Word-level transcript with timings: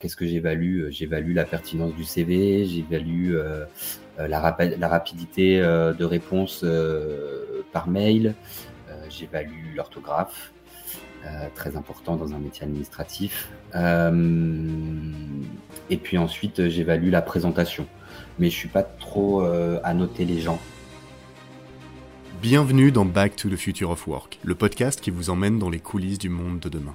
Qu'est-ce 0.00 0.14
que 0.14 0.26
j'évalue 0.26 0.90
J'évalue 0.90 1.34
la 1.34 1.44
pertinence 1.44 1.92
du 1.92 2.04
CV, 2.04 2.64
j'évalue 2.66 3.34
la, 4.16 4.88
rapidité 4.88 5.58
de 5.58 6.04
réponse 6.04 6.64
par 7.72 7.88
mail, 7.88 8.36
j'évalue 9.10 9.74
l'orthographe, 9.74 10.52
très 11.56 11.76
important 11.76 12.14
dans 12.14 12.32
un 12.32 12.38
métier 12.38 12.62
administratif. 12.62 13.50
et 13.74 13.80
puis 15.96 16.16
ensuite, 16.16 16.68
j'évalue 16.68 17.10
la 17.10 17.22
présentation. 17.22 17.84
Mais 18.38 18.50
je 18.50 18.54
suis 18.54 18.68
pas 18.68 18.84
trop 18.84 19.40
à 19.40 19.94
noter 19.94 20.24
les 20.24 20.38
gens. 20.38 20.60
Bienvenue 22.40 22.92
dans 22.92 23.04
Back 23.04 23.34
to 23.34 23.48
the 23.48 23.56
Future 23.56 23.90
of 23.90 24.06
Work, 24.06 24.38
le 24.44 24.54
podcast 24.54 25.00
qui 25.00 25.10
vous 25.10 25.28
emmène 25.28 25.58
dans 25.58 25.70
les 25.70 25.80
coulisses 25.80 26.20
du 26.20 26.28
monde 26.28 26.60
de 26.60 26.68
demain. 26.68 26.94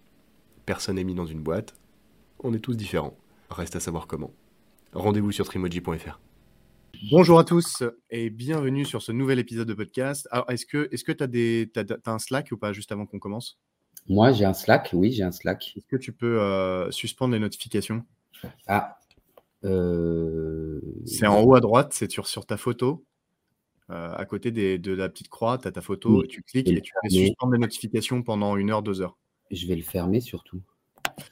Personne 0.65 0.95
n'est 0.95 1.03
mis 1.03 1.15
dans 1.15 1.25
une 1.25 1.41
boîte, 1.41 1.73
on 2.39 2.53
est 2.53 2.59
tous 2.59 2.75
différents. 2.75 3.17
Reste 3.49 3.75
à 3.75 3.79
savoir 3.79 4.07
comment. 4.07 4.31
Rendez-vous 4.93 5.31
sur 5.31 5.45
trimoji.fr. 5.45 6.19
Bonjour 7.09 7.39
à 7.39 7.43
tous 7.43 7.83
et 8.11 8.29
bienvenue 8.29 8.85
sur 8.85 9.01
ce 9.01 9.11
nouvel 9.11 9.39
épisode 9.39 9.67
de 9.67 9.73
podcast. 9.73 10.27
Alors, 10.29 10.49
est-ce 10.51 10.67
que 10.67 10.87
est-ce 10.91 11.03
que 11.03 11.11
tu 11.11 11.23
as, 11.23 11.27
des, 11.27 11.71
un 12.05 12.19
Slack 12.19 12.49
ou 12.51 12.57
pas 12.57 12.73
juste 12.73 12.91
avant 12.91 13.07
qu'on 13.07 13.17
commence? 13.17 13.59
Moi, 14.07 14.33
j'ai 14.33 14.45
un 14.45 14.53
Slack, 14.53 14.91
oui, 14.93 15.11
j'ai 15.11 15.23
un 15.23 15.31
Slack. 15.31 15.73
Est-ce 15.75 15.87
que 15.87 15.97
tu 15.97 16.13
peux 16.13 16.39
euh, 16.39 16.91
suspendre 16.91 17.33
les 17.33 17.39
notifications? 17.39 18.03
Ah. 18.67 18.99
Euh, 19.63 20.79
c'est 21.05 21.27
en 21.27 21.41
haut 21.41 21.55
à 21.55 21.59
droite, 21.59 21.93
c'est 21.93 22.11
sur, 22.11 22.27
sur 22.27 22.45
ta 22.45 22.57
photo. 22.57 23.03
Euh, 23.89 24.13
à 24.15 24.25
côté 24.25 24.51
de 24.51 24.93
la 24.93 25.09
petite 25.09 25.29
croix, 25.29 25.57
tu 25.57 25.67
as 25.67 25.71
ta 25.71 25.81
photo, 25.81 26.23
et 26.23 26.27
tu 26.27 26.43
cliques 26.43 26.69
et, 26.69 26.81
tu 26.81 26.93
fais 27.01 27.09
suspendre 27.09 27.53
les 27.53 27.59
notifications 27.59 28.21
pendant 28.21 28.55
une 28.55 28.69
heure, 28.69 28.83
deux 28.83 29.01
heures. 29.01 29.17
Je 29.51 29.67
vais 29.67 29.75
le 29.75 29.83
fermer 29.83 30.21
surtout. 30.21 30.61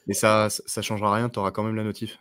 Mais 0.07 0.13
ça, 0.13 0.49
ça 0.49 0.81
changera 0.81 1.13
rien, 1.13 1.29
tu 1.29 1.39
auras 1.39 1.51
quand 1.51 1.63
même 1.63 1.75
la 1.75 1.83
notif. 1.83 2.19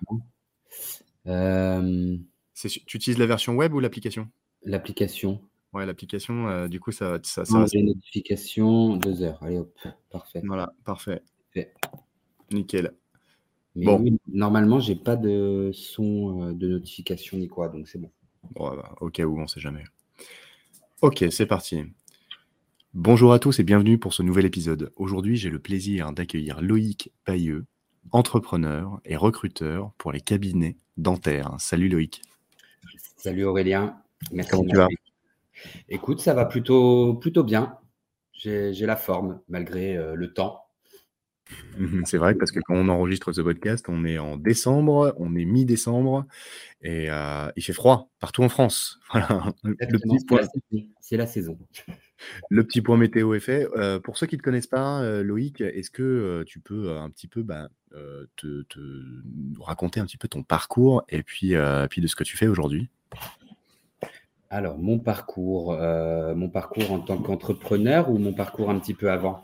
Euh... 1.27 2.17
Tu 2.55 2.97
utilises 2.97 3.19
la 3.19 3.27
version 3.27 3.55
web 3.55 3.73
ou 3.75 3.81
l'application? 3.81 4.29
L'application. 4.65 5.41
Ouais, 5.73 5.87
l'application, 5.87 6.49
euh, 6.49 6.67
du 6.67 6.81
coup, 6.81 6.93
ça, 6.93 7.19
ça, 7.23 7.45
ça 7.45 7.67
J'ai 7.73 7.81
une 7.81 7.89
notification, 7.89 8.97
deux 8.97 9.23
heures. 9.23 9.43
Allez 9.43 9.59
hop, 9.59 9.79
parfait. 10.11 10.43
Voilà, 10.45 10.73
parfait. 10.85 11.23
Nickel. 12.51 12.95
Mais 13.75 13.85
bon. 13.85 14.01
Oui, 14.01 14.19
normalement, 14.27 14.81
j'ai 14.81 14.97
pas 14.97 15.15
de 15.15 15.71
son 15.73 16.43
euh, 16.43 16.53
de 16.53 16.69
notification 16.69 17.37
ni 17.39 17.49
quoi, 17.49 17.69
donc 17.69 17.87
c'est 17.87 17.99
bon. 17.99 18.11
Bon, 18.55 18.75
bah, 18.75 18.95
au 19.01 19.11
cas 19.11 19.25
où, 19.25 19.39
on 19.39 19.47
sait 19.47 19.61
jamais. 19.61 19.85
Ok, 21.03 21.25
c'est 21.31 21.47
parti. 21.47 21.85
Bonjour 22.95 23.35
à 23.35 23.39
tous 23.39 23.61
et 23.61 23.65
bienvenue 23.65 23.99
pour 23.99 24.15
ce 24.15 24.23
nouvel 24.23 24.47
épisode. 24.47 24.93
Aujourd'hui, 24.97 25.37
j'ai 25.37 25.51
le 25.51 25.59
plaisir 25.59 26.11
d'accueillir 26.13 26.63
Loïc 26.63 27.13
Pailleux, 27.27 27.67
entrepreneur 28.13 28.99
et 29.05 29.15
recruteur 29.15 29.93
pour 29.99 30.11
les 30.11 30.23
cabinets 30.23 30.75
dentaires. 30.97 31.55
Salut 31.59 31.91
Loïc. 31.91 32.23
Salut 33.19 33.45
Aurélien. 33.45 34.01
Merci 34.33 34.51
Comment 34.51 34.65
tu 34.65 34.77
vas? 34.77 34.89
Écoute, 35.91 36.21
ça 36.21 36.33
va 36.33 36.47
plutôt, 36.47 37.13
plutôt 37.15 37.45
bien. 37.45 37.77
J'ai 38.33 38.73
la 38.87 38.97
forme 38.97 39.41
malgré 39.49 39.95
euh, 39.99 40.15
le 40.15 40.33
temps. 40.33 40.63
C'est 42.07 42.19
vrai 42.19 42.35
parce 42.37 42.53
que 42.53 42.61
quand 42.61 42.75
on 42.75 42.89
enregistre 42.89 43.33
ce 43.33 43.43
podcast, 43.43 43.85
on 43.89 44.07
est 44.07 44.19
en 44.19 44.39
décembre, 44.39 45.15
on 45.19 45.37
est 45.37 45.45
mi-décembre 45.45 46.25
et 46.81 47.11
euh, 47.11 47.51
il 47.55 47.63
fait 47.63 47.75
froid 47.75 48.09
partout 48.19 48.43
en 48.43 48.49
France. 48.49 48.99
Voilà. 49.13 49.53
C'est 51.01 51.17
la, 51.17 51.27
saison. 51.27 51.59
Le 52.51 52.65
petit 52.65 52.83
point 52.83 52.97
météo 52.97 53.35
est 53.35 53.41
fait. 53.41 53.67
Euh, 53.77 54.01
pour 54.01 54.19
ceux 54.19 54.27
qui 54.27 54.37
ne 54.37 54.39
te 54.39 54.45
connaissent 54.45 54.67
pas, 54.67 55.03
euh, 55.03 55.23
Loïc, 55.23 55.61
est-ce 55.61 55.91
que 55.91 56.43
tu 56.47 56.61
peux 56.61 56.97
un 56.97 57.11
petit 57.11 57.29
peu 57.29 57.43
bah, 57.43 57.69
te, 58.37 58.65
raconter 59.61 60.01
un 60.01 60.07
petit 60.07 60.19
peu 60.19 60.29
ton 60.29 60.43
parcours 60.43 61.05
et 61.09 61.23
puis, 61.23 61.55
puis 61.91 62.01
de 62.01 62.07
ce 62.07 62.17
que 62.17 62.25
tu 62.25 62.37
fais 62.37 62.47
aujourd'hui? 62.47 62.89
Alors, 64.51 64.79
mon 64.79 64.99
parcours, 64.99 65.77
mon 65.77 66.49
parcours 66.49 66.93
en 66.93 67.01
tant 67.01 67.19
qu'entrepreneur 67.19 68.11
ou 68.11 68.19
mon 68.19 68.33
parcours 68.33 68.71
un 68.71 68.79
petit 68.79 68.95
peu 68.95 69.11
avant? 69.11 69.43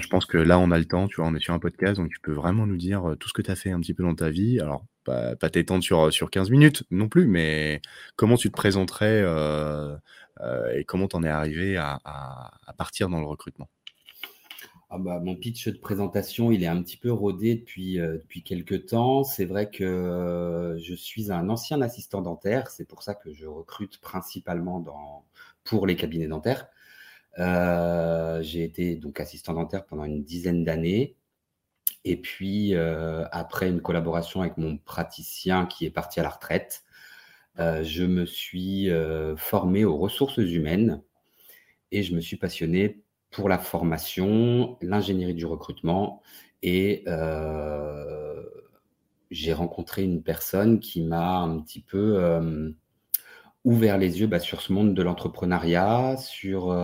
Je 0.00 0.06
pense 0.06 0.24
que 0.24 0.38
là, 0.38 0.58
on 0.58 0.70
a 0.70 0.78
le 0.78 0.84
temps, 0.84 1.08
tu 1.08 1.16
vois, 1.16 1.26
on 1.26 1.34
est 1.34 1.40
sur 1.40 1.52
un 1.52 1.58
podcast, 1.58 1.96
donc 1.96 2.10
tu 2.10 2.20
peux 2.20 2.32
vraiment 2.32 2.66
nous 2.66 2.76
dire 2.76 3.16
tout 3.18 3.28
ce 3.28 3.34
que 3.34 3.42
tu 3.42 3.50
as 3.50 3.56
fait 3.56 3.70
un 3.70 3.80
petit 3.80 3.92
peu 3.92 4.02
dans 4.02 4.14
ta 4.14 4.30
vie. 4.30 4.60
Alors, 4.60 4.84
pas, 5.04 5.36
pas 5.36 5.50
t'étendre 5.50 5.82
sur, 5.82 6.12
sur 6.12 6.30
15 6.30 6.50
minutes 6.50 6.84
non 6.90 7.08
plus, 7.08 7.26
mais 7.26 7.80
comment 8.16 8.36
tu 8.36 8.48
te 8.48 8.56
présenterais 8.56 9.22
et 10.74 10.84
comment 10.84 11.08
tu 11.08 11.16
en 11.16 11.22
es 11.22 11.28
arrivé 11.28 11.76
à, 11.76 12.00
partir 12.76 13.08
dans 13.08 13.20
le 13.20 13.26
recrutement? 13.26 13.68
Ah 14.92 14.98
bah, 14.98 15.20
mon 15.20 15.36
pitch 15.36 15.68
de 15.68 15.78
présentation, 15.78 16.50
il 16.50 16.64
est 16.64 16.66
un 16.66 16.82
petit 16.82 16.96
peu 16.96 17.12
rodé 17.12 17.54
depuis, 17.54 17.96
depuis 17.96 18.42
quelques 18.42 18.86
temps. 18.86 19.22
C'est 19.22 19.44
vrai 19.44 19.70
que 19.70 20.76
je 20.82 20.94
suis 20.94 21.30
un 21.30 21.48
ancien 21.48 21.80
assistant 21.80 22.22
dentaire. 22.22 22.70
C'est 22.70 22.86
pour 22.86 23.02
ça 23.02 23.14
que 23.14 23.32
je 23.32 23.46
recrute 23.46 24.00
principalement 24.00 24.80
dans, 24.80 25.24
pour 25.64 25.86
les 25.86 25.94
cabinets 25.96 26.26
dentaires. 26.26 26.66
Euh, 27.38 28.42
j'ai 28.42 28.64
été 28.64 28.96
donc 28.96 29.20
assistant 29.20 29.54
dentaire 29.54 29.86
pendant 29.86 30.04
une 30.04 30.24
dizaine 30.24 30.64
d'années. 30.64 31.16
Et 32.04 32.16
puis, 32.16 32.74
après 32.74 33.68
une 33.68 33.82
collaboration 33.82 34.40
avec 34.40 34.56
mon 34.56 34.78
praticien 34.78 35.66
qui 35.66 35.84
est 35.86 35.90
parti 35.90 36.20
à 36.20 36.22
la 36.22 36.30
retraite, 36.30 36.84
je 37.56 38.04
me 38.04 38.24
suis 38.24 38.88
formé 39.36 39.84
aux 39.84 39.96
ressources 39.96 40.38
humaines 40.38 41.02
et 41.92 42.02
je 42.02 42.14
me 42.14 42.20
suis 42.20 42.36
passionné 42.36 43.02
pour 43.30 43.48
la 43.48 43.58
formation, 43.58 44.76
l'ingénierie 44.80 45.34
du 45.34 45.46
recrutement 45.46 46.22
et 46.62 47.04
j'ai 49.30 49.52
rencontré 49.52 50.02
une 50.02 50.22
personne 50.22 50.80
qui 50.80 51.02
m'a 51.02 51.38
un 51.38 51.60
petit 51.60 51.80
peu 51.80 52.42
ouvert 53.64 53.98
les 53.98 54.20
yeux 54.20 54.26
bah, 54.26 54.40
sur 54.40 54.60
ce 54.60 54.72
monde 54.72 54.94
de 54.94 55.02
l'entrepreneuriat, 55.02 56.16
sur 56.16 56.74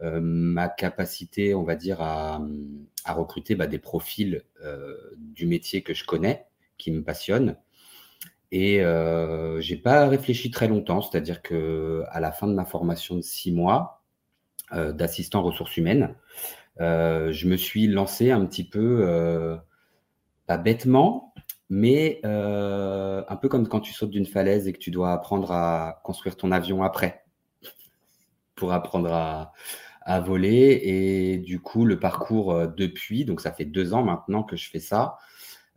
ma 0.00 0.68
capacité, 0.68 1.54
on 1.54 1.62
va 1.62 1.76
dire, 1.76 2.00
à, 2.00 2.40
recruter 3.06 3.54
bah, 3.54 3.66
des 3.66 3.78
profils 3.78 4.42
du 5.18 5.46
métier 5.46 5.82
que 5.82 5.94
je 5.94 6.04
connais, 6.04 6.46
qui 6.78 6.90
me 6.90 7.02
passionnent. 7.02 7.56
Et 8.56 8.78
je 8.78 9.58
j'ai 9.60 9.76
pas 9.76 10.06
réfléchi 10.08 10.50
très 10.50 10.68
longtemps, 10.68 11.02
c'est-à-dire 11.02 11.42
que 11.42 12.04
à 12.10 12.20
la 12.20 12.30
fin 12.30 12.46
de 12.46 12.54
ma 12.54 12.64
formation 12.64 13.16
de 13.16 13.20
six 13.20 13.52
mois 13.52 14.02
d'assistant 14.72 15.42
ressources 15.42 15.76
humaines, 15.76 16.14
je 16.78 17.48
me 17.48 17.56
suis 17.56 17.86
lancé 17.88 18.30
un 18.30 18.46
petit 18.46 18.64
peu, 18.64 19.58
pas 20.46 20.58
bêtement, 20.58 21.34
mais 21.70 22.20
euh, 22.24 23.22
un 23.28 23.36
peu 23.36 23.48
comme 23.48 23.68
quand 23.68 23.80
tu 23.80 23.92
sautes 23.92 24.10
d'une 24.10 24.26
falaise 24.26 24.68
et 24.68 24.72
que 24.72 24.78
tu 24.78 24.90
dois 24.90 25.12
apprendre 25.12 25.50
à 25.52 26.00
construire 26.04 26.36
ton 26.36 26.52
avion 26.52 26.82
après 26.82 27.24
pour 28.54 28.72
apprendre 28.72 29.12
à, 29.12 29.52
voler. 30.20 30.80
Et 30.84 31.38
du 31.38 31.60
coup, 31.60 31.86
le 31.86 31.98
parcours 31.98 32.52
euh, 32.52 32.66
depuis, 32.66 33.24
donc 33.24 33.40
ça 33.40 33.52
fait 33.52 33.64
deux 33.64 33.94
ans 33.94 34.04
maintenant 34.04 34.42
que 34.42 34.56
je 34.56 34.68
fais 34.68 34.80
ça, 34.80 35.16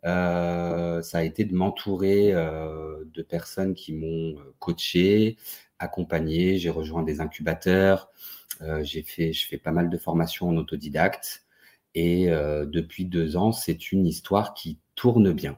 euh, 0.05 1.01
ça 1.01 1.19
a 1.19 1.23
été 1.23 1.45
de 1.45 1.55
m'entourer 1.55 2.31
de 2.33 3.21
personnes 3.21 3.73
qui 3.73 3.93
m'ont 3.93 4.35
coaché, 4.59 5.37
accompagné. 5.79 6.57
J'ai 6.57 6.69
rejoint 6.69 7.03
des 7.03 7.21
incubateurs. 7.21 8.09
j'ai 8.81 9.03
fait, 9.03 9.33
je 9.33 9.47
fais 9.47 9.57
pas 9.57 9.71
mal 9.71 9.89
de 9.89 9.97
formations 9.97 10.49
en 10.49 10.57
autodidacte. 10.57 11.45
Et 11.95 12.27
depuis 12.27 13.05
deux 13.05 13.37
ans, 13.37 13.51
c'est 13.51 13.91
une 13.91 14.05
histoire 14.05 14.53
qui 14.53 14.79
tourne 14.95 15.33
bien. 15.33 15.57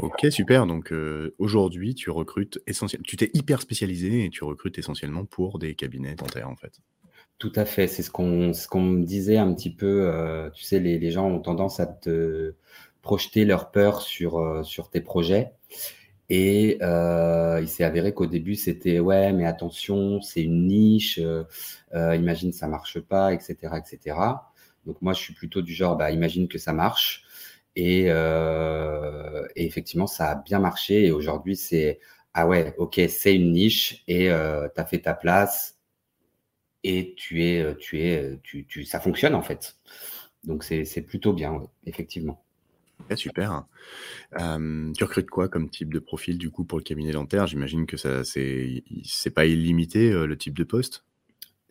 Ok, 0.00 0.26
super. 0.30 0.66
Donc 0.66 0.92
aujourd'hui, 1.38 1.94
tu 1.94 2.10
recrutes 2.10 2.60
essentiellement, 2.66 3.04
tu 3.06 3.16
t'es 3.16 3.30
hyper 3.34 3.60
spécialisé 3.60 4.24
et 4.24 4.30
tu 4.30 4.44
recrutes 4.44 4.78
essentiellement 4.78 5.24
pour 5.24 5.58
des 5.58 5.74
cabinets 5.74 6.14
dentaires 6.14 6.50
en 6.50 6.56
fait. 6.56 6.80
Tout 7.38 7.52
à 7.54 7.64
fait. 7.64 7.86
C'est 7.86 8.02
ce 8.02 8.10
qu'on 8.10 8.80
me 8.80 9.04
disait 9.04 9.36
un 9.36 9.52
petit 9.52 9.74
peu. 9.74 10.50
tu 10.54 10.64
sais, 10.64 10.80
les, 10.80 11.10
gens 11.10 11.28
ont 11.28 11.40
tendance 11.40 11.80
à 11.80 11.86
te 11.86 12.54
projeter 13.02 13.44
leur 13.44 13.70
peur 13.70 14.00
sur, 14.00 14.64
sur 14.64 14.90
tes 14.90 15.00
projets. 15.00 15.52
Et 16.30 16.78
il 16.80 17.68
s'est 17.68 17.84
avéré 17.84 18.14
qu'au 18.14 18.26
début, 18.26 18.54
c'était 18.54 18.98
ouais, 19.00 19.32
mais 19.32 19.46
attention, 19.46 20.20
c'est 20.22 20.42
une 20.42 20.66
niche. 20.66 21.20
imagine 21.94 22.52
ça 22.52 22.68
marche 22.68 23.00
pas, 23.00 23.34
etc., 23.34 23.56
etc. 23.76 24.16
Donc 24.86 25.02
moi, 25.02 25.12
je 25.12 25.20
suis 25.20 25.34
plutôt 25.34 25.62
du 25.62 25.74
genre, 25.74 25.96
bah, 25.96 26.10
imagine 26.10 26.48
que 26.48 26.58
ça 26.58 26.72
marche. 26.72 27.26
Euh, 27.78 29.46
et, 29.54 29.66
effectivement, 29.66 30.06
ça 30.06 30.30
a 30.30 30.34
bien 30.36 30.58
marché. 30.58 31.06
Et 31.06 31.10
aujourd'hui, 31.10 31.56
c'est 31.56 32.00
ah 32.34 32.46
ouais, 32.46 32.74
ok, 32.78 33.00
c'est 33.08 33.34
une 33.34 33.52
niche 33.52 34.04
et 34.08 34.30
euh, 34.30 34.68
tu 34.74 34.80
as 34.80 34.84
fait 34.84 35.00
ta 35.00 35.14
place 35.14 35.75
et 36.86 37.14
tu 37.16 37.42
es, 37.44 37.76
tu 37.78 38.00
es, 38.00 38.38
tu, 38.42 38.64
tu, 38.66 38.84
ça 38.84 39.00
fonctionne 39.00 39.34
en 39.34 39.42
fait. 39.42 39.76
Donc 40.44 40.62
c'est 40.62 41.02
plutôt 41.02 41.32
bien, 41.32 41.62
effectivement. 41.84 42.42
super. 43.16 43.64
tu 44.38 45.04
recrutes 45.04 45.30
quoi 45.30 45.48
comme 45.48 45.68
type 45.68 45.92
de 45.92 45.98
profil 45.98 46.38
du 46.38 46.50
coup 46.50 46.64
pour 46.64 46.78
le 46.78 46.84
cabinet 46.84 47.12
dentaire 47.12 47.46
J'imagine 47.46 47.86
que 47.86 47.96
ça 47.96 48.24
c'est 48.24 48.84
c'est 49.04 49.30
pas 49.30 49.46
illimité 49.46 50.10
euh, 50.10 50.26
le 50.26 50.38
type 50.38 50.56
de 50.56 50.64
poste? 50.64 51.04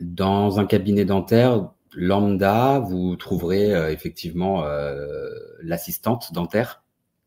Dans 0.00 0.60
un 0.60 0.66
cabinet 0.66 1.06
dentaire, 1.06 1.70
lambda, 1.94 2.78
vous 2.80 3.16
trouverez 3.16 3.74
euh, 3.74 3.90
effectivement 3.90 4.64
euh, 4.64 5.30
l'assistante 5.62 6.32
dentaire, 6.32 6.82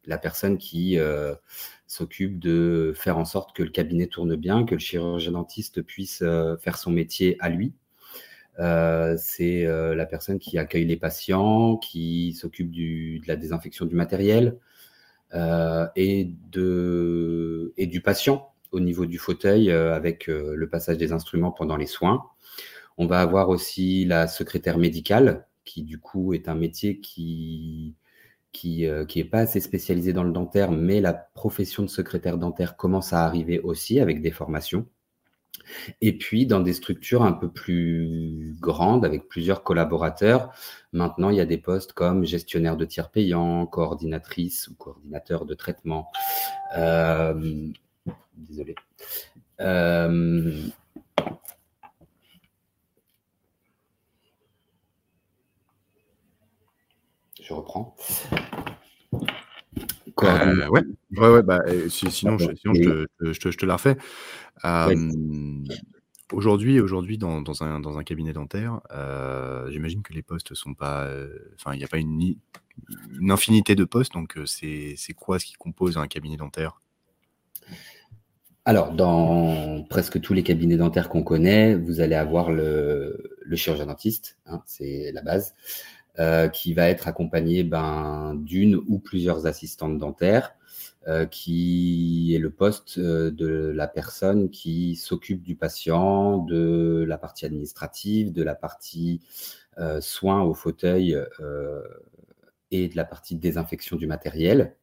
la 0.06 0.18
personne 0.18 0.58
qui 0.58 1.00
euh, 1.00 1.34
s'occupe 1.90 2.40
de 2.40 2.94
faire 2.96 3.18
en 3.18 3.26
sorte 3.26 3.56
que 3.56 3.64
le 3.64 3.72
cabinet 3.72 4.08
tourne 4.08 4.36
bien, 4.36 4.64
que 4.64 4.76
le 4.76 4.80
chirurgien 4.80 5.32
dentiste 5.32 5.82
puisse 5.82 6.20
faire 6.20 6.78
son 6.78 6.92
métier 6.92 7.36
à 7.40 7.50
lui. 7.50 7.74
c'est 8.58 9.66
la 9.66 10.06
personne 10.06 10.38
qui 10.40 10.58
accueille 10.60 10.86
les 10.86 10.98
patients, 10.98 11.78
qui 11.78 12.34
s'occupe 12.34 12.72
de 12.72 13.28
la 13.28 13.36
désinfection 13.36 13.86
du 13.86 13.96
matériel 13.96 14.60
et, 15.34 16.32
de, 16.52 17.74
et 17.76 17.88
du 17.88 18.02
patient 18.02 18.54
au 18.72 18.80
niveau 18.80 19.08
du 19.08 19.18
fauteuil 19.18 19.72
avec 19.72 20.28
le 20.28 20.70
passage 20.70 20.98
des 20.98 21.12
instruments 21.12 21.52
pendant 21.52 21.76
les 21.76 21.88
soins. 21.88 22.24
On 23.00 23.08
va 23.08 23.20
avoir 23.22 23.50
aussi 23.50 24.06
la 24.06 24.28
secrétaire 24.28 24.78
médicale, 24.78 25.48
qui 25.66 25.84
du 25.84 26.00
coup 26.00 26.34
est 26.34 26.48
un 26.50 26.56
métier 26.56 27.00
qui 27.00 27.96
qui 28.52 28.82
n'est 28.82 28.88
euh, 28.88 29.30
pas 29.30 29.40
assez 29.40 29.60
spécialisé 29.60 30.14
dans 30.14 30.24
le 30.24 30.32
dentaire, 30.32 30.72
mais 30.72 31.02
la 31.02 31.14
profession 31.14 31.84
de 31.84 31.88
secrétaire 31.88 32.38
dentaire 32.38 32.76
commence 32.76 33.14
à 33.14 33.26
arriver 33.26 33.60
aussi 33.60 34.00
avec 34.00 34.22
des 34.22 34.32
formations. 34.32 34.86
Et 36.02 36.18
puis, 36.18 36.46
dans 36.46 36.60
des 36.60 36.74
structures 36.74 37.24
un 37.24 37.34
peu 37.34 37.50
plus 37.50 38.56
grandes, 38.60 39.06
avec 39.06 39.28
plusieurs 39.28 39.64
collaborateurs, 39.64 40.52
maintenant, 40.94 41.30
il 41.30 41.38
y 41.38 41.42
a 41.42 41.46
des 41.46 41.58
postes 41.58 41.94
comme 41.94 42.26
gestionnaire 42.26 42.78
de 42.78 42.86
tiers 42.86 43.10
payants, 43.10 43.66
coordinatrice 43.68 44.68
ou 44.68 44.76
coordinateur 44.76 45.46
de 45.46 45.54
traitement. 45.54 46.10
Euh, 46.78 47.70
désolé. 48.36 48.76
Euh, 49.60 50.68
je 57.50 57.54
reprends. 57.56 57.96
Euh, 60.24 60.68
ouais, 60.68 60.84
ouais, 61.18 61.30
ouais 61.30 61.44
bah, 61.44 61.62
sinon, 61.90 62.38
je, 62.38 62.54
sinon 62.56 62.74
je, 62.74 62.82
te, 62.82 63.08
je, 63.22 63.40
te, 63.40 63.52
je, 63.52 63.58
te, 63.58 63.66
la 63.66 63.78
refais. 63.78 63.98
Aujourd'hui, 66.32 66.80
aujourd'hui 66.80 67.18
dans, 67.18 67.42
dans, 67.42 67.64
un, 67.64 67.80
dans 67.80 67.98
un 67.98 68.04
cabinet 68.04 68.34
dentaire, 68.34 68.82
euh, 68.92 69.72
j'imagine 69.72 70.04
que 70.04 70.14
les 70.14 70.22
postes 70.22 70.54
sont 70.54 70.76
pas. 70.76 71.06
Euh, 71.06 71.56
enfin, 71.56 71.74
il 71.74 71.80
n'y 71.80 71.84
a 71.84 71.88
pas 71.88 71.98
une, 71.98 72.36
une, 73.20 73.32
infinité 73.32 73.74
de 73.74 73.84
postes, 73.84 74.14
donc 74.14 74.38
c'est 74.46 74.96
quoi 75.16 75.40
ce 75.40 75.46
qui 75.46 75.54
compose 75.54 75.98
un 75.98 76.08
cabinet 76.08 76.38
dentaire? 76.38 76.82
Alors, 78.66 78.92
dans 78.94 79.84
presque 79.90 80.22
tous 80.22 80.34
les 80.36 80.44
cabinets 80.44 80.78
dentaires 80.78 81.10
qu'on 81.10 81.24
connaît, 81.24 81.74
vous 81.74 82.02
allez 82.02 82.14
avoir 82.14 82.52
le, 82.52 83.38
le 83.42 83.56
chirurgien 83.56 83.88
dentiste, 83.88 84.38
hein, 84.46 84.62
c'est 84.68 85.12
la 85.14 85.24
base. 85.24 85.56
Euh, 86.20 86.50
qui 86.50 86.74
va 86.74 86.90
être 86.90 87.08
accompagné 87.08 87.64
ben, 87.64 88.36
d'une 88.36 88.76
ou 88.76 89.00
plusieurs 89.00 89.46
assistantes 89.46 89.98
dentaires, 89.98 90.54
euh, 91.08 91.26
qui 91.26 92.36
est 92.36 92.40
le 92.40 92.50
poste 92.50 92.98
euh, 92.98 93.32
de 93.32 93.48
la 93.48 93.88
personne 93.88 94.50
qui 94.50 94.98
s'occupe 94.98 95.42
du 95.42 95.56
patient, 95.56 96.40
de 96.40 97.06
la 97.08 97.18
partie 97.18 97.46
administrative, 97.46 98.34
de 98.34 98.44
la 98.44 98.56
partie 98.56 99.22
soins 100.02 100.42
au 100.42 100.54
fauteuil 100.54 101.18
et 102.70 102.90
de 102.90 102.98
la 102.98 103.06
partie 103.06 103.36
désinfection 103.36 103.96
du 103.96 104.08
matériel. 104.08 104.76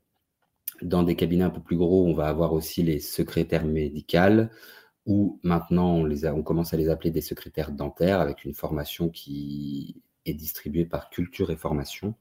Dans 0.80 1.02
des 1.02 1.16
cabinets 1.16 1.44
un 1.44 1.50
peu 1.50 1.60
plus 1.60 1.76
gros, 1.76 2.06
on 2.06 2.14
va 2.14 2.28
avoir 2.28 2.54
aussi 2.54 2.82
les 2.82 2.98
secrétaires 2.98 3.66
médicales, 3.66 4.50
ou 5.04 5.38
maintenant 5.42 6.02
on, 6.02 6.42
commence 6.42 6.72
à 6.72 6.78
les 6.78 6.88
appeler 6.88 7.10
des 7.10 7.20
secrétaires 7.20 7.72
dentaires 7.72 8.20
avec 8.20 8.44
une 8.44 8.54
formation 8.54 9.10
qui 9.10 10.00
distribué 10.34 10.84
par 10.84 11.10
Culture 11.10 11.50
et 11.50 11.56
Formation. 11.56 12.14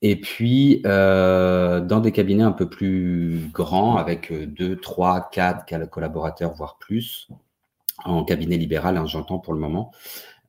Et 0.00 0.20
puis, 0.20 0.80
euh, 0.86 1.80
dans 1.80 2.00
des 2.00 2.12
cabinets 2.12 2.44
un 2.44 2.52
peu 2.52 2.68
plus 2.68 3.50
grands, 3.52 3.96
avec 3.96 4.32
2, 4.32 4.76
3, 4.76 5.28
4 5.30 5.90
collaborateurs, 5.90 6.54
voire 6.54 6.78
plus, 6.78 7.28
en 8.04 8.24
cabinet 8.24 8.56
libéral, 8.56 8.96
hein, 8.96 9.06
j'entends 9.06 9.38
pour 9.38 9.54
le 9.54 9.60
moment, 9.60 9.90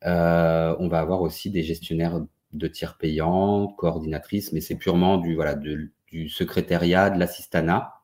euh, 0.06 0.76
on 0.80 0.88
va 0.88 1.00
avoir 1.00 1.22
aussi 1.22 1.50
des 1.50 1.64
gestionnaires 1.64 2.22
de 2.54 2.68
tiers 2.68 2.98
payants, 2.98 3.68
coordinatrices, 3.68 4.54
mais 4.54 4.62
c'est 4.62 4.76
purement 4.76 5.18
du, 5.18 5.36
voilà, 5.36 5.56
du 5.56 6.30
secrétariat, 6.30 7.10
de 7.10 7.20
l'assistanat. 7.20 7.96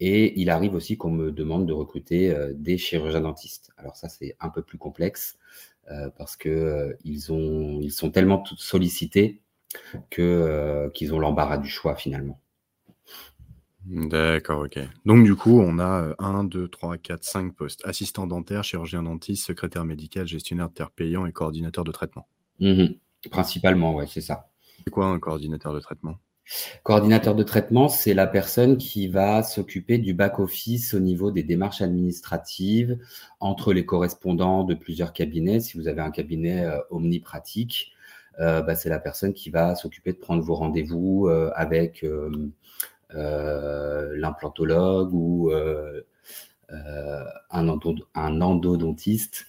Et 0.00 0.40
il 0.40 0.48
arrive 0.50 0.74
aussi 0.74 0.96
qu'on 0.96 1.10
me 1.10 1.32
demande 1.32 1.66
de 1.66 1.72
recruter 1.72 2.30
euh, 2.30 2.52
des 2.54 2.78
chirurgiens 2.78 3.22
dentistes. 3.22 3.72
Alors 3.76 3.96
ça, 3.96 4.08
c'est 4.08 4.36
un 4.40 4.48
peu 4.48 4.62
plus 4.62 4.78
complexe. 4.78 5.38
Euh, 5.90 6.10
parce 6.18 6.36
que 6.36 6.48
euh, 6.48 6.92
ils, 7.04 7.32
ont, 7.32 7.80
ils 7.80 7.92
sont 7.92 8.10
tellement 8.10 8.44
sollicités 8.56 9.40
que 10.10 10.20
euh, 10.22 10.90
qu'ils 10.90 11.14
ont 11.14 11.18
l'embarras 11.18 11.58
du 11.58 11.68
choix 11.68 11.94
finalement. 11.94 12.40
D'accord, 13.86 14.64
ok. 14.64 14.78
Donc 15.06 15.24
du 15.24 15.34
coup, 15.34 15.60
on 15.60 15.78
a 15.78 16.14
1, 16.18 16.44
2, 16.44 16.68
3, 16.68 16.98
4, 16.98 17.24
5 17.24 17.54
postes. 17.54 17.80
Assistant 17.86 18.26
dentaire, 18.26 18.64
chirurgien 18.64 19.02
dentiste, 19.02 19.46
secrétaire 19.46 19.86
médical, 19.86 20.26
gestionnaire 20.26 20.68
de 20.68 20.74
terre 20.74 20.90
payant 20.90 21.24
et 21.24 21.32
coordinateur 21.32 21.84
de 21.84 21.92
traitement. 21.92 22.28
Mmh 22.60 22.86
Principalement, 23.30 23.94
ouais, 23.94 24.06
c'est 24.06 24.20
ça. 24.20 24.50
C'est 24.84 24.90
quoi 24.90 25.06
un 25.06 25.18
coordinateur 25.18 25.72
de 25.72 25.80
traitement? 25.80 26.18
Coordinateur 26.82 27.34
de 27.34 27.42
traitement, 27.42 27.88
c'est 27.88 28.14
la 28.14 28.26
personne 28.26 28.78
qui 28.78 29.08
va 29.08 29.42
s'occuper 29.42 29.98
du 29.98 30.14
back-office 30.14 30.94
au 30.94 31.00
niveau 31.00 31.30
des 31.30 31.42
démarches 31.42 31.82
administratives 31.82 32.98
entre 33.40 33.72
les 33.72 33.84
correspondants 33.84 34.64
de 34.64 34.74
plusieurs 34.74 35.12
cabinets. 35.12 35.60
Si 35.60 35.76
vous 35.76 35.88
avez 35.88 36.00
un 36.00 36.10
cabinet 36.10 36.64
euh, 36.64 36.78
omnipratique, 36.90 37.92
euh, 38.40 38.62
bah, 38.62 38.74
c'est 38.74 38.88
la 38.88 38.98
personne 38.98 39.34
qui 39.34 39.50
va 39.50 39.74
s'occuper 39.74 40.12
de 40.12 40.18
prendre 40.18 40.42
vos 40.42 40.54
rendez-vous 40.54 41.28
euh, 41.28 41.50
avec 41.54 42.04
l'implantologue 43.10 45.12
ou 45.12 45.50
un, 46.70 47.66
un 48.14 48.40
endodontiste 48.40 49.46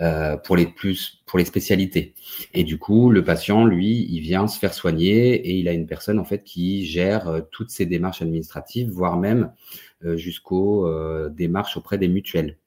euh, 0.00 0.36
pour 0.36 0.56
les 0.56 0.66
plus 0.66 1.24
pour 1.26 1.40
les 1.40 1.44
spécialités. 1.44 2.14
Et 2.54 2.62
du 2.62 2.78
coup, 2.78 3.10
le 3.10 3.24
patient, 3.24 3.64
lui, 3.64 4.06
il 4.08 4.20
vient 4.20 4.46
se 4.46 4.56
faire 4.56 4.72
soigner 4.72 5.34
et 5.34 5.58
il 5.58 5.66
a 5.66 5.72
une 5.72 5.88
personne 5.88 6.20
en 6.20 6.24
fait 6.24 6.44
qui 6.44 6.86
gère 6.86 7.26
euh, 7.26 7.40
toutes 7.50 7.70
ses 7.70 7.84
démarches 7.84 8.22
administratives, 8.22 8.88
voire 8.90 9.16
même 9.16 9.52
euh, 10.04 10.16
jusqu'aux 10.16 10.88
démarches 11.30 11.76
auprès 11.76 11.98
des 11.98 12.06
mutuelles. 12.06 12.58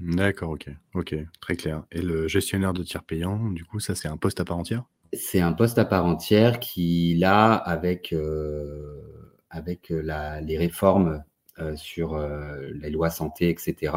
D'accord, 0.00 0.52
ok, 0.52 0.70
ok, 0.94 1.14
très 1.42 1.56
clair. 1.56 1.84
Et 1.92 2.00
le 2.00 2.26
gestionnaire 2.26 2.72
de 2.72 2.82
tiers 2.82 3.04
payant, 3.04 3.50
du 3.50 3.66
coup, 3.66 3.78
ça 3.78 3.94
c'est 3.94 4.08
un 4.08 4.16
poste 4.16 4.40
à 4.40 4.46
part 4.46 4.56
entière? 4.56 4.84
C'est 5.12 5.40
un 5.40 5.52
poste 5.52 5.78
à 5.78 5.84
part 5.84 6.06
entière 6.06 6.58
qui, 6.58 7.16
là, 7.16 7.52
avec, 7.52 8.14
avec 9.50 9.90
la, 9.90 10.40
les 10.40 10.56
réformes 10.56 11.22
sur 11.76 12.18
les 12.72 12.90
lois 12.90 13.10
santé, 13.10 13.48
etc., 13.48 13.92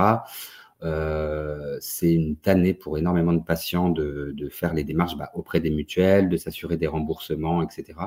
euh, 0.84 1.78
c'est 1.82 2.14
une 2.14 2.36
tannée 2.38 2.74
pour 2.74 2.98
énormément 2.98 3.34
de 3.34 3.44
patients 3.44 3.90
de, 3.90 4.50
faire 4.52 4.74
les 4.74 4.84
démarches 4.84 5.18
bah, 5.18 5.32
auprès 5.34 5.60
des 5.60 5.72
mutuelles, 5.72 6.30
de 6.30 6.38
s'assurer 6.38 6.78
des 6.78 6.88
remboursements, 6.88 7.64
etc. 7.64 8.00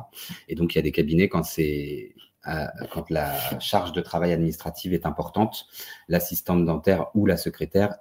Et 0.49 0.55
donc, 0.55 0.75
il 0.75 0.79
y 0.79 0.81
a 0.81 0.83
des 0.83 0.93
cabinets 0.93 1.29
quand 1.29 1.43
c'est 1.43 2.15
euh, 2.47 2.67
quand 2.91 3.11
la 3.11 3.59
charge 3.61 3.93
de 3.93 4.01
travail 4.01 4.33
administrative 4.33 4.95
est 4.95 5.05
importante, 5.05 5.67
l'assistante 6.09 6.65
dentaire 6.65 7.07
ou 7.15 7.27
la 7.27 7.37
secrétaire 7.37 7.97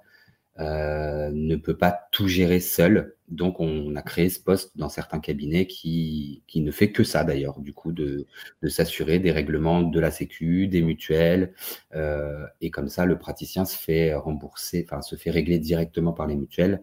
euh, 0.60 1.30
ne 1.32 1.56
peut 1.56 1.76
pas 1.76 1.98
tout 2.12 2.28
gérer 2.28 2.60
seul. 2.60 3.16
Donc, 3.28 3.60
on 3.60 3.96
a 3.96 4.02
créé 4.02 4.28
ce 4.28 4.40
poste 4.40 4.76
dans 4.76 4.88
certains 4.88 5.20
cabinets 5.20 5.66
qui, 5.66 6.42
qui 6.46 6.60
ne 6.60 6.70
fait 6.70 6.92
que 6.92 7.02
ça 7.02 7.24
d'ailleurs, 7.24 7.60
du 7.60 7.72
coup, 7.72 7.92
de, 7.92 8.26
de 8.62 8.68
s'assurer 8.68 9.18
des 9.18 9.32
règlements 9.32 9.82
de 9.82 10.00
la 10.00 10.10
Sécu, 10.10 10.68
des 10.68 10.82
mutuelles. 10.82 11.54
Euh, 11.94 12.46
et 12.60 12.70
comme 12.70 12.88
ça, 12.88 13.06
le 13.06 13.18
praticien 13.18 13.64
se 13.64 13.76
fait 13.76 14.14
rembourser, 14.14 14.86
enfin, 14.86 15.00
se 15.00 15.16
fait 15.16 15.30
régler 15.30 15.58
directement 15.58 16.12
par 16.12 16.26
les 16.26 16.36
mutuelles. 16.36 16.82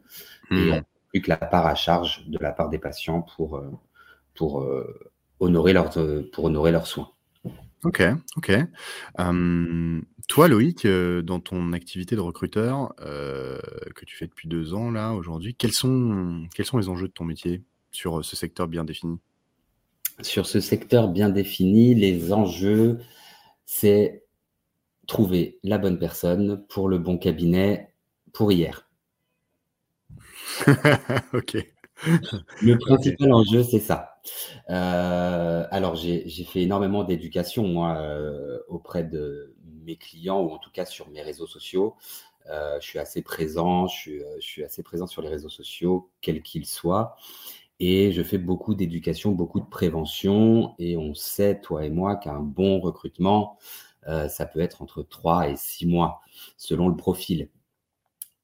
Et 0.52 0.72
on 0.72 0.84
plus 1.10 1.22
que 1.22 1.30
la 1.30 1.38
part 1.38 1.68
à 1.68 1.76
charge 1.76 2.28
de 2.28 2.38
la 2.40 2.52
part 2.52 2.70
des 2.70 2.80
patients 2.80 3.22
pour, 3.22 3.58
euh, 3.58 3.72
pour, 4.34 4.66
honorer, 5.40 5.74
leurs, 5.74 5.92
pour 6.32 6.46
honorer 6.46 6.72
leurs 6.72 6.88
soins. 6.88 7.12
Ok, 7.84 8.02
ok. 8.38 8.52
toi, 10.28 10.48
Loïc, 10.48 10.86
euh, 10.86 11.22
dans 11.22 11.40
ton 11.40 11.74
activité 11.74 12.16
de 12.16 12.22
recruteur 12.22 12.94
euh, 13.02 13.60
que 13.96 14.04
tu 14.04 14.16
fais 14.16 14.26
depuis 14.26 14.48
deux 14.48 14.74
ans, 14.74 14.90
là, 14.90 15.14
aujourd'hui, 15.14 15.56
quels 15.56 15.72
sont, 15.72 16.48
quels 16.56 16.66
sont 16.66 16.80
les 16.80 16.90
enjeux 16.90 17.08
de 17.08 17.14
ton 17.14 17.24
métier 17.24 17.64
sur 17.92 18.20
euh, 18.20 18.24
ce 18.24 18.36
secteur 18.36 18.68
bien 18.68 18.84
défini? 18.84 19.20
Sur 20.22 20.48
ce 20.48 20.60
secteur 20.60 21.08
bien 21.08 21.30
défini, 21.30 21.94
les 21.94 22.34
enjeux, 22.34 23.00
c'est 23.66 24.24
trouver 25.06 25.60
la 25.64 25.78
bonne 25.78 26.00
personne 26.00 26.66
pour 26.68 26.90
le 26.90 26.98
bon 26.98 27.18
cabinet 27.18 27.94
pour 28.34 28.52
hier. 28.52 28.90
ok. 31.34 31.58
Le 32.62 32.78
principal 32.80 33.34
enjeu, 33.34 33.64
c'est 33.64 33.80
ça. 33.80 34.17
Euh, 34.70 35.66
alors, 35.72 35.96
j'ai 35.96 36.44
fait 36.44 36.62
énormément 36.62 37.04
d'éducation, 37.04 37.86
euh, 37.88 38.60
auprès 38.68 39.04
de 39.04 39.56
mes 39.86 39.98
clients, 39.98 40.42
ou 40.42 40.52
en 40.52 40.58
tout 40.58 40.72
cas 40.72 40.86
sur 40.86 41.10
mes 41.10 41.22
réseaux 41.22 41.48
sociaux. 41.48 41.96
Euh, 42.50 42.78
je 42.82 42.88
suis 42.88 43.00
assez 43.00 43.22
présent, 43.22 43.88
je 43.88 44.22
suis, 44.40 44.64
assez 44.64 44.84
présent 44.84 45.08
sur 45.08 45.22
les 45.22 45.30
réseaux 45.30 45.50
sociaux, 45.50 46.12
quels 46.22 46.42
qu'ils 46.42 46.66
soient. 46.66 47.16
Et 47.80 48.12
je 48.12 48.24
fais 48.24 48.38
beaucoup 48.38 48.76
d'éducation, 48.76 49.32
beaucoup 49.32 49.60
de 49.60 49.66
prévention. 49.66 50.76
Et 50.80 50.98
on 50.98 51.14
sait, 51.14 51.60
toi 51.62 51.86
et 51.86 51.90
moi, 51.90 52.16
qu'un 52.16 52.40
bon 52.40 52.80
recrutement, 52.80 53.58
ça 54.30 54.46
peut 54.46 54.62
être 54.62 54.82
entre 54.82 55.04
3 55.04 55.50
et 55.50 55.58
6 55.58 55.86
mois, 55.86 56.22
selon 56.58 56.88
le 56.90 56.96
profil. 56.96 57.50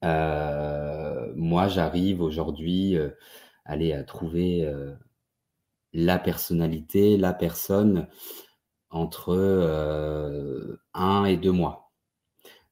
moi, 0.03 1.67
j'arrive 1.67 2.21
aujourd'hui 2.21 2.97
aller 3.65 3.93
à 3.93 4.03
trouver 4.03 4.69
la 5.93 6.19
personnalité, 6.19 7.17
la 7.17 7.33
personne 7.33 8.07
entre 8.89 9.33
euh, 9.33 10.77
un 10.93 11.25
et 11.25 11.37
deux 11.37 11.51
mois. 11.51 11.91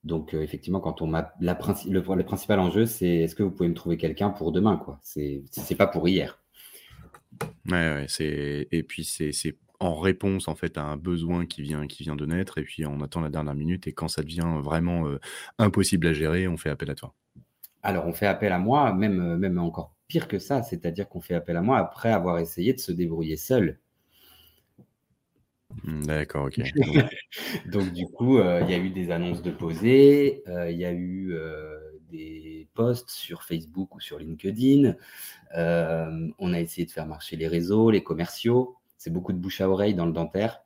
Donc 0.03 0.33
euh, 0.33 0.41
effectivement, 0.41 0.79
quand 0.79 1.01
on 1.01 1.07
m'a 1.07 1.33
la 1.39 1.57
le, 1.87 2.23
principal 2.23 2.59
enjeu, 2.59 2.85
c'est 2.85 3.07
est-ce 3.07 3.35
que 3.35 3.43
vous 3.43 3.51
pouvez 3.51 3.69
me 3.69 3.75
trouver 3.75 3.97
quelqu'un 3.97 4.29
pour 4.29 4.51
demain, 4.51 4.77
quoi? 4.77 4.99
C'est 5.03 5.43
c'est 5.51 5.75
pas 5.75 5.87
pour 5.87 6.07
hier. 6.07 6.39
Ouais, 7.69 8.05
c'est 8.07 8.67
et 8.71 8.83
puis 8.83 9.03
c'est 9.03 9.31
en 9.79 9.95
réponse 9.95 10.47
en 10.47 10.55
fait 10.55 10.77
à 10.77 10.83
un 10.83 10.97
besoin 10.97 11.45
qui 11.45 11.61
vient 11.61 11.87
qui 11.87 12.03
vient 12.03 12.15
de 12.15 12.25
naître 12.25 12.57
et 12.57 12.63
puis 12.63 12.85
on 12.85 13.01
attend 13.01 13.21
la 13.21 13.29
dernière 13.29 13.55
minute 13.55 13.87
et 13.87 13.93
quand 13.93 14.07
ça 14.07 14.21
devient 14.21 14.59
vraiment 14.61 15.07
euh, 15.07 15.19
impossible 15.59 16.07
à 16.07 16.13
gérer, 16.13 16.47
on 16.47 16.57
fait 16.57 16.69
appel 16.69 16.89
à 16.89 16.95
toi. 16.95 17.13
Alors 17.83 18.05
on 18.07 18.13
fait 18.13 18.27
appel 18.27 18.51
à 18.51 18.59
moi, 18.59 18.93
même 18.93 19.37
même 19.37 19.59
encore 19.59 19.95
pire 20.11 20.27
que 20.27 20.39
ça, 20.39 20.61
c'est-à-dire 20.61 21.07
qu'on 21.07 21.21
fait 21.21 21.35
appel 21.35 21.55
à 21.55 21.61
moi 21.61 21.77
après 21.77 22.11
avoir 22.11 22.39
essayé 22.39 22.73
de 22.73 22.81
se 22.81 22.91
débrouiller 22.91 23.37
seul. 23.37 23.79
Hmm, 25.85 26.03
d'accord, 26.03 26.47
ok. 26.47 26.59
Donc 27.71 27.93
du 27.93 28.05
coup, 28.07 28.37
euh, 28.37 28.59
il 28.61 28.69
y 28.69 28.73
a 28.73 28.77
eu 28.77 28.89
des 28.89 29.09
annonces 29.09 29.41
de 29.41 29.51
poser, 29.51 30.43
euh, 30.49 30.69
il 30.69 30.77
y 30.77 30.83
a 30.83 30.91
eu 30.91 31.31
euh, 31.31 31.79
des 32.09 32.67
posts 32.73 33.09
sur 33.09 33.43
Facebook 33.43 33.95
ou 33.95 34.01
sur 34.01 34.19
LinkedIn. 34.19 34.95
on 35.55 36.53
a 36.53 36.59
essayé 36.59 36.85
de 36.85 36.91
faire 36.91 37.07
marcher 37.07 37.37
les 37.37 37.47
réseaux, 37.47 37.89
les 37.89 38.03
commerciaux. 38.03 38.75
C'est 38.97 39.13
beaucoup 39.13 39.31
de 39.31 39.37
bouche 39.37 39.61
à 39.61 39.69
oreille 39.69 39.95
dans 39.95 40.05
le 40.05 40.11
dentaire. 40.11 40.61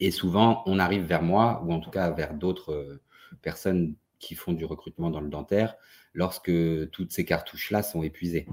Et 0.00 0.10
souvent, 0.10 0.62
on 0.64 0.78
arrive 0.78 1.04
vers 1.04 1.22
moi, 1.22 1.62
ou 1.66 1.72
en 1.74 1.80
tout 1.80 1.90
cas 1.90 2.10
vers 2.10 2.32
d'autres 2.32 2.98
personnes 3.42 3.94
qui 4.18 4.34
font 4.34 4.54
du 4.54 4.64
recrutement 4.64 5.10
dans 5.10 5.20
le 5.20 5.28
dentaire, 5.28 5.76
lorsque 6.14 6.52
toutes 6.90 7.12
ces 7.12 7.24
cartouches-là 7.24 7.82
sont 7.82 8.02
épuisées. 8.02 8.46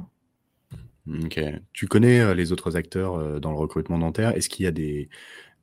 Ok. 1.07 1.39
Tu 1.73 1.87
connais 1.87 2.19
euh, 2.19 2.33
les 2.33 2.51
autres 2.51 2.75
acteurs 2.75 3.15
euh, 3.15 3.39
dans 3.39 3.51
le 3.51 3.57
recrutement 3.57 3.97
dentaire? 3.97 4.35
Est-ce 4.35 4.49
qu'il 4.49 4.65
y 4.65 4.67
a 4.67 4.71
des, 4.71 5.09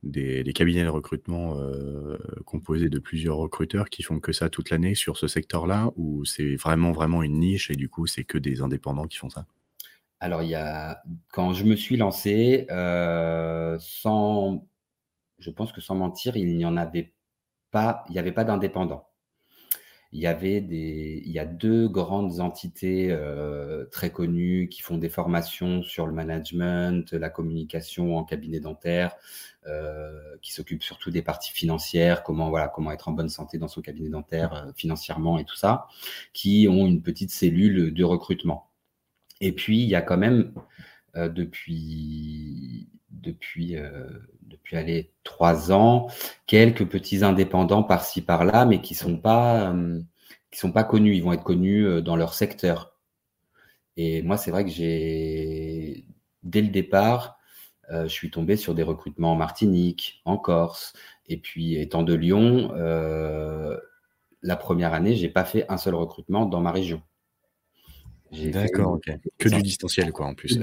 des, 0.02 0.52
cabinets 0.52 0.84
de 0.84 0.88
recrutement 0.88 1.58
euh, 1.58 2.18
composés 2.44 2.88
de 2.88 2.98
plusieurs 2.98 3.36
recruteurs 3.36 3.88
qui 3.88 4.02
font 4.02 4.20
que 4.20 4.32
ça 4.32 4.48
toute 4.48 4.70
l'année 4.70 4.94
sur 4.94 5.16
ce 5.16 5.28
secteur-là? 5.28 5.90
Ou 5.96 6.24
c'est 6.24 6.56
vraiment 6.56 6.92
vraiment 6.92 7.22
une 7.22 7.38
niche 7.38 7.70
et 7.70 7.76
du 7.76 7.88
coup 7.88 8.06
c'est 8.06 8.24
que 8.24 8.38
des 8.38 8.62
indépendants 8.62 9.06
qui 9.06 9.18
font 9.18 9.30
ça? 9.30 9.46
Alors 10.20 10.42
il 10.42 10.48
y 10.48 10.56
a 10.56 11.02
quand 11.28 11.52
je 11.52 11.64
me 11.64 11.76
suis 11.76 11.96
lancé, 11.96 12.66
sans, 12.68 14.66
je 15.38 15.50
pense 15.50 15.72
que 15.72 15.80
sans 15.80 15.94
mentir, 15.94 16.36
il 16.36 16.56
n'y 16.56 16.64
en 16.64 16.76
avait 16.76 17.12
pas, 17.70 18.04
il 18.08 18.12
n'y 18.12 18.18
avait 18.18 18.32
pas 18.32 18.44
d'indépendants 18.44 19.07
il 20.12 20.20
y 20.20 20.26
avait 20.26 20.60
des, 20.62 21.22
il 21.26 21.32
y 21.32 21.38
a 21.38 21.44
deux 21.44 21.86
grandes 21.88 22.40
entités 22.40 23.08
euh, 23.10 23.84
très 23.86 24.10
connues 24.10 24.68
qui 24.70 24.80
font 24.80 24.96
des 24.96 25.10
formations 25.10 25.82
sur 25.82 26.06
le 26.06 26.12
management, 26.12 27.12
la 27.12 27.28
communication 27.28 28.16
en 28.16 28.24
cabinet 28.24 28.60
dentaire, 28.60 29.16
euh, 29.66 30.36
qui 30.40 30.52
s'occupent 30.54 30.82
surtout 30.82 31.10
des 31.10 31.20
parties 31.20 31.52
financières, 31.52 32.22
comment 32.22 32.48
voilà, 32.48 32.68
comment 32.68 32.90
être 32.90 33.08
en 33.08 33.12
bonne 33.12 33.28
santé 33.28 33.58
dans 33.58 33.68
son 33.68 33.82
cabinet 33.82 34.08
dentaire 34.08 34.54
euh, 34.54 34.72
financièrement 34.74 35.38
et 35.38 35.44
tout 35.44 35.56
ça, 35.56 35.86
qui 36.32 36.66
ont 36.70 36.86
une 36.86 37.02
petite 37.02 37.30
cellule 37.30 37.92
de 37.92 38.04
recrutement. 38.04 38.70
Et 39.40 39.52
puis 39.52 39.82
il 39.82 39.88
y 39.88 39.94
a 39.94 40.02
quand 40.02 40.18
même 40.18 40.52
depuis 41.14 42.88
depuis 43.10 43.76
depuis 44.48 44.76
aller 44.76 45.12
trois 45.24 45.72
ans, 45.72 46.08
quelques 46.46 46.86
petits 46.86 47.24
indépendants 47.24 47.82
par-ci 47.82 48.22
par-là, 48.22 48.64
mais 48.66 48.80
qui 48.80 48.94
sont 48.94 49.16
pas 49.16 49.70
euh, 49.72 50.00
qui 50.50 50.58
sont 50.58 50.72
pas 50.72 50.84
connus. 50.84 51.16
Ils 51.16 51.22
vont 51.22 51.32
être 51.32 51.44
connus 51.44 51.86
euh, 51.86 52.00
dans 52.02 52.16
leur 52.16 52.34
secteur. 52.34 52.94
Et 53.96 54.22
moi, 54.22 54.36
c'est 54.36 54.50
vrai 54.50 54.64
que 54.64 54.70
j'ai 54.70 56.06
dès 56.42 56.62
le 56.62 56.68
départ, 56.68 57.38
euh, 57.90 58.04
je 58.04 58.12
suis 58.12 58.30
tombé 58.30 58.56
sur 58.56 58.74
des 58.74 58.82
recrutements 58.82 59.32
en 59.32 59.36
Martinique, 59.36 60.22
en 60.24 60.38
Corse, 60.38 60.92
et 61.26 61.36
puis 61.38 61.76
étant 61.76 62.02
de 62.02 62.14
Lyon, 62.14 62.72
la 64.42 64.56
première 64.56 64.94
année, 64.94 65.16
j'ai 65.16 65.28
pas 65.28 65.44
fait 65.44 65.66
un 65.68 65.76
seul 65.78 65.94
recrutement 65.94 66.46
dans 66.46 66.60
ma 66.60 66.70
région. 66.72 67.02
D'accord, 68.30 68.92
ok. 68.92 69.10
Que 69.38 69.48
du 69.48 69.62
distanciel, 69.62 70.12
quoi, 70.12 70.26
en 70.26 70.34
plus. 70.34 70.58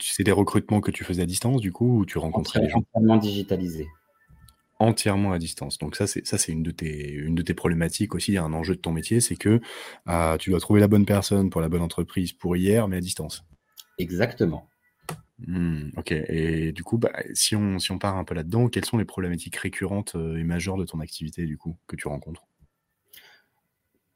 C'est 0.00 0.24
des 0.24 0.32
recrutements 0.32 0.80
que 0.80 0.90
tu 0.90 1.04
faisais 1.04 1.22
à 1.22 1.26
distance, 1.26 1.60
du 1.60 1.72
coup, 1.72 2.00
ou 2.00 2.06
tu 2.06 2.18
rencontrais 2.18 2.60
les 2.60 2.68
gens? 2.68 2.78
Entièrement 2.78 3.16
digitalisé. 3.16 3.86
Entièrement 4.80 5.32
à 5.32 5.38
distance. 5.38 5.78
Donc 5.78 5.94
ça, 5.96 6.06
c'est 6.06 6.26
ça, 6.26 6.36
c'est 6.36 6.50
une 6.50 6.64
de 6.64 6.72
tes 6.72 7.08
une 7.12 7.36
de 7.36 7.42
tes 7.42 7.54
problématiques 7.54 8.14
aussi, 8.14 8.36
un 8.36 8.52
enjeu 8.52 8.74
de 8.74 8.80
ton 8.80 8.90
métier, 8.90 9.20
c'est 9.20 9.36
que 9.36 9.60
euh, 10.08 10.36
tu 10.36 10.50
dois 10.50 10.58
trouver 10.58 10.80
la 10.80 10.88
bonne 10.88 11.06
personne 11.06 11.48
pour 11.48 11.60
la 11.60 11.68
bonne 11.68 11.80
entreprise 11.80 12.32
pour 12.32 12.56
hier, 12.56 12.88
mais 12.88 12.96
à 12.96 13.00
distance. 13.00 13.44
Exactement. 13.98 14.68
Mmh, 15.46 15.90
ok, 15.96 16.12
et 16.12 16.72
du 16.72 16.82
coup, 16.82 16.98
bah, 16.98 17.12
si 17.34 17.54
on, 17.54 17.78
si 17.78 17.92
on 17.92 17.98
part 17.98 18.16
un 18.16 18.24
peu 18.24 18.34
là-dedans, 18.34 18.68
quelles 18.68 18.84
sont 18.84 18.98
les 18.98 19.04
problématiques 19.04 19.56
récurrentes 19.56 20.16
euh, 20.16 20.38
et 20.38 20.44
majeures 20.44 20.76
de 20.76 20.84
ton 20.84 21.00
activité, 21.00 21.46
du 21.46 21.56
coup, 21.56 21.76
que 21.86 21.96
tu 21.96 22.08
rencontres? 22.08 22.46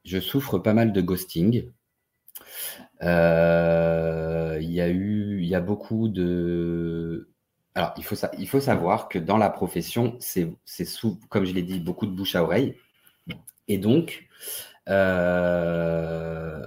Je 0.04 0.18
souffre 0.18 0.58
pas 0.58 0.75
mal 0.75 0.92
de 0.92 1.00
ghosting. 1.00 1.70
Euh, 3.02 4.59
Il 4.61 4.71
y 4.71 4.80
a 4.80 4.88
eu, 4.88 5.40
il 5.40 5.49
y 5.49 5.54
a 5.54 5.61
beaucoup 5.61 6.09
de. 6.09 7.28
Alors, 7.75 7.95
il 7.97 8.04
faut, 8.04 8.16
il 8.38 8.49
faut 8.49 8.61
savoir 8.61 9.09
que 9.09 9.18
dans 9.18 9.37
la 9.37 9.50
profession, 9.50 10.16
c'est, 10.21 10.57
sous, 10.85 11.21
comme 11.28 11.45
je 11.45 11.54
l'ai 11.54 11.62
dit, 11.62 11.80
beaucoup 11.80 12.07
de 12.07 12.12
bouche 12.12 12.35
à 12.35 12.42
oreille. 12.42 12.76
Et 13.68 13.78
donc, 13.78 14.28
euh, 14.88 16.62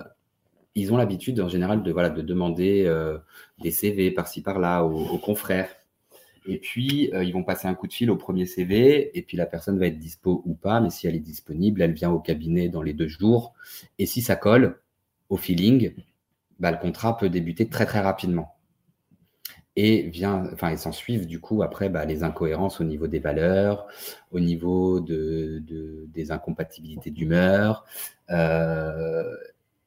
ils 0.75 0.93
ont 0.93 0.97
l'habitude 0.97 1.41
en 1.41 1.49
général 1.49 1.83
de, 1.83 1.91
voilà, 1.91 2.09
de 2.09 2.21
demander 2.21 2.85
euh, 2.85 3.17
des 3.61 3.71
CV 3.71 4.11
par-ci 4.11 4.41
par-là 4.41 4.83
aux, 4.83 5.17
confrères. 5.17 5.69
Et 6.47 6.57
puis, 6.59 7.11
ils 7.13 7.33
vont 7.33 7.43
passer 7.43 7.67
un 7.67 7.75
coup 7.75 7.87
de 7.87 7.93
fil 7.93 8.09
au 8.09 8.15
premier 8.15 8.45
CV, 8.45 9.15
et 9.17 9.21
puis 9.21 9.37
la 9.37 9.45
personne 9.45 9.77
va 9.77 9.87
être 9.87 9.99
dispo 9.99 10.41
ou 10.45 10.55
pas, 10.55 10.79
mais 10.79 10.89
si 10.89 11.07
elle 11.07 11.15
est 11.15 11.19
disponible, 11.19 11.81
elle 11.81 11.93
vient 11.93 12.11
au 12.11 12.19
cabinet 12.19 12.69
dans 12.69 12.81
les 12.81 12.93
deux 12.93 13.07
jours. 13.07 13.53
Et 13.99 14.05
si 14.05 14.21
ça 14.21 14.35
colle 14.35 14.79
au 15.31 15.37
feeling, 15.37 15.95
bah, 16.59 16.71
le 16.71 16.77
contrat 16.77 17.17
peut 17.17 17.29
débuter 17.29 17.69
très 17.69 17.87
très 17.87 18.01
rapidement. 18.01 18.55
Et 19.77 20.01
vient, 20.09 20.49
enfin, 20.51 20.75
s'en 20.75 20.91
suivent 20.91 21.25
du 21.27 21.39
coup 21.39 21.63
après 21.63 21.87
bah, 21.87 22.03
les 22.03 22.23
incohérences 22.23 22.81
au 22.81 22.83
niveau 22.83 23.07
des 23.07 23.19
valeurs, 23.19 23.87
au 24.31 24.41
niveau 24.41 24.99
de, 24.99 25.59
de- 25.65 26.07
des 26.13 26.31
incompatibilités 26.31 27.09
d'humeur. 27.09 27.85
Euh, 28.31 29.23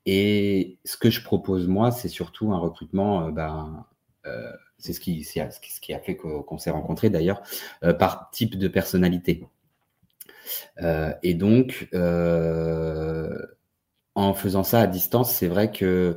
et 0.06 0.78
ce 0.86 0.96
que 0.96 1.10
je 1.10 1.22
propose 1.22 1.68
moi, 1.68 1.90
c'est 1.90 2.08
surtout 2.08 2.52
un 2.52 2.58
recrutement, 2.58 3.26
euh, 3.28 3.30
ben, 3.30 3.84
euh, 4.26 4.50
c'est 4.78 4.94
ce 4.94 5.00
qui, 5.00 5.22
c'est 5.22 5.50
ce 5.52 5.80
qui 5.80 5.92
a 5.92 5.98
fait 6.00 6.16
qu'on 6.16 6.58
s'est 6.58 6.70
rencontrés 6.70 7.10
d'ailleurs, 7.10 7.42
euh, 7.84 7.92
par 7.92 8.30
type 8.32 8.56
de 8.58 8.68
personnalité. 8.68 9.46
Et 11.22 11.34
donc, 11.34 11.88
en 14.14 14.34
faisant 14.34 14.62
ça 14.62 14.80
à 14.80 14.86
distance, 14.86 15.32
c'est 15.34 15.48
vrai 15.48 15.70
que 15.70 16.16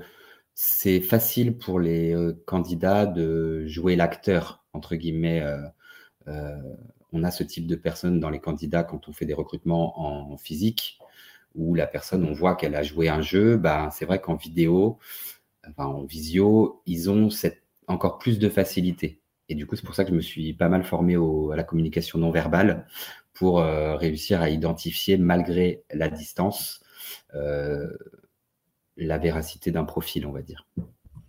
c'est 0.60 1.02
facile 1.02 1.58
pour 1.58 1.80
les 1.80 2.16
euh, 2.16 2.34
candidats 2.46 3.06
de 3.06 3.66
jouer 3.68 3.96
l'acteur, 3.96 4.66
entre 4.74 4.96
guillemets. 4.96 5.42
euh, 5.42 5.62
euh, 6.28 6.58
on 7.14 7.24
a 7.24 7.32
ce 7.32 7.44
type 7.44 7.68
de 7.68 7.76
personnes 7.76 8.20
dans 8.20 8.30
les 8.30 8.40
candidats 8.40 8.84
quand 8.84 9.08
on 9.08 9.14
fait 9.14 9.26
des 9.26 9.34
recrutements 9.34 10.32
en, 10.32 10.38
physique, 10.38 11.00
où 11.56 11.76
la 11.76 11.88
personne, 11.88 12.26
on 12.26 12.34
voit 12.34 12.56
qu'elle 12.56 12.76
a 12.76 12.84
joué 12.84 13.08
un 13.10 13.22
jeu. 13.22 13.58
Ben, 13.58 13.90
c'est 13.92 14.06
vrai 14.06 14.20
qu'en 14.20 14.36
vidéo, 14.36 15.00
en 15.78 16.04
visio, 16.04 16.82
ils 16.86 17.10
ont 17.10 17.30
cette, 17.30 17.64
encore 17.88 18.18
plus 18.20 18.40
de 18.40 18.50
facilité. 18.50 19.22
Et 19.50 19.56
du 19.56 19.66
coup, 19.68 19.76
c'est 19.76 19.86
pour 19.86 19.96
ça 19.96 20.04
que 20.04 20.12
je 20.12 20.16
me 20.16 20.22
suis 20.22 20.54
pas 20.54 20.70
mal 20.70 20.84
formé 20.84 21.16
à 21.16 21.56
la 21.56 21.64
communication 21.64 22.20
non 22.20 22.32
verbale 22.32 22.88
pour 23.34 23.60
réussir 23.62 24.42
à 24.42 24.50
identifier, 24.50 25.18
malgré 25.18 25.84
la 25.94 26.10
distance, 26.10 26.82
la 28.98 29.18
véracité 29.18 29.72
d'un 29.72 29.86
profil, 29.86 30.26
on 30.26 30.32
va 30.32 30.42
dire. 30.42 30.68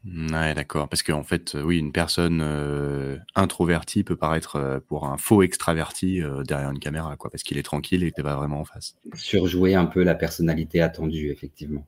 Ouais, 0.05 0.55
d'accord. 0.55 0.89
Parce 0.89 1.03
qu'en 1.03 1.23
fait, 1.25 1.55
euh, 1.55 1.63
oui, 1.63 1.79
une 1.79 1.93
personne 1.93 2.41
euh, 2.41 3.19
introvertie 3.35 4.05
peut 4.05 4.17
paraître 4.17 4.57
euh, 4.57 4.81
pour 4.81 5.07
un 5.07 5.19
faux 5.19 5.43
extraverti 5.43 6.23
euh, 6.23 6.45
derrière 6.45 6.71
une 6.71 6.79
caméra, 6.79 7.17
quoi, 7.17 7.31
parce 7.31 7.43
qu'il 7.43 7.59
est 7.59 7.63
tranquille 7.63 8.03
et 8.05 8.11
que 8.11 8.17
t'es 8.17 8.23
pas 8.23 8.37
vraiment 8.37 8.61
en 8.61 8.65
face. 8.65 8.95
Surjouer 9.15 9.75
un 9.75 9.87
peu 9.87 10.03
la 10.05 10.15
personnalité 10.15 10.81
attendue, 10.81 11.31
effectivement. 11.31 11.87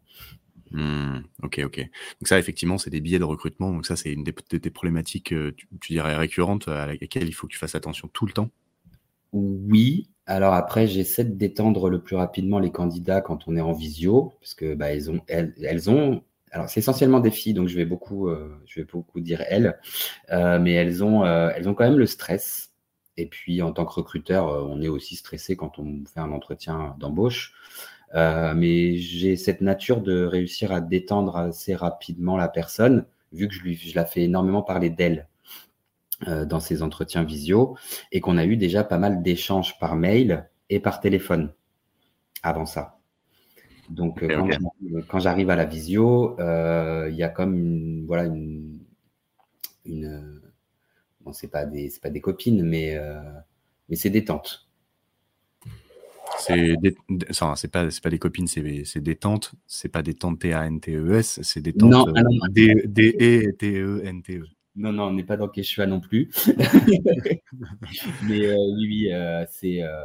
Hmm, 0.73 1.21
ok, 1.43 1.63
ok. 1.65 1.79
Donc 1.79 2.29
ça, 2.29 2.39
effectivement, 2.39 2.79
c'est 2.79 2.91
des 2.91 3.01
biais 3.01 3.19
de 3.19 3.25
recrutement. 3.25 3.73
Donc 3.73 3.87
ça, 3.87 3.97
c'est 3.97 4.13
une 4.13 4.25
des, 4.25 4.35
des- 4.51 4.59
des 4.61 4.71
problématiques, 4.71 5.33
euh, 5.33 5.53
tu, 5.57 5.67
tu 5.81 5.93
dirais, 5.93 6.17
récurrentes 6.17 6.69
à 6.69 6.87
laquelle 6.87 7.27
il 7.29 7.33
faut 7.33 7.47
que 7.47 7.53
tu 7.53 7.59
fasses 7.59 7.75
attention 7.75 8.09
tout 8.13 8.27
le 8.27 8.33
temps. 8.33 8.51
Oui. 9.33 10.09
Alors 10.27 10.55
après, 10.55 10.87
j'essaie 10.87 11.25
de 11.25 11.35
détendre 11.35 11.89
le 11.91 12.01
plus 12.03 12.17
rapidement 12.17 12.59
les 12.59 12.71
candidats 12.71 13.21
quand 13.21 13.49
on 13.49 13.57
est 13.57 13.61
en 13.61 13.73
visio, 13.73 14.33
parce 14.41 14.55
que 14.55 14.75
bah, 14.75 14.93
elles 14.93 15.11
ont, 15.11 15.21
elles, 15.29 15.91
ont. 15.91 16.23
Alors 16.53 16.69
c'est 16.69 16.81
essentiellement 16.81 17.21
des 17.21 17.31
filles, 17.31 17.55
donc 17.55 17.69
je 17.69 17.77
vais 17.77 17.85
beaucoup, 17.85 18.29
euh, 18.29 18.61
je 18.67 18.81
vais 18.81 18.87
beaucoup 18.87 19.21
dire 19.21 19.43
elles, 19.49 19.79
Euh, 20.33 20.59
mais 20.61 20.73
elles 20.75 21.05
ont, 21.05 21.25
euh, 21.25 21.51
elles 21.57 21.69
ont 21.69 21.75
quand 21.75 21.85
même 21.85 21.99
le 21.99 22.07
stress. 22.07 22.73
Et 23.17 23.27
puis 23.27 23.63
en 23.63 23.73
tant 23.73 23.85
que 23.87 23.93
recruteur, 23.95 24.47
on 24.69 24.81
est 24.83 24.89
aussi 24.89 25.17
stressé 25.17 25.57
quand 25.57 25.79
on 25.79 26.05
fait 26.07 26.21
un 26.21 26.33
entretien 26.33 26.97
d'embauche. 26.99 27.55
Mais 28.15 28.97
j'ai 28.99 29.37
cette 29.37 29.61
nature 29.61 30.01
de 30.03 30.25
réussir 30.25 30.73
à 30.73 30.81
détendre 30.81 31.37
assez 31.37 31.75
rapidement 31.75 32.37
la 32.37 32.49
personne, 32.49 33.07
vu 33.33 33.49
que 33.49 33.55
je, 33.55 33.63
lui, 33.63 33.77
je 33.77 33.95
la 33.97 34.07
fais 34.07 34.23
énormément 34.23 34.63
parler 34.63 34.91
d'elle 34.91 35.29
dans 36.45 36.61
ces 36.61 36.83
entretiens 36.83 37.25
visio 37.25 37.77
et 38.13 38.21
qu'on 38.21 38.37
a 38.39 38.45
eu 38.45 38.57
déjà 38.57 38.85
pas 38.85 38.99
mal 38.99 39.23
d'échanges 39.23 39.79
par 39.79 39.97
mail 39.97 40.49
et 40.69 40.81
par 40.81 41.01
téléphone 41.01 41.53
avant 42.43 42.67
ça. 42.67 42.99
Donc, 43.89 44.23
euh, 44.23 44.39
Ok, 44.39 44.59
quand 45.09 45.19
j'arrive- 45.19 45.51
à 45.51 45.57
la 45.57 45.65
visio, 45.65 46.39
euh, 46.39 47.09
il 47.11 47.17
y 47.17 47.23
a 47.25 47.29
comme 47.29 47.57
une, 47.57 48.07
voilà, 48.07 48.25
une, 48.25 48.79
une 49.85 50.41
bon, 51.23 51.33
c'est 51.33 51.49
pas 51.49 51.65
des, 51.67 51.91
pas 52.01 52.11
des 52.11 52.21
copines, 52.21 52.63
mais, 52.63 52.95
euh, 52.97 53.21
mais 53.89 53.97
c'est 53.97 54.11
détente. 54.11 54.69
C'est 56.39 56.77
des, 56.77 56.97
d- 57.09 57.27
enfin, 57.31 57.55
c'est 57.57 57.69
pas, 57.69 57.91
c'est 57.91 58.03
pas 58.03 58.11
des 58.11 58.19
copines, 58.19 58.47
c'est 58.47 58.63
tantes. 59.17 59.53
C'est 59.67 59.89
pas 59.89 60.03
des 60.03 60.15
tantes 60.15 60.39
T-A-N-T-E-S, 60.39 61.41
c'est 61.43 61.61
des 61.61 61.73
tantes 61.73 61.91
Non, 61.91 62.09
euh, 62.09 62.13
ah 62.15 62.23
non, 62.23 62.31
non. 62.31 62.47
D- 62.49 62.85
D-E-T-E-N-T-E. 62.87 64.45
Non, 64.77 64.93
non, 64.93 65.05
on 65.09 65.13
n'est 65.13 65.25
pas 65.25 65.37
dans 65.37 65.49
Quechua 65.49 65.87
non 65.87 66.01
plus. 66.01 66.31
Mais 68.23 68.47
euh, 68.47 68.57
oui, 68.79 69.13
euh, 69.13 69.45
c'est. 69.51 69.83
euh, 69.83 70.05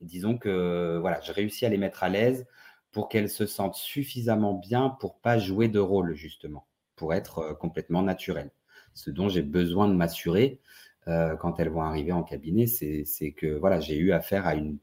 disons 0.00 0.38
que 0.38 0.98
voilà, 1.00 1.20
je 1.20 1.32
réussis 1.32 1.66
à 1.66 1.68
les 1.68 1.78
mettre 1.78 2.02
à 2.02 2.08
l'aise 2.08 2.46
pour 2.92 3.08
qu'elles 3.08 3.28
se 3.30 3.46
sentent 3.46 3.74
suffisamment 3.76 4.54
bien 4.54 4.88
pour 5.00 5.18
pas 5.20 5.38
jouer 5.38 5.68
de 5.68 5.78
rôle, 5.78 6.14
justement, 6.14 6.66
pour 6.96 7.14
être 7.14 7.38
euh, 7.40 7.54
complètement 7.54 8.02
naturelles. 8.02 8.50
Ce 8.94 9.10
dont 9.10 9.28
j'ai 9.28 9.42
besoin 9.42 9.88
de 9.88 9.94
m'assurer 9.94 10.60
quand 11.40 11.58
elles 11.58 11.70
vont 11.70 11.80
arriver 11.80 12.12
en 12.12 12.22
cabinet, 12.22 12.66
c'est 12.66 13.32
que 13.32 13.46
voilà, 13.58 13.80
j'ai 13.80 13.96
eu 13.96 14.12
affaire 14.12 14.46
à 14.46 14.54
une 14.54 14.76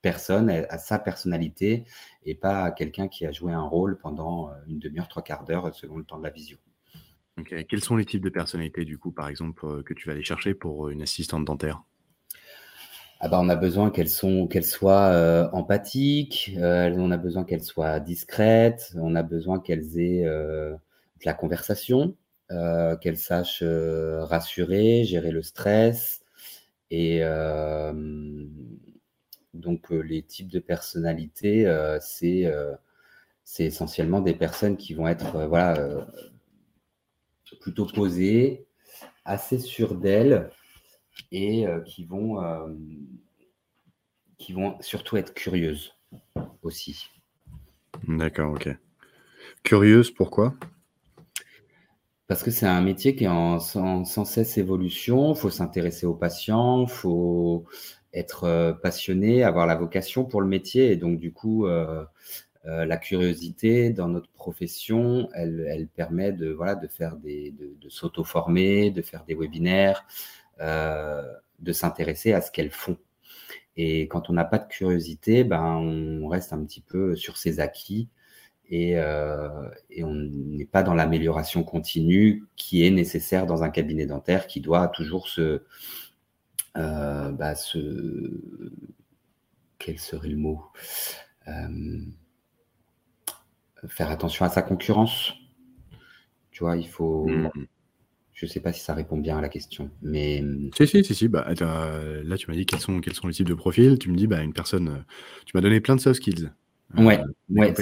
personne, 0.00 0.48
à 0.48 0.78
sa 0.78 0.96
personnalité, 1.00 1.86
et 2.24 2.36
pas 2.36 2.62
à 2.62 2.70
quelqu'un 2.70 3.08
qui 3.08 3.26
a 3.26 3.32
joué 3.32 3.52
un 3.52 3.64
rôle 3.64 3.98
pendant 3.98 4.50
une 4.68 4.78
demi-heure, 4.78 5.08
trois 5.08 5.24
quarts 5.24 5.42
d'heure, 5.44 5.74
selon 5.74 5.96
le 5.96 6.04
temps 6.04 6.18
de 6.18 6.22
la 6.22 6.30
visio. 6.30 6.56
Quels 7.68 7.84
sont 7.84 7.96
les 7.96 8.04
types 8.06 8.22
de 8.22 8.30
personnalités, 8.30 8.84
du 8.84 8.98
coup, 8.98 9.12
par 9.12 9.28
exemple, 9.28 9.66
euh, 9.66 9.82
que 9.82 9.92
tu 9.94 10.06
vas 10.06 10.12
aller 10.12 10.24
chercher 10.24 10.54
pour 10.54 10.88
une 10.88 11.02
assistante 11.02 11.44
dentaire? 11.44 11.82
Ah 13.20 13.28
bah, 13.28 13.38
on 13.40 13.48
a 13.48 13.56
besoin 13.56 13.90
qu'elles 13.90 14.08
soient 14.08 15.12
euh, 15.12 15.48
empathiques, 15.52 16.52
euh, 16.58 16.92
on 16.98 17.10
a 17.12 17.16
besoin 17.16 17.44
qu'elles 17.44 17.62
soient 17.62 18.00
discrètes, 18.00 18.92
on 18.96 19.14
a 19.14 19.22
besoin 19.22 19.60
qu'elles 19.60 19.98
aient 19.98 20.24
euh, 20.26 20.72
de 20.72 21.24
la 21.24 21.32
conversation, 21.34 22.16
euh, 22.50 22.96
qu'elles 22.96 23.16
sachent 23.18 23.62
euh, 23.62 24.24
rassurer, 24.24 25.04
gérer 25.04 25.30
le 25.30 25.42
stress. 25.42 26.20
Et 26.90 27.20
euh, 27.22 27.92
donc, 29.54 29.92
euh, 29.92 30.00
les 30.00 30.22
types 30.22 30.48
de 30.48 30.58
personnalités, 30.58 31.66
euh, 31.66 31.98
c'est 32.00 32.46
euh, 32.46 32.74
essentiellement 33.58 34.20
des 34.20 34.34
personnes 34.34 34.76
qui 34.76 34.94
vont 34.94 35.08
être 35.08 35.36
euh, 35.36 35.46
voilà, 35.46 35.78
euh, 35.78 36.04
plutôt 37.60 37.86
posées, 37.86 38.66
assez 39.24 39.58
sûres 39.58 39.94
d'elles 39.94 40.50
et 41.30 41.66
euh, 41.66 41.80
qui 41.80 42.04
vont 42.04 42.42
euh, 42.42 42.68
qui 44.38 44.52
vont 44.52 44.76
surtout 44.80 45.16
être 45.16 45.34
curieuses 45.34 45.94
aussi. 46.62 47.08
D'accord, 48.08 48.52
ok. 48.52 48.76
Curieuse, 49.62 50.10
pourquoi? 50.10 50.54
Parce 52.26 52.42
que 52.42 52.50
c'est 52.50 52.66
un 52.66 52.80
métier 52.80 53.14
qui 53.14 53.24
est 53.24 53.28
en 53.28 53.60
sans, 53.60 54.04
sans 54.04 54.24
cesse 54.24 54.56
évolution. 54.58 55.34
Il 55.34 55.38
faut 55.38 55.50
s'intéresser 55.50 56.06
aux 56.06 56.14
patients, 56.14 56.82
il 56.82 56.88
faut 56.88 57.66
être 58.14 58.44
euh, 58.44 58.72
passionné, 58.72 59.42
avoir 59.42 59.66
la 59.66 59.74
vocation 59.74 60.24
pour 60.24 60.40
le 60.40 60.48
métier. 60.48 60.92
Et 60.92 60.96
donc, 60.96 61.18
du 61.18 61.32
coup, 61.32 61.66
euh, 61.66 62.04
euh, 62.64 62.84
la 62.86 62.96
curiosité 62.96 63.90
dans 63.90 64.08
notre 64.08 64.30
profession, 64.30 65.28
elle, 65.34 65.88
permet 65.96 66.32
de, 66.32 66.50
voilà, 66.50 66.76
de 66.76 66.86
faire 66.86 67.16
des, 67.16 67.50
de, 67.52 67.76
de 67.80 67.88
s'auto-former, 67.88 68.92
de 68.92 69.02
faire 69.02 69.24
des 69.24 69.34
webinaires, 69.34 70.06
euh, 70.60 71.22
de 71.58 71.72
s'intéresser 71.72 72.32
à 72.32 72.40
ce 72.40 72.52
qu'elles 72.52 72.70
font. 72.70 72.98
Et 73.76 74.02
quand 74.02 74.30
on 74.30 74.34
n'a 74.34 74.44
pas 74.44 74.58
de 74.58 74.68
curiosité, 74.68 75.44
ben, 75.44 75.62
on 75.76 76.28
reste 76.28 76.52
un 76.52 76.64
petit 76.64 76.82
peu 76.82 77.16
sur 77.16 77.36
ses 77.36 77.58
acquis 77.58 78.08
et, 78.68 78.96
euh, 78.96 79.68
on 80.00 80.14
n'est 80.14 80.66
pas 80.66 80.82
dans 80.82 80.94
l'amélioration 80.94 81.64
continue 81.64 82.44
qui 82.56 82.86
est 82.86 82.90
nécessaire 82.90 83.46
dans 83.46 83.64
un 83.64 83.70
cabinet 83.70 84.06
dentaire 84.06 84.46
qui 84.46 84.60
doit 84.60 84.88
toujours 84.88 85.28
se, 85.28 85.62
bah, 86.74 87.54
se 87.56 88.30
quel 89.78 89.98
serait 89.98 90.28
le 90.28 90.36
mot? 90.36 90.62
Faire 93.88 94.10
attention 94.10 94.44
à 94.44 94.48
sa 94.48 94.62
concurrence 94.62 95.34
Tu 96.50 96.64
vois, 96.64 96.76
il 96.76 96.88
faut. 96.88 97.26
Mmh. 97.26 97.50
Je 98.32 98.46
ne 98.46 98.50
sais 98.50 98.60
pas 98.60 98.72
si 98.72 98.80
ça 98.80 98.94
répond 98.94 99.18
bien 99.18 99.38
à 99.38 99.40
la 99.40 99.48
question, 99.48 99.90
mais. 100.00 100.42
Si, 100.76 100.86
si, 100.86 101.04
si, 101.04 101.14
si. 101.14 101.28
Bah, 101.28 101.46
là, 101.48 102.36
tu 102.36 102.50
m'as 102.50 102.56
dit 102.56 102.66
quels 102.66 102.80
sont, 102.80 103.00
quels 103.00 103.14
sont 103.14 103.28
les 103.28 103.34
types 103.34 103.48
de 103.48 103.54
profils. 103.54 103.98
Tu 103.98 104.10
me 104.10 104.16
dis, 104.16 104.26
bah, 104.26 104.42
une 104.42 104.52
personne. 104.52 104.88
Euh, 104.88 105.02
tu 105.46 105.52
m'as 105.54 105.60
donné 105.60 105.80
plein 105.80 105.96
de 105.96 106.00
soft 106.00 106.16
skills. 106.16 106.50
Ouais, 106.96 107.20
euh, 107.20 107.24
ouais 107.48 107.74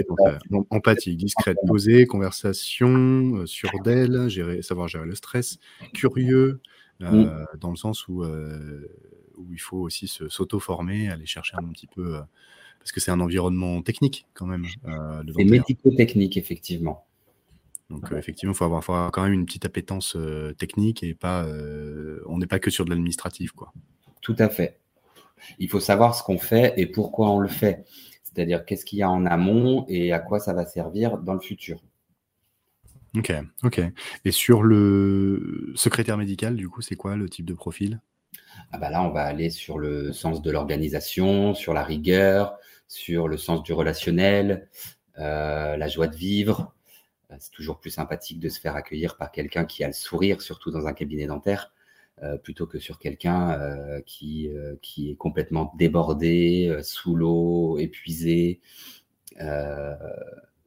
empathique, 0.71 1.17
discrète, 1.17 1.57
posée, 1.67 2.07
conversation, 2.07 3.39
euh, 3.39 3.47
sur 3.47 3.71
d'elle, 3.83 4.29
gérer, 4.29 4.63
savoir 4.63 4.87
gérer 4.87 5.07
le 5.07 5.17
stress, 5.17 5.59
curieux, 5.95 6.61
mmh. 7.01 7.25
dans 7.59 7.71
le 7.71 7.77
sens 7.77 8.07
où, 8.07 8.23
où 8.23 9.53
il 9.53 9.59
faut 9.59 9.79
aussi 9.79 10.07
s'auto-former, 10.07 11.09
aller 11.09 11.27
chercher 11.27 11.57
un 11.57 11.69
petit 11.73 11.89
peu, 11.89 12.21
parce 12.81 12.90
que 12.90 12.99
c'est 12.99 13.12
un 13.12 13.21
environnement 13.21 13.83
technique 13.83 14.27
quand 14.35 14.47
même. 14.47 14.66
c'est 15.37 15.45
médico-technique, 15.45 16.37
effectivement. 16.37 17.07
Donc, 17.90 18.11
effectivement, 18.12 18.53
il 18.53 18.57
faut 18.57 18.64
avoir, 18.64 19.12
quand 19.12 19.23
même 19.23 19.33
une 19.33 19.47
petite 19.47 19.64
appétence 19.64 20.16
technique 20.59 21.03
et 21.05 21.14
pas, 21.14 21.47
on 22.27 22.38
n'est 22.38 22.47
pas 22.47 22.59
que 22.59 22.71
sur 22.71 22.85
de 22.85 22.90
l'administratif. 22.90 23.53
quoi. 23.53 23.73
Tout 24.21 24.37
à 24.38 24.49
fait. 24.49 24.81
Il 25.59 25.69
faut 25.69 25.81
savoir 25.81 26.14
ce 26.14 26.23
qu'on 26.23 26.38
fait 26.38 26.75
et 26.77 26.87
pourquoi 26.87 27.31
on 27.31 27.38
le 27.38 27.49
fait. 27.49 27.85
C'est-à-dire 28.23 28.64
qu'est-ce 28.64 28.85
qu'il 28.85 28.99
y 28.99 29.03
a 29.03 29.11
en 29.11 29.27
amont 29.27 29.87
et 29.88 30.12
à 30.12 30.21
quoi 30.21 30.38
ça 30.38 30.53
va 30.53 30.66
servir 30.66 31.19
dans 31.19 31.35
le 31.35 31.40
futur. 31.40 31.81
Ok, 33.16 33.33
ok. 33.64 33.81
Et 34.25 34.31
sur 34.31 34.62
le 34.62 35.73
secrétaire 35.75 36.16
médical, 36.16 36.55
du 36.55 36.69
coup, 36.69 36.81
c'est 36.81 36.95
quoi 36.95 37.16
le 37.16 37.29
type 37.29 37.45
de 37.45 37.55
profil? 37.55 38.01
Ah 38.73 38.79
bah 38.79 38.90
Là, 38.90 39.03
on 39.03 39.11
va 39.11 39.25
aller 39.25 39.51
sur 39.51 39.79
le 39.79 40.12
sens 40.12 40.43
de 40.43 40.51
l'organisation, 40.51 41.55
sur 41.55 41.75
la 41.75 41.85
rigueur, 41.85 42.59
sur 42.88 43.29
le 43.29 43.37
sens 43.37 43.62
du 43.62 43.73
relationnel, 43.73 44.69
la 45.16 45.88
joie 45.88 46.07
de 46.09 46.16
vivre, 46.16 46.75
euh, 47.31 47.37
c'est 47.38 47.51
toujours 47.51 47.79
plus 47.79 47.90
sympathique 47.90 48.40
de 48.40 48.49
se 48.49 48.61
faire 48.61 48.77
accueillir 48.77 49.16
par 49.16 49.31
quelqu'un 49.33 49.64
qui 49.64 49.85
a 49.85 49.87
le 49.87 49.93
sourire, 49.93 50.43
surtout 50.43 50.71
dans 50.71 50.87
un 50.87 50.93
cabinet 50.93 51.27
dentaire, 51.27 51.73
euh, 52.23 52.37
plutôt 52.37 52.66
que 52.66 52.79
sur 52.79 52.99
quelqu'un 52.99 53.53
euh, 53.53 54.01
qui, 54.07 54.51
qui 54.83 55.11
est 55.11 55.16
complètement 55.16 55.73
débordé, 55.79 56.79
sous 56.83 57.14
l'eau, 57.16 57.79
épuisé. 57.79 58.61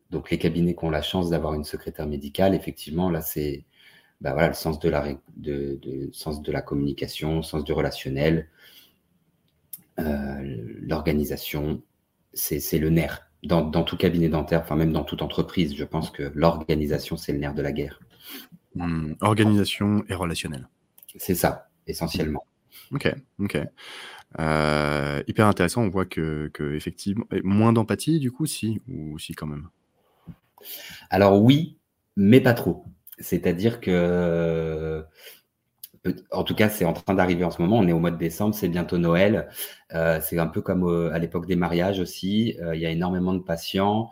donc 0.10 0.30
les 0.30 0.38
cabinets 0.38 0.76
qui 0.76 0.86
ont 0.86 0.89
la 0.89 1.02
chance 1.02 1.30
d'avoir 1.30 1.54
une 1.54 1.63
secrétaire 1.63 2.08
médicale, 2.08 2.56
effectivement, 2.56 3.10
là 3.10 3.21
c'est 3.21 3.65
bah 4.23 4.33
voilà, 4.33 4.47
le 4.47 4.53
sens 4.53 4.79
de 4.79 4.89
la, 4.89 5.05
de, 5.38 6.09
sens 6.13 6.41
de 6.41 6.51
la 6.51 6.62
communication, 6.62 7.38
le 7.38 7.43
sens 7.43 7.63
du 7.63 7.73
relationnel, 7.73 8.49
l'organisation, 9.97 11.83
c'est 12.33 12.79
le 12.79 12.89
nerf 12.89 13.29
dans, 13.43 13.83
tout 13.83 13.97
cabinet 13.97 14.29
dentaire, 14.29 14.62
enfin 14.62 14.75
même 14.75 14.93
dans 14.93 15.03
toute 15.03 15.21
entreprise, 15.21 15.75
je 15.75 15.83
pense 15.83 16.09
que 16.09 16.31
l'organisation, 16.33 17.17
c'est 17.17 17.33
le 17.33 17.39
nerf 17.39 17.53
de 17.53 17.62
la 17.62 17.71
guerre. 17.71 17.99
Hmm, 18.75 19.13
organisation 19.21 20.03
et 20.07 20.15
relationnel. 20.15 20.67
C'est 21.17 21.36
ça, 21.36 21.69
essentiellement. 21.86 22.45
Ok, 22.91 23.13
ok. 23.39 23.57
Euh, 24.39 25.21
hyper 25.27 25.45
intéressant, 25.45 25.83
on 25.83 25.89
voit 25.89 26.05
que, 26.05 26.49
que, 26.53 26.73
effectivement, 26.73 27.25
moins 27.43 27.73
d'empathie 27.73 28.19
du 28.19 28.31
coup, 28.31 28.45
si, 28.45 28.81
ou 28.88 29.19
si 29.19 29.33
quand 29.33 29.47
même? 29.47 29.67
Alors 31.09 31.41
oui, 31.41 31.77
mais 32.15 32.39
pas 32.39 32.53
trop. 32.53 32.86
C'est-à-dire 33.19 33.80
que 33.80 35.06
en 36.32 36.43
tout 36.43 36.56
cas, 36.56 36.69
c'est 36.69 36.86
en 36.86 36.93
train 36.93 37.13
d'arriver 37.13 37.43
en 37.43 37.52
ce 37.52 37.62
moment. 37.62 37.78
On 37.78 37.88
est 37.88 37.93
au 37.93 37.99
mois 37.99 38.12
de 38.12 38.17
décembre, 38.17 38.54
c'est 38.54 38.67
bientôt 38.67 38.97
Noël. 38.97 39.49
Euh, 39.93 40.19
c'est 40.21 40.38
un 40.38 40.47
peu 40.47 40.62
comme 40.62 41.12
à 41.13 41.19
l'époque 41.19 41.45
des 41.45 41.56
mariages 41.56 41.99
aussi. 41.99 42.58
Euh, 42.62 42.76
il 42.76 42.82
y 42.82 42.86
a 42.86 42.89
énormément 42.89 43.34
de 43.34 43.39
patients 43.39 44.12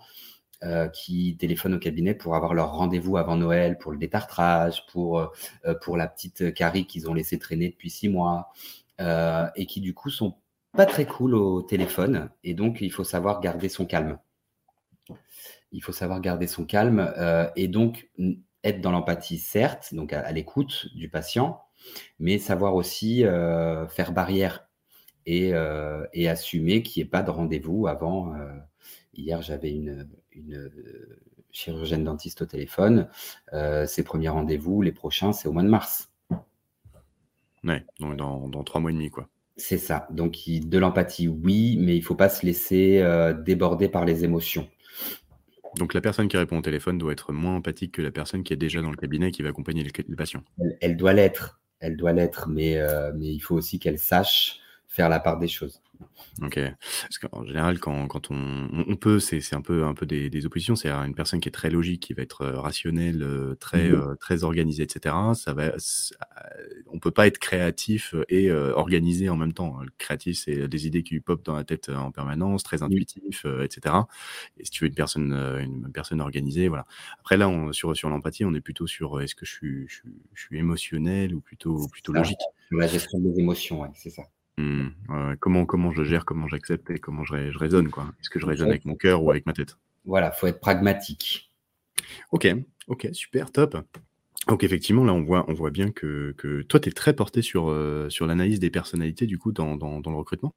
euh, 0.63 0.87
qui 0.87 1.35
téléphonent 1.37 1.73
au 1.73 1.79
cabinet 1.79 2.13
pour 2.13 2.35
avoir 2.35 2.53
leur 2.53 2.71
rendez-vous 2.71 3.17
avant 3.17 3.35
Noël, 3.35 3.77
pour 3.77 3.91
le 3.91 3.97
détartrage, 3.97 4.85
pour, 4.87 5.31
pour 5.81 5.97
la 5.97 6.07
petite 6.07 6.53
carie 6.53 6.85
qu'ils 6.85 7.09
ont 7.09 7.13
laissé 7.13 7.37
traîner 7.39 7.69
depuis 7.69 7.89
six 7.89 8.09
mois, 8.09 8.51
et 8.99 9.65
qui 9.65 9.81
du 9.81 9.93
coup 9.93 10.09
sont 10.09 10.37
pas 10.73 10.85
très 10.85 11.05
cool 11.05 11.35
au 11.35 11.61
téléphone. 11.61 12.29
Et 12.43 12.53
donc, 12.53 12.79
il 12.79 12.91
faut 12.91 13.03
savoir 13.03 13.41
garder 13.41 13.67
son 13.67 13.85
calme. 13.85 14.17
Il 15.73 15.81
faut 15.81 15.91
savoir 15.91 16.21
garder 16.21 16.47
son 16.47 16.65
calme 16.65 17.13
et 17.55 17.67
donc 17.67 18.09
être 18.63 18.81
dans 18.81 18.91
l'empathie, 18.91 19.37
certes, 19.37 19.93
donc 19.93 20.13
à 20.13 20.31
l'écoute 20.31 20.87
du 20.95 21.09
patient, 21.09 21.61
mais 22.19 22.37
savoir 22.37 22.75
aussi 22.75 23.25
euh, 23.25 23.87
faire 23.87 24.11
barrière 24.11 24.67
et, 25.25 25.53
euh, 25.53 26.05
assumer 26.27 26.83
qu'il 26.83 27.01
n'y 27.01 27.07
ait 27.07 27.09
pas 27.09 27.23
de 27.23 27.31
rendez-vous 27.31 27.87
avant. 27.87 28.35
Euh, 28.35 28.51
hier, 29.13 29.41
j'avais 29.41 29.71
une, 29.71 30.07
chirurgienne 31.53 32.05
dentiste 32.05 32.43
au 32.43 32.45
téléphone. 32.45 33.09
ses 33.85 34.03
premiers 34.03 34.29
rendez-vous, 34.29 34.81
les 34.81 34.93
prochains, 34.93 35.33
c'est 35.33 35.49
au 35.49 35.51
mois 35.51 35.63
de 35.63 35.67
mars. 35.67 36.09
Ouais, 37.63 37.85
donc 37.99 38.15
dans, 38.15 38.63
trois 38.63 38.79
mois 38.79 38.91
et 38.91 38.93
demi, 38.93 39.09
quoi. 39.09 39.27
C'est 39.57 39.77
ça. 39.77 40.07
Donc, 40.11 40.37
de 40.47 40.77
l'empathie, 40.77 41.27
oui, 41.27 41.77
mais 41.77 41.97
il 41.97 41.99
ne 41.99 42.05
faut 42.05 42.15
pas 42.15 42.29
se 42.29 42.45
laisser 42.45 43.03
déborder 43.43 43.89
par 43.89 44.05
les 44.05 44.23
émotions. 44.23 44.69
Donc 45.77 45.93
la 45.93 46.01
personne 46.01 46.27
qui 46.27 46.37
répond 46.37 46.57
au 46.57 46.61
téléphone 46.61 46.97
doit 46.97 47.13
être 47.13 47.31
moins 47.31 47.55
empathique 47.55 47.93
que 47.93 48.01
la 48.01 48.11
personne 48.11 48.43
qui 48.43 48.53
est 48.53 48.57
déjà 48.57 48.81
dans 48.81 48.91
le 48.91 48.97
cabinet 48.97 49.29
et 49.29 49.31
qui 49.31 49.41
va 49.41 49.49
accompagner 49.49 49.83
le, 49.83 50.15
patient. 50.15 50.43
elle 50.81 50.97
doit 50.97 51.13
l'être 51.13 51.61
elle 51.81 51.97
doit 51.97 52.13
l'être, 52.13 52.47
euh, 52.47 53.11
mais 53.15 53.33
il 53.33 53.39
faut 53.39 53.55
aussi 53.55 53.79
qu'elle 53.79 53.99
sache 53.99 54.59
faire 54.87 55.09
la 55.09 55.19
part 55.19 55.39
des 55.39 55.47
choses. 55.47 55.81
Ok. 56.41 56.59
Parce 57.01 57.17
qu'en 57.19 57.45
général, 57.45 57.79
quand, 57.79 58.07
quand 58.07 58.31
on, 58.31 58.69
on 58.87 58.95
peut, 58.95 59.19
c'est 59.19 59.53
un 59.53 59.61
peu, 59.61 59.85
un 59.85 59.93
peu 59.93 60.05
des, 60.05 60.29
des 60.29 60.45
oppositions. 60.45 60.75
C'est 60.75 60.89
une 60.89 61.15
personne 61.15 61.39
qui 61.39 61.49
est 61.49 61.51
très 61.51 61.69
logique, 61.69 62.01
qui 62.01 62.13
va 62.13 62.23
être 62.23 62.41
euh, 62.41 62.59
rationnelle, 62.59 63.21
euh, 63.23 63.55
très, 63.55 63.89
mmh 63.89 64.17
très 64.19 64.43
organisée, 64.43 64.83
etc. 64.83 65.15
Ça 65.33 65.53
va, 65.53 65.71
on 66.87 66.99
peut 66.99 67.11
pas 67.11 67.27
être 67.27 67.37
créatif 67.37 68.13
et 68.29 68.51
organisé 68.51 69.29
en 69.29 69.35
même 69.35 69.53
temps. 69.53 69.79
Le 69.81 69.91
créatif, 69.97 70.37
c'est 70.37 70.67
des 70.67 70.87
idées 70.87 71.03
qui 71.03 71.13
lui 71.13 71.21
popent 71.21 71.45
dans 71.45 71.55
la 71.55 71.63
tête 71.63 71.89
en 71.89 72.11
permanence, 72.11 72.63
très 72.63 72.83
intuitif, 72.83 73.45
etc. 73.63 73.95
Et 74.57 74.65
si 74.65 74.71
tu 74.71 74.83
veux 74.83 74.89
une 74.89 74.95
personne, 74.95 75.33
une 75.33 75.91
personne 75.91 76.21
organisée, 76.21 76.67
voilà. 76.67 76.85
Après 77.19 77.37
là, 77.37 77.49
on, 77.49 77.71
sur, 77.73 77.95
sur 77.95 78.09
l'empathie, 78.09 78.45
on 78.45 78.53
est 78.53 78.61
plutôt 78.61 78.87
sur 78.87 79.21
est-ce 79.21 79.35
que 79.35 79.45
je 79.45 79.51
suis, 79.51 79.87
je, 79.87 80.01
je 80.33 80.41
suis 80.41 80.57
émotionnel 80.57 81.33
ou 81.33 81.41
plutôt, 81.41 81.87
plutôt 81.87 82.13
logique? 82.13 82.39
La 82.71 82.87
gestion 82.87 83.19
des 83.19 83.39
émotions, 83.39 83.81
ouais, 83.81 83.89
c'est 83.95 84.09
ça. 84.09 84.23
Mmh, 84.61 85.35
comment, 85.39 85.65
comment 85.65 85.91
je 85.91 86.03
gère, 86.03 86.25
comment 86.25 86.47
j'accepte 86.47 86.89
et 86.91 86.99
comment 86.99 87.23
je, 87.23 87.57
raisonne, 87.57 87.89
quoi. 87.89 88.05
Est-ce 88.21 88.29
que 88.29 88.39
je 88.39 88.45
raisonne 88.45 88.69
avec 88.69 88.85
mon 88.85 88.95
cœur 88.95 89.23
ou 89.23 89.31
avec 89.31 89.45
ma 89.45 89.53
tête? 89.53 89.77
Voilà, 90.05 90.31
faut 90.31 90.47
être 90.47 90.59
pragmatique. 90.59 91.51
Ok, 92.31 92.47
ok, 92.87 93.09
super, 93.13 93.51
top. 93.51 93.77
Donc 94.47 94.63
effectivement, 94.63 95.03
là, 95.03 95.13
on 95.13 95.21
voit, 95.21 95.45
on 95.47 95.53
voit 95.53 95.69
bien 95.69 95.91
que, 95.91 96.33
que 96.37 96.61
toi, 96.63 96.79
tu 96.79 96.89
es 96.89 96.91
très 96.91 97.13
porté 97.13 97.41
sur, 97.41 97.69
euh, 97.69 98.09
sur 98.09 98.25
l'analyse 98.25 98.59
des 98.59 98.71
personnalités, 98.71 99.27
du 99.27 99.37
coup, 99.37 99.51
dans, 99.51 99.75
dans, 99.75 99.99
le 99.99 100.17
recrutement? 100.17 100.53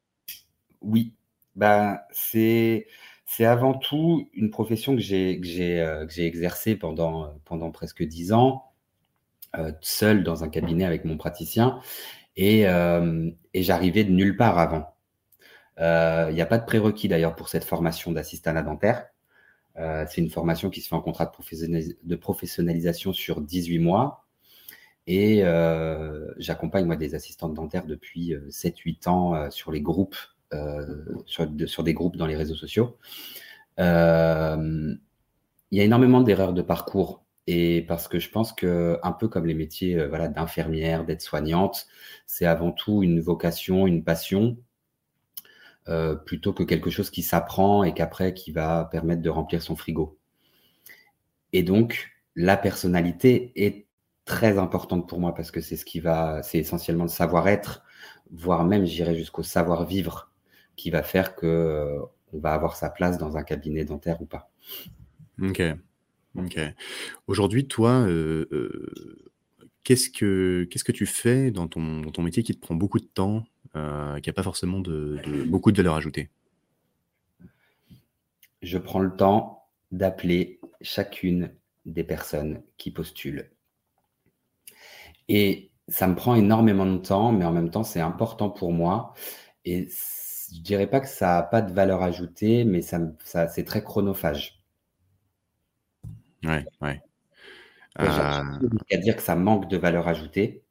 Oui, 0.80 1.12
bah, 1.54 2.06
c'est, 2.10 2.86
avant 3.40 3.74
tout 3.74 4.28
une 4.34 4.50
profession 4.50 4.94
que 4.94 5.02
j'ai, 5.02 5.38
que 5.40 5.46
j'ai, 5.46 5.80
euh, 5.80 6.06
exercée 6.16 6.76
pendant, 6.76 7.34
pendant 7.44 7.70
presque 7.70 8.02
dix 8.02 8.32
ans, 8.32 8.72
euh, 9.56 9.72
seul 9.80 10.24
dans 10.24 10.44
un 10.44 10.48
cabinet 10.48 10.84
avec 10.84 11.04
mon 11.04 11.16
praticien. 11.16 11.80
Euh, 12.38 13.30
et, 13.52 13.62
j'arrivais 13.62 14.04
de 14.04 14.10
nulle 14.10 14.36
part 14.36 14.58
avant. 14.58 14.94
Euh, 15.80 16.26
il 16.30 16.34
n'y 16.34 16.40
a 16.40 16.46
pas 16.46 16.58
de 16.58 16.64
prérequis 16.64 17.08
d'ailleurs 17.08 17.34
pour 17.34 17.48
cette 17.48 17.64
formation 17.64 18.12
d'assistant 18.12 18.54
dentaire. 18.62 19.06
Euh, 19.76 20.04
c'est 20.08 20.20
une 20.20 20.30
formation 20.30 20.70
qui 20.70 20.80
se 20.80 20.88
fait 20.88 20.94
en 20.94 21.00
contrat 21.00 21.26
de, 21.26 22.16
professionnalisation 22.16 23.12
sur 23.12 23.40
18 23.40 23.78
mois. 23.78 24.24
Et 25.06 25.42
j'accompagne 26.38 26.86
moi 26.86 26.96
des 26.96 27.14
assistantes 27.14 27.54
dentaires 27.54 27.86
depuis 27.86 28.34
7-8 28.48 29.08
ans 29.08 29.50
sur 29.50 29.70
les 29.70 29.82
groupes, 29.82 30.16
sur, 31.26 31.46
sur, 31.66 31.82
des 31.84 31.92
groupes 31.92 32.16
dans 32.16 32.26
les 32.26 32.36
réseaux 32.36 32.54
sociaux. 32.54 32.96
Il 33.78 33.84
y 35.72 35.80
a 35.80 35.84
énormément 35.84 36.22
d'erreurs 36.22 36.54
de 36.54 36.62
parcours 36.62 37.23
et 37.46 37.82
parce 37.82 38.08
que 38.08 38.18
je 38.18 38.30
pense 38.30 38.52
que, 38.52 38.98
un 39.02 39.12
peu 39.12 39.28
comme 39.28 39.46
les 39.46 39.54
métiers 39.54 39.98
euh, 39.98 40.08
voilà, 40.08 40.28
d'infirmière, 40.28 41.04
d'aide-soignante, 41.04 41.86
c'est 42.26 42.46
avant 42.46 42.72
tout 42.72 43.02
une 43.02 43.20
vocation, 43.20 43.86
une 43.86 44.02
passion, 44.02 44.56
euh, 45.88 46.14
plutôt 46.14 46.54
que 46.54 46.62
quelque 46.62 46.90
chose 46.90 47.10
qui 47.10 47.22
s'apprend 47.22 47.84
et 47.84 47.92
qu'après 47.92 48.32
qui 48.32 48.52
va 48.52 48.86
permettre 48.90 49.20
de 49.20 49.28
remplir 49.28 49.62
son 49.62 49.76
frigo. 49.76 50.18
Et 51.52 51.62
donc, 51.62 52.12
la 52.34 52.56
personnalité 52.56 53.52
est 53.56 53.86
très 54.24 54.56
importante 54.58 55.06
pour 55.06 55.20
moi 55.20 55.34
parce 55.34 55.50
que 55.50 55.60
c'est 55.60 55.76
ce 55.76 55.84
qui 55.84 56.00
va, 56.00 56.42
c'est 56.42 56.58
essentiellement 56.58 57.04
le 57.04 57.10
savoir-être, 57.10 57.84
voire 58.32 58.64
même, 58.64 58.86
j'irai 58.86 59.14
jusqu'au 59.14 59.42
savoir-vivre, 59.42 60.32
qui 60.76 60.90
va 60.90 61.02
faire 61.02 61.36
que 61.36 61.46
euh, 61.46 62.00
on 62.32 62.38
va 62.38 62.54
avoir 62.54 62.76
sa 62.76 62.88
place 62.88 63.18
dans 63.18 63.36
un 63.36 63.42
cabinet 63.42 63.84
dentaire 63.84 64.22
ou 64.22 64.26
pas. 64.26 64.50
Ok. 65.40 65.62
OK. 66.36 66.58
Aujourd'hui, 67.26 67.66
toi, 67.66 68.06
qu'est-ce 69.84 70.10
que 70.10 70.66
qu'est-ce 70.70 70.84
que 70.84 70.92
tu 70.92 71.06
fais 71.06 71.50
dans 71.50 71.68
ton 71.68 72.02
ton 72.10 72.22
métier 72.22 72.42
qui 72.42 72.54
te 72.54 72.60
prend 72.60 72.74
beaucoup 72.74 72.98
de 72.98 73.04
temps, 73.04 73.44
qui 73.74 74.30
a 74.30 74.32
pas 74.32 74.42
forcément 74.42 74.80
de 74.80 75.20
beaucoup 75.46 75.72
de 75.72 75.76
valeur 75.76 75.94
ajoutée? 75.94 76.30
Je 78.62 78.78
prends 78.78 79.00
le 79.00 79.14
temps 79.14 79.68
d'appeler 79.92 80.58
chacune 80.80 81.54
des 81.86 82.02
personnes 82.02 82.62
qui 82.78 82.90
postulent. 82.90 83.50
Et 85.28 85.70
ça 85.88 86.06
me 86.06 86.14
prend 86.14 86.34
énormément 86.34 86.86
de 86.86 86.98
temps, 86.98 87.30
mais 87.30 87.44
en 87.44 87.52
même 87.52 87.70
temps, 87.70 87.84
c'est 87.84 88.00
important 88.00 88.50
pour 88.50 88.72
moi. 88.72 89.14
Et 89.64 89.88
je 90.52 90.60
dirais 90.60 90.86
pas 90.88 91.00
que 91.00 91.08
ça 91.08 91.36
n'a 91.36 91.42
pas 91.42 91.62
de 91.62 91.72
valeur 91.72 92.02
ajoutée, 92.02 92.64
mais 92.64 92.82
ça, 92.82 93.00
ça 93.22 93.48
c'est 93.48 93.64
très 93.64 93.84
chronophage. 93.84 94.63
Ouais, 96.44 96.64
ouais. 96.80 97.00
Euh... 98.00 98.42
à 98.90 98.96
dire 98.96 99.16
que 99.16 99.22
ça 99.22 99.36
manque 99.36 99.68
de 99.68 99.76
valeur 99.76 100.08
ajoutée, 100.08 100.64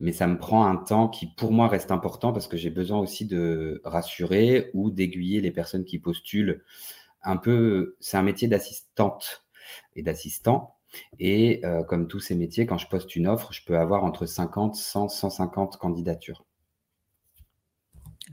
mais 0.00 0.12
ça 0.12 0.26
me 0.26 0.38
prend 0.38 0.66
un 0.66 0.76
temps 0.76 1.08
qui, 1.08 1.26
pour 1.26 1.52
moi, 1.52 1.68
reste 1.68 1.90
important 1.90 2.32
parce 2.32 2.46
que 2.46 2.56
j'ai 2.56 2.70
besoin 2.70 2.98
aussi 2.98 3.26
de 3.26 3.80
rassurer 3.84 4.70
ou 4.74 4.90
d'aiguiller 4.90 5.40
les 5.40 5.50
personnes 5.50 5.84
qui 5.84 5.98
postulent. 5.98 6.62
Un 7.22 7.36
peu, 7.36 7.96
c'est 7.98 8.16
un 8.16 8.22
métier 8.22 8.46
d'assistante 8.46 9.44
et 9.96 10.02
d'assistant. 10.02 10.76
Et 11.18 11.60
euh, 11.64 11.82
comme 11.82 12.06
tous 12.06 12.20
ces 12.20 12.34
métiers, 12.34 12.66
quand 12.66 12.78
je 12.78 12.88
poste 12.88 13.16
une 13.16 13.26
offre, 13.26 13.52
je 13.52 13.64
peux 13.64 13.78
avoir 13.78 14.04
entre 14.04 14.24
50, 14.24 14.76
100, 14.76 15.08
150 15.08 15.76
candidatures. 15.78 16.44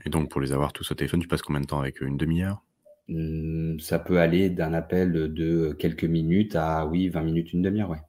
Et 0.04 0.10
donc, 0.10 0.30
pour 0.30 0.40
les 0.40 0.52
avoir 0.52 0.72
tous 0.72 0.90
au 0.90 0.94
téléphone, 0.94 1.20
tu 1.20 1.28
passes 1.28 1.42
combien 1.42 1.60
de 1.60 1.66
temps 1.66 1.80
avec 1.80 2.00
une 2.00 2.16
demi-heure? 2.16 2.62
Ça 3.08 3.98
peut 3.98 4.18
aller 4.18 4.50
d'un 4.50 4.72
appel 4.72 5.12
de 5.12 5.72
quelques 5.78 6.04
minutes 6.04 6.56
à, 6.56 6.86
oui, 6.86 7.08
20 7.08 7.22
minutes, 7.22 7.52
une 7.52 7.62
demi-heure, 7.62 7.90
ouais. 7.90 8.02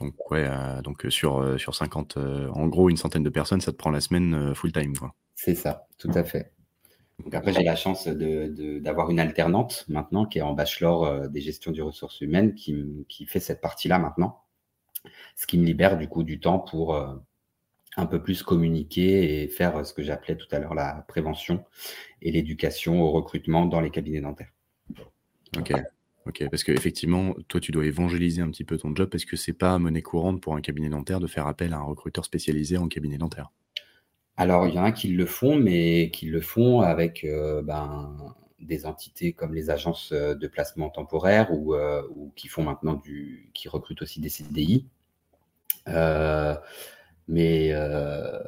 Donc, 0.00 0.30
ouais, 0.30 0.46
euh, 0.46 0.82
donc 0.82 1.06
sur, 1.08 1.38
euh, 1.38 1.58
sur 1.58 1.74
50, 1.74 2.16
en 2.16 2.66
gros, 2.66 2.90
une 2.90 2.96
centaine 2.96 3.22
de 3.22 3.30
personnes, 3.30 3.60
ça 3.60 3.72
te 3.72 3.76
prend 3.76 3.90
la 3.90 4.00
semaine 4.00 4.54
full-time, 4.54 4.96
quoi. 4.96 5.14
C'est 5.34 5.54
ça, 5.54 5.86
tout 5.98 6.10
à 6.14 6.22
fait. 6.24 6.52
Donc 7.22 7.34
après, 7.34 7.52
j'ai 7.52 7.62
la 7.62 7.76
chance 7.76 8.08
d'avoir 8.08 9.10
une 9.10 9.20
alternante 9.20 9.84
maintenant 9.88 10.26
qui 10.26 10.38
est 10.38 10.42
en 10.42 10.54
bachelor 10.54 11.28
des 11.28 11.40
gestions 11.40 11.70
des 11.70 11.82
ressources 11.82 12.20
humaines 12.20 12.54
qui, 12.54 13.06
qui 13.08 13.26
fait 13.26 13.40
cette 13.40 13.60
partie-là 13.60 13.98
maintenant, 13.98 14.42
ce 15.36 15.46
qui 15.46 15.58
me 15.58 15.64
libère 15.64 15.96
du 15.96 16.08
coup 16.08 16.24
du 16.24 16.40
temps 16.40 16.58
pour 16.58 16.98
un 17.96 18.06
peu 18.06 18.22
plus 18.22 18.42
communiquer 18.42 19.42
et 19.42 19.48
faire 19.48 19.84
ce 19.84 19.92
que 19.92 20.02
j'appelais 20.02 20.36
tout 20.36 20.46
à 20.50 20.58
l'heure 20.58 20.74
la 20.74 21.04
prévention 21.08 21.64
et 22.22 22.32
l'éducation 22.32 23.02
au 23.02 23.10
recrutement 23.10 23.66
dans 23.66 23.80
les 23.80 23.90
cabinets 23.90 24.20
dentaires. 24.20 24.52
Ok, 25.58 25.72
ok, 26.26 26.48
parce 26.50 26.64
qu'effectivement, 26.64 27.34
toi, 27.48 27.60
tu 27.60 27.72
dois 27.72 27.84
évangéliser 27.84 28.40
un 28.40 28.50
petit 28.50 28.64
peu 28.64 28.78
ton 28.78 28.94
job 28.94 29.10
parce 29.10 29.26
que 29.26 29.36
c'est 29.36 29.52
pas 29.52 29.78
monnaie 29.78 30.02
courante 30.02 30.40
pour 30.40 30.56
un 30.56 30.62
cabinet 30.62 30.88
dentaire 30.88 31.20
de 31.20 31.26
faire 31.26 31.46
appel 31.46 31.74
à 31.74 31.78
un 31.78 31.82
recruteur 31.82 32.24
spécialisé 32.24 32.78
en 32.78 32.88
cabinet 32.88 33.18
dentaire. 33.18 33.50
Alors, 34.38 34.66
il 34.66 34.74
y 34.74 34.78
en 34.78 34.84
a 34.84 34.92
qui 34.92 35.08
le 35.08 35.26
font, 35.26 35.56
mais 35.56 36.10
qui 36.10 36.26
le 36.26 36.40
font 36.40 36.80
avec 36.80 37.24
euh, 37.24 37.60
ben, 37.60 38.34
des 38.60 38.86
entités 38.86 39.34
comme 39.34 39.54
les 39.54 39.68
agences 39.68 40.12
euh, 40.12 40.34
de 40.34 40.46
placement 40.46 40.88
temporaire 40.88 41.52
ou, 41.52 41.74
euh, 41.74 42.02
ou 42.16 42.32
qui 42.34 42.48
font 42.48 42.62
maintenant 42.62 42.94
du, 42.94 43.50
qui 43.52 43.68
recrutent 43.68 44.00
aussi 44.00 44.20
des 44.20 44.30
CDI 44.30 44.86
mais, 47.28 47.70
euh, 47.72 48.38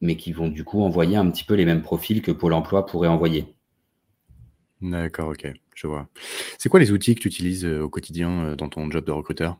mais 0.00 0.16
qui 0.16 0.32
vont 0.32 0.48
du 0.48 0.64
coup 0.64 0.82
envoyer 0.82 1.16
un 1.16 1.30
petit 1.30 1.44
peu 1.44 1.54
les 1.54 1.64
mêmes 1.64 1.82
profils 1.82 2.22
que 2.22 2.32
Pôle 2.32 2.52
emploi 2.52 2.86
pourrait 2.86 3.08
envoyer. 3.08 3.54
D'accord, 4.82 5.30
ok, 5.30 5.50
je 5.74 5.86
vois. 5.86 6.08
C'est 6.58 6.68
quoi 6.68 6.80
les 6.80 6.92
outils 6.92 7.14
que 7.14 7.20
tu 7.20 7.28
utilises 7.28 7.64
euh, 7.64 7.82
au 7.82 7.88
quotidien 7.88 8.44
euh, 8.44 8.56
dans 8.56 8.68
ton 8.68 8.90
job 8.90 9.04
de 9.04 9.12
recruteur? 9.12 9.58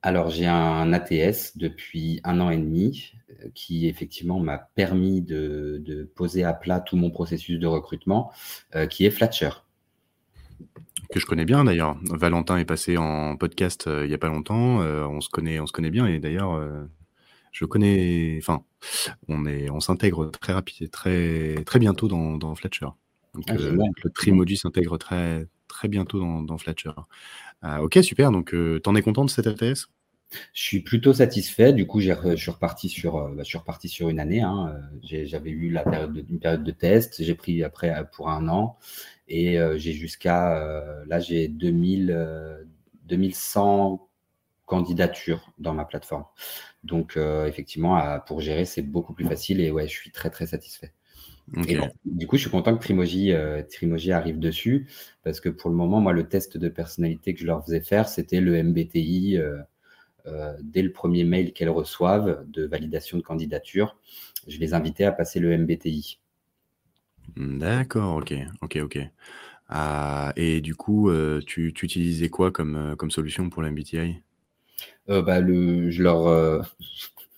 Alors, 0.00 0.30
j'ai 0.30 0.46
un 0.46 0.92
ATS 0.92 1.56
depuis 1.56 2.20
un 2.22 2.40
an 2.40 2.50
et 2.50 2.56
demi 2.56 3.12
qui, 3.54 3.88
effectivement, 3.88 4.38
m'a 4.38 4.56
permis 4.56 5.20
de, 5.20 6.08
poser 6.14 6.44
à 6.44 6.54
plat 6.54 6.78
tout 6.78 6.96
mon 6.96 7.10
processus 7.10 7.58
de 7.58 7.66
recrutement, 7.66 8.30
qui 8.90 9.06
est 9.06 9.10
Flatcher. 9.10 9.50
Que 11.10 11.18
je 11.18 11.26
connais 11.26 11.44
bien 11.44 11.64
d'ailleurs. 11.64 11.98
Valentin 12.04 12.58
est 12.58 12.64
passé 12.64 12.96
en 12.96 13.36
podcast 13.36 13.88
il 13.88 14.06
n'y 14.06 14.14
a 14.14 14.18
pas 14.18 14.28
longtemps. 14.28 14.78
on, 14.78 15.20
se 15.20 15.28
connaît, 15.28 15.58
on 15.58 15.66
se 15.66 15.72
connaît 15.72 15.90
bien 15.90 16.06
et 16.06 16.20
d'ailleurs, 16.20 16.60
je 17.52 17.64
connais, 17.64 18.38
enfin, 18.40 18.62
on 19.28 19.46
est, 19.46 19.70
on 19.70 19.80
s'intègre 19.80 20.30
très 20.30 20.52
rapide, 20.52 20.90
très, 20.90 21.62
très 21.64 21.78
bientôt 21.78 22.08
dans, 22.08 22.36
dans 22.36 22.54
Fletcher. 22.54 22.88
Donc, 23.34 23.44
ah, 23.48 23.54
euh, 23.54 23.76
le 24.02 24.10
Trimoji 24.10 24.56
s'intègre 24.56 24.98
très, 24.98 25.46
très 25.68 25.88
bientôt 25.88 26.18
dans, 26.18 26.42
dans 26.42 26.58
Fletcher. 26.58 26.92
Euh, 27.64 27.78
ok, 27.78 27.98
super. 28.02 28.30
Donc, 28.30 28.54
euh, 28.54 28.80
t'en 28.80 28.94
es 28.94 29.02
content 29.02 29.24
de 29.24 29.30
cet 29.30 29.46
ATS 29.46 29.88
je 30.52 30.62
suis 30.62 30.80
plutôt 30.80 31.14
satisfait. 31.14 31.72
Du 31.72 31.86
coup, 31.86 32.00
je 32.00 32.12
suis 32.36 32.50
reparti 32.50 32.90
sur, 32.90 33.30
bah, 33.30 33.44
je 33.44 33.48
suis 33.48 33.56
reparti 33.56 33.88
sur 33.88 34.10
une 34.10 34.20
année. 34.20 34.42
Hein. 34.42 34.78
J'avais 35.02 35.48
eu 35.48 35.70
la 35.70 35.82
période 35.82 36.12
de, 36.12 36.22
une 36.28 36.38
période 36.38 36.64
de 36.64 36.70
test. 36.70 37.24
J'ai 37.24 37.34
pris 37.34 37.64
après 37.64 38.06
pour 38.12 38.28
un 38.28 38.46
an 38.50 38.76
et 39.26 39.58
j'ai 39.76 39.94
jusqu'à 39.94 41.02
là 41.06 41.18
j'ai 41.18 41.48
2000 41.48 42.66
2100 43.06 44.07
candidatures 44.68 45.50
dans 45.58 45.74
ma 45.74 45.84
plateforme. 45.84 46.24
Donc, 46.84 47.16
euh, 47.16 47.46
effectivement, 47.46 48.20
pour 48.26 48.40
gérer, 48.40 48.64
c'est 48.64 48.82
beaucoup 48.82 49.14
plus 49.14 49.24
facile 49.24 49.60
et 49.60 49.72
ouais, 49.72 49.88
je 49.88 49.92
suis 49.92 50.12
très, 50.12 50.30
très 50.30 50.46
satisfait. 50.46 50.92
Et 51.66 51.78
du 52.04 52.26
coup, 52.26 52.36
je 52.36 52.42
suis 52.42 52.50
content 52.50 52.76
que 52.76 52.82
Trimoji, 52.82 53.32
euh, 53.32 53.62
Trimoji, 53.62 54.12
arrive 54.12 54.38
dessus 54.38 54.86
parce 55.24 55.40
que 55.40 55.48
pour 55.48 55.70
le 55.70 55.76
moment, 55.76 56.00
moi, 56.00 56.12
le 56.12 56.28
test 56.28 56.58
de 56.58 56.68
personnalité 56.68 57.32
que 57.32 57.40
je 57.40 57.46
leur 57.46 57.64
faisais 57.64 57.80
faire, 57.80 58.06
c'était 58.06 58.42
le 58.42 58.62
MBTI 58.62 59.38
euh, 60.26 60.56
dès 60.60 60.82
le 60.82 60.92
premier 60.92 61.24
mail 61.24 61.54
qu'elles 61.54 61.70
reçoivent 61.70 62.44
de 62.48 62.66
validation 62.66 63.16
de 63.16 63.22
candidature. 63.22 63.96
Je 64.46 64.58
les 64.58 64.74
invitais 64.74 65.04
à 65.04 65.12
passer 65.12 65.40
le 65.40 65.56
MBTI. 65.56 66.20
D'accord, 67.36 68.16
ok, 68.16 68.34
ok, 68.60 68.78
ok. 68.82 68.98
Ah, 69.70 70.34
et 70.36 70.60
du 70.60 70.74
coup, 70.74 71.10
tu, 71.46 71.72
tu, 71.72 71.86
utilisais 71.86 72.28
quoi 72.28 72.50
comme, 72.50 72.94
comme 72.98 73.10
solution 73.10 73.48
pour 73.48 73.62
le 73.62 73.70
MBTI 73.70 73.98
euh, 73.98 74.27
bah, 75.08 75.40
le, 75.40 75.90
je 75.90 76.02
leur 76.02 76.26
euh, 76.26 76.60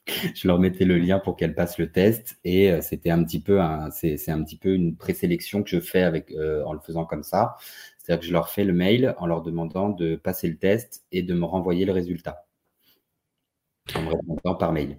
je 0.35 0.48
leur 0.48 0.59
mettais 0.59 0.85
le 0.85 0.98
lien 0.98 1.18
pour 1.18 1.37
qu'elles 1.37 1.54
passent 1.54 1.78
le 1.78 1.90
test 1.90 2.38
et 2.44 2.70
euh, 2.72 2.80
c'était 2.80 3.11
un 3.11 3.22
petit 3.22 3.40
peu 3.40 3.61
un, 3.61 3.90
c'est, 3.90 4.28
un 4.28 4.42
petit 4.42 4.56
peu 4.56 4.74
une 4.74 4.96
présélection 4.96 5.62
que 5.62 5.70
je 5.70 5.80
fais 5.80 6.02
avec 6.02 6.33
en 6.66 6.72
le 6.72 6.80
faisant 6.80 7.04
comme 7.04 7.22
ça. 7.22 7.56
C'est-à-dire 7.98 8.20
que 8.20 8.26
je 8.26 8.33
leur 8.33 8.48
fais 8.48 8.64
le 8.64 8.72
mail 8.72 9.14
en 9.18 9.26
leur 9.26 9.42
demandant 9.42 9.88
de 9.90 10.16
passer 10.16 10.48
le 10.48 10.56
test 10.56 11.04
et 11.12 11.22
de 11.22 11.35
me 11.35 11.44
renvoyer 11.44 11.85
le 11.85 11.92
résultat 11.92 12.46
en 13.94 14.02
me 14.02 14.09
répondant 14.09 14.54
par 14.56 14.72
mail. 14.72 14.98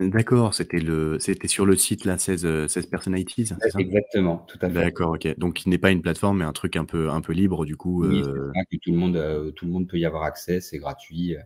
D'accord, 0.00 0.54
c'était 0.54 0.80
le 0.80 1.20
c'était 1.20 1.46
sur 1.46 1.64
le 1.64 1.76
site 1.76 2.04
là 2.04 2.18
16, 2.18 2.66
16 2.66 2.86
Personalities, 2.86 3.46
c'est 3.46 3.70
ça? 3.70 3.78
Exactement, 3.78 4.38
tout 4.48 4.58
à 4.60 4.68
fait. 4.68 4.74
D'accord, 4.74 5.12
ok. 5.12 5.38
Donc 5.38 5.64
il 5.64 5.68
n'est 5.68 5.78
pas 5.78 5.92
une 5.92 6.02
plateforme 6.02 6.38
mais 6.38 6.44
un 6.44 6.52
truc 6.52 6.74
un 6.74 6.84
peu 6.84 7.10
un 7.10 7.20
peu 7.20 7.32
libre 7.32 7.64
du 7.64 7.76
coup. 7.76 8.04
Oui, 8.04 8.22
que 8.22 8.76
tout 8.82 8.90
le 8.90 8.96
monde 8.96 9.52
tout 9.54 9.66
le 9.66 9.70
monde 9.70 9.86
peut 9.86 9.98
y 9.98 10.04
avoir 10.04 10.24
accès, 10.24 10.60
c'est 10.60 10.78
gratuit. 10.78 11.36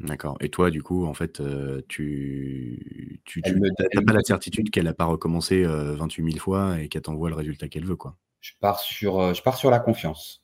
D'accord. 0.00 0.36
Et 0.40 0.48
toi, 0.48 0.70
du 0.70 0.82
coup, 0.82 1.06
en 1.06 1.14
fait, 1.14 1.40
euh, 1.40 1.82
tu 1.88 3.20
tu 3.24 3.42
n'as 3.42 4.02
pas 4.02 4.12
la 4.12 4.22
certitude 4.22 4.70
qu'elle 4.70 4.84
n'a 4.84 4.94
pas 4.94 5.04
recommencé, 5.04 5.64
28 5.64 6.22
euh, 6.22 6.30
000 6.30 6.38
fois 6.38 6.80
et 6.80 6.88
qu'elle 6.88 7.02
t'envoie 7.02 7.30
le 7.30 7.34
résultat 7.34 7.68
qu'elle 7.68 7.84
veut, 7.84 7.96
quoi? 7.96 8.16
Je 8.40 8.52
pars 8.60 8.78
sur, 8.78 9.20
euh, 9.20 9.34
je 9.34 9.42
pars 9.42 9.56
sur 9.56 9.70
la 9.70 9.80
confiance. 9.80 10.42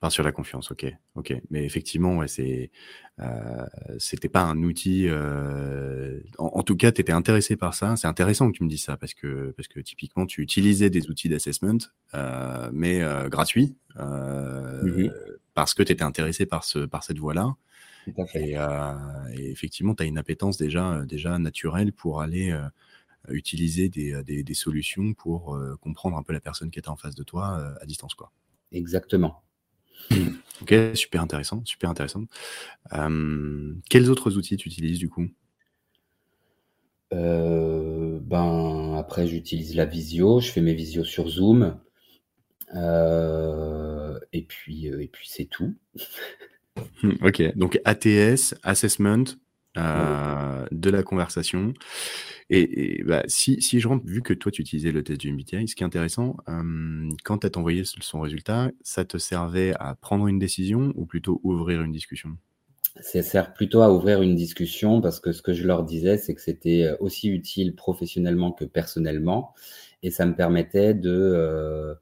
Pars 0.00 0.12
sur 0.12 0.22
la 0.22 0.32
confiance, 0.32 0.70
OK, 0.70 0.84
OK. 1.14 1.34
Mais 1.50 1.64
effectivement, 1.64 2.18
ouais, 2.18 2.28
c'est, 2.28 2.70
c'était 3.98 4.28
pas 4.28 4.42
un 4.42 4.62
outil, 4.62 5.08
en 6.38 6.62
tout 6.62 6.76
cas, 6.76 6.92
tu 6.92 7.00
étais 7.00 7.12
intéressé 7.12 7.56
par 7.56 7.72
ça. 7.72 7.96
C'est 7.96 8.08
intéressant 8.08 8.50
que 8.50 8.58
tu 8.58 8.64
me 8.64 8.68
dises 8.68 8.84
ça 8.84 8.98
parce 8.98 9.14
que 9.14 9.54
parce 9.56 9.68
que 9.68 9.80
typiquement, 9.80 10.26
tu 10.26 10.42
utilisais 10.42 10.90
des 10.90 11.08
outils 11.08 11.30
d'assessment, 11.30 11.78
mais 12.72 13.00
gratuits, 13.30 13.76
mmh 13.96 15.08
parce 15.54 15.72
que 15.72 15.84
tu 15.84 15.92
étais 15.92 16.02
intéressé 16.02 16.46
par 16.46 16.64
ce 16.64 16.80
par 16.80 17.04
cette 17.04 17.18
voie-là. 17.18 17.54
Euh, 18.08 19.28
et, 19.36 19.50
effectivement, 19.50 19.94
tu 19.94 20.02
as 20.02 20.06
une 20.06 20.18
appétence 20.18 20.56
déjà, 20.56 20.92
euh, 20.92 21.06
déjà 21.06 21.38
naturelle 21.38 21.92
pour 21.92 22.20
aller 22.20 22.50
euh, 22.50 22.68
utiliser 23.28 23.88
des, 23.88 24.22
des, 24.24 24.54
solutions 24.54 25.14
pour 25.14 25.58
comprendre 25.80 26.16
un 26.18 26.22
peu 26.22 26.34
la 26.34 26.40
personne 26.40 26.70
qui 26.70 26.78
est 26.78 26.88
en 26.88 26.96
face 26.96 27.14
de 27.14 27.22
toi 27.22 27.74
à 27.80 27.86
distance. 27.86 28.14
Quoi. 28.14 28.30
Exactement. 28.70 29.42
ok, 30.60 30.74
super 30.92 31.22
intéressant, 31.22 31.62
super 31.64 31.88
intéressant. 31.88 32.24
quels 32.90 34.10
autres 34.10 34.36
outils 34.36 34.58
tu 34.58 34.68
utilises 34.68 34.98
du 34.98 35.08
coup? 35.08 35.26
Ben, 37.10 38.94
après, 38.98 39.26
j'utilise 39.26 39.74
la 39.74 39.86
visio, 39.86 40.40
je 40.40 40.50
fais 40.50 40.60
mes 40.60 40.74
visios 40.74 41.04
sur 41.04 41.28
Zoom. 41.28 41.80
et 42.74 44.42
puis, 44.42 44.86
et 44.86 45.08
puis 45.08 45.28
c'est 45.30 45.46
tout. 45.46 45.74
Hmm, 47.02 47.12
ok, 47.22 47.56
donc 47.56 47.80
ATS, 47.84 48.54
assessment, 48.62 49.24
euh, 49.76 50.66
de 50.70 50.90
la 50.90 51.02
conversation. 51.02 51.74
Et, 52.50 53.02
bah, 53.04 53.22
si, 53.26 53.60
si, 53.60 53.80
je 53.80 53.88
rentre, 53.88 54.06
vu 54.06 54.22
que 54.22 54.32
toi 54.32 54.52
tu 54.52 54.62
utilisais 54.62 54.92
le 54.92 55.02
test 55.02 55.20
du 55.20 55.32
MBTI, 55.32 55.66
ce 55.66 55.74
qui 55.74 55.82
est 55.82 55.86
intéressant, 55.86 56.36
euh, 56.48 57.08
quand 57.24 57.38
tu 57.38 57.46
as 57.46 57.58
envoyé 57.58 57.82
son 57.84 58.20
résultat, 58.20 58.70
ça 58.82 59.04
te 59.04 59.18
servait 59.18 59.72
à 59.80 59.94
prendre 59.94 60.28
une 60.28 60.38
décision 60.38 60.92
ou 60.94 61.06
plutôt 61.06 61.40
ouvrir 61.42 61.82
une 61.82 61.92
discussion? 61.92 62.30
Ça 63.00 63.22
sert 63.22 63.54
plutôt 63.54 63.82
à 63.82 63.92
ouvrir 63.92 64.22
une 64.22 64.36
discussion 64.36 65.00
parce 65.00 65.18
que 65.18 65.32
ce 65.32 65.42
que 65.42 65.52
je 65.52 65.66
leur 65.66 65.82
disais, 65.82 66.16
c'est 66.18 66.34
que 66.34 66.40
c'était 66.40 66.90
aussi 67.00 67.28
utile 67.28 67.74
professionnellement 67.74 68.52
que 68.52 68.64
personnellement 68.64 69.54
et 70.04 70.10
ça 70.10 70.26
me 70.26 70.36
permettait 70.36 70.94
de. 70.94 71.10
Euh, 71.10 71.94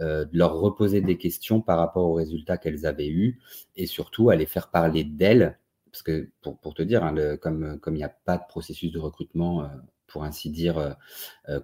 de 0.00 0.28
leur 0.32 0.54
reposer 0.54 1.00
des 1.00 1.16
questions 1.18 1.60
par 1.60 1.78
rapport 1.78 2.04
aux 2.04 2.14
résultats 2.14 2.58
qu'elles 2.58 2.86
avaient 2.86 3.08
eus 3.08 3.40
et 3.76 3.86
surtout 3.86 4.30
à 4.30 4.36
les 4.36 4.46
faire 4.46 4.70
parler 4.70 5.04
d'elles. 5.04 5.58
Parce 5.90 6.02
que 6.02 6.30
pour, 6.42 6.74
te 6.74 6.82
dire, 6.82 7.02
hein, 7.02 7.36
comme 7.38 7.78
il 7.88 7.92
n'y 7.92 8.04
a 8.04 8.14
pas 8.24 8.36
de 8.36 8.44
processus 8.48 8.92
de 8.92 8.98
recrutement 8.98 9.68
pour 10.06 10.22
ainsi 10.22 10.50
dire, 10.50 10.96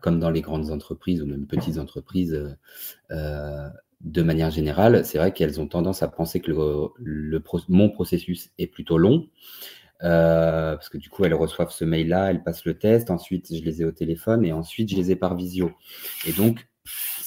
comme 0.01 0.19
dans 0.19 0.31
les 0.31 0.41
grandes 0.41 0.71
entreprises 0.71 1.23
ou 1.23 1.27
même 1.27 1.47
petites 1.47 1.79
entreprises, 1.79 2.57
de 4.05 4.23
manière 4.23 4.51
générale, 4.51 5.05
c'est 5.05 5.19
vrai 5.19 5.33
qu'elles 5.33 5.61
ont 5.61 5.67
tendance 5.67 6.03
à 6.03 6.09
penser 6.09 6.41
que 6.41 6.51
le, 6.51 7.43
mon 7.69 7.91
processus 7.91 8.51
est 8.59 8.67
plutôt 8.67 8.99
long. 8.99 9.29
Euh, 10.03 10.75
parce 10.75 10.91
que 10.91 10.99
du 10.99 11.09
coup, 11.09 11.25
elles 11.25 11.35
reçoivent 11.35 11.71
ce 11.71 11.85
mail-là, 11.85 12.31
elles 12.31 12.43
passent 12.43 12.67
le 12.67 12.75
test, 12.75 13.11
ensuite 13.11 13.55
je 13.55 13.63
les 13.63 13.81
ai 13.81 13.85
au 13.85 13.93
téléphone 13.93 14.45
et 14.45 14.53
ensuite 14.53 14.91
je 14.91 14.97
les 14.97 15.13
ai 15.13 15.17
par 15.17 15.35
visio. 15.35 15.71
Et 16.27 16.33
donc, 16.33 16.69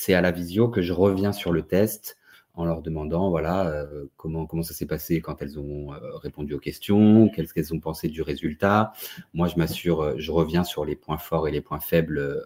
c'est 0.07 0.13
à 0.13 0.21
la 0.21 0.31
visio 0.31 0.69
que 0.69 0.81
je 0.81 0.93
reviens 0.93 1.33
sur 1.33 1.51
le 1.51 1.63
test 1.63 2.17
en 2.53 2.65
leur 2.65 2.81
demandant 2.81 3.29
voilà 3.29 3.67
euh, 3.67 4.05
comment, 4.15 4.45
comment 4.45 4.63
ça 4.63 4.73
s'est 4.73 4.85
passé 4.85 5.21
quand 5.21 5.41
elles 5.41 5.59
ont 5.59 5.93
euh, 5.93 6.15
répondu 6.15 6.53
aux 6.53 6.59
questions, 6.59 7.29
qu'est-ce 7.29 7.53
qu'elles 7.53 7.73
ont 7.73 7.79
pensé 7.79 8.07
du 8.07 8.21
résultat. 8.21 8.93
Moi, 9.33 9.47
je 9.47 9.57
m'assure, 9.57 10.17
je 10.17 10.31
reviens 10.31 10.63
sur 10.63 10.85
les 10.85 10.95
points 10.95 11.17
forts 11.17 11.47
et 11.47 11.51
les 11.51 11.61
points 11.61 11.79
faibles 11.79 12.41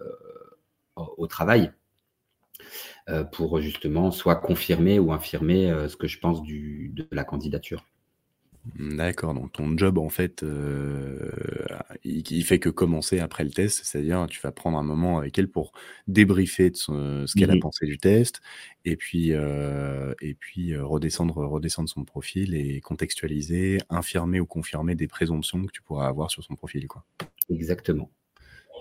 au 0.96 1.26
travail. 1.26 1.72
Euh, 3.08 3.24
pour 3.24 3.60
justement 3.60 4.12
soit 4.12 4.36
confirmer 4.36 5.00
ou 5.00 5.12
infirmer 5.12 5.68
euh, 5.68 5.88
ce 5.88 5.96
que 5.96 6.06
je 6.06 6.20
pense 6.20 6.40
du, 6.40 6.92
de 6.94 7.08
la 7.10 7.24
candidature. 7.24 7.84
D'accord, 8.78 9.34
donc 9.34 9.52
ton 9.52 9.76
job 9.76 9.98
en 9.98 10.08
fait, 10.08 10.44
euh, 10.44 11.30
il, 12.04 12.44
fait 12.44 12.60
que 12.60 12.68
commencer 12.68 13.18
après 13.18 13.42
le 13.42 13.50
test, 13.50 13.84
c'est-à-dire 13.84 14.26
tu 14.30 14.40
vas 14.40 14.52
prendre 14.52 14.78
un 14.78 14.84
moment 14.84 15.18
avec 15.18 15.36
elle 15.36 15.48
pour 15.48 15.72
débriefer 16.06 16.70
de 16.70 16.76
ce, 16.76 17.36
qu'elle 17.36 17.50
a 17.50 17.56
mmh 17.56 17.60
pensé 17.60 17.86
du 17.86 17.98
test, 17.98 18.40
et 18.84 18.94
puis 18.94 19.30
et 19.30 20.34
puis 20.38 20.76
redescendre 20.76 21.44
redescendre 21.44 21.88
son 21.88 22.04
profil 22.04 22.54
et 22.54 22.80
contextualiser, 22.80 23.78
infirmer 23.90 24.38
ou 24.38 24.46
confirmer 24.46 24.94
des 24.94 25.08
présomptions 25.08 25.64
que 25.64 25.72
tu 25.72 25.82
pourras 25.82 26.06
avoir 26.06 26.30
sur 26.30 26.44
son 26.44 26.54
profil, 26.54 26.86
quoi. 26.86 27.04
Exactement. 27.50 28.10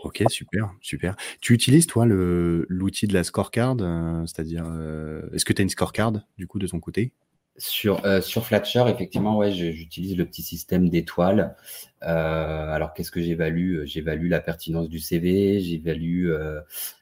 Ok, 0.03 0.23
super, 0.29 0.73
super. 0.81 1.15
Tu 1.41 1.53
utilises, 1.53 1.85
toi, 1.85 2.05
l'outil 2.07 3.07
de 3.07 3.13
la 3.13 3.23
scorecard, 3.23 3.77
euh, 3.81 4.25
c'est-à-dire, 4.25 4.65
euh, 4.67 5.29
est-ce 5.33 5.45
que 5.45 5.53
tu 5.53 5.61
as 5.61 5.63
une 5.63 5.69
scorecard, 5.69 6.13
du 6.37 6.47
coup, 6.47 6.59
de 6.59 6.67
ton 6.67 6.79
côté? 6.79 7.11
Sur, 7.57 8.05
euh, 8.05 8.21
sur 8.21 8.45
Flatcher, 8.45 8.85
effectivement, 8.87 9.37
ouais, 9.37 9.51
j'utilise 9.51 10.17
le 10.17 10.25
petit 10.25 10.41
système 10.41 10.89
d'étoiles. 10.89 11.55
alors, 12.01 12.93
qu'est-ce 12.93 13.11
que 13.11 13.21
j'évalue? 13.21 13.85
J'évalue 13.85 14.29
la 14.29 14.39
pertinence 14.39 14.89
du 14.89 14.99
CV, 14.99 15.59
j'évalue 15.59 16.29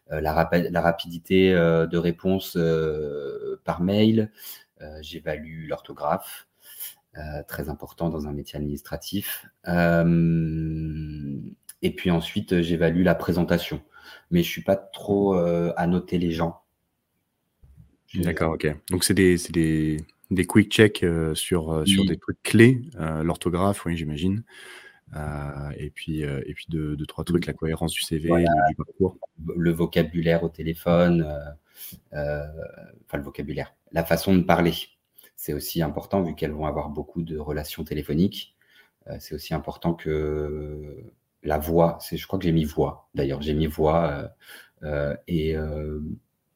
la, 0.10 0.50
la, 0.52 0.82
rapidité 0.82 1.52
de 1.54 1.98
réponse 1.98 2.58
par 3.64 3.82
mail, 3.82 4.32
j'évalue 5.02 5.68
l'orthographe, 5.68 6.48
très 7.48 7.70
important 7.70 8.10
dans 8.10 8.28
un 8.28 8.34
métier 8.34 8.58
administratif. 8.58 9.46
Et 11.82 11.92
puis 11.92 12.12
ensuite, 12.12 12.54
euh, 12.54 12.62
j'évalue 12.62 13.04
la 13.04 13.16
présentation. 13.16 13.82
Mais 14.32 14.44
je 14.44 14.50
suis 14.50 14.64
pas 14.64 14.76
trop 14.76 15.36
euh, 15.36 15.72
à 15.78 15.88
noter 15.88 16.18
les 16.18 16.32
gens. 16.32 16.62
D'accord, 18.16 18.54
ok. 18.54 18.68
Donc 18.90 19.04
c'est 19.04 19.14
des, 19.14 19.98
des, 20.30 20.46
quick 20.46 20.72
checks 20.72 21.04
euh, 21.04 21.36
sur, 21.36 21.84
sur 21.88 22.06
des 22.06 22.18
trucs 22.18 22.42
clés, 22.44 22.82
l'orthographe, 23.24 23.86
oui, 23.86 23.98
j'imagine. 23.98 24.44
et 25.78 25.90
puis, 25.90 26.22
et 26.22 26.54
puis 26.54 26.66
deux, 26.70 26.98
trois 27.08 27.24
trucs, 27.24 27.46
la 27.46 27.54
cohérence 27.54 27.94
du 27.94 28.02
CV, 28.02 28.30
du 28.30 28.76
parcours. 28.76 29.18
Le 29.56 29.72
vocabulaire 29.72 30.44
au 30.44 30.50
téléphone, 30.50 31.26
enfin 32.12 33.18
le 33.18 33.24
vocabulaire, 33.24 33.74
la 33.92 34.04
façon 34.04 34.36
de 34.36 34.44
parler. 34.44 34.74
C'est 35.36 35.54
aussi 35.54 35.82
important 35.82 36.22
vu 36.22 36.36
qu'elles 36.36 36.52
vont 36.52 36.66
avoir 36.66 36.90
beaucoup 36.90 37.22
de 37.22 37.38
relations 37.38 37.84
téléphoniques. 37.84 38.56
c'est 39.20 39.34
aussi 39.34 39.54
important 39.54 39.94
que 39.94 41.12
la 41.44 41.58
voix, 41.58 42.00
je 42.12 42.26
crois 42.26 42.40
que 42.40 42.46
j'ai 42.46 42.52
mis 42.52 42.66
voix. 42.66 43.10
D'ailleurs, 43.16 43.42
j'ai 43.42 43.54
mis 43.54 43.68
voix 43.68 44.10
euh, 44.12 44.28
euh, 44.84 45.16
et 45.28 45.56
euh, 45.56 46.00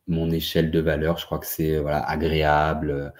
mon 0.07 0.31
échelle 0.31 0.71
de 0.71 0.79
valeur, 0.79 1.17
je 1.17 1.25
crois 1.25 1.39
que 1.39 1.45
c'est 1.45 1.77
agréable, 1.85 3.13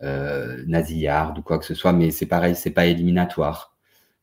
nasillarde 0.00 1.38
ou 1.38 1.42
quoi 1.42 1.58
que 1.58 1.64
ce 1.64 1.74
soit. 1.74 1.92
Mais 1.92 2.10
c'est 2.10 2.26
pareil, 2.26 2.56
c'est 2.56 2.70
pas 2.70 2.86
éliminatoire. 2.86 3.76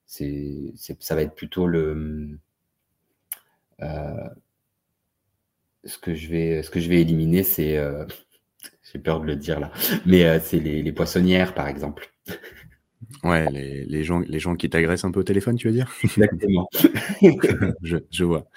Ça 0.06 1.16
va 1.16 1.22
être 1.22 1.36
plutôt 1.36 1.68
le 1.68 2.40
ce 5.86 5.98
que 5.98 6.14
je 6.14 6.30
vais, 6.30 6.64
ce 6.64 6.70
que 6.70 6.80
je 6.80 6.90
vais 6.90 7.02
éliminer, 7.02 7.44
c'est, 7.44 7.78
j'ai 8.94 9.00
peur 9.00 9.22
de 9.22 9.26
le 9.26 9.36
dire 9.36 9.60
là, 9.60 9.72
mais 10.06 10.40
c'est 10.40 10.60
les 10.60 10.92
poissonnières, 10.92 11.54
par 11.54 11.68
exemple. 11.68 12.12
Ouais, 13.24 13.50
les, 13.52 13.86
les, 13.86 14.04
gens, 14.04 14.20
les 14.20 14.40
gens 14.40 14.56
qui 14.56 14.70
t'agressent 14.70 15.04
un 15.04 15.12
peu 15.12 15.20
au 15.20 15.24
téléphone, 15.24 15.56
tu 15.56 15.68
veux 15.68 15.74
dire? 15.74 15.92
Exactement. 16.04 16.70
je, 17.82 17.98
je, 18.12 18.24
vois. 18.24 18.48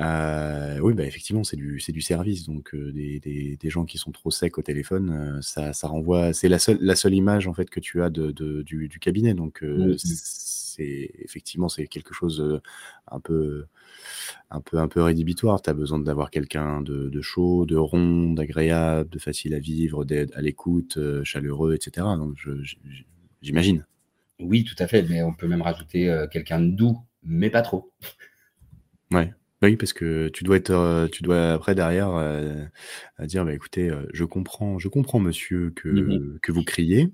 Euh, 0.00 0.78
oui, 0.80 0.94
bah 0.94 1.04
effectivement, 1.04 1.44
c'est 1.44 1.56
du, 1.56 1.80
c'est 1.80 1.92
du 1.92 2.00
service. 2.00 2.46
Donc, 2.46 2.74
euh, 2.74 2.92
des, 2.92 3.20
des, 3.20 3.56
des, 3.56 3.70
gens 3.70 3.84
qui 3.84 3.98
sont 3.98 4.10
trop 4.10 4.30
secs 4.30 4.56
au 4.58 4.62
téléphone, 4.62 5.10
euh, 5.10 5.42
ça, 5.42 5.72
ça 5.72 5.86
renvoie. 5.86 6.32
C'est 6.32 6.48
la 6.48 6.58
seule, 6.58 6.78
la 6.80 6.96
seule 6.96 7.14
image 7.14 7.46
en 7.46 7.52
fait 7.52 7.68
que 7.68 7.78
tu 7.78 8.02
as 8.02 8.10
de, 8.10 8.30
de 8.32 8.62
du, 8.62 8.88
du, 8.88 8.98
cabinet. 8.98 9.34
Donc, 9.34 9.64
c'est 9.98 11.10
effectivement 11.18 11.68
c'est 11.68 11.86
quelque 11.86 12.14
chose 12.14 12.60
un 13.08 13.20
peu, 13.20 13.66
un 14.50 14.60
peu, 14.60 14.78
un 14.78 14.88
peu 14.88 15.02
rédhibitoire. 15.02 15.60
Tu 15.60 15.70
as 15.70 15.74
besoin 15.74 15.98
d'avoir 15.98 16.30
quelqu'un 16.30 16.80
de, 16.80 17.10
de, 17.10 17.20
chaud, 17.20 17.66
de 17.66 17.76
rond, 17.76 18.32
d'agréable, 18.32 19.10
de 19.10 19.18
facile 19.18 19.54
à 19.54 19.58
vivre, 19.58 20.06
à 20.34 20.40
l'écoute, 20.40 20.98
chaleureux, 21.22 21.74
etc. 21.74 22.06
Donc, 22.16 22.34
je, 22.36 22.50
j'imagine. 23.42 23.84
Oui, 24.40 24.64
tout 24.64 24.76
à 24.78 24.86
fait, 24.86 25.02
mais 25.02 25.22
on 25.22 25.34
peut 25.34 25.46
même 25.46 25.62
rajouter 25.62 26.08
euh, 26.08 26.26
quelqu'un 26.26 26.60
de 26.60 26.70
doux, 26.70 26.98
mais 27.22 27.50
pas 27.50 27.62
trop. 27.62 27.92
Ouais. 29.12 29.34
Oui, 29.60 29.74
parce 29.74 29.92
que 29.92 30.28
tu 30.28 30.44
dois 30.44 30.56
être, 30.56 30.70
euh, 30.70 31.08
tu 31.08 31.24
dois 31.24 31.54
après 31.54 31.74
derrière 31.74 32.10
euh, 32.10 32.64
à 33.16 33.26
dire, 33.26 33.44
bah, 33.44 33.52
écoutez, 33.52 33.90
je 34.12 34.22
comprends, 34.22 34.78
je 34.78 34.86
comprends, 34.86 35.18
monsieur, 35.18 35.72
que, 35.74 35.88
mmh 35.88 36.38
que 36.40 36.52
vous 36.52 36.62
criez, 36.62 37.10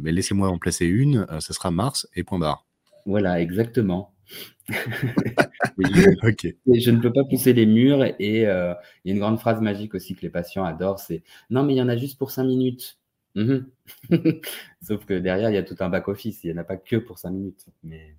mais 0.00 0.10
laissez-moi 0.10 0.48
en 0.48 0.58
placer 0.58 0.86
une, 0.86 1.24
ce 1.38 1.52
sera 1.52 1.70
Mars 1.70 2.08
et 2.16 2.24
point 2.24 2.40
barre. 2.40 2.66
Voilà, 3.06 3.40
exactement. 3.40 4.12
je 4.68 6.90
ne 6.90 7.00
peux 7.00 7.12
pas 7.12 7.22
pousser 7.22 7.52
les 7.52 7.64
murs 7.64 8.02
et 8.02 8.40
il 8.40 8.42
y 8.42 8.46
a 8.46 8.76
une 9.04 9.20
grande 9.20 9.38
phrase 9.38 9.60
magique 9.60 9.94
aussi 9.94 10.16
que 10.16 10.22
les 10.22 10.30
patients 10.30 10.64
adorent, 10.64 10.98
c'est 10.98 11.22
non 11.48 11.62
mais 11.62 11.74
il 11.74 11.76
y 11.76 11.82
en 11.82 11.88
a 11.88 11.96
juste 11.96 12.18
pour 12.18 12.32
cinq 12.32 12.42
minutes. 12.42 12.97
Mmh 13.38 13.66
Sauf 14.82 15.06
que 15.06 15.14
derrière, 15.14 15.50
il 15.50 15.54
y 15.54 15.58
a 15.58 15.62
tout 15.62 15.76
un 15.80 15.88
back-office. 15.88 16.42
Il 16.44 16.48
n'y 16.50 16.58
en 16.58 16.60
a 16.60 16.64
pas 16.64 16.76
que 16.76 16.96
pour 16.96 17.18
cinq 17.18 17.30
minutes. 17.30 17.66
Mais 17.84 18.16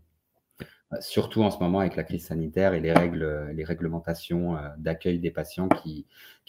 bah, 0.92 1.02
surtout 1.02 1.44
en 1.44 1.52
ce 1.52 1.60
moment 1.60 1.80
avec 1.80 1.96
la 1.96 2.04
crise 2.04 2.26
sanitaire 2.26 2.74
et 2.74 2.80
les 2.80 2.94
règles, 2.94 3.52
les 3.54 3.64
réglementations 3.64 4.56
euh, 4.56 4.70
d'accueil 4.78 5.20
des 5.20 5.30
patients 5.30 5.68
qui, 5.70 6.06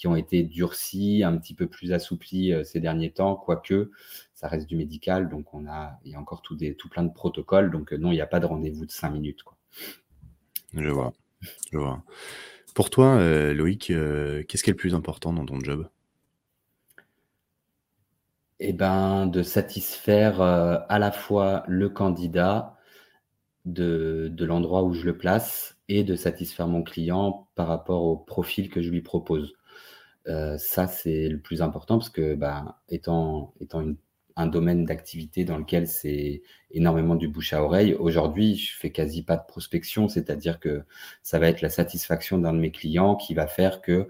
ont 0.07 0.17
été 0.17 0.45
durcies, 0.45 1.23
un 1.25 1.37
petit 1.37 1.55
peu 1.55 1.67
plus 1.67 1.93
assouplies 1.93 2.53
euh, 2.53 2.65
ces 2.65 2.81
derniers 2.81 3.11
temps, 3.11 3.35
quoique 3.35 3.91
ça 4.35 4.49
reste 4.49 4.69
du 4.69 4.77
médical. 4.77 5.29
Donc, 5.29 5.53
on 5.53 5.67
a, 5.67 5.99
il 6.05 6.13
y 6.13 6.15
a 6.15 6.21
encore 6.21 6.41
tout, 6.41 6.57
plein 6.91 7.03
de 7.03 7.13
protocoles. 7.13 7.71
Donc, 7.71 7.93
euh, 7.93 7.99
non, 7.99 8.13
il 8.13 8.15
n'y 8.15 8.21
a 8.21 8.27
pas 8.27 8.41
de 8.41 8.47
rendez-vous 8.47 8.87
de 8.87 8.93
cinq 8.93 9.11
minutes. 9.11 9.43
Quoi. 9.43 9.57
Je 10.75 10.89
vois. 10.89 11.13
Je 11.73 11.79
vois. 11.79 12.03
Pour 12.75 12.89
toi, 12.89 13.19
Loïc, 13.53 13.87
qu'est-ce 13.89 14.63
qui 14.63 14.71
est 14.71 14.73
le 14.73 14.77
plus 14.77 14.95
important 14.95 15.33
dans 15.33 15.45
ton 15.45 15.59
job? 15.59 15.89
Eh 18.61 18.73
ben, 18.73 19.27
de 19.27 19.43
satisfaire 19.43 20.43
euh, 20.43 20.79
à 20.89 20.99
la 20.99 21.13
fois 21.13 21.65
le 21.67 21.89
candidat 21.89 22.77
de, 23.65 24.33
l'endroit 24.41 24.83
où 24.85 24.93
je 24.93 25.05
le 25.07 25.17
place 25.17 25.77
et 25.89 26.05
de 26.05 26.15
satisfaire 26.17 26.69
mon 26.69 26.83
client 26.83 27.49
par 27.55 27.69
rapport 27.69 28.05
au 28.05 28.17
profil 28.17 28.71
que 28.71 28.83
je 28.83 28.91
lui 28.91 29.03
propose. 29.03 29.55
Euh, 30.29 30.59
ça, 30.59 30.87
c'est 30.87 31.29
le 31.29 31.41
plus 31.41 31.63
important 31.63 31.99
parce 31.99 32.11
que, 32.11 32.35
ben, 32.35 32.75
étant, 32.89 33.55
étant 33.61 33.83
un 34.37 34.47
domaine 34.47 34.85
d'activité 34.85 35.45
dans 35.45 35.59
lequel 35.59 35.87
c'est 35.89 36.43
énormément 36.71 37.17
du 37.17 37.29
bouche 37.29 37.53
à 37.53 37.63
oreille, 37.63 37.95
aujourd'hui, 37.95 38.57
je 38.57 38.77
fais 38.77 38.91
quasi 38.91 39.23
pas 39.23 39.37
de 39.37 39.45
prospection, 39.47 40.09
c'est-à-dire 40.09 40.61
que 40.61 40.85
ça 41.23 41.39
va 41.39 41.49
être 41.49 41.63
la 41.63 41.71
satisfaction 41.71 42.39
d'un 42.39 42.53
de 42.53 42.59
mes 42.59 42.71
clients 42.71 43.17
qui 43.17 43.35
va 43.35 43.47
faire 43.47 43.81
que 43.81 44.09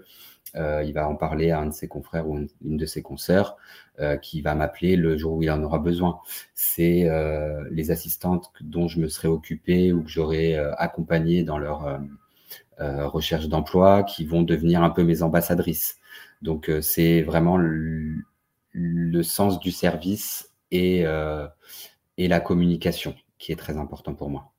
euh, 0.55 0.83
il 0.83 0.93
va 0.93 1.07
en 1.07 1.15
parler 1.15 1.51
à 1.51 1.59
un 1.59 1.67
de 1.67 1.71
ses 1.71 1.87
confrères 1.87 2.27
ou 2.27 2.37
une, 2.37 2.77
de 2.77 2.85
ses 2.85 3.01
consoeurs 3.01 3.57
euh, 3.99 4.17
qui 4.17 4.41
va 4.41 4.55
m'appeler 4.55 4.95
le 4.95 5.17
jour 5.17 5.33
où 5.33 5.43
il 5.43 5.51
en 5.51 5.63
aura 5.63 5.79
besoin. 5.79 6.19
C'est 6.53 7.09
euh, 7.09 7.63
les 7.71 7.91
assistantes 7.91 8.51
dont 8.61 8.87
je 8.87 8.99
me 8.99 9.07
serais 9.07 9.27
occupé 9.27 9.93
ou 9.93 10.03
que 10.03 10.09
j'aurais 10.09 10.55
accompagné 10.77 11.43
dans 11.43 11.57
leur 11.57 11.99
recherche 12.79 13.47
d'emploi 13.47 14.03
qui 14.03 14.25
vont 14.25 14.41
devenir 14.41 14.81
un 14.83 14.89
peu 14.89 15.03
mes 15.03 15.21
ambassadrices. 15.21 15.99
Donc 16.41 16.71
c'est 16.81 17.21
vraiment 17.21 17.57
le, 17.57 18.23
sens 19.21 19.59
du 19.59 19.71
service 19.71 20.51
et, 20.71 21.05
et 22.17 22.27
la 22.27 22.39
communication 22.39 23.13
qui 23.37 23.51
est 23.51 23.55
très 23.55 23.77
important 23.77 24.15
pour 24.15 24.29
moi. 24.29 24.51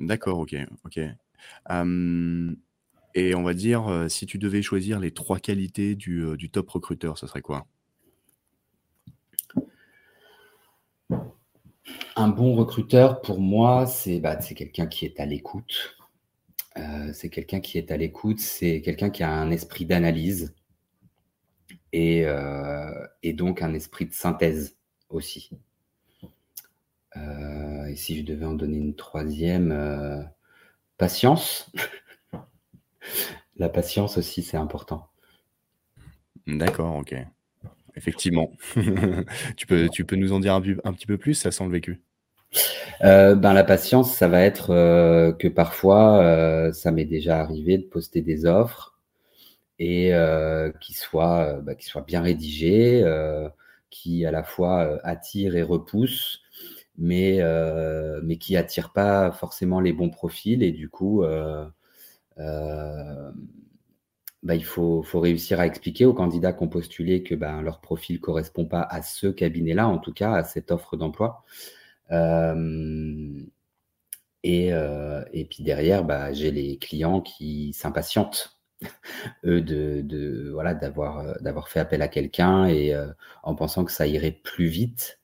D'accord, 0.00 0.40
ok, 0.40 0.56
ok 0.84 1.00
Et 1.68 3.34
on 3.34 3.42
va 3.42 3.54
dire, 3.54 4.06
si 4.08 4.26
tu 4.26 4.38
devais 4.38 4.62
choisir 4.62 5.00
les 5.00 5.10
trois 5.10 5.38
qualités 5.38 5.96
du, 5.96 6.36
du 6.36 6.50
top 6.50 6.70
recruteur, 6.70 7.18
ça 7.18 7.26
serait 7.26 7.42
quoi? 7.42 7.66
Un 12.16 12.28
bon 12.28 12.54
recruteur, 12.54 13.20
pour 13.20 13.40
moi, 13.40 13.86
c'est 13.86 14.20
bah, 14.20 14.36
quelqu'un 14.36 14.86
qui 14.86 15.06
est 15.06 15.18
à 15.20 15.26
l'écoute. 15.26 15.96
Euh, 16.76 17.12
c'est 17.12 17.30
quelqu'un 17.30 17.60
qui 17.60 17.78
est 17.78 17.90
à 17.90 17.96
l'écoute, 17.96 18.38
c'est 18.38 18.80
quelqu'un 18.80 19.10
qui 19.10 19.22
a 19.22 19.30
un 19.30 19.50
esprit 19.50 19.86
d'analyse 19.86 20.54
et, 21.92 22.24
euh, 22.26 22.92
donc 23.34 23.60
un 23.60 23.74
esprit 23.74 24.06
de 24.06 24.12
synthèse 24.12 24.76
aussi. 25.08 25.50
Euh, 27.16 27.86
et 27.86 27.96
si 27.96 28.18
je 28.18 28.24
devais 28.24 28.46
en 28.46 28.54
donner 28.54 28.76
une 28.76 28.94
troisième, 28.94 29.72
patience. 31.00 31.72
La 33.56 33.70
patience 33.70 34.18
aussi, 34.18 34.42
c'est 34.42 34.58
important. 34.58 35.08
D'accord, 36.46 36.96
ok. 36.96 37.14
Effectivement. 37.96 38.52
tu, 39.56 39.66
peux, 39.66 39.88
tu 39.88 40.04
peux 40.04 40.16
nous 40.16 40.32
en 40.32 40.40
dire 40.40 40.54
un, 40.54 40.62
un 40.84 40.92
petit 40.92 41.06
peu 41.06 41.18
plus, 41.18 41.34
ça 41.34 41.50
sent 41.50 41.64
le 41.64 41.70
vécu 41.70 42.00
euh, 43.02 43.34
ben, 43.34 43.52
la 43.54 43.64
patience, 43.64 44.14
ça 44.14 44.28
va 44.28 44.42
être 44.42 44.70
euh, 44.70 45.32
que 45.32 45.48
parfois, 45.48 46.18
euh, 46.18 46.72
ça 46.72 46.90
m'est 46.90 47.04
déjà 47.04 47.40
arrivé 47.40 47.78
de 47.78 47.84
poster 47.84 48.20
des 48.20 48.44
offres 48.44 48.98
et 49.78 50.12
qui 50.82 50.92
soient, 50.92 51.60
bah, 51.62 51.72
soient 51.78 52.02
bien 52.02 52.20
rédigées, 52.20 53.02
qui 53.88 54.26
à 54.26 54.30
la 54.30 54.42
fois 54.42 55.00
attirent 55.04 55.56
et 55.56 55.62
repoussent, 55.62 56.42
mais, 56.98 57.40
mais 58.22 58.36
qui 58.38 58.56
attirent 58.56 58.92
pas 58.92 59.32
forcément 59.32 59.80
les 59.80 59.92
bons 59.92 60.10
profils. 60.10 60.62
Et 60.62 60.72
du 60.72 60.88
coup, 60.88 61.24
bah, 64.42 64.54
il 64.54 64.64
faut, 64.64 65.02
réussir 65.14 65.60
à 65.60 65.66
expliquer 65.66 66.06
aux 66.06 66.14
candidats 66.14 66.52
qui 66.54 66.62
ont 66.62 66.68
postulé 66.68 67.22
que 67.22 67.34
ben, 67.34 67.60
leur 67.62 67.80
profil 67.80 68.16
ne 68.16 68.20
correspond 68.20 68.64
pas 68.64 68.82
à 68.82 69.02
ce 69.02 69.26
cabinet-là, 69.26 69.86
en 69.86 69.98
tout 69.98 70.12
cas 70.14 70.32
à 70.32 70.44
cette 70.44 70.70
offre 70.70 70.96
d'emploi. 70.96 71.44
Euh, 72.10 73.42
et, 74.42 74.72
euh, 74.72 75.22
et, 75.32 75.44
puis 75.44 75.62
derrière, 75.62 76.04
bah, 76.04 76.32
j'ai 76.32 76.50
les 76.50 76.78
clients 76.78 77.20
qui 77.20 77.72
s'impatientent, 77.74 78.60
eux, 79.44 79.60
de, 79.60 80.50
voilà, 80.52 80.74
d'avoir, 80.74 81.18
euh, 81.18 81.34
d'avoir 81.40 81.68
fait 81.68 81.80
appel 81.80 82.02
à 82.02 82.08
quelqu'un 82.08 82.66
et 82.66 82.94
en 83.42 83.54
pensant 83.54 83.84
que 83.84 83.92
ça 83.92 84.06
irait 84.06 84.32
plus 84.32 84.66
vite. 84.66 85.19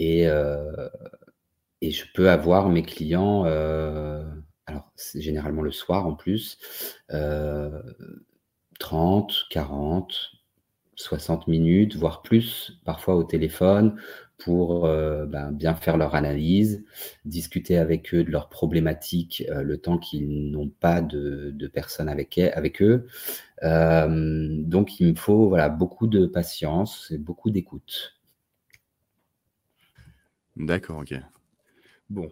Et, 0.00 0.22
et 1.82 1.90
je 1.90 2.04
peux 2.14 2.30
avoir 2.30 2.70
mes 2.70 2.82
clients, 2.82 3.44
alors 3.44 4.90
c'est 4.96 5.20
généralement 5.20 5.62
le 5.62 5.72
soir 5.72 6.06
en 6.06 6.14
plus, 6.14 6.58
30, 8.78 9.34
40, 9.50 10.32
60 10.96 11.48
minutes, 11.48 11.96
voire 11.96 12.22
plus, 12.22 12.80
parfois 12.84 13.16
au 13.16 13.24
téléphone, 13.24 13.96
pour 14.38 14.86
euh, 14.86 15.26
ben, 15.26 15.52
bien 15.52 15.74
faire 15.74 15.96
leur 15.96 16.14
analyse, 16.14 16.84
discuter 17.24 17.76
avec 17.78 18.14
eux 18.14 18.24
de 18.24 18.30
leurs 18.30 18.48
problématiques 18.48 19.44
euh, 19.50 19.62
le 19.62 19.78
temps 19.78 19.98
qu'ils 19.98 20.50
n'ont 20.50 20.68
pas 20.68 21.00
de, 21.00 21.70
personnes 21.72 22.08
avec, 22.08 22.38
avec 22.38 22.82
eux. 22.82 23.06
Euh, 23.62 24.62
donc 24.62 24.98
il 25.00 25.08
me 25.08 25.14
faut 25.14 25.48
voilà, 25.48 25.68
beaucoup 25.68 26.06
de 26.06 26.26
patience 26.26 27.10
et 27.10 27.18
beaucoup 27.18 27.50
d'écoute. 27.50 28.19
D'accord, 30.60 30.98
ok. 30.98 31.14
Bon, 32.10 32.28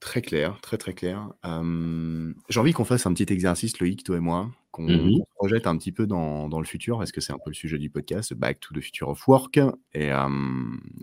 très 0.00 0.22
clair, 0.22 0.60
très 0.60 0.78
très 0.78 0.94
clair. 0.94 1.30
J'ai 1.42 2.60
envie 2.60 2.72
qu'on 2.72 2.84
fasse 2.84 3.06
un 3.06 3.12
petit 3.12 3.32
exercice, 3.32 3.78
Loïc, 3.78 4.02
toi 4.02 4.16
et 4.16 4.20
moi, 4.20 4.50
qu'on 4.70 4.84
mmh 4.84 5.18
se 5.18 5.34
projette 5.34 5.66
un 5.66 5.76
petit 5.76 5.92
peu 5.92 6.06
dans, 6.06 6.48
dans 6.48 6.58
le 6.58 6.66
futur, 6.66 6.98
parce 6.98 7.12
que 7.12 7.20
c'est 7.20 7.32
un 7.32 7.38
peu 7.38 7.50
le 7.50 7.54
sujet 7.54 7.78
du 7.78 7.90
podcast, 7.90 8.32
Back 8.34 8.60
to 8.60 8.74
the 8.74 8.80
Future 8.80 9.08
of 9.08 9.28
Work. 9.28 9.60
Et, 9.92 10.10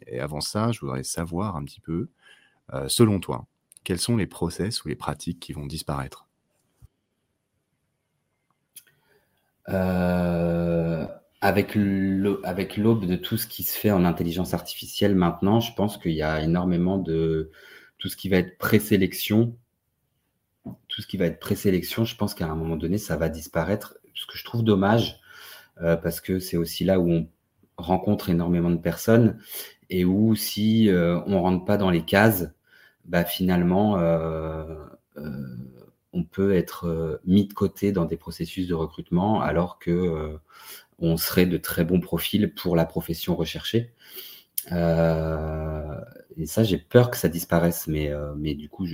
et 0.07 0.19
avant 0.19 0.41
ça, 0.41 0.71
je 0.71 0.79
voudrais 0.79 1.03
savoir 1.03 1.55
un 1.55 1.63
petit 1.63 1.81
peu, 1.81 2.09
selon 2.87 3.19
toi, 3.19 3.45
quels 3.83 3.99
sont 3.99 4.17
les 4.17 4.27
process 4.27 4.83
ou 4.83 4.87
les 4.87 4.95
pratiques 4.95 5.39
qui 5.39 5.53
vont 5.53 5.65
disparaître? 5.65 6.27
Euh, 9.69 11.07
Avec 11.41 11.75
l'aube 11.75 13.05
de 13.05 13.15
tout 13.15 13.37
ce 13.37 13.47
qui 13.47 13.63
se 13.63 13.77
fait 13.77 13.91
en 13.91 14.05
intelligence 14.05 14.53
artificielle 14.53 15.15
maintenant, 15.15 15.59
je 15.59 15.73
pense 15.73 15.97
qu'il 15.97 16.13
y 16.13 16.21
a 16.21 16.41
énormément 16.41 16.97
de 16.97 17.51
tout 17.97 18.09
ce 18.09 18.15
qui 18.15 18.29
va 18.29 18.37
être 18.37 18.57
présélection 18.57 19.55
tout 20.87 21.01
ce 21.01 21.07
qui 21.07 21.17
va 21.17 21.25
être 21.25 21.39
présélection, 21.39 22.05
je 22.05 22.15
pense 22.15 22.33
qu'à 22.33 22.47
un 22.47 22.55
moment 22.55 22.75
donné, 22.75 22.97
ça 22.97 23.17
va 23.17 23.29
disparaître. 23.29 23.97
Ce 24.13 24.25
que 24.27 24.37
je 24.37 24.43
trouve 24.43 24.63
dommage, 24.63 25.19
euh, 25.81 25.95
parce 25.95 26.21
que 26.21 26.39
c'est 26.39 26.57
aussi 26.57 26.83
là 26.83 26.99
où 26.99 27.09
on 27.09 27.27
rencontre 27.77 28.29
énormément 28.29 28.69
de 28.69 28.77
personnes 28.77 29.39
et 29.89 30.05
où 30.05 30.35
si 30.35 30.89
euh, 30.89 31.19
on 31.25 31.31
ne 31.31 31.37
rentre 31.37 31.65
pas 31.65 31.77
dans 31.77 31.89
les 31.89 32.05
cases, 32.05 32.51
bah, 33.05 33.25
finalement, 33.25 33.97
euh, 33.97 34.63
on 36.13 36.23
peut 36.23 36.53
être 36.53 37.19
mis 37.25 37.47
de 37.47 37.53
côté 37.53 37.91
dans 37.91 38.05
des 38.05 38.17
processus 38.17 38.67
de 38.67 38.73
recrutement 38.73 39.41
alors 39.41 39.79
que 39.79 40.37
on 41.01 41.17
serait 41.17 41.45
de 41.45 41.57
très 41.57 41.83
bons 41.83 41.99
profils 41.99 42.53
pour 42.53 42.75
la 42.75 42.85
profession 42.85 43.35
recherchée. 43.35 43.93
et 44.69 46.45
ça, 46.45 46.63
j'ai 46.63 46.77
peur 46.77 47.11
que 47.11 47.17
ça 47.17 47.29
disparaisse, 47.29 47.87
mais, 47.87 48.11
mais 48.37 48.55
du 48.55 48.69
coup, 48.69 48.85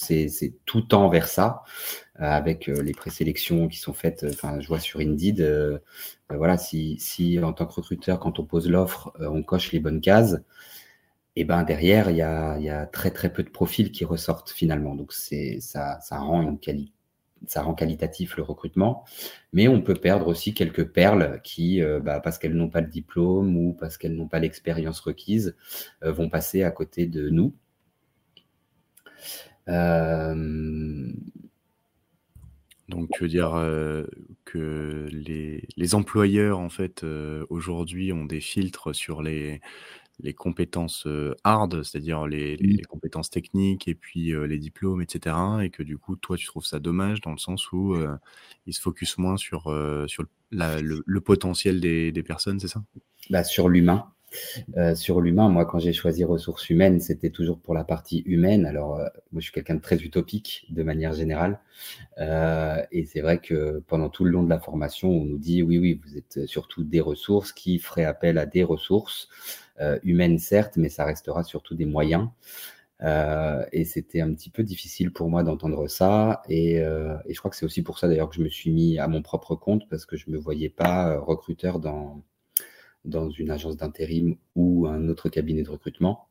c'est 0.00 0.54
tout 0.64 0.82
temps 0.82 1.08
vers 1.08 1.28
ça, 1.28 1.62
euh, 2.20 2.24
avec 2.24 2.68
euh, 2.68 2.82
les 2.82 2.92
présélections 2.92 3.68
qui 3.68 3.78
sont 3.78 3.92
faites. 3.92 4.24
Euh, 4.24 4.30
enfin, 4.32 4.60
je 4.60 4.68
vois 4.68 4.80
sur 4.80 5.00
Indeed, 5.00 5.80
voilà, 6.30 6.58
si, 6.58 6.98
si, 6.98 7.38
en 7.42 7.52
tant 7.52 7.66
que 7.66 7.74
recruteur, 7.74 8.20
quand 8.20 8.38
on 8.38 8.44
pose 8.44 8.68
l'offre, 8.68 9.12
on 9.20 9.42
coche 9.42 9.72
les 9.72 9.80
bonnes 9.80 10.00
cases, 10.00 10.36
et 11.36 11.44
ben 11.44 11.62
derrière, 11.64 12.10
il 12.10 12.16
y 12.16 12.22
a, 12.22 12.86
très 12.86 13.10
très 13.10 13.32
peu 13.32 13.42
de 13.42 13.50
profils 13.50 13.92
qui 13.92 14.04
ressortent 14.04 14.50
finalement. 14.50 14.94
Donc 14.94 15.12
ça, 15.12 16.00
ça 16.00 16.18
rend 16.18 16.42
une 16.42 16.58
qualité 16.58 16.92
ça 17.46 17.62
rend 17.62 17.74
qualitatif 17.74 18.36
le 18.36 18.42
recrutement, 18.42 19.04
mais 19.52 19.68
on 19.68 19.80
peut 19.80 19.94
perdre 19.94 20.26
aussi 20.28 20.54
quelques 20.54 20.88
perles 20.88 21.40
qui, 21.42 21.80
bah, 22.02 22.20
parce 22.20 22.38
qu'elles 22.38 22.54
n'ont 22.54 22.68
pas 22.68 22.80
le 22.80 22.88
diplôme 22.88 23.56
ou 23.56 23.72
parce 23.72 23.96
qu'elles 23.96 24.14
n'ont 24.14 24.28
pas 24.28 24.38
l'expérience 24.38 25.00
requise, 25.00 25.56
vont 26.02 26.28
passer 26.28 26.62
à 26.62 26.70
côté 26.70 27.06
de 27.06 27.30
nous. 27.30 27.54
Euh, 29.68 31.12
Donc, 32.88 33.08
tu 33.12 33.22
veux 33.22 33.28
dire 33.28 33.54
euh, 33.54 34.04
que 34.44 35.06
les, 35.12 35.94
employeurs, 35.94 36.58
en 36.58 36.68
fait, 36.68 37.04
euh, 37.04 37.46
aujourd'hui, 37.48 38.12
ont 38.12 38.24
des 38.24 38.40
filtres 38.40 38.94
sur 38.94 39.22
les, 39.22 39.60
les 40.22 40.34
compétences 40.34 41.06
hard, 41.44 41.82
c'est-à-dire 41.82 42.26
les, 42.26 42.82
compétences 42.88 43.30
techniques 43.30 43.88
et 43.88 43.94
puis 43.94 44.32
les 44.32 44.58
diplômes, 44.58 45.02
etc. 45.02 45.36
Et 45.62 45.70
que 45.70 45.82
du 45.82 45.98
coup, 45.98 46.16
toi, 46.16 46.36
tu 46.36 46.46
trouves 46.46 46.64
ça 46.64 46.78
dommage 46.78 47.20
dans 47.20 47.32
le 47.32 47.38
sens 47.38 47.72
où 47.72 47.96
ils 48.66 48.74
se 48.74 48.80
focusent 48.80 49.18
moins 49.18 49.36
sur, 49.36 49.74
sur 50.06 50.24
le, 50.50 51.18
potentiel 51.20 51.80
des, 51.80 52.12
des 52.12 52.22
personnes, 52.22 52.60
c'est 52.60 52.68
ça? 52.68 52.82
Bah, 53.30 53.44
Sur 53.44 53.68
l'humain. 53.68 54.06
Sur 54.94 55.20
l'humain, 55.20 55.48
moi, 55.48 55.64
quand 55.64 55.80
j'ai 55.80 55.92
choisi 55.92 56.22
ressources 56.22 56.70
humaines, 56.70 57.00
c'était 57.00 57.30
toujours 57.30 57.58
pour 57.58 57.74
la 57.74 57.82
partie 57.82 58.20
humaine. 58.26 58.64
Alors, 58.64 58.98
moi, 59.32 59.40
je 59.40 59.40
suis 59.40 59.52
quelqu'un 59.52 59.74
de 59.74 59.80
très 59.80 59.96
utopique 59.96 60.66
de 60.70 60.82
manière 60.82 61.12
générale. 61.12 61.60
Et 62.92 63.04
c'est 63.06 63.20
vrai 63.20 63.38
que 63.38 63.82
pendant 63.88 64.08
tout 64.08 64.24
le 64.24 64.30
long 64.30 64.44
de 64.44 64.50
la 64.50 64.60
formation, 64.60 65.10
on 65.10 65.24
nous 65.24 65.38
dit 65.38 65.62
oui, 65.62 65.78
oui, 65.78 66.00
vous 66.04 66.16
êtes 66.16 66.46
surtout 66.46 66.84
des 66.84 67.00
ressources 67.00 67.52
qui 67.52 67.78
feraient 67.78 68.04
appel 68.04 68.38
à 68.38 68.46
des 68.46 68.62
ressources 68.62 69.28
humaines, 70.02 70.38
certes, 70.38 70.76
mais 70.76 70.88
ça 70.88 71.04
restera 71.04 71.42
surtout 71.44 71.74
des 71.74 71.86
moyens. 71.86 72.28
et 73.72 73.84
c'était 73.84 74.20
un 74.20 74.32
petit 74.34 74.50
peu 74.50 74.62
difficile 74.62 75.12
pour 75.12 75.30
moi 75.30 75.42
d'entendre 75.42 75.86
ça. 75.88 76.42
Et, 76.48 76.76
et, 76.76 77.34
je 77.34 77.38
crois 77.38 77.50
que 77.50 77.56
c'est 77.56 77.66
aussi 77.66 77.82
pour 77.82 77.98
ça 77.98 78.08
d'ailleurs 78.08 78.28
que 78.30 78.36
je 78.36 78.42
me 78.42 78.48
suis 78.48 78.70
mis 78.70 78.98
à 78.98 79.08
mon 79.08 79.22
propre 79.22 79.56
compte 79.56 79.88
parce 79.88 80.06
que 80.06 80.16
je 80.16 80.30
ne 80.30 80.36
me 80.36 80.40
voyais 80.40 80.70
pas 80.70 81.18
recruteur 81.18 81.80
dans 81.80 82.22
dans 83.04 83.30
une 83.30 83.50
agence 83.50 83.76
d'intérim 83.76 84.36
ou 84.54 84.86
un 84.86 85.08
autre 85.08 85.28
cabinet 85.28 85.62
de 85.62 85.70
recrutement. 85.70 86.28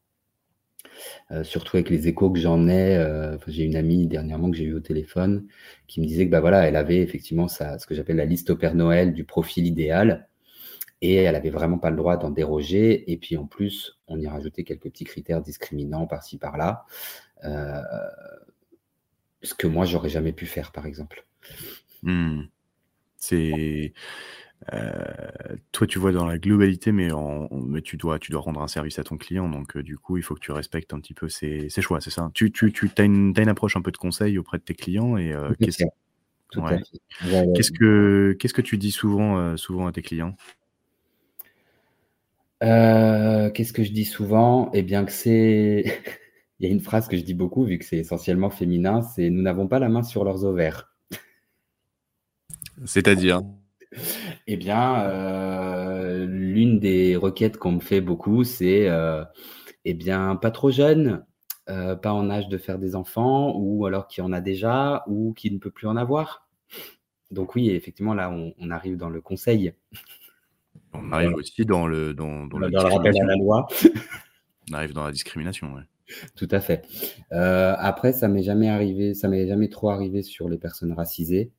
Euh, 1.32 1.44
surtout 1.44 1.78
avec 1.78 1.90
les 1.90 2.08
échos 2.08 2.30
que 2.32 2.40
j'en 2.40 2.68
ai, 2.68 2.98
euh, 2.98 3.38
j'ai 3.48 3.64
une 3.64 3.76
amie 3.76 4.08
dernièrement 4.08 4.50
que 4.50 4.58
j'ai 4.58 4.66
eu 4.66 4.74
au 4.74 4.80
téléphone 4.80 5.48
qui 5.88 6.02
me 6.02 6.06
disait 6.06 6.26
que 6.26 6.32
bah 6.32 6.66
elle 6.66 6.76
avait 6.76 7.00
effectivement 7.02 7.48
ce 7.48 7.86
que 7.86 7.96
j'appelle 7.96 8.18
la 8.18 8.26
liste 8.26 8.50
au 8.50 8.56
Père 8.56 8.76
Noël 8.76 9.14
du 9.14 9.24
profil 9.24 9.68
idéal 9.68 10.29
et 11.02 11.16
elle 11.16 11.36
avait 11.36 11.50
vraiment 11.50 11.78
pas 11.78 11.90
le 11.90 11.96
droit 11.96 12.18
d'en 12.18 12.30
déroger. 12.30 13.12
Et 13.12 13.18
puis 13.18 13.38
en 13.38 13.46
plus, 13.46 14.00
on 14.08 14.20
y 14.20 14.28
rajoutait 14.28 14.64
quelques 14.64 14.84
petits 14.84 15.06
critères 15.06 15.42
discriminants 15.42 16.08
par-ci 16.08 16.38
par-là, 16.38 16.86
euh, 17.44 17.82
ce 19.42 19.54
que 19.54 19.68
moi 19.68 19.86
j'aurais 19.86 20.10
jamais 20.10 20.34
pu 20.34 20.46
faire 20.46 20.72
par 20.72 20.86
exemple. 20.86 21.26
Hmm. 22.04 22.44
C'est 23.18 23.94
euh, 24.74 24.94
toi, 25.72 25.88
tu 25.88 26.00
vois 26.00 26.12
dans 26.12 26.26
la 26.26 26.38
globalité, 26.38 26.92
mais, 26.92 27.10
mais 27.52 27.82
tu, 27.82 27.98
dois, 27.98 28.20
tu 28.20 28.32
dois 28.32 28.42
rendre 28.42 28.62
un 28.62 28.68
service 28.68 29.00
à 29.00 29.04
ton 29.04 29.18
client. 29.18 29.50
Donc, 29.50 29.78
euh, 29.78 29.84
du 29.84 29.98
coup, 29.98 30.18
il 30.18 30.24
faut 30.24 30.36
que 30.36 30.40
tu 30.40 30.52
respectes 30.52 30.94
un 30.94 31.00
petit 31.00 31.14
peu 31.14 31.30
ses, 31.30 31.70
choix, 31.82 32.02
c'est 32.02 32.10
ça? 32.10 32.30
Tu, 32.34 32.52
tu, 32.52 32.72
tu 32.72 32.90
as, 32.98 33.04
une, 33.04 33.34
approche 33.48 33.78
un 33.78 33.82
peu 33.82 33.92
de 33.92 33.98
conseil 33.98 34.38
auprès 34.38 34.58
de 34.58 34.64
tes 34.64 34.76
clients 34.76 35.18
et 35.18 35.34
euh, 35.34 35.52
Ouais. 36.56 36.82
Qu'est-ce 37.54 37.72
que 37.72 38.36
que 38.36 38.62
tu 38.62 38.80
dis 38.80 38.90
souvent, 38.90 39.56
souvent 39.56 39.86
à 39.86 39.92
tes 39.92 40.02
clients? 40.02 40.36
Euh, 42.64 43.50
qu'est-ce 43.52 43.74
que 43.74 43.84
je 43.84 43.92
dis 43.92 44.06
souvent? 44.06 44.70
Eh 44.74 44.82
bien 44.82 45.06
que 45.06 45.12
c'est 45.12 45.84
il 46.60 46.68
y 46.68 46.70
a 46.70 46.74
une 46.74 46.82
phrase 46.82 47.08
que 47.08 47.16
je 47.18 47.24
dis 47.24 47.34
beaucoup 47.34 47.64
vu 47.64 47.78
que 47.80 47.86
c'est 47.86 47.98
essentiellement 47.98 48.50
féminin, 48.50 49.02
c'est: 49.02 49.30
«Nous 49.30 49.42
n'avons 49.42 49.68
pas 49.68 49.80
la 49.80 49.90
main 49.90 50.04
sur 50.04 50.24
leurs 50.26 50.44
ovaires». 50.46 50.94
C'est-à-dire? 52.86 53.42
Eh 54.48 54.58
bien, 54.58 55.06
heu, 55.10 56.26
l'une 56.26 56.80
des 56.80 57.16
requêtes 57.16 57.58
qu'on 57.58 57.74
me 57.74 57.80
fait 57.80 58.02
beaucoup, 58.02 58.44
c'est, 58.44 58.88
heu, 58.90 59.24
eh 59.86 59.94
bien, 59.94 60.36
pas 60.36 60.52
trop 60.52 60.72
jeune, 60.72 61.26
pas 61.68 62.14
en 62.14 62.30
âge 62.32 62.50
de 62.50 62.58
faire 62.58 62.80
des 62.80 62.96
enfants 62.96 63.54
ou 63.58 63.86
alors 63.86 64.08
qui 64.08 64.22
en 64.22 64.34
a 64.34 64.42
déjà 64.42 65.04
ou 65.08 65.34
qui 65.34 65.52
ne 65.52 65.60
peut 65.60 65.72
plus 65.72 65.88
en 65.88 65.98
avoir. 65.98 66.48
Donc 67.32 67.56
oui, 67.56 67.72
effectivement, 67.72 68.14
là, 68.16 68.32
on 68.32 68.54
on 68.60 68.72
arrive 68.72 68.98
dans 68.98 69.10
le 69.10 69.22
conseil. 69.22 69.74
On 70.94 71.12
arrive 71.12 71.34
aussi 71.36 71.66
dans 71.66 71.88
le 71.88 72.14
dans 72.14 72.48
dans 72.48 72.60
la 72.60 72.70
Dans 72.70 72.84
le 72.84 72.90
rappel 72.90 73.16
à 73.22 73.26
discrimination. 73.26 73.26
la 73.26 73.36
loi. 73.36 73.68
On 74.72 74.74
arrive 74.74 74.94
dans 74.94 75.04
la 75.06 75.12
discrimination, 75.12 75.74
ouais. 75.74 75.84
Tout 76.36 76.48
à 76.52 76.60
fait. 76.60 76.86
Heu, 77.32 77.74
après, 77.78 78.14
ça 78.14 78.28
m'est 78.28 78.44
jamais 78.44 78.70
arrivé 78.70 79.14
ça 79.14 79.28
m'est 79.28 79.48
jamais 79.48 79.70
trop 79.70 79.90
arrivé 79.92 80.22
sur 80.24 80.50
les 80.50 80.58
personnes 80.58 80.94
racisées. 80.94 81.52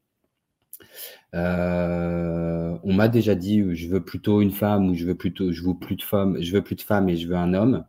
Heu, 1.34 2.78
on 2.82 2.92
m'a 2.92 3.08
déjà 3.08 3.34
dit: 3.34 3.62
«Je 3.74 3.88
veux 3.88 4.04
plutôt 4.04 4.40
une 4.40 4.50
femme» 4.52 4.88
ou 4.90 4.94
«Je 4.94 5.04
veux 5.06 5.14
plutôt 5.16 5.52
je 5.52 5.62
veux 5.62 5.78
plus 5.78 5.96
de 5.96 6.02
femmes 6.02 6.36
je 6.40 6.52
veux 6.52 6.62
plus 6.62 6.74
de 6.76 6.80
femmes 6.82 7.08
et 7.08 7.16
je 7.16 7.28
veux 7.28 7.36
un 7.36 7.54
homme». 7.54 7.84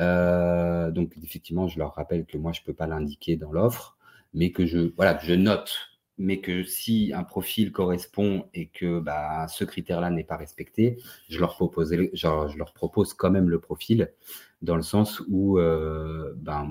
Heu, 0.00 0.92
donc 0.92 1.12
effectivement, 1.22 1.68
je 1.68 1.78
leur 1.78 1.94
rappelle 1.94 2.26
que 2.26 2.38
moi, 2.38 2.52
je 2.52 2.62
peux 2.62 2.74
pas 2.74 2.86
l'indiquer 2.88 3.36
dans 3.36 3.52
l'offre, 3.52 3.96
mais 4.34 4.52
que 4.52 4.66
je 4.66 4.92
voilà, 4.96 5.14
que 5.14 5.26
je 5.26 5.34
note, 5.34 5.72
mais 6.18 6.40
que 6.40 6.62
si 6.64 7.12
un 7.14 7.24
profil 7.24 7.72
correspond 7.72 8.48
et 8.54 8.68
que, 8.68 9.00
bah, 9.00 9.46
ce 9.48 9.64
critère-là 9.64 10.10
n'est 10.10 10.24
pas 10.24 10.36
respecté, 10.36 10.98
je 11.28 11.38
leur 11.40 11.56
genre, 12.14 12.48
je 12.48 12.58
leur 12.58 12.72
propose 12.74 13.14
quand 13.14 13.30
même 13.30 13.50
le 13.50 13.60
profil 13.60 14.12
dans 14.62 14.76
le 14.76 14.82
sens 14.82 15.22
où, 15.28 15.58
heu, 15.58 16.34
ben, 16.38 16.70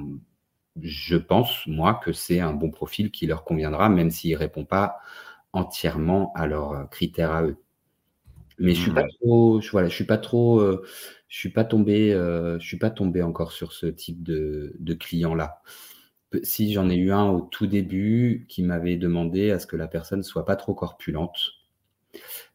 je 0.81 1.17
pense, 1.17 1.67
moi, 1.67 1.95
que 2.03 2.13
c'est 2.13 2.39
un 2.41 2.53
bon 2.53 2.71
profil 2.71 3.11
qui 3.11 3.27
leur 3.27 3.43
conviendra, 3.45 3.89
même 3.89 4.11
s'il 4.11 4.35
répond 4.37 4.65
pas 4.65 4.99
entièrement 5.53 6.33
à 6.35 6.47
leurs, 6.47 6.89
critères 6.91 7.31
à 7.33 7.43
eux. 7.43 7.57
Mais 8.59 8.73
je 8.75 8.79
suis 8.81 8.91
pas 8.91 9.03
Mmh. 9.03 9.09
trop 9.21 9.61
je 9.61 9.71
voilà, 9.71 9.89
je 9.89 9.95
suis 9.95 10.05
pas 10.05 10.17
trop, 10.19 10.59
heu, 10.61 10.83
je 11.27 11.37
suis 11.37 11.49
pas 11.49 11.63
tombé, 11.65 12.11
je 12.13 12.65
suis 12.65 12.77
pas 12.77 12.91
tombé 12.91 13.21
encore 13.23 13.51
sur 13.51 13.73
ce 13.73 13.87
type 13.87 14.21
de 14.23 14.75
de 14.79 14.93
client-là. 14.93 15.61
Peu 15.65 15.92
si 16.43 16.73
j'en 16.73 16.89
ai 16.89 16.95
eu 16.95 17.11
un 17.11 17.25
au 17.29 17.41
tout 17.41 17.67
début 17.67 18.45
qui 18.49 18.63
m'avait 18.63 18.97
demandé 18.97 19.51
à 19.51 19.59
ce 19.59 19.67
que 19.67 19.75
la 19.75 19.87
personne 19.87 20.23
soit 20.23 20.45
pas 20.45 20.55
trop 20.55 20.73
corpulente 20.73 21.53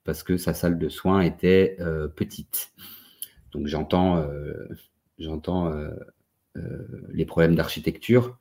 parce 0.04 0.22
que 0.22 0.36
sa 0.36 0.54
salle 0.54 0.78
de 0.78 0.88
soins 0.88 1.20
était, 1.20 1.76
heu, 1.80 2.12
petite. 2.14 2.72
Donc 3.52 3.66
j'entends, 3.66 4.18
heu 4.18 4.68
heu, 6.56 7.06
les 7.12 7.24
problèmes 7.24 7.54
d'architecture. 7.54 8.38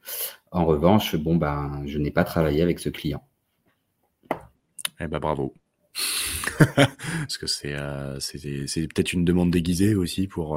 En 0.51 0.65
revanche, 0.65 1.15
bon, 1.15 1.35
ben, 1.35 1.83
je 1.85 1.99
n'ai 1.99 2.11
pas 2.11 2.23
travaillé 2.23 2.61
avec 2.61 2.79
ce 2.79 2.89
client. 2.89 3.27
Eh 4.99 5.07
bah, 5.07 5.19
bravo. 5.19 5.55
Parce 6.57 7.37
que 7.37 7.47
c'est, 7.47 7.73
peut-être 7.73 9.13
une 9.13 9.25
demande 9.25 9.51
déguisée 9.51 9.95
aussi 9.95 10.27
pour 10.27 10.51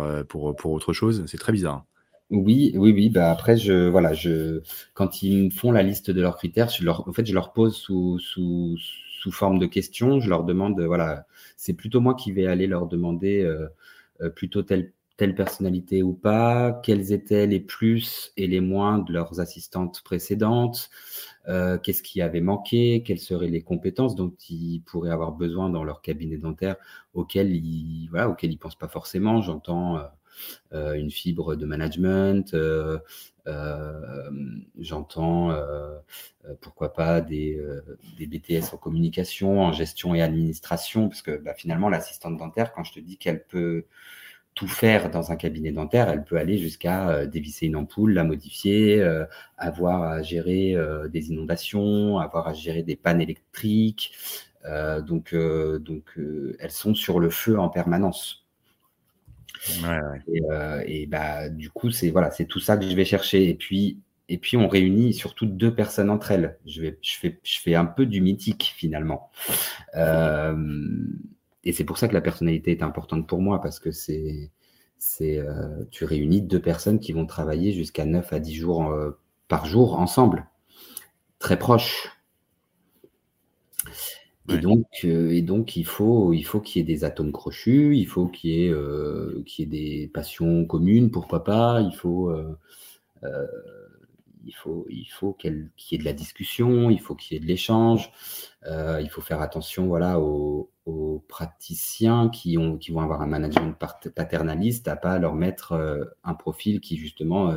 autre 0.65 0.93
chose. 0.93 1.25
C'est 1.27 1.39
très 1.39 1.53
bizarre. 1.53 1.85
Oui, 2.31 2.73
oui, 2.77 2.93
oui, 2.93 3.09
bah, 3.11 3.31
après 3.33 3.57
je 3.57 3.89
voilà, 3.89 4.13
je 4.15 4.63
quand 4.95 5.23
ils 5.23 5.47
me 5.47 5.51
font 5.51 5.73
la 5.73 5.83
liste 5.83 6.13
de 6.13 6.21
leurs 6.23 6.37
critères, 6.37 6.69
je 6.69 6.85
leur 6.85 7.09
en 7.09 7.13
fait, 7.13 7.27
je 7.27 7.35
leur 7.35 7.53
pose 7.53 7.75
sous 7.77 8.21
sous 8.21 8.77
sous 8.79 9.33
forme 9.33 9.59
de 9.59 9.67
questions. 9.67 10.21
Je 10.21 10.29
leur 10.31 10.45
demande, 10.45 10.81
voilà, 10.81 11.27
c'est 11.57 11.73
plutôt 11.75 12.01
moi 12.01 12.15
qui 12.15 12.31
vais 12.31 12.47
aller 12.47 12.69
leur 12.69 12.87
demander, 12.87 13.43
heu 13.43 13.69
heu, 14.23 14.31
plutôt 14.33 14.63
telle 14.63 14.93
telle 15.17 15.35
personnalité 15.35 16.03
ou 16.05 16.13
pas, 16.15 16.81
quels 16.85 17.13
étaient 17.13 17.47
les 17.47 17.61
plus 17.61 18.33
et 18.39 18.47
les 18.47 18.61
moins 18.61 18.99
de 18.99 19.13
leurs 19.13 19.39
assistantes 19.41 20.01
précédentes, 20.05 20.89
heu, 21.49 21.79
qu'est-ce 21.83 22.03
qui 22.03 22.23
avait 22.23 22.41
manqué, 22.41 23.03
quelles 23.05 23.19
seraient 23.19 23.49
les 23.49 23.63
compétences 23.63 24.15
dont 24.15 24.33
ils 24.49 24.81
pourraient 24.87 25.11
avoir 25.11 25.33
besoin 25.33 25.69
dans 25.71 25.85
leur 25.85 26.01
cabinet 26.03 26.39
dentaire 26.39 26.77
auxquelles 27.15 27.55
ils 27.55 28.09
voilà, 28.11 28.29
auxquelles 28.31 28.53
ils 28.53 28.59
pensent 28.59 28.79
pas 28.79 28.89
forcément. 28.89 29.43
J'entends, 29.43 29.99
heu, 29.99 30.03
une 30.73 31.11
fibre 31.11 31.57
de 31.57 31.67
management, 31.67 32.55
heu, 32.55 33.01
hem, 33.47 34.65
j'entends, 34.79 35.55
pourquoi 36.61 36.93
pas 36.93 37.21
des, 37.21 37.61
BTS 38.19 38.75
en 38.75 38.77
communication, 38.77 39.61
en 39.63 39.73
gestion 39.73 40.15
et 40.15 40.23
administration, 40.23 41.09
parce 41.09 41.23
que, 41.23 41.37
bah, 41.37 41.55
finalement, 41.55 41.89
l'assistante 41.89 42.37
dentaire, 42.37 42.73
quand 42.73 42.85
je 42.85 42.93
te 42.93 43.01
dis 43.01 43.17
qu'elle 43.17 43.45
peut 43.45 43.85
tout 44.55 44.69
faire 44.69 45.11
dans 45.11 45.33
un 45.33 45.37
cabinet 45.37 45.73
dentaire, 45.73 46.09
elle 46.11 46.25
peut 46.25 46.37
aller 46.37 46.59
jusqu'à, 46.59 47.27
dévisser 47.27 47.67
une 47.67 47.77
ampoule, 47.77 48.13
la 48.13 48.25
modifier, 48.25 49.03
avoir 49.57 50.03
à 50.03 50.23
gérer, 50.23 50.77
des 51.11 51.31
inondations, 51.31 52.19
avoir 52.19 52.49
à 52.49 52.55
gérer 52.55 52.83
des 52.83 52.97
pannes 52.97 53.21
électriques, 53.21 54.13
donc 55.07 55.35
donc 55.35 56.19
elles 56.59 56.71
sont 56.71 56.95
sur 56.95 57.21
le 57.21 57.31
feu 57.31 57.59
en 57.59 57.69
permanence. 57.69 58.40
Ouais. 59.83 60.85
Et 60.87 61.07
bah, 61.07 61.49
du 61.49 61.71
coup, 61.71 61.91
c'est 61.91 62.11
voilà, 62.11 62.31
c'est 62.31 62.47
tout 62.47 62.61
ça 62.61 62.77
que 62.77 62.85
je 62.89 62.95
vais 62.97 63.05
chercher 63.05 63.49
et 63.49 63.55
puis 63.55 63.99
et 64.29 64.39
puis 64.39 64.57
on 64.57 64.69
réunit 64.69 65.13
surtout 65.13 65.47
2 65.47 65.75
personnes 65.75 66.09
entre 66.11 66.31
elles. 66.31 66.59
Je 66.67 66.81
vais 66.83 66.99
je 67.03 67.59
fais 67.61 67.75
un 67.75 67.85
peu 67.87 68.07
du 68.07 68.21
mythique 68.21 68.73
finalement. 68.77 69.31
Hem 69.95 71.19
et 71.65 71.73
c'est 71.73 71.85
pour 71.85 71.99
ça 71.99 72.09
que 72.09 72.15
la 72.15 72.23
personnalité 72.23 72.71
est 72.73 72.83
importante 72.83 73.27
pour 73.29 73.41
moi 73.43 73.61
parce 73.61 73.81
que 73.81 73.91
c'est 73.93 74.51
c'est, 74.99 75.39
heu, 75.41 75.89
tu 75.91 76.05
réunis 76.05 76.43
2 76.43 76.61
personnes 76.61 77.01
qui 77.01 77.13
vont 77.13 77.27
travailler 77.27 77.73
jusqu'à 77.73 78.05
9 78.07 78.33
à 78.33 78.41
10 78.41 78.55
jours, 78.57 78.95
par 79.49 79.67
jour 79.67 79.99
ensemble, 79.99 80.47
très 81.41 81.59
proches. 81.59 82.11
Et 84.51 84.55
Ouais. 84.55 84.61
donc 84.61 84.87
heu 85.05 85.33
et 85.33 85.43
donc 85.43 85.77
il 85.77 85.85
faut 85.87 86.33
il 86.33 86.43
faut 86.45 86.61
qu'il 86.61 86.81
y 86.81 86.83
ait 86.83 86.87
des 86.97 87.05
atomes 87.05 87.33
crochus, 87.33 87.97
il 87.97 88.07
faut 88.07 88.27
qu'il 88.29 88.51
y 88.51 88.67
ait, 88.67 88.75
qu'il 89.47 89.65
y 89.65 89.69
ait 89.69 89.71
des 90.01 90.09
passions 90.09 90.65
communes, 90.67 91.11
pourquoi 91.11 91.45
pas. 91.45 91.81
Il 91.83 91.95
faut, 91.95 92.31
heu 92.31 92.57
heu, 93.25 93.49
il 94.47 94.53
faut 94.55 94.87
il 94.91 95.07
faut 95.07 95.33
qu'il 95.35 95.71
y 95.91 95.95
ait 95.97 95.99
de 95.99 96.05
la 96.05 96.13
discussion, 96.15 96.91
il 96.91 97.01
faut 97.01 97.15
qu'il 97.17 97.35
y 97.35 97.39
ait 97.39 97.43
de 97.43 97.47
l'échange. 97.49 98.13
Il 98.67 99.09
faut 99.11 99.21
faire 99.23 99.41
attention, 99.43 99.87
voilà, 99.89 100.21
aux 100.21 100.71
aux 100.87 101.25
praticiens 101.29 102.29
qui 102.31 102.59
ont 102.59 102.77
qui 102.79 102.93
vont 102.93 103.01
avoir 103.03 103.23
un 103.23 103.27
management 103.29 103.75
paternaliste, 104.17 104.89
à 104.89 104.97
pas 104.97 105.19
leur 105.21 105.35
mettre, 105.37 105.75
un 106.25 106.35
profil 106.35 106.81
qui 106.81 106.97
justement, 106.99 107.55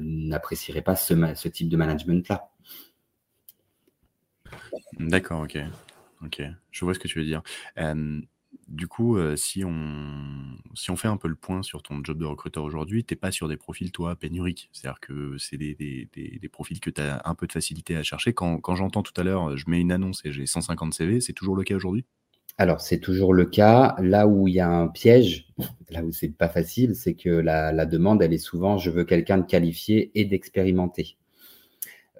n'apprécierait 0.00 0.82
pas 0.82 0.96
ce 0.96 1.48
type 1.48 1.68
de 1.70 1.76
management-là. 1.76 2.50
D'accord, 4.98 5.42
OK. 5.42 5.58
OK. 6.24 6.42
Je 6.70 6.84
vois 6.84 6.94
ce 6.94 6.98
que 6.98 7.08
tu 7.08 7.18
veux 7.18 7.24
dire. 7.24 7.42
Du 8.68 8.86
coup, 8.86 9.16
heu, 9.18 9.36
si 9.36 9.64
on 9.64 10.56
si 10.74 10.90
on 10.90 10.96
fait 10.96 11.08
un 11.08 11.16
peu 11.18 11.28
le 11.28 11.34
point 11.34 11.62
sur 11.62 11.82
ton 11.82 12.02
job 12.04 12.18
de 12.18 12.24
recruteur 12.24 12.62
aujourd'hui, 12.64 13.04
tu 13.04 13.14
es 13.14 13.16
pas 13.16 13.30
sur 13.32 13.48
des 13.48 13.56
profils, 13.56 13.90
toi, 13.92 14.16
pénuriques? 14.16 14.70
C'est-à-dire 14.72 15.00
que 15.00 15.36
c'est 15.38 15.58
des 15.58 15.74
des 15.76 16.48
profils 16.48 16.80
que 16.80 16.88
tu 16.90 17.00
as 17.00 17.20
un 17.24 17.34
peu 17.34 17.46
de 17.46 17.52
facilité 17.52 17.96
à 17.96 18.02
chercher? 18.02 18.32
Quand 18.32 18.58
quand 18.60 18.76
j'entends 18.76 19.02
tout 19.02 19.12
à 19.20 19.24
l'heure, 19.24 19.50
heu, 19.50 19.56
je 19.56 19.64
mets 19.68 19.80
une 19.80 19.92
annonce 19.92 20.24
et 20.24 20.32
j'ai 20.32 20.46
150 20.46 20.94
CV, 20.94 21.20
c'est 21.20 21.32
toujours 21.34 21.56
le 21.56 21.64
cas 21.64 21.74
aujourd'hui? 21.76 22.04
Alors, 22.58 22.80
c'est 22.80 22.98
toujours 23.00 23.32
le 23.34 23.46
cas. 23.46 23.94
Là 24.00 24.26
où 24.28 24.46
il 24.48 24.54
y 24.54 24.60
a 24.60 24.68
un 24.68 24.88
piège, 24.88 25.46
là 25.90 26.04
où 26.04 26.12
c'est 26.12 26.28
pas 26.36 26.48
facile, 26.48 26.94
c'est 26.94 27.14
que 27.14 27.28
la 27.30 27.72
la 27.72 27.86
demande, 27.86 28.22
elle 28.22 28.32
est 28.32 28.38
souvent: 28.38 28.76
«Je 28.78 28.90
veux 28.90 29.04
quelqu'un 29.04 29.38
de 29.38 29.44
qualifié 29.46 30.10
et 30.18 30.24
d'expérimenté». 30.24 31.16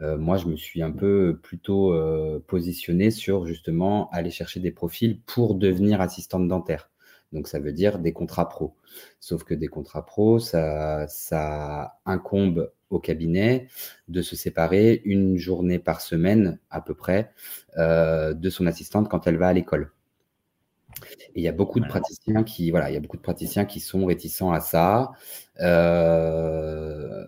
Heu, 0.03 0.17
moi, 0.17 0.37
je 0.39 0.47
me 0.47 0.57
suis 0.57 0.83
un 0.83 0.91
peu 0.93 1.39
plutôt, 1.43 1.93
heu, 1.95 2.43
positionné 2.47 3.11
sur 3.11 3.47
justement 3.47 4.11
aller 4.11 4.31
chercher 4.31 4.61
des 4.61 4.71
profils 4.73 5.21
pour 5.27 5.55
devenir 5.55 6.01
assistante 6.01 6.49
dentaire. 6.49 6.91
Donc 7.33 7.49
ça 7.49 7.59
veut 7.61 7.73
dire 7.73 7.99
des 7.99 8.13
contrats 8.13 8.49
pro. 8.49 8.75
Sauf 9.21 9.45
que 9.45 9.55
des 9.55 9.69
contrats 9.69 10.05
pro, 10.07 10.39
ça 10.39 11.07
ça 11.09 11.99
incombe 12.07 12.71
au 12.91 13.01
cabinet 13.01 13.69
de 14.09 14.23
se 14.23 14.37
séparer 14.37 15.03
une 15.05 15.37
journée 15.37 15.79
par 15.81 16.01
semaine 16.01 16.59
à 16.71 16.81
peu 16.81 16.95
près, 16.95 17.33
heu, 17.79 18.35
de 18.35 18.51
son 18.51 18.67
assistante 18.67 19.09
quand 19.09 19.27
elle 19.27 19.37
va 19.39 19.49
à 19.49 19.53
l'école. 19.53 19.91
Et 21.35 21.41
il 21.41 21.43
y 21.43 21.49
a 21.49 21.53
beaucoup 21.53 21.81
de 21.81 21.87
praticiens 21.87 22.45
qui 22.45 22.71
voilà, 22.71 22.91
il 22.91 22.95
y 22.95 22.97
a 22.97 23.01
beaucoup 23.01 23.17
de 23.17 23.23
praticiens 23.23 23.65
qui 23.65 23.81
sont 23.81 24.05
réticents 24.07 24.53
à 24.53 24.61
ça. 24.61 25.13
Heu 25.61 27.27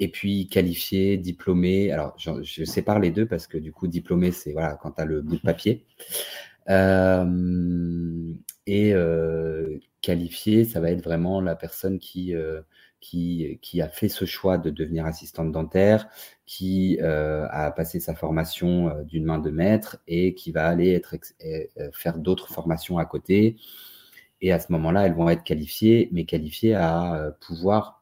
et 0.00 0.08
puis 0.08 0.48
qualifiés, 0.48 1.18
diplômés. 1.18 1.92
Alors 1.92 2.16
je 2.18 2.64
sépare 2.64 2.98
les 2.98 3.10
2 3.10 3.26
parce 3.26 3.46
que 3.46 3.58
du 3.58 3.70
coup 3.72 3.86
diplômé, 3.86 4.32
c'est 4.32 4.52
voilà, 4.52 4.76
quand 4.82 4.92
tu 4.92 5.02
as 5.02 5.04
le 5.04 5.20
bout 5.22 5.36
de 5.36 5.42
papier. 5.42 5.84
Hem 6.66 8.38
et 8.66 8.92
heu, 8.94 9.80
qualifié, 10.00 10.64
ça 10.64 10.80
va 10.80 10.90
être 10.90 11.02
vraiment 11.02 11.40
la 11.40 11.56
personne 11.56 11.98
qui, 11.98 12.34
heu, 12.34 12.64
qui, 13.00 13.58
qui, 13.62 13.82
a 13.82 13.88
fait 13.88 14.08
ce 14.08 14.24
choix 14.24 14.58
de 14.58 14.70
devenir 14.70 15.06
assistante 15.06 15.50
dentaire, 15.50 16.08
qui 16.46 16.98
euh, 17.02 17.46
a 17.50 17.70
passé 17.72 18.00
sa 18.00 18.14
formation 18.14 18.88
euh, 18.90 19.02
d'une 19.02 19.24
main 19.24 19.38
de 19.38 19.50
maître 19.50 19.98
et 20.06 20.34
qui 20.34 20.52
va 20.52 20.68
aller 20.68 20.92
être, 20.92 21.16
euh, 21.44 21.90
faire 21.92 22.18
d'autres 22.18 22.48
formations 22.48 22.98
à 22.98 23.06
côté. 23.06 23.56
Et 24.40 24.52
à 24.52 24.60
ce 24.60 24.70
moment-là, 24.72 25.06
elles 25.06 25.14
vont 25.14 25.28
être 25.28 25.42
qualifiées, 25.44 26.08
mais 26.12 26.24
qualifiées 26.24 26.74
à 26.74 27.34
pouvoir 27.40 27.99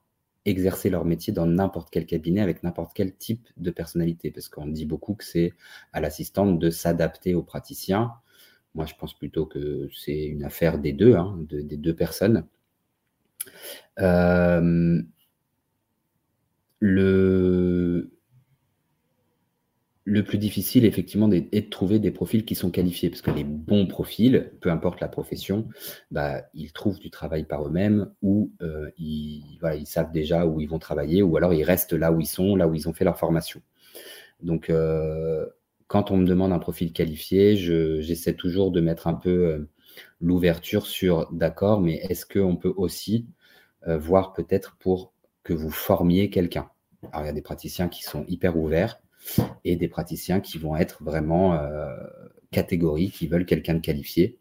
exercer 0.48 0.90
leur 0.90 1.04
métier 1.04 1.32
dans 1.32 1.46
n'importe 1.46 1.90
quel 1.90 2.06
cabinet 2.06 2.40
avec 2.40 2.62
n'importe 2.62 2.92
quel 2.94 3.14
type 3.14 3.48
de 3.56 3.70
personnalité. 3.70 4.30
Parce 4.30 4.48
qu'on 4.48 4.66
dit 4.66 4.86
beaucoup 4.86 5.14
que 5.14 5.24
c'est 5.24 5.52
à 5.92 6.00
l'assistante 6.00 6.58
de 6.58 6.70
s'adapter 6.70 7.34
aux 7.34 7.42
praticiens. 7.42 8.12
Moi, 8.74 8.86
je 8.86 8.94
pense 8.94 9.16
plutôt 9.16 9.46
que 9.46 9.88
c'est 9.94 10.24
une 10.24 10.44
affaire 10.44 10.78
des 10.78 10.92
deux, 10.92 11.14
hein, 11.16 11.38
des 11.48 11.76
deux 11.76 11.94
personnes. 11.94 12.46
Euh, 13.98 15.02
le, 16.80 18.10
le 20.08 20.22
plus 20.22 20.38
difficile, 20.38 20.86
effectivement, 20.86 21.30
est 21.30 21.60
de 21.60 21.68
trouver 21.68 21.98
des 21.98 22.10
profils 22.10 22.46
qui 22.46 22.54
sont 22.54 22.70
qualifiés, 22.70 23.10
parce 23.10 23.20
que 23.20 23.30
les 23.30 23.44
bons 23.44 23.86
profils, 23.86 24.52
peu 24.62 24.70
importe 24.70 25.00
la 25.00 25.08
profession, 25.08 25.68
bah, 26.10 26.44
ils 26.54 26.72
trouvent 26.72 26.98
du 26.98 27.10
travail 27.10 27.44
par 27.44 27.66
eux-mêmes, 27.66 28.10
ou 28.22 28.50
euh, 28.62 28.90
ils, 28.96 29.44
savent 29.84 30.10
déjà 30.10 30.46
où 30.46 30.62
ils 30.62 30.68
vont 30.68 30.78
travailler, 30.78 31.20
ou 31.20 31.36
alors 31.36 31.52
ils 31.52 31.62
restent 31.62 31.92
là 31.92 32.10
où 32.10 32.20
ils 32.20 32.26
sont, 32.26 32.56
là 32.56 32.66
où 32.66 32.74
ils 32.74 32.88
ont 32.88 32.94
fait 32.94 33.04
leur 33.04 33.18
formation. 33.18 33.60
Donc, 34.42 34.70
euh, 34.70 35.44
quand 35.88 36.10
on 36.10 36.16
me 36.16 36.26
demande 36.26 36.54
un 36.54 36.58
profil 36.58 36.94
qualifié, 36.94 37.56
j'essaie 37.56 38.34
toujours 38.34 38.70
de 38.70 38.80
mettre 38.80 39.08
un 39.08 39.14
peu 39.14 39.68
l'ouverture 40.22 40.86
sur, 40.86 41.30
d'accord, 41.32 41.82
mais 41.82 41.96
est-ce 42.08 42.24
qu'on 42.24 42.56
peut 42.56 42.72
aussi 42.78 43.26
euh, 43.86 43.98
voir 43.98 44.32
peut-être 44.32 44.76
pour 44.80 45.12
que 45.42 45.52
vous 45.52 45.70
formiez 45.70 46.30
quelqu'un? 46.30 46.70
Alors, 47.12 47.24
il 47.24 47.26
y 47.26 47.30
a 47.30 47.34
des 47.34 47.42
praticiens 47.42 47.88
qui 47.88 48.04
sont 48.04 48.24
hyper 48.26 48.56
ouverts 48.56 48.98
et 49.64 49.76
des 49.76 49.88
praticiens 49.88 50.40
qui 50.40 50.58
vont 50.58 50.76
être 50.76 51.02
vraiment 51.02 51.54
euh, 51.54 51.94
qui 52.50 53.26
veulent 53.26 53.46
quelqu'un 53.46 53.74
de 53.74 53.80
qualifié. 53.80 54.38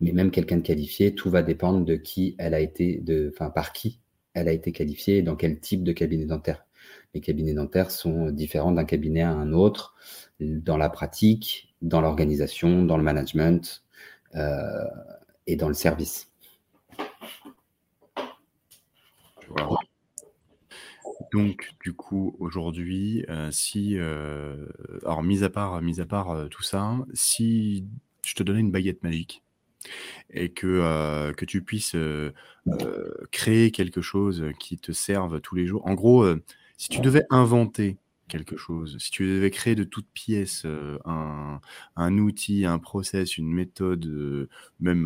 Mais 0.00 0.12
même 0.12 0.30
quelqu'un 0.30 0.56
de 0.56 0.62
qualifié, 0.62 1.14
tout 1.14 1.30
va 1.30 1.42
dépendre 1.42 1.84
de 1.84 1.96
qui 1.96 2.34
elle 2.38 2.54
a 2.54 2.60
été, 2.60 2.98
de, 2.98 3.32
enfin, 3.34 3.50
par 3.50 3.72
qui 3.72 4.00
elle 4.34 4.48
a 4.48 4.52
été 4.52 4.72
qualifiée 4.72 5.18
et 5.18 5.22
dans 5.22 5.36
quel 5.36 5.60
type 5.60 5.84
de 5.84 5.92
cabinet 5.92 6.24
dentaire. 6.24 6.66
Les 7.14 7.20
cabinets 7.20 7.54
dentaires 7.54 7.90
sont 7.90 8.30
différents 8.30 8.72
d'un 8.72 8.84
cabinet 8.84 9.22
à 9.22 9.30
un 9.30 9.52
autre 9.52 9.94
dans 10.40 10.76
la 10.76 10.88
pratique, 10.88 11.74
dans 11.82 12.00
l'organisation, 12.00 12.84
dans 12.84 12.96
le 12.96 13.02
management 13.02 13.84
euh, 14.34 14.84
et 15.46 15.56
dans 15.56 15.68
le 15.68 15.74
service. 15.74 16.30
Donc, 21.32 21.74
du 21.82 21.92
coup, 21.92 22.34
aujourd'hui, 22.38 23.24
euh, 23.28 23.50
si, 23.52 23.96
euh, 23.98 24.66
alors, 25.04 25.22
mis 25.22 25.44
à 25.44 25.50
part, 25.50 25.80
mis 25.80 26.00
à 26.00 26.06
part 26.06 26.30
euh, 26.30 26.48
tout 26.48 26.62
ça, 26.62 26.98
si 27.14 27.86
je 28.24 28.34
te 28.34 28.42
donnais 28.42 28.60
une 28.60 28.72
baguette 28.72 29.02
magique 29.02 29.42
et 30.30 30.50
que, 30.50 31.32
que 31.32 31.44
tu 31.46 31.62
puisses 31.62 31.96
créer 33.30 33.70
quelque 33.70 34.02
chose 34.02 34.44
qui 34.58 34.76
te 34.76 34.92
serve 34.92 35.40
tous 35.40 35.54
les 35.54 35.66
jours, 35.66 35.86
en 35.86 35.94
gros, 35.94 36.26
si 36.76 36.90
tu 36.90 37.00
devais 37.00 37.24
inventer 37.30 37.96
quelque 38.28 38.58
chose, 38.58 38.98
si 39.00 39.10
tu 39.10 39.26
devais 39.26 39.50
créer 39.50 39.74
de 39.74 39.84
toutes 39.84 40.06
pièces 40.12 40.66
un, 41.06 41.60
un, 41.96 42.18
outil, 42.18 42.66
un 42.66 42.78
process, 42.78 43.38
une 43.38 43.50
méthode, 43.50 44.48
même 44.80 45.04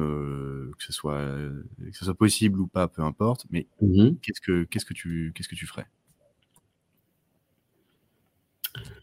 que, 0.77 0.85
ce 0.85 0.93
soit, 0.93 1.25
que 1.25 1.97
ce 1.97 2.05
soit 2.05 2.15
possible 2.15 2.61
ou 2.61 2.67
pas, 2.67 2.89
peu 2.89 3.03
importe, 3.03 3.47
mais 3.51 3.69
mmh 3.81 4.17
qu'est-ce 4.21 4.41
que, 4.41 4.65
qu'est-ce 4.65 4.85
que, 4.85 4.95
tu, 4.95 5.33
qu'est-ce 5.35 5.49
que 5.49 5.55
tu 5.55 5.67
ferais? 5.67 5.87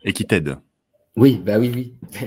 Et 0.03 0.13
qui 0.13 0.25
t'aide. 0.25 0.57
Oui, 1.15 1.41
bah 1.43 1.59
oui, 1.59 1.71
oui. 1.73 1.95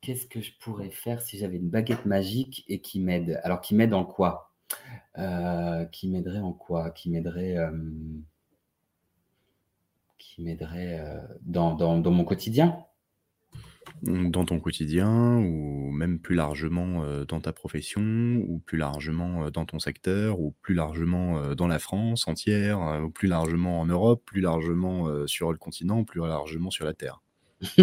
qu'est-ce 0.00 0.26
que 0.26 0.40
je 0.40 0.52
pourrais 0.60 0.90
faire 0.90 1.20
si 1.20 1.38
j'avais 1.38 1.56
une 1.56 1.68
baguette 1.68 2.06
magique 2.06 2.64
et 2.68 2.80
qui 2.80 3.00
m'aide? 3.00 3.40
Alors, 3.44 3.60
qui 3.60 3.74
m'aide 3.74 3.94
en 3.94 4.04
quoi? 4.04 4.52
Qui 5.92 6.08
m'aiderait 6.08 6.38
en 6.38 6.52
quoi? 6.52 6.90
Qui 6.90 7.10
m'aiderait 7.10 7.56
euh, 11.00 11.20
dans, 11.42 11.98
mon 12.10 12.24
quotidien? 12.24 12.78
Dans 14.02 14.44
ton 14.44 14.60
quotidien, 14.60 15.38
ou 15.38 15.90
même 15.90 16.18
plus 16.18 16.34
largement 16.34 17.02
euh, 17.02 17.24
dans 17.24 17.40
ta 17.40 17.52
profession, 17.52 18.02
ou 18.46 18.58
plus 18.64 18.78
largement 18.78 19.44
euh, 19.44 19.50
dans 19.50 19.64
ton 19.64 19.78
secteur, 19.78 20.40
ou 20.40 20.54
plus 20.62 20.74
largement 20.74 21.54
dans 21.54 21.66
la 21.66 21.78
France 21.78 22.28
entière, 22.28 22.80
ou 23.04 23.10
plus 23.10 23.28
largement 23.28 23.80
en 23.80 23.86
Europe, 23.86 24.22
plus 24.24 24.40
largement 24.40 25.26
sur 25.26 25.52
le 25.52 25.58
continent, 25.58 26.04
plus 26.04 26.20
largement 26.20 26.70
sur 26.70 26.84
la 26.84 26.94
Terre? 26.94 27.22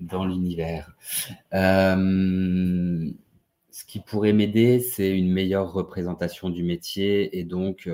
Dans 0.00 0.26
l'univers. 0.26 0.94
ce 1.52 2.24
qui 3.86 4.00
pourrait 4.00 4.32
m'aider, 4.32 4.80
c'est 4.80 5.16
une 5.16 5.32
meilleure 5.32 5.72
représentation 5.72 6.50
du 6.50 6.62
métier 6.62 7.38
et 7.38 7.44
donc 7.44 7.88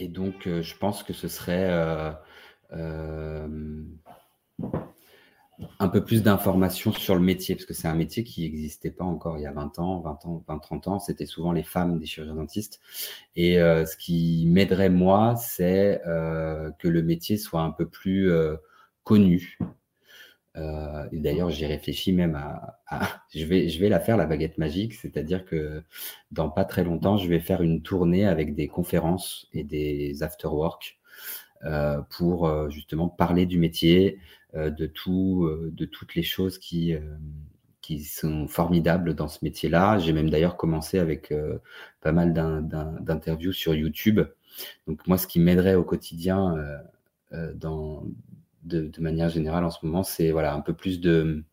et 0.00 0.08
donc, 0.08 0.46
euh, 0.46 0.62
je 0.62 0.74
pense 0.76 1.02
que 1.02 1.12
ce 1.12 1.28
serait 1.28 1.68
euh, 1.70 2.10
euh, 2.10 2.12
un 2.72 3.88
peu 5.88 6.04
plus 6.04 6.22
d'informations 6.22 6.92
sur 6.92 7.14
le 7.14 7.20
métier, 7.20 7.54
parce 7.54 7.66
que 7.66 7.74
c'est 7.74 7.88
un 7.88 7.94
métier 7.94 8.24
qui 8.24 8.42
n'existait 8.42 8.90
pas 8.90 9.04
encore 9.04 9.38
il 9.38 9.42
y 9.42 9.46
a 9.46 9.52
20 9.52 9.78
ans, 9.78 10.00
20 10.00 10.26
ans, 10.26 10.44
20, 10.48 10.58
30 10.58 10.88
ans. 10.88 10.98
C'était 10.98 11.26
souvent 11.26 11.52
les 11.52 11.62
femmes 11.62 11.98
des 11.98 12.06
chirurgiens 12.06 12.36
dentistes. 12.36 12.80
Et 13.36 13.56
ce 13.56 13.96
qui 13.96 14.46
m'aiderait, 14.48 14.90
moi, 14.90 15.36
c'est 15.36 16.00
que 16.04 16.88
le 16.88 17.02
métier 17.02 17.36
soit 17.36 17.62
un 17.62 17.70
peu 17.70 17.88
plus 17.88 18.30
connu, 19.04 19.58
euh, 20.56 21.08
et 21.12 21.20
d'ailleurs, 21.20 21.50
j'ai 21.50 21.66
réfléchi 21.66 22.12
même 22.12 22.34
à, 22.34 22.80
je, 23.34 23.44
vais, 23.44 23.68
je 23.68 23.80
vais 23.80 23.88
la 23.88 24.00
faire, 24.00 24.16
la 24.16 24.26
baguette 24.26 24.58
magique, 24.58 24.94
c'est-à-dire 24.94 25.44
que 25.44 25.82
dans 26.32 26.50
pas 26.50 26.64
très 26.64 26.84
longtemps, 26.84 27.16
je 27.16 27.28
vais 27.28 27.40
faire 27.40 27.62
une 27.62 27.82
tournée 27.82 28.26
avec 28.26 28.54
des 28.54 28.68
conférences 28.68 29.48
et 29.52 29.64
des 29.64 30.22
after-work 30.22 30.98
euh, 30.98 30.99
pour 32.08 32.46
euh, 32.46 32.70
justement 32.70 33.08
parler 33.08 33.46
du 33.46 33.58
métier, 33.58 34.18
de, 34.54 34.86
tout, 34.86 35.48
de 35.70 35.84
toutes 35.84 36.16
les 36.16 36.24
choses 36.24 36.58
qui, 36.58 36.96
sont 38.04 38.48
formidables 38.48 39.14
dans 39.14 39.28
ce 39.28 39.38
métier-là. 39.42 39.98
J'ai 39.98 40.12
même 40.12 40.30
d'ailleurs 40.30 40.56
commencé 40.56 40.98
avec 40.98 41.32
pas 42.00 42.12
mal 42.12 42.32
d'interviews 42.32 43.52
sur 43.52 43.74
YouTube. 43.74 44.20
Donc 44.88 45.06
moi, 45.06 45.18
ce 45.18 45.26
qui 45.28 45.38
m'aiderait 45.38 45.76
au 45.76 45.84
quotidien 45.84 46.56
de, 47.30 49.00
manière 49.00 49.28
générale 49.28 49.64
en 49.64 49.70
ce 49.70 49.84
moment, 49.86 50.02
c'est 50.02 50.32
voilà, 50.32 50.54
un 50.54 50.60
peu 50.60 50.74
plus 50.74 51.00
de, 51.00 51.44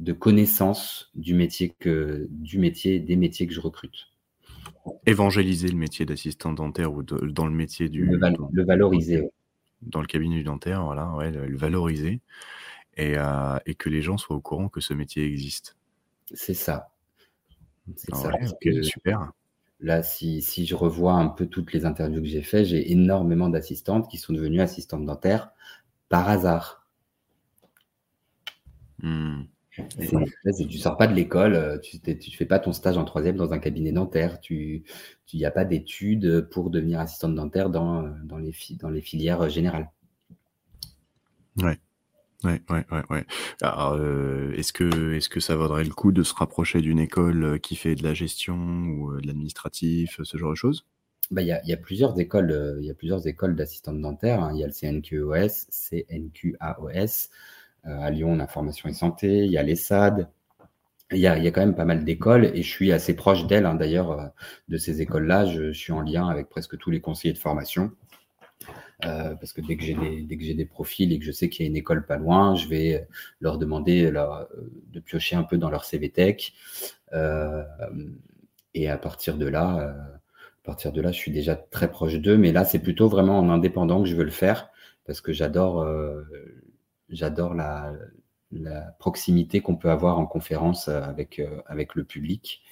de 0.00 0.12
connaissance 0.12 1.10
du 1.14 1.34
métier, 1.34 1.74
que, 1.78 2.26
du 2.30 2.58
métier, 2.58 2.98
des 3.00 3.16
métiers 3.16 3.46
que 3.46 3.52
je 3.52 3.60
recrute. 3.60 4.09
Évangéliser 5.06 5.68
le 5.68 5.76
métier 5.76 6.04
d'assistant 6.06 6.52
dentaire 6.52 6.92
ou 6.92 7.02
dans 7.02 7.46
le 7.46 7.52
métier 7.52 7.88
du. 7.88 8.04
Le, 8.04 8.64
valoriser. 8.64 9.30
Dans 9.82 10.00
le 10.00 10.06
cabinet 10.06 10.36
du 10.36 10.44
dentaire, 10.44 10.84
voilà, 10.84 11.12
ouais, 11.14 11.30
le, 11.30 11.56
valoriser 11.56 12.20
et, 12.96 13.14
euh, 13.16 13.58
et, 13.66 13.74
que 13.74 13.88
les 13.88 14.02
gens 14.02 14.18
soient 14.18 14.36
au 14.36 14.40
courant 14.40 14.68
que 14.68 14.80
ce 14.80 14.92
métier 14.92 15.24
existe. 15.24 15.76
C'est 16.34 16.54
ça. 16.54 16.90
C'est 17.96 18.14
ça. 18.14 18.32
super. 18.82 19.32
Là, 19.80 20.02
si, 20.02 20.42
si, 20.42 20.66
je 20.66 20.74
revois 20.74 21.14
un 21.14 21.28
peu 21.28 21.46
toutes 21.46 21.72
les 21.72 21.86
interviews 21.86 22.20
que 22.20 22.28
j'ai 22.28 22.42
faites, 22.42 22.66
j'ai 22.66 22.92
énormément 22.92 23.48
d'assistantes 23.48 24.10
qui 24.10 24.18
sont 24.18 24.34
devenues 24.34 24.60
assistantes 24.60 25.06
dentaires 25.06 25.52
par 26.10 26.28
hasard. 26.28 26.86
Hmm. 29.98 30.24
Tu 30.68 30.78
sors 30.78 30.96
pas 30.96 31.06
de 31.06 31.14
l'école, 31.14 31.54
euh, 31.54 31.78
tu 31.78 31.98
ne 32.06 32.36
fais 32.36 32.46
pas 32.46 32.58
ton 32.58 32.72
stage 32.72 32.96
en 32.96 33.04
troisième 33.04 33.36
dans 33.36 33.52
un 33.52 33.58
cabinet 33.58 33.92
dentaire, 33.92 34.40
tu 34.40 34.84
n'y 35.32 35.44
a 35.44 35.50
pas 35.50 35.64
d'études 35.64 36.48
pour 36.50 36.70
devenir 36.70 37.00
assistante 37.00 37.34
dentaire 37.34 37.70
dans, 37.70 38.02
dans, 38.24 38.38
les, 38.38 38.52
dans 38.80 38.90
les 38.90 39.00
filières 39.00 39.48
générales. 39.48 39.90
Ouais. 41.56 41.78
Ouais, 42.42 42.62
ouais, 42.70 42.84
ouais, 43.10 43.26
euh, 43.62 44.52
est-ce 44.54 44.72
que, 44.72 45.40
ça 45.40 45.56
vaudrait 45.56 45.84
le 45.84 45.90
coup 45.90 46.10
de 46.10 46.22
se 46.22 46.32
rapprocher 46.32 46.80
d'une 46.80 46.98
école 46.98 47.60
qui 47.60 47.76
fait 47.76 47.94
de 47.94 48.02
la 48.02 48.14
gestion 48.14 48.56
ou 48.56 49.12
euh, 49.12 49.20
de 49.20 49.26
l'administratif, 49.26 50.20
ce 50.22 50.38
genre 50.38 50.50
de 50.50 50.56
choses? 50.56 50.86
Bah, 51.30 51.42
il 51.42 51.48
y, 51.48 51.52
a, 51.52 51.62
y, 51.66 51.72
a, 51.74 51.76
plusieurs 51.76 52.18
écoles, 52.18 52.50
euh, 52.50 52.78
il 52.80 52.86
y 52.86 52.90
a 52.90 52.94
plusieurs 52.94 53.26
écoles 53.26 53.56
d'assistantes 53.56 54.00
dentaires. 54.00 54.42
Hein. 54.42 54.52
Il 54.54 54.60
y 54.60 54.64
a 54.64 54.66
le 54.66 54.72
CNQOS, 54.72 55.66
CNQAOS. 55.70 57.28
Euh, 57.86 58.00
à 58.00 58.10
Lyon, 58.10 58.32
on 58.32 58.40
a 58.40 58.46
formation 58.46 58.88
et 58.88 58.92
santé. 58.92 59.44
Il 59.44 59.50
y 59.50 59.58
a 59.58 59.62
l'ESSAD. 59.62 60.28
Il 61.12 61.18
y 61.18 61.26
a, 61.26 61.36
quand 61.50 61.60
même 61.60 61.74
pas 61.74 61.84
mal 61.84 62.04
d'écoles 62.04 62.44
et 62.54 62.62
je 62.62 62.70
suis 62.70 62.92
assez 62.92 63.14
proche 63.14 63.46
d'elles. 63.48 63.66
Hein, 63.66 63.74
D'ailleurs, 63.74 64.12
euh, 64.12 64.26
de 64.68 64.76
ces 64.76 65.02
écoles-là, 65.02 65.44
je, 65.44 65.72
suis 65.72 65.92
en 65.92 66.02
lien 66.02 66.28
avec 66.28 66.48
presque 66.48 66.78
tous 66.78 66.90
les 66.90 67.00
conseillers 67.00 67.34
de 67.34 67.38
formation. 67.38 67.90
parce 69.00 69.52
que 69.52 69.60
dès 69.60 69.76
que 69.76 69.82
j'ai 69.82 69.94
des, 69.94 70.54
des 70.54 70.64
profils 70.66 71.12
et 71.12 71.18
que 71.18 71.24
je 71.24 71.32
sais 71.32 71.48
qu'il 71.48 71.64
y 71.64 71.68
a 71.68 71.70
une 71.70 71.76
école 71.76 72.06
pas 72.06 72.16
loin, 72.16 72.54
je 72.54 72.68
vais 72.68 73.08
leur 73.40 73.58
demander 73.58 74.12
de 74.12 75.00
piocher 75.00 75.34
un 75.34 75.42
peu 75.42 75.58
dans 75.58 75.70
leur 75.70 75.84
CV 75.84 76.10
Tech. 76.10 76.52
et 78.74 78.88
à 78.88 78.98
partir 78.98 79.36
de 79.36 79.46
là, 79.46 79.96
à 80.62 80.62
partir 80.62 80.92
de 80.92 81.00
là, 81.00 81.10
je 81.10 81.18
suis 81.18 81.32
déjà 81.32 81.56
très 81.56 81.90
proche 81.90 82.20
d'eux. 82.20 82.36
Mais 82.36 82.52
là, 82.52 82.64
c'est 82.64 82.78
plutôt 82.78 83.08
vraiment 83.08 83.36
en 83.36 83.50
indépendant 83.50 84.00
que 84.00 84.08
je 84.08 84.14
veux 84.14 84.24
le 84.24 84.30
faire 84.30 84.70
parce 85.06 85.20
que 85.20 85.32
j'adore, 85.32 85.84
j'adore 87.10 87.54
la, 87.54 87.92
proximité 88.98 89.60
qu'on 89.60 89.76
peut 89.76 89.90
avoir 89.90 90.18
en 90.18 90.26
conférence 90.26 90.88
avec, 90.88 91.40
avec 91.66 91.94
le 91.94 92.04
public. 92.04 92.62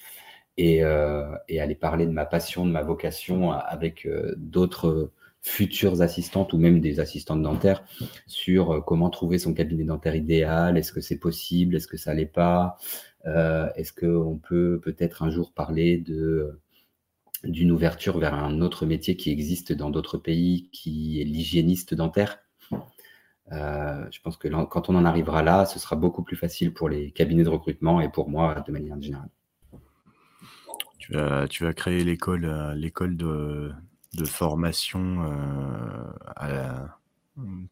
Euh, 0.61 1.37
et, 1.49 1.61
aller 1.61 1.77
parler 1.77 2.05
de 2.07 2.11
ma 2.11 2.27
passion, 2.27 2.67
de 2.67 2.71
ma 2.73 2.83
vocation 2.83 3.53
avec 3.53 4.07
euh, 4.07 4.35
d'autres 4.37 5.13
futures 5.41 6.03
assistantes 6.03 6.53
ou 6.53 6.59
même 6.59 6.81
des 6.81 6.99
assistantes 6.99 7.43
dentaires 7.43 7.85
sur 8.27 8.73
euh, 8.73 8.81
comment 8.81 9.09
trouver 9.09 9.39
son 9.39 9.55
cabinet 9.55 9.85
dentaire 9.85 10.17
idéal, 10.17 10.77
est-ce 10.77 10.93
que 10.93 11.01
c'est 11.01 11.19
possible, 11.19 11.77
est-ce 11.77 11.87
que 11.87 11.97
ça 11.97 12.13
l'est 12.13 12.27
pas, 12.27 12.77
est-ce 13.25 13.93
qu'on 13.93 14.39
peut 14.39 14.81
peut-être 14.83 15.23
un 15.23 15.31
jour 15.31 15.53
parler 15.53 15.99
de 15.99 16.61
d'une 17.45 17.71
ouverture 17.71 18.19
vers 18.19 18.35
un 18.35 18.61
autre 18.63 18.85
métier 18.85 19.17
qui 19.17 19.31
existe 19.31 19.73
dans 19.73 19.91
d'autres 19.91 20.19
pays, 20.19 20.71
qui 20.73 21.21
est 21.21 21.25
l'hygiéniste 21.25 21.95
dentaire? 21.95 22.39
Je 23.51 24.21
pense 24.23 24.37
que 24.37 24.49
quand 24.65 24.89
on 24.89 24.95
en 24.95 25.05
arrivera 25.05 25.43
là, 25.43 25.67
ce 25.67 25.79
sera 25.79 25.97
beaucoup 25.97 26.23
plus 26.23 26.37
facile 26.37 26.73
pour 26.73 26.89
les 26.89 27.11
cabinets 27.11 27.45
de 27.45 27.49
recrutement 27.49 28.01
et 28.01 28.09
pour 28.11 28.29
moi 28.29 28.63
de 28.67 28.73
manière 28.73 29.01
générale. 29.01 29.31
Tu 31.49 31.65
vas, 31.65 31.73
créer 31.73 32.05
l'école, 32.05 32.45
euh, 32.45 32.75
l'école 32.75 33.17
de, 33.17 33.73
formation 34.27 35.25
euh, 36.43 36.87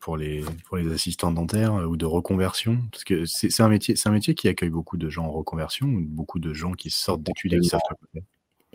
pour, 0.01 0.16
les, 0.16 0.43
pour 0.64 0.79
les 0.79 0.91
assistants 0.91 1.33
dentaires 1.33 1.74
euh, 1.74 1.85
ou 1.85 1.99
de 1.99 2.07
reconversion? 2.07 2.79
Parce 2.91 3.05
que 3.05 3.27
c'est, 3.27 3.61
un 3.61 3.68
métier, 3.68 3.95
c'est 3.95 4.09
un 4.09 4.12
métier 4.12 4.35
qui 4.35 4.49
accueille 4.49 4.70
beaucoup 4.70 4.97
de 4.97 5.11
gens 5.11 5.27
en 5.27 5.33
reconversion, 5.33 5.87
beaucoup 5.87 6.39
de 6.39 6.55
gens 6.55 6.72
qui 6.72 6.89
sortent 6.89 7.22
d'études 7.22 7.53
et 7.53 7.61
qui 7.61 7.68
savent 7.68 7.81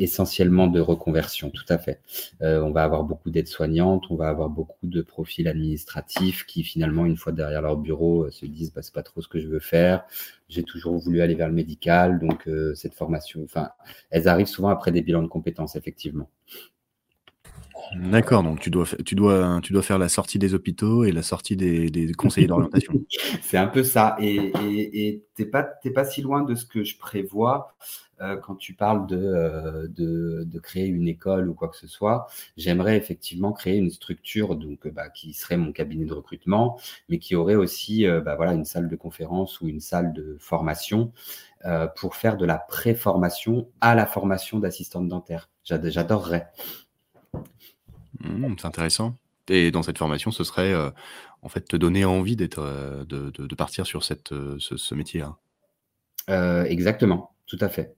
essentiellement 0.02 0.68
de 0.68 0.80
reconversion, 0.80 1.50
tout 1.50 1.66
à 1.70 1.78
fait. 1.78 2.02
Euh, 2.42 2.62
on 2.62 2.72
va 2.72 2.84
avoir 2.84 3.04
beaucoup 3.04 3.30
d'aides-soignantes, 3.30 4.06
on 4.10 4.16
va 4.16 4.30
avoir 4.30 4.50
beaucoup 4.50 4.88
de 4.88 5.02
profils 5.02 5.48
administratifs 5.48 6.46
qui 6.46 6.64
finalement, 6.64 7.06
une 7.06 7.18
fois 7.18 7.32
derrière 7.32 7.62
leur 7.62 7.78
bureau, 7.78 8.24
euh, 8.24 8.32
se 8.32 8.46
disent 8.46 8.74
bah, 8.74 8.82
c'est 8.82 8.94
pas 8.94 9.04
trop 9.04 9.22
ce 9.22 9.28
que 9.28 9.40
je 9.40 9.48
veux 9.48 9.60
faire. 9.60 10.04
J'ai 10.50 10.64
toujours 10.64 10.98
voulu 10.98 11.22
aller 11.22 11.36
vers 11.36 11.48
le 11.48 11.54
médical, 11.54 12.20
donc 12.20 12.48
euh, 12.48 12.74
cette 12.76 12.94
formation, 12.94 13.42
enfin, 13.44 13.70
elles 14.10 14.28
arrivent 14.28 14.48
souvent 14.48 14.70
après 14.70 14.92
des 14.92 15.02
bilans 15.02 15.24
de 15.24 15.28
compétences, 15.28 15.76
effectivement. 15.76 16.30
D'accord, 17.96 18.44
donc 18.44 18.60
tu 18.60 18.70
dois, 18.70 18.86
faire 19.82 19.98
la 20.00 20.10
sortie 20.10 20.40
des 20.40 20.54
hôpitaux 20.54 21.04
et 21.04 21.12
la 21.12 21.24
sortie 21.24 21.56
des, 21.56 22.12
conseillers 22.18 22.48
d'orientation. 22.48 22.94
C'est 23.42 23.58
un 23.58 23.68
peu 23.68 23.84
ça. 23.84 24.16
Et 24.20 25.24
tu 25.36 25.44
n'es 25.44 25.92
pas, 25.92 26.06
si 26.06 26.22
loin 26.22 26.44
de 26.44 26.56
ce 26.56 26.66
que 26.66 26.84
je 26.84 26.98
prévois. 26.98 27.76
Euh, 28.22 28.38
quand 28.38 28.56
tu 28.56 28.74
parles 28.74 29.08
euh, 29.12 29.88
de, 29.88 30.44
de, 30.46 30.60
créer 30.60 30.86
une 30.86 31.08
école 31.08 31.50
ou 31.50 31.56
quoi 31.56 31.70
que 31.70 31.76
ce 31.76 31.88
soit, 31.88 32.28
j'aimerais 32.56 32.96
effectivement 32.96 33.52
créer 33.52 33.78
une 33.78 33.90
structure 33.90 34.56
donc, 34.56 34.88
bah, 34.90 35.10
qui 35.10 35.34
serait 35.34 35.58
mon 35.58 35.72
cabinet 35.72 36.06
de 36.06 36.14
recrutement, 36.14 36.80
mais 37.10 37.18
qui 37.18 37.36
aurait 37.36 37.56
aussi 37.56 38.06
euh, 38.06 38.22
bah, 38.22 38.36
voilà, 38.36 38.54
une 38.54 38.66
salle 38.66 38.90
de 38.90 38.96
conférence 38.96 39.60
ou 39.62 39.68
une 39.68 39.80
salle 39.80 40.14
de 40.14 40.38
formation 40.40 41.12
pour 41.96 42.16
faire 42.16 42.38
de 42.38 42.46
la 42.46 42.58
pré-formation 42.58 43.68
à 43.82 43.94
la 43.94 44.08
formation 44.08 44.58
d'assistante 44.58 45.08
dentaire. 45.08 45.48
J'adorerais. 45.64 46.48
Mmh, 48.24 48.56
c'est 48.58 48.68
intéressant. 48.68 49.16
Et 49.50 49.72
dans 49.72 49.84
cette 49.84 49.98
formation, 49.98 50.32
ce 50.32 50.44
serait 50.44 50.74
en 51.42 51.50
fait 51.50 51.62
te 51.68 51.76
donner 51.76 52.06
envie 52.06 52.36
d'être, 52.36 52.62
de, 53.06 53.32
de, 53.32 53.56
partir 53.56 53.86
sur 53.86 54.04
cette, 54.04 54.30
ce, 54.30 54.78
ce 54.78 54.96
métier-là. 54.96 55.36
exactement, 56.66 57.36
tout 57.48 57.58
à 57.60 57.68
fait. 57.68 57.96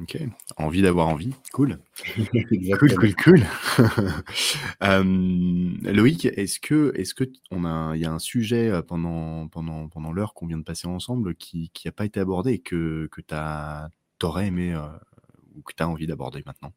Ok, 0.00 0.18
envie 0.56 0.80
d'avoir 0.80 1.08
envie, 1.08 1.34
cool. 1.52 1.78
cool, 2.78 2.94
cool, 2.96 3.14
cool. 3.16 3.42
Loïc, 5.92 6.24
est-ce 6.24 6.58
que, 6.58 6.92
est-ce 6.96 7.12
que 7.12 7.24
on 7.50 7.66
a, 7.66 7.94
il 7.94 8.00
y 8.00 8.06
a 8.06 8.12
un 8.12 8.18
sujet 8.18 8.70
euh, 8.70 8.80
pendant, 8.80 9.46
pendant, 9.48 9.88
pendant 9.88 10.10
l'heure 10.12 10.32
qu'on 10.32 10.46
vient 10.46 10.56
de 10.56 10.62
passer 10.62 10.86
ensemble 10.86 11.34
qui 11.34 11.70
n'a 11.84 11.92
pas 11.92 12.06
été 12.06 12.18
abordé 12.18 12.52
et 12.54 12.58
que, 12.60 13.08
que 13.12 13.20
tu 13.20 13.34
aurais 14.26 14.46
aimé 14.46 14.72
euh, 14.72 14.88
ou 15.54 15.60
que 15.60 15.74
tu 15.76 15.82
as 15.82 15.88
envie 15.88 16.06
d'aborder 16.06 16.42
maintenant? 16.46 16.72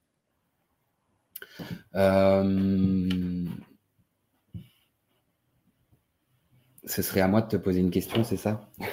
Ce 6.86 7.02
serait 7.02 7.22
à 7.22 7.28
moi 7.28 7.42
de 7.42 7.48
te 7.48 7.58
poser 7.58 7.80
une 7.80 7.92
question, 7.92 8.24
c'est 8.24 8.38
ça? 8.38 8.70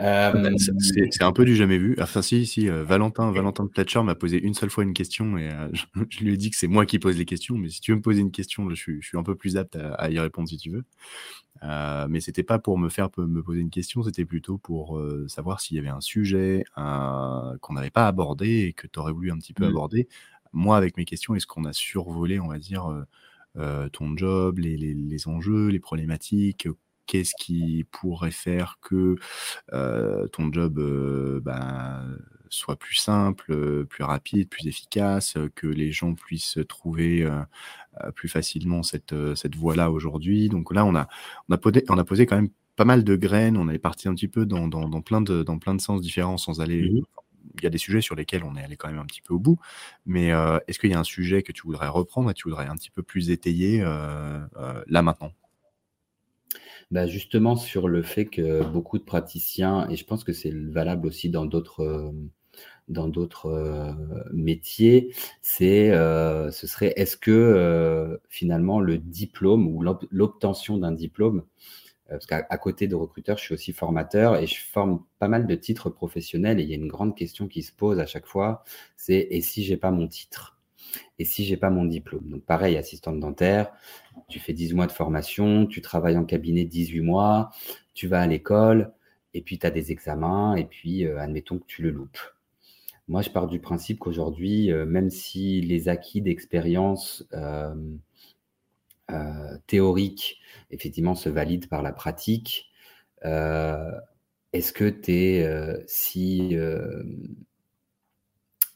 Euh, 0.00 0.56
c'est 0.58 1.22
un 1.22 1.32
peu 1.32 1.44
du 1.44 1.54
jamais 1.54 1.78
vu. 1.78 1.96
Enfin, 2.00 2.22
si, 2.22 2.46
si, 2.46 2.68
euh, 2.68 2.82
Valentin, 2.82 3.30
Valentin 3.30 3.64
de 3.64 3.68
Platcher 3.68 4.02
m'a 4.02 4.14
posé 4.14 4.42
une 4.42 4.54
seule 4.54 4.70
fois 4.70 4.84
une 4.84 4.94
question 4.94 5.36
et 5.36 5.50
euh, 5.50 5.68
je, 6.10 6.24
lui 6.24 6.34
ai 6.34 6.36
dit 6.36 6.50
que 6.50 6.56
c'est 6.56 6.66
moi 6.66 6.86
qui 6.86 6.98
pose 6.98 7.16
les 7.16 7.24
questions. 7.24 7.56
Mais 7.56 7.68
si 7.68 7.80
tu 7.80 7.92
veux 7.92 7.98
me 7.98 8.02
poser 8.02 8.20
une 8.20 8.32
question, 8.32 8.68
je 8.70 8.74
suis, 8.74 9.00
je 9.00 9.06
suis 9.06 9.18
un 9.18 9.22
peu 9.22 9.36
plus 9.36 9.56
apte 9.56 9.76
à, 9.76 10.10
y 10.10 10.18
répondre 10.18 10.48
si 10.48 10.56
tu 10.56 10.70
veux. 10.70 10.84
mais 12.08 12.20
c'était 12.20 12.42
pas 12.42 12.58
pour 12.58 12.78
me 12.78 12.88
faire 12.88 13.10
me 13.18 13.42
poser 13.42 13.60
une 13.60 13.70
question, 13.70 14.02
c'était 14.02 14.24
plutôt 14.24 14.58
pour 14.58 15.00
savoir 15.28 15.60
s'il 15.60 15.76
y 15.76 15.80
avait 15.80 15.88
un 15.88 16.00
sujet 16.00 16.64
qu'on 16.74 17.74
n'avait 17.74 17.90
pas 17.90 18.08
abordé 18.08 18.66
et 18.66 18.72
que 18.72 18.86
tu 18.86 18.98
aurais 18.98 19.12
voulu 19.12 19.30
un 19.30 19.38
petit 19.38 19.52
peu 19.52 19.66
mmh. 19.66 19.70
aborder. 19.70 20.08
Moi, 20.52 20.76
avec 20.76 20.96
mes 20.96 21.04
questions, 21.04 21.34
est-ce 21.34 21.46
qu'on 21.46 21.64
a 21.64 21.72
survolé, 21.72 22.40
on 22.40 22.48
va 22.48 22.58
dire, 22.58 23.04
ton 23.92 24.16
job, 24.16 24.58
les, 24.58 25.28
enjeux, 25.28 25.68
les 25.68 25.80
problématiques 25.80 26.68
qu'est-ce 27.06 27.34
qui 27.38 27.84
pourrait 27.90 28.30
faire 28.30 28.78
que 28.80 29.16
ton 30.32 30.52
job 30.52 30.80
ben, 31.42 32.16
soit 32.48 32.76
plus 32.76 32.96
simple, 32.96 33.86
plus 33.86 34.04
rapide, 34.04 34.48
plus 34.48 34.66
efficace, 34.66 35.36
que 35.54 35.66
les 35.66 35.92
gens 35.92 36.14
puissent 36.14 36.58
trouver 36.68 37.28
plus 38.14 38.28
facilement 38.28 38.82
cette, 38.82 39.14
voie-là 39.54 39.90
aujourd'hui? 39.90 40.48
Donc 40.48 40.72
là, 40.72 40.84
on 40.84 40.94
a, 40.94 41.58
posé, 41.58 41.84
on 41.88 41.98
a 41.98 42.04
posé 42.04 42.26
quand 42.26 42.36
même 42.36 42.50
pas 42.76 42.84
mal 42.84 43.04
de 43.04 43.16
graines, 43.16 43.56
on 43.56 43.68
est 43.68 43.78
parti 43.78 44.08
un 44.08 44.14
petit 44.14 44.28
peu 44.28 44.46
dans, 44.46 44.68
dans, 44.68 45.02
plein, 45.02 45.20
de, 45.20 45.42
dans 45.42 45.58
plein 45.58 45.74
de 45.74 45.80
sens 45.80 46.00
différents 46.00 46.38
sans 46.38 46.60
aller... 46.60 46.90
Mmh 46.90 47.02
il 47.56 47.64
y 47.64 47.66
a 47.66 47.70
des 47.70 47.78
sujets 47.78 48.00
sur 48.00 48.14
lesquels 48.14 48.44
on 48.44 48.56
est 48.56 48.62
allé 48.62 48.76
quand 48.76 48.88
même 48.88 48.98
un 48.98 49.06
petit 49.06 49.22
peu 49.22 49.34
au 49.34 49.38
bout, 49.38 49.58
mais 50.06 50.28
est-ce 50.66 50.78
qu'il 50.78 50.90
y 50.90 50.94
a 50.94 50.98
un 50.98 51.04
sujet 51.04 51.42
que 51.42 51.52
tu 51.52 51.62
voudrais 51.62 51.88
reprendre 51.88 52.30
et 52.30 52.34
tu 52.34 52.48
voudrais 52.48 52.66
un 52.66 52.76
petit 52.76 52.90
peu 52.90 53.02
plus 53.02 53.30
étayer 53.30 53.80
là 53.80 55.02
maintenant? 55.02 55.32
Bah, 56.92 57.06
justement 57.06 57.56
sur 57.56 57.88
le 57.88 58.02
fait 58.02 58.26
que 58.26 58.62
beaucoup 58.64 58.98
de 58.98 59.02
praticiens, 59.02 59.88
et 59.88 59.96
je 59.96 60.04
pense 60.04 60.24
que 60.24 60.34
c'est 60.34 60.52
valable 60.52 61.06
aussi 61.06 61.30
dans 61.30 61.46
d'autres 61.46 61.80
euh, 61.80 62.12
dans 62.88 63.08
d'autres 63.08 63.46
euh, 63.46 63.92
métiers, 64.34 65.14
c'est 65.40 65.90
euh, 65.90 66.50
ce 66.50 66.66
serait 66.66 66.92
est-ce 66.96 67.16
que 67.16 68.20
finalement 68.28 68.78
le 68.78 68.98
diplôme 68.98 69.66
ou 69.68 69.82
l'obtention 70.10 70.76
d'un 70.76 70.92
diplôme, 70.92 71.44
parce 72.12 72.26
qu'à 72.26 72.42
côté 72.58 72.88
de 72.88 72.94
recruteur, 72.94 73.38
je 73.38 73.44
suis 73.44 73.54
aussi 73.54 73.72
formateur 73.72 74.36
et 74.36 74.46
je 74.46 74.60
forme 74.60 75.04
pas 75.18 75.28
mal 75.28 75.46
de 75.46 75.54
titres 75.54 75.90
professionnels 75.90 76.60
et 76.60 76.62
il 76.62 76.68
y 76.68 76.72
a 76.72 76.76
une 76.76 76.88
grande 76.88 77.16
question 77.16 77.48
qui 77.48 77.62
se 77.62 77.72
pose 77.72 77.98
à 77.98 78.06
chaque 78.06 78.26
fois, 78.26 78.64
c'est 78.96 79.28
et 79.30 79.40
si 79.40 79.64
j'ai 79.64 79.76
pas 79.76 79.90
mon 79.90 80.08
titre? 80.08 80.58
Et 81.18 81.24
si 81.24 81.44
j'ai 81.44 81.56
pas 81.56 81.70
mon 81.70 81.84
diplôme? 81.84 82.28
Donc 82.28 82.44
pareil, 82.44 82.76
assistante 82.76 83.20
dentaire, 83.20 83.72
tu 84.28 84.40
fais 84.40 84.52
10 84.52 84.74
mois 84.74 84.86
de 84.86 84.92
formation, 84.92 85.66
tu 85.66 85.80
travailles 85.80 86.16
en 86.16 86.24
cabinet 86.24 86.64
18 86.64 87.00
mois, 87.00 87.50
tu 87.94 88.08
vas 88.08 88.20
à 88.20 88.26
l'école, 88.26 88.92
et 89.34 89.42
puis 89.42 89.58
tu 89.58 89.66
as 89.66 89.70
des 89.70 89.92
examens, 89.92 90.54
et 90.56 90.64
puis 90.64 91.06
euh, 91.06 91.18
admettons 91.18 91.58
que 91.58 91.66
tu 91.66 91.82
le 91.82 91.90
loupes. 91.90 92.18
Moi, 93.08 93.22
je 93.22 93.30
pars 93.30 93.46
du 93.46 93.60
principe 93.60 93.98
qu'aujourd'hui, 93.98 94.70
euh, 94.70 94.86
même 94.86 95.10
si 95.10 95.60
les 95.60 95.88
acquis 95.88 96.20
d'expérience 96.22 97.26
euh, 97.32 97.74
théoriques, 99.66 100.40
effectivement, 100.70 101.14
se 101.14 101.28
valident 101.28 101.68
par 101.68 101.82
la 101.82 101.92
pratique, 101.92 102.70
est-ce 103.24 104.72
que 104.72 104.88
tu 104.88 105.12
es 105.12 105.84
si 105.86 106.56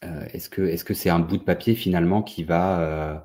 euh, 0.03 0.25
est-ce 0.31 0.49
que 0.49 0.61
est-ce 0.61 0.85
que 0.85 0.93
c'est 0.93 1.09
un 1.09 1.19
bout 1.19 1.37
de 1.37 1.43
papier 1.43 1.73
finalement 1.73 2.21
qui 2.21 2.43
va 2.43 2.79
euh, 2.81 3.17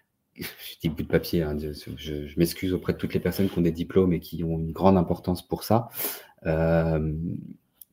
je 0.36 0.44
dis 0.82 0.88
bout 0.90 1.02
de 1.02 1.08
papier, 1.08 1.42
hein, 1.42 1.56
je, 1.58 2.38
m'excuse 2.38 2.72
auprès 2.72 2.92
de 2.92 2.98
toutes 2.98 3.14
les 3.14 3.20
personnes 3.20 3.48
qui 3.48 3.58
ont 3.58 3.62
des 3.62 3.72
diplômes 3.72 4.12
et 4.12 4.20
qui 4.20 4.44
ont 4.44 4.58
une 4.58 4.72
grande 4.72 4.96
importance 4.96 5.46
pour 5.46 5.64
ça. 5.64 5.88
Euh, 6.46 7.12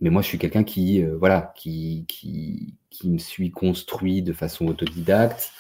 mais 0.02 0.10
moi, 0.10 0.22
je 0.22 0.28
suis 0.28 0.38
quelqu'un 0.38 0.64
qui, 0.64 1.02
voilà, 1.04 1.54
qui, 1.56 2.06
qui, 2.08 2.76
qui, 2.90 3.10
me 3.10 3.18
suis 3.18 3.50
construit 3.50 4.22
de 4.22 4.34
façon 4.34 4.68
autodidacte. 4.68 5.52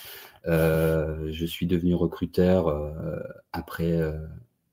Je 0.45 1.45
suis 1.45 1.65
devenu 1.65 1.95
recruteur 1.95 2.93
après 3.51 3.99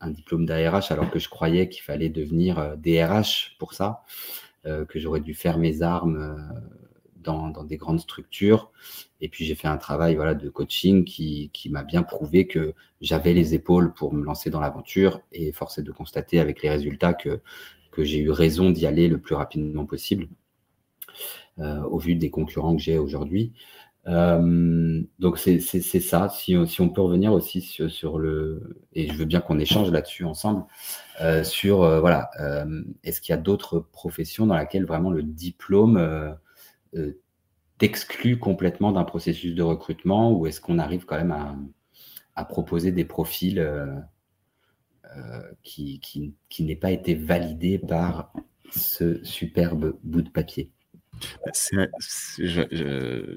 un 0.01 0.11
diplôme 0.11 0.47
d'ARH, 0.47 0.91
alors 0.91 1.11
que 1.11 1.19
je 1.19 1.29
croyais 1.29 1.69
qu'il 1.69 1.83
fallait 1.83 2.09
devenir 2.09 2.77
DRH 2.77 3.57
pour 3.59 3.73
ça, 3.73 4.03
que 4.65 4.99
j'aurais 4.99 5.21
dû 5.21 5.35
faire 5.35 5.59
mes 5.59 5.83
armes 5.83 6.37
dans, 7.23 7.65
des 7.65 7.77
grandes 7.77 8.01
structures. 8.01 8.71
Et 9.21 9.29
puis 9.29 9.45
j'ai 9.45 9.55
fait 9.55 9.69
un 9.69 9.77
travail 9.77 10.17
voilà, 10.17 10.35
de 10.35 10.49
coaching 10.49 11.05
qui, 11.05 11.51
m'a 11.71 11.85
bien 11.85 12.03
prouvé 12.03 12.47
que 12.47 12.75
j'avais 13.01 13.33
les 13.33 13.55
épaules 13.55 13.93
pour 13.93 14.13
me 14.13 14.25
lancer 14.25 14.51
dans 14.51 14.61
l'aventure. 14.61 15.21
Et 15.33 15.53
force 15.53 15.79
est 15.79 15.83
de 15.83 15.93
constater 15.93 16.41
avec 16.41 16.63
les 16.63 16.71
résultats 16.71 17.15
que, 17.15 17.41
que 17.91 18.05
j'ai 18.05 18.19
eu 18.19 18.31
raison 18.31 18.71
d'y 18.71 18.87
aller 18.87 19.09
le 19.09 19.19
plus 19.19 19.35
rapidement 19.35 19.87
possible, 19.87 20.29
euh, 21.59 21.83
au 21.83 21.99
vu 21.99 22.15
des 22.17 22.31
concurrents 22.31 22.77
que 22.77 22.83
j'ai 22.83 22.99
aujourd'hui. 22.99 23.53
Euh, 24.09 25.03
donc 25.19 25.39
c'est 25.39 25.61
ça. 25.61 26.29
Si, 26.29 26.57
si, 26.67 26.81
on 26.81 26.89
peut 26.89 27.01
revenir 27.01 27.33
aussi 27.33 27.61
sur, 27.61 28.19
le 28.19 28.83
et 28.93 29.09
je 29.09 29.15
veux 29.15 29.25
bien 29.25 29.41
qu'on 29.41 29.59
échange 29.59 29.91
là-dessus 29.91 30.25
ensemble 30.25 30.65
euh, 31.21 31.45
sur 31.45 31.83
euh, 31.83 32.01
voilà, 32.01 32.31
est-ce 33.05 33.21
qu'il 33.21 33.33
y 33.33 33.39
a 33.39 33.41
d'autres 33.41 33.79
professions 33.79 34.47
dans 34.47 34.57
lesquelles 34.57 34.87
vraiment 34.87 35.11
le 35.11 35.23
diplôme 35.23 36.37
t'exclut 37.79 38.39
complètement 38.39 38.93
d'un 38.93 39.05
processus 39.05 39.55
de 39.55 39.63
recrutement 39.63 40.33
ou 40.33 40.47
est-ce 40.47 40.61
qu'on 40.61 40.79
arrive 40.79 41.05
quand 41.05 41.17
même 41.17 41.33
à, 41.33 41.57
à 42.37 42.45
proposer 42.45 42.93
des 42.93 43.05
profils 43.05 43.65
qui, 45.63 46.01
qui, 46.01 46.35
qui 46.49 46.65
n'aient 46.65 46.77
pas 46.77 46.91
été 46.91 47.15
validés 47.15 47.79
par 47.79 48.33
ce 48.71 49.23
superbe 49.25 49.97
bout 50.03 50.23
de 50.23 50.31
papier? 50.31 50.73
Bah, 51.45 51.53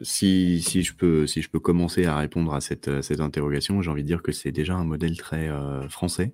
si, 0.04 0.62
si, 0.62 0.84
je 0.84 0.94
peux, 0.96 1.28
si 1.28 1.42
je 1.42 1.50
peux 1.50 1.60
commencer 1.60 2.06
à 2.06 2.18
répondre 2.18 2.54
à 2.54 2.62
cette, 2.62 3.02
cette 3.02 3.20
interrogation, 3.20 3.82
j'ai 3.82 3.92
envie 3.92 4.04
de 4.04 4.08
dire 4.08 4.22
que 4.22 4.32
c'est 4.32 4.52
déjà 4.52 4.76
un 4.76 4.84
modèle 4.84 5.18
très 5.18 5.50
euh, 5.50 5.88
français. 5.90 6.34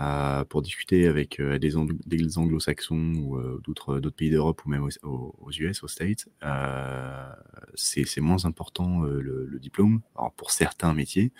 Euh, 0.00 0.44
pour 0.44 0.60
discuter 0.60 1.06
avec 1.06 1.38
euh, 1.38 1.56
des, 1.56 1.72
des 2.06 2.38
anglo-saxons 2.38 3.12
ou 3.14 3.40
d'autres, 3.62 4.00
pays 4.10 4.28
d'Europe 4.28 4.60
ou 4.66 4.68
même 4.68 4.88
aux, 5.04 5.50
US, 5.56 5.84
aux 5.84 5.88
States, 5.88 6.26
c'est, 7.74 8.20
moins 8.20 8.44
important 8.44 9.02
le, 9.02 9.58
diplôme. 9.60 10.00
Alors 10.16 10.32
pour 10.32 10.50
certains 10.50 10.94
métiers, 10.94 11.32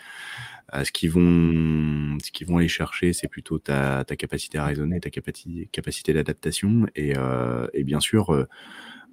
ce, 0.72 0.92
qu'ils 0.92 1.10
vont, 1.10 2.16
ce 2.24 2.30
qu'ils 2.30 2.46
vont 2.46 2.58
aller 2.58 2.68
chercher, 2.68 3.12
c'est 3.12 3.28
plutôt 3.28 3.58
ta, 3.58 4.04
ta 4.04 4.14
capacité 4.14 4.58
à 4.58 4.66
raisonner, 4.66 5.00
ta 5.00 5.10
capacité, 5.10 5.68
capacité 5.72 6.12
d'adaptation 6.12 6.86
et, 6.94 7.14
et 7.72 7.84
bien 7.84 8.00
sûr 8.00 8.46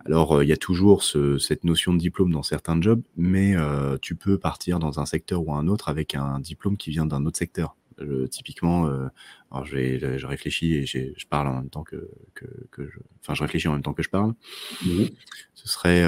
alors, 0.05 0.37
euh, 0.37 0.43
il 0.43 0.49
y 0.49 0.53
a 0.53 0.57
toujours 0.57 1.03
cette 1.03 1.63
notion 1.63 1.93
de 1.93 1.99
diplôme 1.99 2.31
dans 2.31 2.43
certains 2.43 2.79
jobs, 2.81 3.01
mais 3.17 3.55
euh, 3.55 3.97
tu 4.01 4.15
peux 4.15 4.37
partir 4.37 4.79
dans 4.79 4.99
un 4.99 5.05
secteur 5.05 5.47
ou 5.47 5.53
un 5.53 5.67
autre 5.67 5.89
avec 5.89 6.15
un 6.15 6.39
diplôme 6.39 6.77
qui 6.77 6.89
vient 6.89 7.05
d'un 7.05 7.25
autre 7.25 7.37
secteur. 7.37 7.75
typiquement, 8.31 8.87
euh, 8.87 9.07
alors 9.51 9.65
je, 9.65 10.17
je 10.17 10.25
réfléchis 10.25 10.73
et 10.73 10.85
je 10.85 11.27
parle 11.29 11.47
en 11.47 11.55
même 11.55 11.69
temps 11.69 11.83
que, 11.83 12.09
que, 12.33 12.89
je, 12.89 12.97
enfin, 13.19 13.35
je 13.35 13.43
réfléchis 13.43 13.67
en 13.67 13.73
même 13.73 13.83
temps 13.83 13.93
que 13.93 14.03
je 14.03 14.09
parle. 14.09 14.33
Mmh 14.83 15.03
Ce 15.53 15.69
serait, 15.69 16.07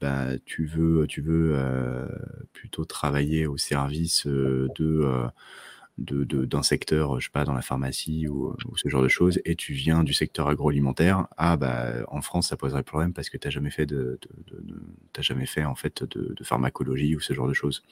bah, 0.00 0.38
tu 0.44 0.66
veux, 0.66 1.06
tu 1.08 1.20
veux 1.20 1.58
plutôt 2.52 2.84
travailler 2.84 3.46
au 3.46 3.56
service 3.56 4.26
de 4.26 4.68
d'un 6.00 6.62
secteur, 6.62 7.20
je 7.20 7.26
sais 7.26 7.30
pas, 7.30 7.44
dans 7.44 7.52
la 7.52 7.62
pharmacie 7.62 8.26
ou, 8.28 8.56
ce 8.76 8.88
genre 8.88 9.02
de 9.02 9.08
choses, 9.08 9.40
et 9.44 9.54
tu 9.54 9.72
viens 9.72 10.02
du 10.02 10.12
secteur 10.12 10.48
agroalimentaire, 10.48 11.26
ah 11.36 11.56
bah 11.56 11.92
en 12.08 12.22
France 12.22 12.48
ça 12.48 12.56
poserait 12.56 12.82
problème 12.82 13.12
parce 13.12 13.28
que 13.28 13.36
tu 13.36 13.46
n'as 13.46 13.50
jamais 13.50 13.70
fait 13.70 13.86
de, 13.86 14.18
de, 14.46 14.80
jamais 15.22 15.46
fait 15.46 15.64
en 15.64 15.74
fait 15.74 16.02
de, 16.04 16.34
pharmacologie 16.42 17.14
ou 17.16 17.20
ce 17.20 17.32
genre 17.34 17.48
de 17.48 17.52
choses. 17.52 17.82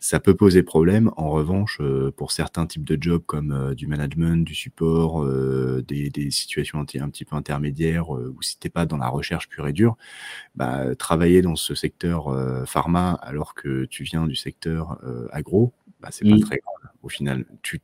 Ça 0.00 0.20
peut 0.20 0.34
poser 0.34 0.62
problème. 0.62 1.10
En 1.16 1.30
revanche, 1.30 1.78
euh, 1.80 2.10
pour 2.10 2.32
certains 2.32 2.66
types 2.66 2.84
de 2.84 3.00
jobs 3.00 3.22
comme 3.24 3.52
euh, 3.52 3.74
du 3.74 3.86
management, 3.86 4.44
du 4.44 4.54
support, 4.54 5.22
euh, 5.22 5.84
des, 5.86 6.30
situations 6.30 6.78
un, 6.80 6.82
un, 6.82 7.08
petit 7.10 7.24
peu 7.24 7.36
intermédiaires, 7.36 8.10
ou 8.10 8.42
si 8.42 8.58
t'es 8.58 8.68
pas 8.68 8.86
dans 8.86 8.96
la 8.96 9.08
recherche 9.08 9.48
pure 9.48 9.68
et 9.68 9.72
dure, 9.72 9.96
bah, 10.54 10.94
travailler 10.96 11.42
dans 11.42 11.56
ce 11.56 11.74
secteur 11.74 12.66
pharma 12.66 13.12
alors 13.22 13.54
que 13.54 13.84
tu 13.84 14.02
viens 14.02 14.26
du 14.26 14.34
secteur 14.34 14.98
agro, 15.30 15.72
bah, 16.00 16.08
c'est 16.10 16.28
pas 16.28 16.36
mmh. 16.36 16.40
très 16.40 16.58
grave 16.58 16.92
au 17.02 17.08
final. 17.08 17.46
Tu 17.62 17.80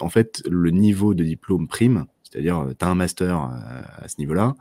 en 0.00 0.08
fait, 0.08 0.42
le 0.48 0.70
niveau 0.70 1.14
de 1.14 1.24
diplôme 1.24 1.66
prime, 1.66 2.06
c'est-à-dire 2.22 2.58
euh, 2.58 2.72
tu 2.78 2.84
as 2.84 2.88
un 2.88 2.94
master 2.94 3.42
euh, 3.42 3.82
à, 3.98 4.08
ce 4.08 4.16
niveau-là, 4.18 4.54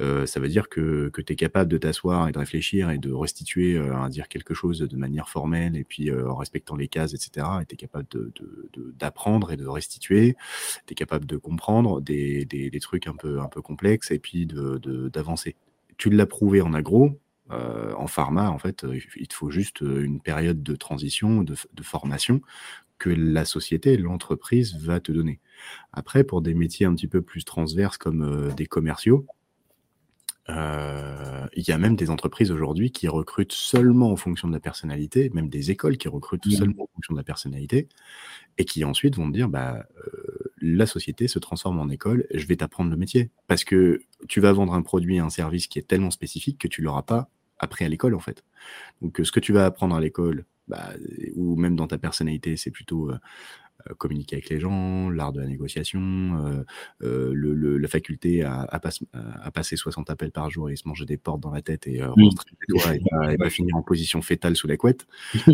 euh, 0.00 0.26
ça 0.26 0.40
veut 0.40 0.48
dire 0.48 0.68
que, 0.68 1.08
que 1.08 1.22
tu 1.22 1.32
es 1.32 1.36
capable 1.36 1.70
de 1.70 1.78
t'asseoir 1.78 2.28
et 2.28 2.32
de 2.32 2.38
réfléchir 2.38 2.90
et 2.90 2.98
de 2.98 3.12
restituer, 3.12 3.78
à 3.78 4.08
dire 4.10 4.28
quelque 4.28 4.52
chose 4.52 4.80
de 4.80 4.96
manière 4.96 5.30
formelle 5.30 5.74
et 5.74 5.84
puis 5.84 6.12
en 6.12 6.34
respectant 6.34 6.76
les 6.76 6.88
cases, 6.88 7.14
etc. 7.14 7.46
Et 7.62 7.64
tu 7.64 7.74
es 7.74 7.76
capable 7.76 8.06
d'apprendre 8.98 9.48
de, 9.48 9.54
et 9.54 9.56
de 9.56 9.66
restituer. 9.66 10.36
Tu 10.86 10.92
es 10.92 10.94
capable 10.94 11.24
de 11.24 11.38
comprendre 11.38 12.02
des, 12.02 12.44
des, 12.44 12.68
des, 12.68 12.80
trucs 12.80 13.06
un 13.06 13.16
peu, 13.16 13.40
un 13.40 13.48
peu 13.48 13.62
complexes 13.62 14.10
et 14.10 14.18
puis 14.18 14.46
d'avancer. 14.46 15.56
Tu 15.96 16.10
l'as 16.10 16.26
prouvé 16.26 16.60
en 16.60 16.74
agro, 16.74 17.18
euh, 17.50 17.92
en 17.94 18.06
pharma, 18.06 18.50
en 18.50 18.58
fait, 18.58 18.84
euh, 18.84 18.98
il 19.16 19.28
te 19.28 19.34
faut 19.34 19.50
juste 19.50 19.82
euh, 19.82 20.02
une 20.02 20.20
période 20.20 20.62
de 20.62 20.74
transition, 20.74 21.42
de, 21.42 21.54
formation 21.82 22.42
que 22.98 23.10
la 23.10 23.44
société, 23.44 23.96
l'entreprise 23.96 24.76
va 24.76 25.00
te 25.00 25.12
donner. 25.12 25.38
Après, 25.92 26.24
pour 26.24 26.42
des 26.42 26.54
métiers 26.54 26.86
un 26.86 26.94
petit 26.94 27.08
peu 27.08 27.22
plus 27.22 27.44
transverses 27.44 27.98
comme 27.98 28.52
des 28.56 28.66
commerciaux, 28.66 29.26
il 30.48 31.68
y 31.68 31.72
a 31.72 31.78
même 31.78 31.96
des 31.96 32.08
entreprises 32.08 32.50
aujourd'hui 32.50 32.90
qui 32.90 33.06
recrutent 33.06 33.52
seulement 33.52 34.12
en 34.12 34.16
fonction 34.16 34.48
de 34.48 34.54
la 34.54 34.60
personnalité, 34.60 35.30
même 35.34 35.48
des 35.48 35.70
écoles 35.70 35.98
qui 35.98 36.08
recrutent 36.08 36.46
mmh. 36.46 36.52
seulement 36.52 36.84
en 36.84 36.88
fonction 36.94 37.14
de 37.14 37.18
la 37.18 37.24
personnalité, 37.24 37.88
et 38.56 38.64
qui 38.64 38.82
ensuite 38.84 39.16
vont 39.16 39.28
te 39.28 39.34
dire, 39.34 39.48
bah, 39.48 39.86
la 40.60 40.86
société 40.86 41.28
se 41.28 41.38
transforme 41.38 41.78
en 41.78 41.90
école, 41.90 42.26
je 42.32 42.46
vais 42.46 42.56
t'apprendre 42.56 42.90
le 42.90 42.96
métier. 42.96 43.30
Parce 43.46 43.64
que 43.64 44.00
tu 44.26 44.40
vas 44.40 44.52
vendre 44.52 44.72
un 44.72 44.82
produit, 44.82 45.18
un 45.18 45.30
service 45.30 45.66
qui 45.66 45.78
est 45.78 45.86
tellement 45.86 46.10
spécifique 46.10 46.58
que 46.58 46.68
tu 46.68 46.80
l'auras 46.80 47.02
pas 47.02 47.28
appris 47.58 47.84
à 47.84 47.88
l'école 47.88 48.14
en 48.14 48.20
fait. 48.20 48.44
Donc 49.02 49.20
ce 49.22 49.32
que 49.32 49.40
tu 49.40 49.52
vas 49.52 49.66
apprendre 49.66 49.94
à 49.94 50.00
l'école, 50.00 50.44
bah, 50.68 50.92
ou 51.34 51.56
même 51.56 51.76
dans 51.76 51.86
ta 51.86 51.98
personnalité, 51.98 52.56
c'est 52.56 52.70
plutôt 52.70 53.10
euh, 53.10 53.18
euh, 53.90 53.94
communiquer 53.94 54.36
avec 54.36 54.48
les 54.48 54.58
gens, 54.58 55.10
l'art 55.10 55.32
de 55.32 55.40
la 55.40 55.46
négociation, 55.46 56.00
euh, 56.00 56.64
euh, 57.02 57.32
le, 57.34 57.78
la 57.78 57.88
faculté 57.88 58.42
à, 58.42 58.62
à, 58.62 58.80
à, 59.42 59.50
passer 59.50 59.76
60 59.76 60.08
appels 60.10 60.32
par 60.32 60.50
jour 60.50 60.70
et 60.70 60.76
se 60.76 60.88
manger 60.88 61.04
des 61.04 61.16
portes 61.16 61.40
dans 61.40 61.50
la 61.50 61.62
tête 61.62 61.86
et, 61.86 62.02
rentrer 62.02 63.00
et, 63.32 63.36
pas, 63.36 63.50
finir 63.50 63.76
en 63.76 63.82
position 63.82 64.22
fétale 64.22 64.56
sous 64.56 64.66
la 64.66 64.76
couette. 64.76 65.06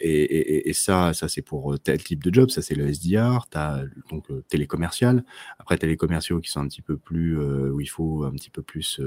et, 0.00 0.68
et, 0.68 0.72
ça, 0.72 1.12
ça 1.14 1.28
c'est 1.28 1.42
pour 1.42 1.78
tel 1.80 2.02
type 2.02 2.22
de 2.22 2.32
job, 2.32 2.50
ça 2.50 2.62
c'est 2.62 2.74
le 2.74 2.86
SDR, 2.86 3.48
tu 3.50 3.58
as 3.58 3.84
donc 4.10 4.26
télécommercial. 4.48 5.24
Après, 5.58 5.76
tu 5.78 5.86
as 5.86 5.88
les 5.88 5.96
commerciaux 5.96 6.40
qui 6.40 6.50
sont 6.50 6.60
un 6.60 6.68
petit 6.68 6.82
peu 6.82 6.96
plus, 6.96 7.36
où 7.36 7.80
il 7.80 7.88
faut 7.88 8.24
un 8.24 8.32
petit 8.32 8.50
peu 8.50 8.62
plus 8.62 9.00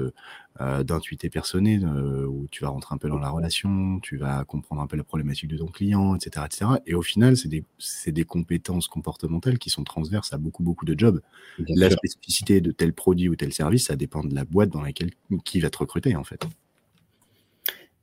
d'intuité 0.58 1.30
personnelle, 1.30 1.86
où 1.86 2.46
tu 2.50 2.64
vas 2.64 2.70
rentrer 2.70 2.94
un 2.94 2.98
peu 2.98 3.08
dans 3.08 3.18
la 3.18 3.30
relation, 3.30 4.00
tu 4.00 4.16
vas 4.16 4.44
comprendre 4.44 4.82
un 4.82 4.86
peu 4.86 4.96
la 4.96 5.04
problématique 5.04 5.48
de 5.48 5.56
ton 5.56 5.66
client, 5.66 6.16
etc. 6.16 6.46
etc. 6.46 6.70
Et 6.86 6.94
au 6.94 7.02
final, 7.02 7.36
c'est 7.36 7.48
des 7.48 7.64
des 8.08 8.24
compétences 8.24 8.88
comportementales 8.88 9.58
qui 9.58 9.70
sont 9.70 9.84
transverses 9.84 10.32
à 10.32 10.38
beaucoup, 10.38 10.62
beaucoup 10.62 10.84
de 10.84 10.98
jobs. 10.98 11.20
la 11.58 11.90
spécificité 11.90 12.60
de 12.60 12.72
tel 12.72 12.92
produit 12.92 13.28
ou 13.28 13.36
tel 13.36 13.52
service, 13.52 13.86
ça 13.86 13.96
dépend 13.96 14.24
de 14.24 14.34
la 14.34 14.44
boîte 14.44 14.70
dans 14.70 14.82
laquelle 14.82 15.10
qui 15.44 15.60
va 15.60 15.70
te 15.70 15.78
recruter, 15.78 16.16
en 16.16 16.24
fait. 16.24 16.44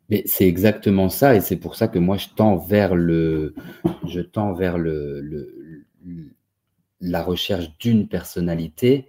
Mais 0.10 0.24
c'est 0.26 0.48
exactement 0.48 1.10
ça, 1.10 1.36
et 1.36 1.42
c'est 1.42 1.58
pour 1.58 1.76
ça 1.76 1.88
que 1.88 1.98
moi 1.98 2.18
je 2.18 2.28
tends 2.36 2.58
vers 2.58 2.96
le, 2.96 3.56
je 4.08 4.22
tends 4.22 4.54
vers 4.54 4.78
le, 4.78 5.84
la 7.02 7.24
recherche 7.24 7.76
d'une 7.80 8.08
personnalité 8.08 9.08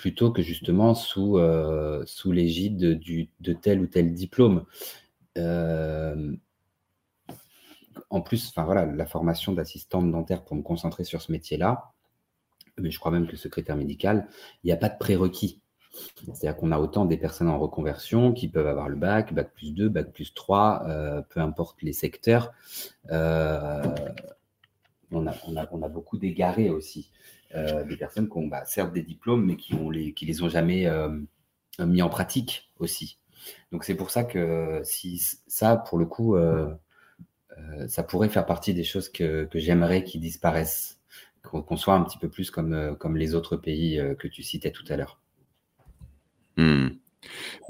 plutôt 0.00 0.32
que 0.32 0.40
justement 0.40 0.94
sous, 0.94 1.36
euh, 1.36 2.02
sous 2.06 2.32
l'égide 2.32 2.78
de 2.78 3.52
tel 3.52 3.80
ou 3.80 3.86
tel 3.86 4.14
diplôme. 4.14 4.64
Euh, 5.36 6.34
en 8.08 8.22
plus, 8.22 8.50
voilà, 8.56 8.86
la 8.86 9.04
formation 9.04 9.52
d'assistante 9.52 10.10
dentaire 10.10 10.42
pour 10.42 10.56
me 10.56 10.62
concentrer 10.62 11.04
sur 11.04 11.20
ce 11.20 11.30
métier-là, 11.30 11.92
mais 12.78 12.90
je 12.90 12.98
crois 12.98 13.12
même 13.12 13.26
que 13.26 13.36
secrétaire 13.36 13.76
médical, 13.76 14.26
il 14.64 14.68
n'y 14.68 14.72
a 14.72 14.78
pas 14.78 14.88
de 14.88 14.96
prérequis. 14.96 15.60
C'est-à-dire 15.92 16.56
qu'on 16.56 16.72
a 16.72 16.78
autant 16.78 17.04
des 17.04 17.18
personnes 17.18 17.48
en 17.48 17.58
reconversion 17.58 18.32
qui 18.32 18.48
peuvent 18.48 18.68
avoir 18.68 18.88
le 18.88 18.96
bac, 18.96 19.34
bac 19.34 19.52
plus 19.52 19.72
2, 19.72 19.90
bac 19.90 20.10
plus 20.12 20.32
3, 20.32 20.84
euh, 20.86 21.20
peu 21.28 21.40
importe 21.40 21.82
les 21.82 21.92
secteurs. 21.92 22.54
Euh, 23.10 23.82
on, 25.12 25.26
a, 25.26 25.34
on, 25.42 25.82
a, 25.82 25.88
beaucoup 25.88 26.16
d'égarés 26.16 26.70
aussi, 26.70 27.10
euh, 27.54 27.84
des 27.84 27.96
personnes 27.96 28.28
qui 28.28 28.36
ont 28.36 28.46
bah, 28.46 28.64
certes 28.64 28.92
des 28.92 29.02
diplômes, 29.02 29.44
mais 29.44 29.56
qui 29.56 29.74
ne 29.74 29.90
les, 29.90 30.14
les 30.20 30.42
ont 30.42 30.48
jamais 30.48 30.86
mis 31.78 32.02
en 32.02 32.08
pratique 32.08 32.70
aussi. 32.78 33.18
Donc 33.72 33.84
c'est 33.84 33.94
pour 33.94 34.10
ça 34.10 34.24
que 34.24 34.80
si 34.84 35.18
ça, 35.46 35.76
pour 35.76 35.98
le 35.98 36.06
coup, 36.06 36.36
euh, 37.58 37.88
ça 37.88 38.02
pourrait 38.02 38.28
faire 38.28 38.46
partie 38.46 38.74
des 38.74 38.84
choses 38.84 39.08
que, 39.08 39.48
j'aimerais 39.54 40.04
qui 40.04 40.18
disparaissent, 40.18 40.98
qu'on 41.42 41.76
soit 41.76 41.94
un 41.94 42.02
petit 42.02 42.18
peu 42.18 42.28
plus 42.28 42.50
comme, 42.50 42.72
euh, 42.72 42.94
comme 42.94 43.16
les 43.16 43.34
autres 43.34 43.56
pays 43.56 43.98
euh, 43.98 44.14
que 44.14 44.28
tu 44.28 44.42
citais 44.42 44.70
tout 44.70 44.84
à 44.88 44.96
l'heure. 44.96 45.20
Hmm. 46.56 46.88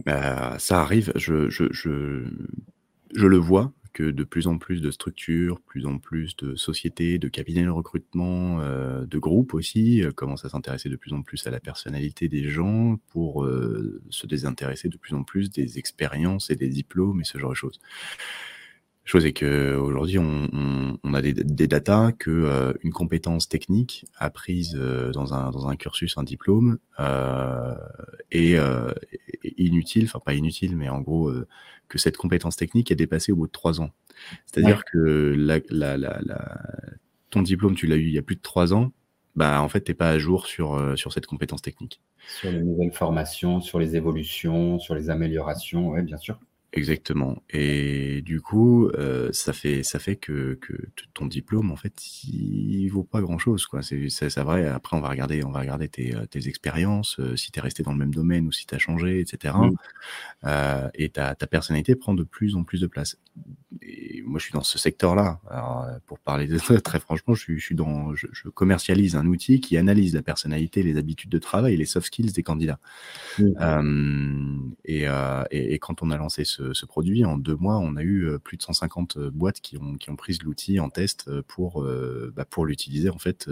Bah, 0.04 0.56
ça 0.58 0.80
arrive, 0.80 1.12
je, 1.16 1.48
je, 1.48 1.64
je, 1.70 3.26
le 3.26 3.36
vois 3.36 3.72
que 3.92 4.10
de 4.10 4.24
plus 4.24 4.46
en 4.46 4.58
plus 4.58 4.80
de 4.80 4.90
structures, 4.90 5.60
plus 5.60 5.86
en 5.86 5.98
plus 5.98 6.36
de 6.36 6.54
sociétés, 6.54 7.18
de 7.18 7.28
cabinets 7.28 7.64
de 7.64 7.70
recrutement, 7.70 8.60
euh, 8.60 9.06
de 9.06 9.18
groupes 9.18 9.54
aussi, 9.54 10.02
euh, 10.02 10.12
commencent 10.12 10.44
à 10.44 10.48
s'intéresser 10.48 10.88
de 10.88 10.96
plus 10.96 11.12
en 11.12 11.22
plus 11.22 11.46
à 11.46 11.50
la 11.50 11.60
personnalité 11.60 12.28
des 12.28 12.48
gens 12.48 12.98
pour 13.08 13.44
euh, 13.44 14.00
se 14.10 14.26
désintéresser 14.26 14.88
de 14.88 14.96
plus 14.96 15.14
en 15.14 15.22
plus 15.22 15.50
des 15.50 15.78
expériences 15.78 16.50
et 16.50 16.56
des 16.56 16.68
diplômes 16.68 17.20
et 17.20 17.24
ce 17.24 17.38
genre 17.38 17.50
de 17.50 17.56
choses. 17.56 17.80
Chose 19.04 19.26
est 19.26 19.32
qu'aujourd'hui, 19.32 20.18
on, 20.18 20.98
on, 21.02 21.14
a 21.14 21.22
des, 21.22 21.32
des 21.32 21.66
datas 21.66 22.12
que 22.12 22.76
une 22.82 22.92
compétence 22.92 23.48
technique 23.48 24.04
apprise 24.18 24.74
dans, 24.74 25.34
un, 25.34 25.50
dans 25.50 25.66
un 25.66 25.74
cursus, 25.74 26.16
un 26.16 26.22
diplôme, 26.22 26.78
est, 28.30 28.56
inutile, 29.56 30.04
enfin 30.04 30.20
pas 30.24 30.34
inutile, 30.34 30.76
mais 30.76 30.88
en 30.90 31.00
gros, 31.00 31.32
que 31.90 31.98
cette 31.98 32.16
compétence 32.16 32.56
technique 32.56 32.90
est 32.90 32.96
dépassée 32.96 33.32
au 33.32 33.36
bout 33.36 33.46
de 33.46 33.52
trois 33.52 33.82
ans. 33.82 33.90
C'est-à-dire 34.46 34.78
ouais. 34.78 34.82
que 34.92 35.34
la, 35.36 35.58
la, 35.68 35.98
la, 35.98 36.20
la, 36.22 36.62
ton 37.28 37.42
diplôme, 37.42 37.74
tu 37.74 37.86
l'as 37.86 37.96
eu 37.96 38.06
il 38.06 38.14
y 38.14 38.18
a 38.18 38.22
plus 38.22 38.36
de 38.36 38.40
trois 38.40 38.72
ans, 38.72 38.92
bah 39.36 39.60
en 39.60 39.68
fait, 39.68 39.82
t'es 39.82 39.94
pas 39.94 40.10
à 40.10 40.18
jour 40.18 40.46
sur, 40.46 40.74
euh, 40.74 40.96
sur 40.96 41.12
cette 41.12 41.26
compétence 41.26 41.62
technique. 41.62 42.00
Sur 42.40 42.50
les 42.50 42.62
nouvelles 42.62 42.92
formations, 42.92 43.60
sur 43.60 43.78
les 43.78 43.96
évolutions, 43.96 44.78
sur 44.78 44.94
les 44.94 45.10
améliorations, 45.10 45.90
oui, 45.90 46.02
bien 46.02 46.16
sûr. 46.16 46.38
Exactement. 46.72 47.42
Et 47.50 48.22
du 48.22 48.40
coup, 48.40 48.86
euh, 48.90 49.28
ça 49.32 49.52
fait 49.52 49.82
ça 49.82 49.98
fait 49.98 50.14
que, 50.14 50.54
que 50.60 50.72
ton 51.14 51.26
diplôme 51.26 51.72
en 51.72 51.76
fait, 51.76 52.00
il 52.22 52.86
vaut 52.90 53.02
pas 53.02 53.20
grand 53.20 53.38
chose 53.38 53.66
quoi. 53.66 53.80
C'est 53.82 54.38
vrai. 54.38 54.68
Après, 54.68 54.96
on 54.96 55.00
va 55.00 55.08
regarder 55.08 55.42
on 55.42 55.50
va 55.50 55.58
regarder 55.60 55.88
tes, 55.88 56.14
tes 56.30 56.46
expériences, 56.46 57.18
euh, 57.18 57.34
si 57.34 57.50
tu 57.50 57.58
es 57.58 57.62
resté 57.62 57.82
dans 57.82 57.90
le 57.90 57.98
même 57.98 58.14
domaine 58.14 58.46
ou 58.46 58.52
si 58.52 58.66
tu 58.66 58.74
as 58.76 58.78
changé, 58.78 59.18
etc. 59.18 59.54
Euh, 60.44 60.88
et 60.94 61.08
ta 61.08 61.34
ta 61.34 61.48
personnalité 61.48 61.96
prend 61.96 62.14
de 62.14 62.22
plus 62.22 62.54
en 62.54 62.62
plus 62.62 62.80
de 62.80 62.86
place. 62.86 63.18
Et 63.82 64.22
moi, 64.24 64.38
je 64.38 64.44
suis 64.44 64.52
dans 64.52 64.62
ce 64.62 64.78
secteur-là. 64.78 65.40
Alors, 65.50 65.86
pour 66.06 66.20
parler 66.20 66.46
de, 66.46 66.58
très 66.78 67.00
franchement, 67.00 67.34
je 67.34 67.40
suis, 67.40 67.58
je 67.58 67.64
suis 67.64 67.74
dans 67.74 68.14
je, 68.14 68.28
je, 68.32 68.48
commercialise 68.48 69.16
un 69.16 69.26
outil 69.26 69.60
qui 69.60 69.76
analyse 69.76 70.14
la 70.14 70.22
personnalité, 70.22 70.84
les 70.84 70.96
habitudes 70.98 71.30
de 71.30 71.38
travail, 71.38 71.76
les 71.76 71.84
soft 71.84 72.06
skills 72.06 72.30
des 72.32 72.44
candidats. 72.44 72.78
Et, 74.84 75.04
et, 75.04 75.74
et 75.74 75.78
quand 75.80 76.02
on 76.02 76.10
a 76.10 76.16
lancé 76.16 76.44
ce 76.44 76.59
ce, 76.72 76.86
produit. 76.86 77.24
En 77.24 77.36
deux 77.36 77.56
mois, 77.56 77.78
on 77.78 77.96
a 77.96 78.02
eu 78.02 78.26
euh, 78.26 78.38
plus 78.38 78.56
de 78.56 78.62
150 78.62 79.16
euh, 79.16 79.30
boîtes 79.30 79.60
qui 79.60 79.76
ont, 79.76 79.96
qui 79.96 80.10
ont 80.10 80.16
pris 80.16 80.38
l'outil 80.42 80.80
en 80.80 80.90
test 80.90 81.26
euh, 81.28 81.42
pour, 81.46 81.86
bah, 82.34 82.44
pour 82.44 82.66
l'utiliser, 82.66 83.10
en 83.10 83.18
fait. 83.18 83.48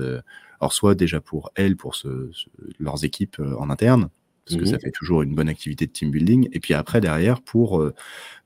Alors, 0.60 0.72
soit 0.72 0.94
déjà 0.94 1.20
pour 1.20 1.50
elles, 1.54 1.76
pour 1.76 1.94
ce, 1.94 2.30
ce, 2.32 2.46
leurs 2.78 3.04
équipes 3.04 3.40
en 3.40 3.70
interne, 3.70 4.08
parce 4.44 4.56
mmh. 4.56 4.60
que 4.60 4.66
ça 4.66 4.78
fait 4.78 4.90
toujours 4.90 5.22
une 5.22 5.34
bonne 5.34 5.48
activité 5.48 5.86
de 5.86 5.92
team 5.92 6.10
building. 6.10 6.48
Et 6.52 6.60
puis 6.60 6.74
après, 6.74 7.00
derrière, 7.00 7.42
pour 7.42 7.84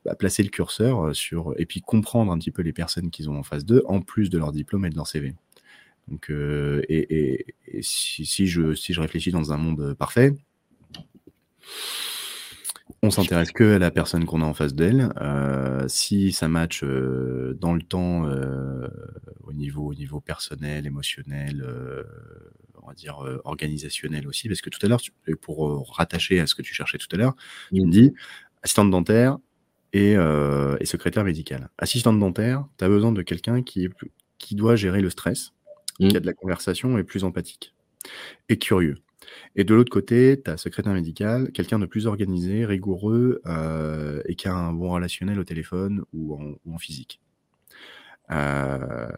bah, 0.04 0.14
placer 0.14 0.42
le 0.42 0.48
curseur 0.48 1.14
sur, 1.14 1.54
et 1.58 1.66
puis 1.66 1.80
comprendre 1.80 2.32
un 2.32 2.38
petit 2.38 2.50
peu 2.50 2.62
les 2.62 2.72
personnes 2.72 3.10
qu'ils 3.10 3.30
ont 3.30 3.38
en 3.38 3.42
face 3.42 3.64
d'eux, 3.64 3.82
en 3.86 4.00
plus 4.00 4.30
de 4.30 4.38
leur 4.38 4.52
diplôme 4.52 4.84
et 4.86 4.90
de 4.90 4.96
leur 4.96 5.06
CV. 5.06 5.34
Donc, 6.08 6.30
euh, 6.30 6.82
et, 6.88 7.14
et, 7.16 7.46
et 7.66 7.82
si, 7.82 8.26
si, 8.26 8.46
je, 8.46 8.74
si 8.74 8.92
je 8.92 9.00
réfléchis 9.00 9.30
dans 9.30 9.52
un 9.52 9.56
monde 9.56 9.94
parfait, 9.94 10.34
on 13.02 13.10
s'intéresse 13.10 13.50
que 13.50 13.74
à 13.74 13.78
la 13.78 13.90
personne 13.90 14.24
qu'on 14.24 14.42
a 14.42 14.44
en 14.44 14.54
face 14.54 14.74
d'elle. 14.74 15.12
Euh, 15.20 15.86
si 15.88 16.32
ça 16.32 16.48
match 16.48 16.82
euh, 16.84 17.56
dans 17.60 17.74
le 17.74 17.82
temps, 17.82 18.26
euh, 18.26 18.88
au 19.42 19.52
niveau 19.52 19.86
au 19.86 19.94
niveau 19.94 20.20
personnel, 20.20 20.86
émotionnel, 20.86 21.64
euh, 21.66 22.04
on 22.80 22.88
va 22.88 22.94
dire 22.94 23.24
euh, 23.24 23.40
organisationnel 23.44 24.28
aussi, 24.28 24.48
parce 24.48 24.60
que 24.60 24.70
tout 24.70 24.78
à 24.82 24.88
l'heure, 24.88 25.00
pour 25.40 25.96
rattacher 25.96 26.38
à 26.38 26.46
ce 26.46 26.54
que 26.54 26.62
tu 26.62 26.74
cherchais 26.74 26.98
tout 26.98 27.08
à 27.12 27.16
l'heure, 27.16 27.34
tu 27.74 27.82
me 27.82 27.90
dis 27.90 28.14
assistante 28.62 28.90
dentaire 28.90 29.38
et, 29.92 30.12
et 30.12 30.84
secrétaire 30.86 31.24
médical. 31.24 31.68
Assistante 31.78 32.18
dentaire, 32.18 32.64
tu 32.78 32.84
as 32.84 32.88
besoin 32.88 33.12
de 33.12 33.22
quelqu'un 33.22 33.62
qui, 33.62 33.88
qui 34.38 34.54
doit 34.54 34.76
gérer 34.76 35.00
le 35.00 35.10
stress, 35.10 35.52
mmh. 36.00 36.08
qui 36.08 36.16
a 36.16 36.20
de 36.20 36.26
la 36.26 36.32
conversation 36.32 36.96
et 36.96 37.02
plus 37.02 37.24
empathique 37.24 37.74
et 38.48 38.58
curieux. 38.58 38.96
Et 39.54 39.64
de 39.64 39.74
l'autre 39.74 39.90
côté, 39.90 40.40
tu 40.42 40.50
as 40.50 40.56
secrétaire 40.56 40.92
médical, 40.94 41.52
quelqu'un 41.52 41.78
de 41.78 41.86
plus 41.86 42.06
organisé, 42.06 42.64
rigoureux 42.64 43.42
euh, 43.46 44.22
et 44.26 44.34
qui 44.34 44.48
a 44.48 44.54
un 44.54 44.72
bon 44.72 44.90
relationnel 44.90 45.38
au 45.38 45.44
téléphone 45.44 46.04
ou 46.12 46.58
en, 46.66 46.78
physique. 46.78 47.20
Euh, 48.30 49.08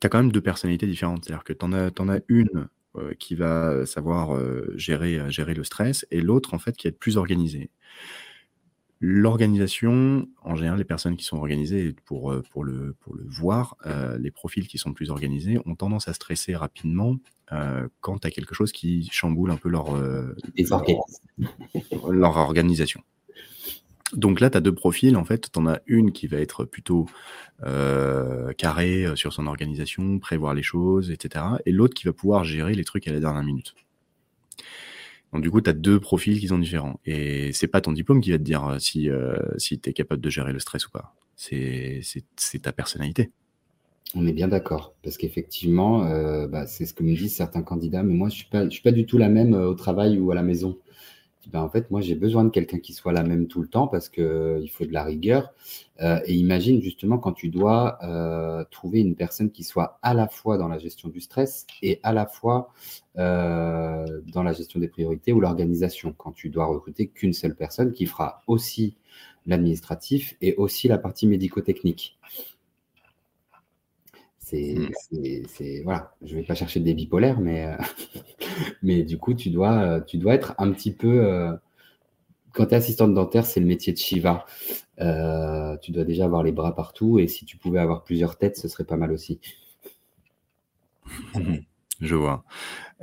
tu 0.00 0.06
as 0.06 0.10
quand 0.10 0.18
même 0.18 0.32
deux 0.32 0.40
personnalités 0.40 0.86
différentes. 0.86 1.24
C'est-à-dire 1.24 1.44
que 1.44 1.52
tu 1.52 1.64
en, 1.64 1.72
as 1.72 2.20
une 2.28 2.68
euh, 2.96 3.14
qui 3.18 3.34
va 3.34 3.84
savoir 3.84 4.36
euh, 4.36 4.72
gérer, 4.76 5.30
gérer 5.30 5.54
le 5.54 5.64
stress 5.64 6.06
et 6.10 6.20
l'autre, 6.20 6.54
en 6.54 6.58
fait, 6.58 6.76
qui 6.76 6.86
est 6.86 6.92
plus 6.92 7.16
organisée. 7.16 7.70
L'organisation, 9.00 10.28
en 10.42 10.54
général, 10.54 10.78
les 10.78 10.84
personnes 10.84 11.16
qui 11.16 11.24
sont 11.24 11.36
organisées, 11.36 11.94
pour, 12.06 12.34
pour, 12.50 12.64
le, 12.64 12.94
pour 13.00 13.14
le 13.14 13.24
voir, 13.26 13.76
les 14.18 14.30
profils 14.30 14.66
qui 14.66 14.78
sont 14.78 14.94
plus 14.94 15.10
organisés 15.10 15.58
ont 15.66 15.74
tendance 15.74 16.08
à 16.08 16.14
stresser 16.14 16.56
rapidement 16.56 17.16
euh, 17.52 17.88
quand 18.00 18.18
tu 18.18 18.26
as 18.26 18.30
quelque 18.30 18.54
chose 18.54 18.72
qui 18.72 19.08
chamboule 19.12 19.50
un 19.50 19.56
peu 19.56 19.68
leur, 19.68 19.96
euh, 19.96 20.34
leur, 20.58 20.84
leur, 22.10 22.36
organisation. 22.36 23.02
Donc 24.12 24.40
là, 24.40 24.50
tu 24.50 24.56
as 24.56 24.60
deux 24.60 24.74
profils. 24.74 25.16
En 25.16 25.24
fait, 25.24 25.50
tu 25.52 25.58
en 25.58 25.66
as 25.66 25.80
une 25.86 26.12
qui 26.12 26.26
va 26.26 26.38
être 26.38 26.64
plutôt 26.64 27.06
euh, 27.64 28.52
carrée 28.54 29.06
sur 29.14 29.32
son 29.32 29.46
organisation, 29.46 30.18
prévoir 30.18 30.54
les 30.54 30.62
choses, 30.62 31.10
etc. 31.10 31.44
Et 31.66 31.72
l'autre 31.72 31.94
qui 31.94 32.04
va 32.04 32.12
pouvoir 32.12 32.44
gérer 32.44 32.74
les 32.74 32.84
trucs 32.84 33.06
à 33.06 33.12
la 33.12 33.20
dernière 33.20 33.44
minute. 33.44 33.74
Donc 35.32 35.42
du 35.42 35.50
coup, 35.50 35.60
tu 35.60 35.70
as 35.70 35.72
deux 35.72 36.00
profils 36.00 36.40
qui 36.40 36.48
sont 36.48 36.58
différents. 36.58 36.98
Et 37.04 37.52
c'est 37.52 37.68
pas 37.68 37.80
ton 37.80 37.92
diplôme 37.92 38.20
qui 38.20 38.30
va 38.30 38.38
te 38.38 38.42
dire 38.42 38.76
si, 38.80 39.08
si 39.58 39.78
tu 39.78 39.90
es 39.90 39.92
capable 39.92 40.20
de 40.20 40.30
gérer 40.30 40.52
le 40.52 40.58
stress 40.58 40.86
ou 40.86 40.90
pas. 40.90 41.14
C'est 41.36 42.02
ta 42.62 42.72
personnalité. 42.72 43.30
On 44.14 44.26
est 44.26 44.32
bien 44.32 44.48
d'accord, 44.48 44.94
parce 45.02 45.16
qu'effectivement, 45.16 46.06
euh, 46.06 46.46
bah, 46.46 46.66
c'est 46.66 46.86
ce 46.86 46.94
que 46.94 47.02
me 47.02 47.14
disent 47.14 47.34
certains 47.34 47.62
candidats, 47.62 48.02
mais 48.02 48.14
moi, 48.14 48.28
je 48.28 48.44
ne 48.52 48.70
suis, 48.70 48.82
pas, 48.82 48.92
du 48.92 49.04
tout 49.04 49.18
la 49.18 49.28
même 49.28 49.54
euh, 49.54 49.68
au 49.68 49.74
travail 49.74 50.18
ou 50.18 50.30
à 50.30 50.34
la 50.34 50.42
maison. 50.42 50.78
Ben, 51.52 51.60
en 51.60 51.68
fait, 51.68 51.90
moi, 51.90 52.00
j'ai 52.00 52.14
besoin 52.14 52.44
de 52.44 52.50
quelqu'un 52.50 52.78
qui 52.78 52.92
soit 52.92 53.12
la 53.12 53.22
même 53.22 53.46
tout 53.46 53.60
le 53.60 53.68
temps 53.68 53.88
parce 53.88 54.08
qu'il 54.08 54.24
euh, 54.24 54.66
faut 54.68 54.84
de 54.84 54.92
la 54.92 55.04
rigueur. 55.04 55.52
Et 56.00 56.34
imagine 56.34 56.82
justement 56.82 57.18
quand 57.18 57.32
tu 57.32 57.48
dois 57.48 57.98
trouver 58.70 59.00
une 59.00 59.14
personne 59.14 59.50
qui 59.50 59.64
soit 59.64 59.98
à 60.02 60.12
la 60.12 60.28
fois 60.28 60.58
dans 60.58 60.68
la 60.68 60.78
gestion 60.78 61.08
du 61.08 61.20
stress 61.20 61.66
et 61.82 62.00
à 62.02 62.12
la 62.12 62.26
fois 62.26 62.68
dans 63.14 64.42
la 64.42 64.52
gestion 64.52 64.78
des 64.78 64.88
priorités 64.88 65.32
ou 65.32 65.40
l'organisation. 65.40 66.14
Quand 66.18 66.32
tu 66.32 66.50
dois 66.50 66.66
recruter 66.66 67.06
qu'une 67.06 67.32
seule 67.32 67.54
personne 67.54 67.92
qui 67.92 68.04
fera 68.04 68.42
aussi 68.46 68.96
l'administratif 69.46 70.36
et 70.42 70.54
aussi 70.56 70.86
la 70.88 70.98
partie 70.98 71.26
médico-technique. 71.26 72.18
C'est, 74.48 74.76
mmh. 74.78 75.82
voilà, 75.82 76.14
je 76.22 76.36
vais 76.36 76.44
pas 76.44 76.54
chercher 76.54 76.78
des 76.78 76.94
bipolaires, 76.94 77.40
mais, 77.40 77.66
euh, 77.66 77.76
mais 78.82 79.02
du 79.02 79.18
coup, 79.18 79.34
tu 79.34 79.50
dois, 79.50 80.00
tu 80.02 80.18
dois 80.18 80.34
être 80.34 80.54
un 80.58 80.70
petit 80.70 80.92
peu. 80.92 81.24
Euh, 81.26 81.52
quand 82.52 82.66
tu 82.66 82.72
es 82.72 82.76
assistante 82.76 83.12
dentaire, 83.12 83.44
c'est 83.44 83.58
le 83.58 83.66
métier 83.66 83.92
de 83.92 83.98
Shiva. 83.98 84.46
Euh, 85.00 85.76
tu 85.78 85.90
dois 85.90 86.04
déjà 86.04 86.26
avoir 86.26 86.44
les 86.44 86.52
bras 86.52 86.76
partout, 86.76 87.18
et 87.18 87.26
si 87.26 87.44
tu 87.44 87.56
pouvais 87.56 87.80
avoir 87.80 88.04
plusieurs 88.04 88.38
têtes, 88.38 88.56
ce 88.56 88.68
serait 88.68 88.84
pas 88.84 88.96
mal 88.96 89.10
aussi. 89.10 89.40
Je 92.00 92.14
vois. 92.14 92.44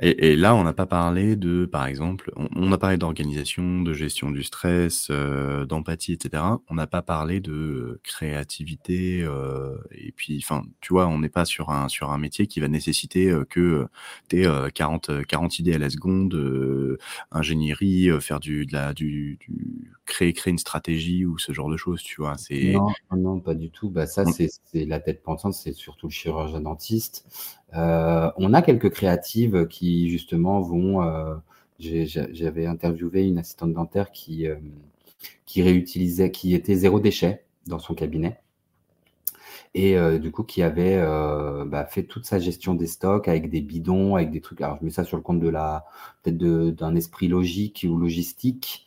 Et, 0.00 0.32
et, 0.32 0.36
là, 0.36 0.56
on 0.56 0.64
n'a 0.64 0.72
pas 0.72 0.86
parlé 0.86 1.36
de, 1.36 1.66
par 1.66 1.86
exemple, 1.86 2.32
on, 2.34 2.48
on 2.56 2.72
a 2.72 2.78
parlé 2.78 2.96
d'organisation, 2.96 3.80
de 3.80 3.92
gestion 3.92 4.32
du 4.32 4.42
stress, 4.42 5.06
euh, 5.10 5.66
d'empathie, 5.66 6.12
etc. 6.12 6.42
On 6.68 6.74
n'a 6.74 6.88
pas 6.88 7.00
parlé 7.00 7.38
de 7.38 8.00
créativité. 8.02 9.22
Euh, 9.22 9.76
et 9.92 10.10
puis, 10.10 10.40
enfin, 10.42 10.64
tu 10.80 10.92
vois, 10.92 11.06
on 11.06 11.20
n'est 11.20 11.28
pas 11.28 11.44
sur 11.44 11.70
un 11.70 11.88
sur 11.88 12.10
un 12.10 12.18
métier 12.18 12.48
qui 12.48 12.58
va 12.58 12.66
nécessiter 12.66 13.30
euh, 13.30 13.44
que 13.44 13.86
tu 14.28 14.42
aies 14.42 14.70
40 14.72 15.24
40 15.28 15.58
idées 15.60 15.74
à 15.74 15.78
la 15.78 15.90
seconde, 15.90 16.34
euh, 16.34 16.98
ingénierie, 17.30 18.10
euh, 18.10 18.18
faire 18.18 18.40
du 18.40 18.66
de 18.66 18.72
la 18.72 18.94
du, 18.94 19.38
du, 19.40 19.92
créer 20.06 20.32
créer 20.32 20.50
une 20.50 20.58
stratégie 20.58 21.24
ou 21.24 21.38
ce 21.38 21.52
genre 21.52 21.70
de 21.70 21.76
choses. 21.76 22.02
Tu 22.02 22.20
vois, 22.20 22.36
c'est 22.36 22.72
non, 22.72 23.16
non, 23.16 23.40
pas 23.40 23.54
du 23.54 23.70
tout. 23.70 23.90
Bah 23.90 24.08
ça, 24.08 24.24
c'est 24.24 24.50
la 24.86 24.98
tête 24.98 25.22
pensante, 25.22 25.54
c'est 25.54 25.72
surtout 25.72 26.08
le 26.08 26.12
chirurgien 26.12 26.60
dentiste. 26.60 27.26
Euh, 27.76 28.30
on 28.36 28.54
a 28.54 28.62
quelques 28.62 28.90
créatives 28.90 29.66
qui 29.66 29.83
justement 30.08 30.60
vont. 30.60 31.02
Euh, 31.02 31.34
J'avais 31.78 32.66
interviewé 32.66 33.26
une 33.26 33.38
assistante 33.38 33.72
dentaire 33.72 34.10
euh, 34.30 34.56
qui 35.46 35.62
réutilisait, 35.62 36.30
qui 36.30 36.54
était 36.54 36.76
zéro 36.76 37.00
déchet 37.00 37.44
dans 37.66 37.78
son 37.78 37.94
cabinet 37.94 38.40
et 39.74 39.96
euh, 39.96 40.18
du 40.18 40.30
coup 40.30 40.44
qui 40.44 40.62
avait 40.62 40.96
euh, 40.96 41.64
bah, 41.64 41.84
fait 41.84 42.04
toute 42.04 42.24
sa 42.26 42.38
gestion 42.38 42.74
des 42.74 42.86
stocks 42.86 43.28
avec 43.28 43.50
des 43.50 43.60
bidons, 43.60 44.16
avec 44.16 44.30
des 44.30 44.40
trucs. 44.40 44.60
Alors 44.60 44.78
je 44.80 44.84
mets 44.84 44.90
ça 44.90 45.04
sur 45.04 45.16
le 45.16 45.22
compte 45.22 45.40
de 45.40 45.48
la 45.48 45.84
peut-être 46.22 46.38
d'un 46.38 46.94
esprit 46.94 47.28
logique 47.28 47.86
ou 47.88 47.98
logistique, 47.98 48.86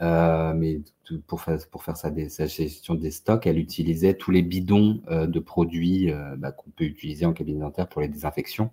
euh, 0.00 0.52
mais 0.54 0.80
pour 1.26 1.40
faire 1.40 1.58
pour 1.70 1.82
faire 1.82 1.96
sa, 1.96 2.12
gestion 2.46 2.94
des 2.94 3.10
stocks, 3.10 3.46
elle 3.46 3.58
utilisait 3.58 4.14
tous 4.14 4.30
les 4.30 4.42
bidons 4.42 5.02
euh, 5.08 5.26
de 5.26 5.40
produits 5.40 6.10
euh, 6.10 6.36
bah, 6.36 6.52
qu'on 6.52 6.70
peut 6.70 6.84
utiliser 6.84 7.26
en 7.26 7.32
cabinet 7.32 7.60
dentaire 7.60 7.88
pour 7.88 8.00
les 8.00 8.08
désinfections, 8.08 8.70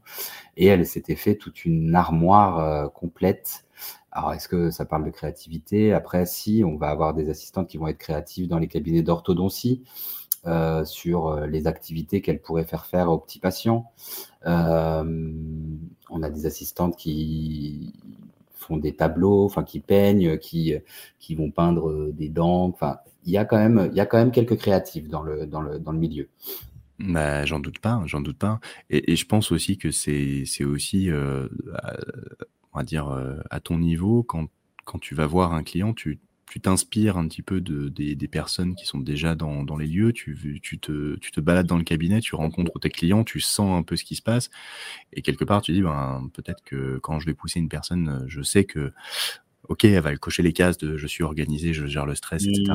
et 0.57 0.68
elle 0.68 0.86
s'était 0.86 1.16
fait 1.16 1.36
toute 1.36 1.66
une 1.66 1.95
armoire 1.95 2.59
euh, 2.59 2.88
complète. 2.89 3.66
Alors, 4.11 4.34
est-ce 4.34 4.47
que 4.47 4.72
ça 4.72 4.86
parle 4.86 5.03
de 5.03 5.09
créativité? 5.09 5.91
Après, 5.91 6.26
si, 6.26 6.63
on 6.66 6.78
va 6.78 6.88
avoir 6.88 7.13
des 7.13 7.30
assistantes 7.30 7.68
qui 7.68 7.78
vont 7.78 7.88
être 7.88 7.97
créatives 7.97 8.47
dans 8.47 8.59
les 8.59 8.68
cabinets 8.68 9.01
d'orthodontie. 9.01 9.84
Sur 10.86 11.39
les 11.48 11.68
activités 11.68 12.22
qu'elle 12.22 12.41
pourrait 12.41 12.66
faire 12.66 12.86
faire 12.86 13.10
aux 13.10 13.18
petits 13.18 13.39
patients. 13.39 13.91
on 14.46 16.24
a 16.24 16.30
des 16.30 16.46
assistantes 16.46 16.96
qui 16.98 17.93
font 18.54 18.78
des 18.78 18.96
tableaux, 18.96 19.46
enfin 19.46 19.64
qui 19.64 19.80
peignent, 19.80 20.38
qui, 20.38 20.74
qui 21.20 21.36
vont 21.36 21.52
peindre 21.52 22.12
des 22.12 22.30
dents. 22.30 22.66
Enfin, 22.66 22.98
il 23.26 23.32
y 23.32 23.38
a 23.38 23.46
quand 23.46 23.58
même, 23.58 23.89
il 23.91 23.98
y 23.98 24.00
a 24.00 24.06
quand 24.06 24.18
même 24.18 24.32
quelques 24.32 24.58
créatifs 24.58 25.08
dans 25.08 25.22
le, 25.22 25.46
dans 25.46 25.62
le, 25.62 25.80
dans 25.80 25.91
le 25.91 26.00
milieu. 26.00 26.30
Bah, 27.00 27.46
j'en 27.46 27.60
doute 27.60 27.80
pas, 27.80 28.02
j'en 28.06 28.22
doute 28.22 28.38
pas. 28.38 28.60
Et, 28.89 29.16
je 29.16 29.26
pense 29.26 29.52
aussi 29.52 29.78
que 29.78 29.91
c'est, 29.91 30.46
aussi, 30.64 31.10
euh, 31.12 31.48
à, 31.74 31.98
on 32.74 32.78
va 32.80 32.84
dire, 32.84 33.10
euh, 33.10 33.36
à 33.50 33.60
ton 33.60 33.78
niveau, 33.78 34.24
quand, 34.24 34.48
quand 34.86 35.00
tu 35.00 35.16
vas 35.16 35.26
voir 35.26 35.54
un 35.54 35.64
client, 35.64 35.93
tu, 35.93 36.20
tu 36.50 36.62
t'inspires 36.62 37.18
un 37.18 37.28
petit 37.28 37.41
peu 37.41 37.60
de, 37.60 37.89
des, 37.89 38.16
des, 38.16 38.28
personnes 38.28 38.76
qui 38.76 38.86
sont 38.86 39.00
déjà 39.00 39.36
dans, 39.36 39.64
dans 39.64 39.78
les 39.78 39.88
lieux, 39.88 40.14
tu, 40.14 40.60
tu, 40.62 40.80
te, 40.80 41.16
tu 41.18 41.32
te 41.32 41.41
balades 41.41 41.66
dans 41.66 41.78
le 41.78 41.84
cabinet, 41.84 42.20
tu 42.22 42.36
rencontres 42.36 42.80
tes 42.80 42.89
clients, 42.89 43.24
tu 43.24 43.39
sens 43.39 43.78
un 43.78 43.84
peu 43.84 43.96
ce 43.96 44.04
qui 44.04 44.16
se 44.16 44.22
passe, 44.22 44.50
et 45.14 45.22
quelque 45.22 45.43
part 45.43 45.62
tu 45.62 45.74
dis, 45.74 45.82
ben, 45.82 46.30
peut-être 46.34 46.64
que 46.64 47.00
quand 47.00 47.20
je 47.20 47.26
vais 47.26 47.34
pousser 47.34 47.60
une 47.60 47.70
personne, 47.70 48.26
je 48.28 48.41
sais 48.41 48.64
que, 48.64 48.93
ok, 49.70 49.86
elle 49.86 50.02
va 50.02 50.16
cocher 50.18 50.43
les 50.43 50.54
cases 50.54 50.78
de 50.78 50.98
je 50.98 51.08
suis 51.08 51.24
organisé, 51.24 51.74
je 51.74 51.88
gère 51.88 52.06
le 52.06 52.16
stress, 52.16 52.43
etc. 52.43 52.74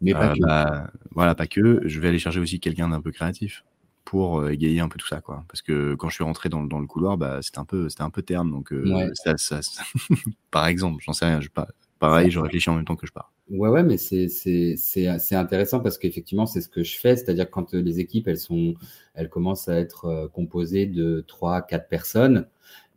Mais 0.00 0.12
pas 0.12 0.30
euh, 0.30 0.34
que. 0.34 0.40
Bah, 0.40 0.90
voilà, 1.12 1.34
pas 1.34 1.46
que. 1.46 1.80
Je 1.84 2.00
vais 2.00 2.08
aller 2.08 2.18
chercher 2.18 2.40
aussi 2.40 2.60
quelqu'un 2.60 2.88
d'un 2.88 3.00
peu 3.00 3.12
créatif 3.12 3.64
pour 4.04 4.40
euh, 4.40 4.50
égayer 4.50 4.80
un 4.80 4.88
peu 4.88 4.98
tout 4.98 5.06
ça, 5.06 5.20
quoi. 5.20 5.44
Parce 5.48 5.62
que 5.62 5.94
quand 5.94 6.08
je 6.08 6.14
suis 6.14 6.24
rentré 6.24 6.48
dans, 6.48 6.64
dans 6.64 6.78
le 6.78 6.86
couloir, 6.86 7.16
bah, 7.16 7.40
c'était 7.42 7.58
un 7.58 7.64
peu, 7.64 7.88
c'était 7.88 8.02
un 8.02 8.10
peu 8.10 8.22
terne. 8.22 8.50
Donc, 8.50 8.72
euh, 8.72 9.10
ça, 9.14 9.36
ça, 9.36 9.60
par 10.50 10.66
exemple, 10.66 11.02
j'en 11.04 11.12
sais 11.12 11.26
rien. 11.26 11.40
Je 11.40 11.48
pas. 11.48 11.68
Pareil, 11.98 12.30
je 12.30 12.38
réfléchis 12.40 12.68
en 12.70 12.74
même 12.74 12.84
temps 12.84 12.96
que 12.96 13.06
je 13.06 13.12
parle. 13.12 13.26
Ouais, 13.48 13.68
ouais, 13.68 13.82
mais 13.82 13.96
c'est 13.96 15.06
intéressant 15.32 15.80
parce 15.80 15.98
qu'effectivement, 15.98 16.46
c'est 16.46 16.60
ce 16.60 16.68
que 16.68 16.82
je 16.82 16.98
fais. 16.98 17.16
C'est-à-dire 17.16 17.48
quand 17.48 17.72
les 17.74 18.00
équipes, 18.00 18.28
elles, 18.28 18.38
sont, 18.38 18.74
elles 19.14 19.28
commencent 19.28 19.68
à 19.68 19.78
être 19.78 20.30
composées 20.34 20.86
de 20.86 21.24
3, 21.26 21.62
4 21.62 21.88
personnes, 21.88 22.46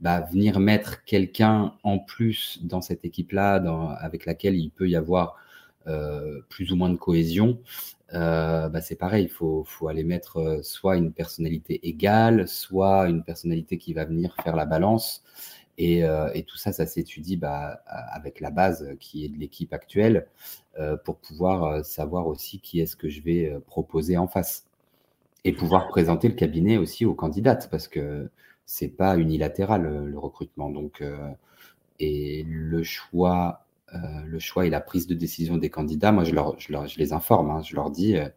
bah, 0.02 0.22
venir 0.22 0.60
mettre 0.60 1.04
quelqu'un 1.04 1.74
en 1.84 2.00
plus 2.00 2.60
dans 2.64 2.82
cette 2.82 3.06
équipe-là, 3.06 3.56
avec 4.00 4.26
laquelle 4.26 4.56
il 4.56 4.72
peut 4.72 4.90
y 4.90 4.96
avoir 4.96 5.36
euh, 5.88 6.42
plus 6.50 6.72
ou 6.72 6.76
moins 6.76 6.90
de 6.90 6.98
cohésion, 6.98 7.60
euh, 8.14 8.70
bah 8.70 8.82
c'est 8.82 8.96
pareil, 8.96 9.26
il 9.26 9.30
faut, 9.30 9.64
faut, 9.66 9.88
aller 9.88 10.04
mettre 10.04 10.38
euh, 10.38 10.62
soit 10.64 10.98
une 10.98 11.14
personnalité 11.14 11.88
égale, 11.88 12.48
soit 12.48 13.08
une 13.08 13.24
personnalité 13.24 13.78
qui 13.78 13.94
va 13.94 14.06
venir 14.06 14.36
faire 14.44 14.56
la 14.56 14.66
balance. 14.66 15.24
Et, 15.82 16.02
et 16.34 16.44
tout 16.44 16.58
ça, 16.58 16.74
ça 16.74 16.86
s'étudie 16.86 17.38
bah, 17.38 17.82
avec 18.12 18.42
la 18.42 18.52
base 18.52 18.86
qui 19.00 19.24
est 19.24 19.30
de 19.30 19.38
l'équipe 19.38 19.72
actuelle 19.72 20.28
pour 21.06 21.18
pouvoir 21.18 21.86
savoir 21.86 22.28
aussi 22.28 22.60
qui 22.60 22.82
est-ce 22.82 22.98
que 22.98 23.08
je 23.08 23.22
vais 23.22 23.58
proposer 23.66 24.18
en 24.18 24.28
face. 24.28 24.66
Et 25.46 25.54
pouvoir 25.54 25.88
présenter 25.88 26.28
le 26.28 26.36
cabinet 26.36 26.76
aussi 26.76 27.06
aux 27.06 27.14
candidates 27.14 27.70
parce 27.72 27.88
que 27.88 28.30
c'est 28.66 28.90
pas 28.90 29.18
unilatéral 29.18 30.04
le 30.06 30.20
recrutement. 30.20 30.70
Donc, 30.70 31.02
et 32.00 32.44
le 32.46 32.84
choix 32.84 33.66
euh, 33.96 33.98
le 34.26 34.38
choix 34.38 34.68
et 34.68 34.70
la 34.70 34.82
prise 34.82 35.08
de 35.08 35.16
décision 35.16 35.58
des 35.58 35.70
candidats, 35.70 36.12
moi, 36.12 36.24
je, 36.24 36.36
leur, 36.36 36.56
les 36.98 37.14
informe. 37.14 37.50
Hein, 37.50 37.62
je 37.64 37.76
leur 37.76 37.90
dis, 37.90 38.18
euh, 38.18 38.28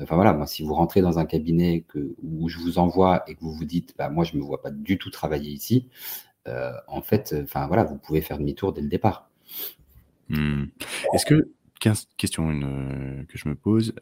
enfin 0.00 0.14
voilà, 0.14 0.34
moi, 0.34 0.46
si 0.46 0.62
vous 0.62 0.74
rentrez 0.74 1.00
dans 1.00 1.18
un 1.18 1.24
cabinet 1.24 1.84
où 2.22 2.48
je 2.48 2.58
vous 2.58 2.78
envoie 2.78 3.22
et 3.26 3.34
que 3.34 3.40
vous 3.40 3.52
vous 3.52 3.64
dites, 3.64 3.94
bah, 3.96 4.10
moi, 4.10 4.24
je 4.24 4.36
ne 4.36 4.40
me 4.42 4.44
vois 4.44 4.60
pas 4.60 4.70
du 4.70 4.98
tout 4.98 5.10
travailler 5.10 5.50
ici, 5.50 5.86
euh, 6.50 6.72
en 6.86 7.02
fait, 7.02 7.34
enfin 7.42 7.66
voilà, 7.66 7.84
vous 7.84 7.96
pouvez 7.96 8.20
faire 8.20 8.38
demi-tour 8.38 8.72
dès 8.72 8.82
le 8.82 8.88
départ. 8.88 9.30
Hmm. 10.28 10.64
Est-ce 11.14 11.26
que, 11.26 11.50
question 12.16 12.50
une, 12.50 13.24
que 13.28 13.38
je 13.38 13.48
me 13.48 13.54
pose, 13.54 13.94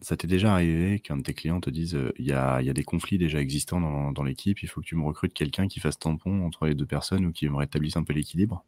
ça 0.00 0.16
t'est 0.16 0.28
déjà 0.28 0.52
arrivé 0.54 1.00
qu'un 1.00 1.16
de 1.16 1.22
tes 1.22 1.34
clients 1.34 1.60
te 1.60 1.68
dise, 1.68 1.98
il 2.18 2.26
y, 2.26 2.32
a, 2.32 2.62
y, 2.62 2.70
a, 2.70 2.72
des 2.72 2.84
conflits 2.84 3.18
déjà 3.18 3.40
existants 3.40 3.80
dans, 3.80 4.12
dans 4.12 4.22
l'équipe, 4.22 4.62
il 4.62 4.68
faut 4.68 4.80
que 4.80 4.86
tu 4.86 4.94
me 4.94 5.04
recrutes 5.04 5.34
quelqu'un 5.34 5.66
qui 5.66 5.80
fasse 5.80 5.98
tampon 5.98 6.46
entre 6.46 6.66
les 6.66 6.74
deux 6.74 6.86
personnes 6.86 7.26
ou 7.26 7.32
qui 7.32 7.48
me 7.48 7.56
rétablisse 7.56 7.96
un 7.96 8.04
peu 8.04 8.12
l'équilibre? 8.12 8.64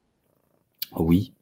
Oui. 0.97 1.33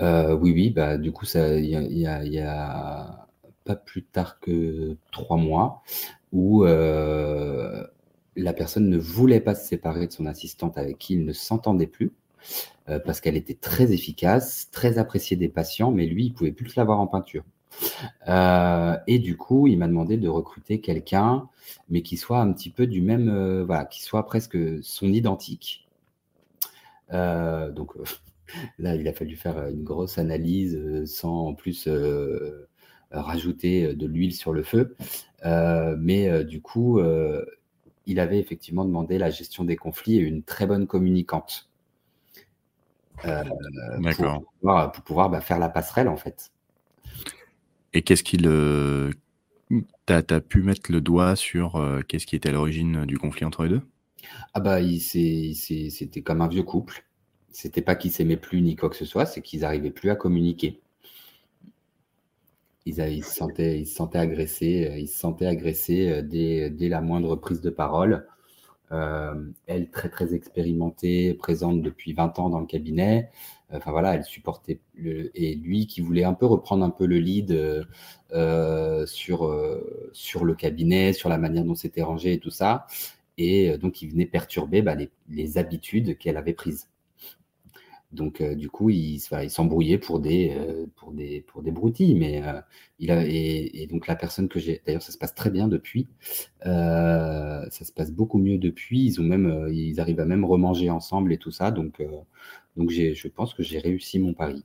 Euh, 0.00 0.34
oui, 0.34 0.52
oui, 0.52 0.70
bah, 0.70 0.98
du 0.98 1.12
coup, 1.12 1.24
ça, 1.24 1.58
il 1.58 1.66
y 1.66 2.06
a, 2.06 3.26
pas 3.64 3.76
plus 3.76 4.02
tard 4.02 4.40
que 4.40 4.96
trois 5.10 5.38
mois 5.38 5.82
où 6.32 6.64
euh, 6.64 7.86
la 8.36 8.52
personne 8.52 8.88
ne 8.88 8.98
voulait 8.98 9.40
pas 9.40 9.54
se 9.54 9.66
séparer 9.66 10.06
de 10.06 10.12
son 10.12 10.26
assistante 10.26 10.78
avec 10.78 10.98
qui 10.98 11.14
il 11.14 11.24
ne 11.24 11.32
s'entendait 11.32 11.86
plus 11.86 12.12
euh, 12.88 12.98
parce 12.98 13.20
qu'elle 13.20 13.36
était 13.36 13.54
très 13.54 13.92
efficace, 13.92 14.68
très 14.70 14.98
appréciée 14.98 15.36
des 15.36 15.48
patients, 15.48 15.90
mais 15.90 16.06
lui, 16.06 16.26
il 16.26 16.34
pouvait 16.34 16.52
plus 16.52 16.76
l'avoir 16.76 17.00
en 17.00 17.06
peinture. 17.06 17.44
et 19.06 19.18
du 19.18 19.36
coup, 19.36 19.66
il 19.66 19.78
m'a 19.78 19.88
demandé 19.88 20.16
de 20.16 20.28
recruter 20.28 20.80
quelqu'un, 20.80 21.48
mais 21.88 22.02
qui 22.02 22.16
soit 22.16 22.40
un 22.40 22.52
petit 22.52 22.70
peu 22.70 22.86
du 22.86 23.00
même, 23.02 23.62
voilà, 23.62 23.84
qui 23.84 24.02
soit 24.02 24.26
presque 24.26 24.58
son 24.82 25.12
identique. 25.12 25.88
donc, 27.10 27.94
Là, 28.78 28.94
il 28.94 29.08
a 29.08 29.12
fallu 29.12 29.36
faire 29.36 29.68
une 29.68 29.82
grosse 29.82 30.18
analyse 30.18 31.04
sans 31.06 31.48
en 31.48 31.54
plus 31.54 31.88
rajouter 33.10 33.94
de 33.94 34.06
l'huile 34.06 34.34
sur 34.34 34.52
le 34.52 34.62
feu. 34.62 34.94
mais 35.98 36.44
du 36.44 36.60
coup, 36.60 37.00
il 38.06 38.20
avait 38.20 38.38
effectivement 38.38 38.84
demandé 38.84 39.18
la 39.18 39.30
gestion 39.30 39.64
des 39.64 39.76
conflits 39.76 40.16
et 40.16 40.20
une 40.20 40.42
très 40.42 40.66
bonne 40.66 40.86
communicante. 40.86 41.68
Pour 43.22 44.44
pouvoir, 44.60 44.92
pour 44.92 45.04
pouvoir 45.04 45.30
bah, 45.30 45.40
faire 45.40 45.58
la 45.58 45.68
passerelle, 45.68 46.08
en 46.08 46.16
fait. 46.16 46.52
Et 47.92 48.02
qu'est-ce 48.02 48.24
qu'il. 48.24 48.42
Tu 50.06 50.12
as, 50.12 50.40
pu 50.40 50.62
mettre 50.62 50.92
le 50.92 51.00
doigt 51.00 51.36
sur 51.36 51.82
qu'est-ce 52.08 52.26
qui 52.26 52.36
était 52.36 52.50
à 52.50 52.52
l'origine 52.52 53.06
du 53.06 53.18
conflit 53.18 53.44
entre 53.44 53.62
les 53.62 53.70
deux? 53.70 53.82
Ah, 54.52 54.60
bah, 54.60 54.78
c'était 54.82 56.22
comme 56.22 56.40
un 56.40 56.48
vieux 56.48 56.62
couple. 56.62 57.04
C'était 57.50 57.82
pas 57.82 57.94
qu'ils 57.94 58.10
s'aimaient 58.10 58.36
plus 58.36 58.60
ni 58.62 58.76
quoi 58.76 58.90
que 58.90 58.96
ce 58.96 59.04
soit, 59.04 59.26
c'est 59.26 59.40
qu'ils 59.40 59.60
n'arrivaient 59.60 59.90
plus 59.90 60.10
à 60.10 60.16
communiquer. 60.16 60.80
Ils, 62.86 63.24
se 63.24 63.34
sentaient, 63.34 63.80
ils 63.80 64.18
agressés, 64.18 64.86
euh, 64.86 66.22
euh, 66.22 66.70
dès, 66.70 66.88
la 66.88 67.00
moindre 67.00 67.36
prise 67.36 67.60
de 67.62 67.70
parole. 67.70 68.26
Euh, 68.92 69.34
elle, 69.66 69.90
très 69.90 70.10
très 70.10 70.34
expérimentée, 70.34 71.34
présente 71.34 71.80
depuis 71.82 72.12
20 72.12 72.38
ans 72.38 72.50
dans 72.50 72.60
le 72.60 72.66
cabinet. 72.66 73.30
Voilà, 73.86 74.14
elle 74.14 74.24
supportait 74.24 74.78
et 75.34 75.56
lui 75.56 75.88
qui 75.88 76.00
voulait 76.00 76.22
un 76.22 76.34
peu 76.34 76.46
reprendre 76.46 76.84
un 76.84 76.90
peu 76.90 77.06
le 77.06 77.18
lead 77.18 77.50
sur 79.06 79.52
sur 80.12 80.44
le 80.44 80.54
cabinet, 80.54 81.12
sur 81.12 81.28
la 81.28 81.38
manière 81.38 81.64
dont 81.64 81.74
c'était 81.74 82.02
rangé 82.02 82.34
et 82.34 82.38
tout 82.38 82.50
ça. 82.50 82.86
Et 83.36 83.76
donc 83.78 84.00
il 84.02 84.10
venait 84.10 84.26
perturber 84.26 84.82
bah, 84.82 84.94
les 85.28 85.58
habitudes 85.58 86.18
qu'elle 86.18 86.36
avait 86.36 86.52
prises. 86.52 86.88
Donc, 88.14 88.40
euh, 88.40 88.54
du 88.54 88.70
coup, 88.70 88.90
il, 88.90 89.16
il 89.16 89.50
s'embrouillait 89.50 89.98
pour 89.98 90.20
des, 90.20 90.54
euh, 90.56 90.86
broutilles. 91.72 92.14
Mais 92.14 92.42
euh, 92.42 92.60
il 92.98 93.10
a, 93.10 93.24
et, 93.26 93.86
donc, 93.90 94.06
la 94.06 94.16
personne 94.16 94.48
que 94.48 94.58
j'ai, 94.58 94.80
d'ailleurs, 94.86 95.02
ça 95.02 95.12
se 95.12 95.18
passe 95.18 95.34
très 95.34 95.50
bien 95.50 95.68
depuis. 95.68 96.08
ça 96.62 97.68
se 97.70 97.92
passe 97.92 98.12
beaucoup 98.12 98.38
mieux 98.38 98.58
depuis. 98.58 99.04
Ils 99.04 99.20
même, 99.20 99.68
ils 99.70 100.00
arrivent 100.00 100.20
à 100.20 100.24
même 100.26 100.44
remanger 100.44 100.90
ensemble 100.90 101.32
et 101.32 101.38
tout 101.38 101.50
ça. 101.50 101.70
Donc, 101.70 102.02
je 102.76 103.28
pense 103.28 103.54
que 103.54 103.62
j'ai 103.62 103.78
réussi 103.78 104.18
mon 104.18 104.32
pari. 104.32 104.64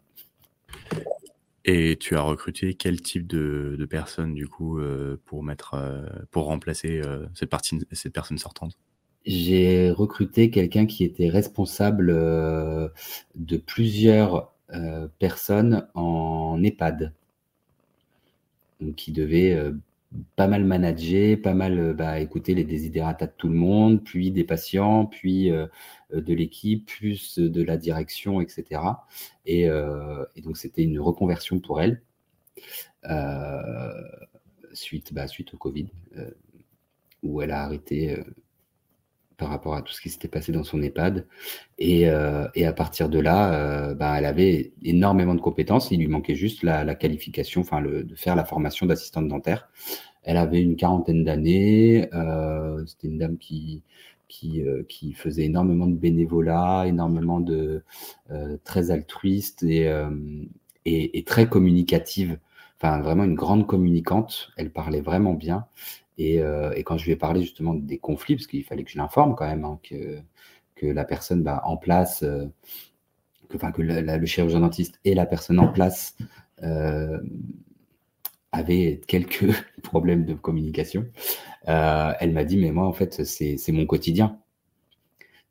Et 1.65 1.97
tu 1.99 2.15
as 2.15 2.21
recruté 2.21 2.73
quel 2.73 3.01
type 3.01 3.27
de, 3.27 3.75
de 3.77 3.85
personnes, 3.85 4.33
du 4.33 4.47
coup, 4.47 4.79
pour 5.25 5.43
mettre, 5.43 5.75
pour 6.31 6.45
remplacer 6.45 7.01
cette 7.33 8.13
personne 8.13 8.37
sortante? 8.37 8.77
J'ai 9.25 9.91
recruté 9.91 10.49
quelqu'un 10.49 10.85
qui 10.85 11.03
était 11.03 11.29
responsable 11.29 12.09
euh, 12.09 12.89
de 13.35 13.57
plusieurs 13.57 14.53
euh, 14.73 15.07
personnes 15.19 15.87
en 15.93 16.61
EHPAD. 16.63 17.13
Donc, 18.79 18.95
qui 18.95 19.11
devait 19.11 19.53
euh, 19.53 19.73
pas 20.35 20.47
mal 20.47 20.63
manager, 20.63 21.37
pas 21.41 21.53
mal 21.53 21.93
bah, 21.93 22.19
écouter 22.19 22.55
les 22.55 22.63
désidératas 22.63 23.27
de 23.27 23.33
tout 23.37 23.49
le 23.49 23.55
monde, 23.55 24.03
puis 24.03 24.31
des 24.31 24.45
patients, 24.45 25.05
puis 25.05 25.49
de 25.49 26.33
l'équipe, 26.33 26.87
plus 26.87 27.37
de 27.37 27.61
la 27.61 27.77
direction, 27.77 28.41
etc. 28.41 28.81
Et, 29.45 29.67
donc, 30.43 30.57
c'était 30.57 30.81
une 30.81 30.99
reconversion 30.99 31.59
pour 31.59 31.81
elle 31.81 32.01
bah, 33.03 33.93
suite 34.73 35.53
au 35.53 35.57
Covid, 35.57 35.89
où 37.21 37.41
elle 37.43 37.51
a 37.51 37.63
arrêté 37.63 38.17
par 39.39 39.49
rapport 39.49 39.73
à 39.73 39.81
tout 39.81 39.93
ce 39.93 40.01
qui 40.01 40.09
s'était 40.09 40.27
passé 40.27 40.51
dans 40.51 40.63
son 40.63 40.83
EHPAD. 40.83 41.25
Et, 41.79 42.09
euh, 42.09 42.47
et 42.53 42.65
à 42.65 42.73
partir 42.73 43.09
de 43.09 43.19
là, 43.19 43.53
euh, 43.53 43.95
ben, 43.95 44.13
elle 44.15 44.25
avait 44.25 44.73
énormément 44.83 45.33
de 45.33 45.41
compétences. 45.41 45.89
Il 45.91 45.99
lui 45.99 46.07
manquait 46.07 46.35
juste 46.35 46.61
la, 46.61 46.93
qualification, 46.93 47.61
enfin, 47.61 47.81
de 47.81 48.15
faire 48.15 48.35
la 48.35 48.45
formation 48.45 48.85
d'assistante 48.85 49.27
dentaire. 49.27 49.69
Elle 50.23 50.37
avait 50.37 50.61
une 50.61 50.75
quarantaine 50.75 51.23
d'années. 51.23 52.09
Euh, 52.13 52.85
C'était 52.85 53.07
une 53.07 53.17
dame 53.17 53.37
qui, 53.37 53.81
qui, 54.27 54.61
euh, 54.61 54.83
qui, 54.87 55.13
faisait 55.13 55.45
énormément 55.45 55.87
de 55.87 55.95
bénévolat, 55.95 56.85
énormément 56.85 57.39
de 57.39 57.83
très 58.65 58.91
altruiste 58.91 59.63
et, 59.63 59.89
et, 60.85 61.17
et, 61.17 61.23
très 61.23 61.47
communicative. 61.47 62.37
enfin 62.77 62.99
vraiment 63.01 63.23
une 63.23 63.35
grande 63.35 63.65
communicante. 63.65 64.51
Elle 64.57 64.71
parlait 64.71 65.01
vraiment 65.01 65.33
bien. 65.33 65.65
Et, 66.19 66.43
quand 66.85 66.97
je 66.97 67.05
lui 67.05 67.13
ai 67.13 67.15
parlé 67.15 67.41
justement 67.41 67.73
des 67.73 67.97
conflits, 67.97 68.35
parce 68.35 68.47
qu'il 68.47 68.63
fallait 68.63 68.83
que 68.83 68.91
je 68.91 68.97
l'informe 68.97 69.35
quand 69.35 69.47
même, 69.47 69.63
hein, 69.65 69.79
que, 69.83 70.19
que 70.75 70.85
la 70.85 71.05
personne 71.05 71.43
bah, 71.43 71.61
en 71.63 71.77
place, 71.77 72.19
que, 73.49 73.55
enfin, 73.55 73.71
que 73.71 73.81
le 73.81 74.25
chirurgien 74.25 74.59
dentiste 74.59 74.99
et 75.05 75.15
la 75.15 75.25
personne 75.25 75.59
en 75.59 75.69
place 75.69 76.17
avait 78.51 79.01
quelques 79.07 79.51
problèmes 79.83 80.25
de 80.25 80.33
communication, 80.33 81.07
euh, 81.67 82.13
elle 82.19 82.33
m'a 82.33 82.43
dit, 82.43 82.57
mais 82.57 82.71
moi, 82.71 82.87
en 82.87 82.93
fait, 82.93 83.23
c'est 83.23 83.71
mon 83.71 83.85
quotidien. 83.85 84.39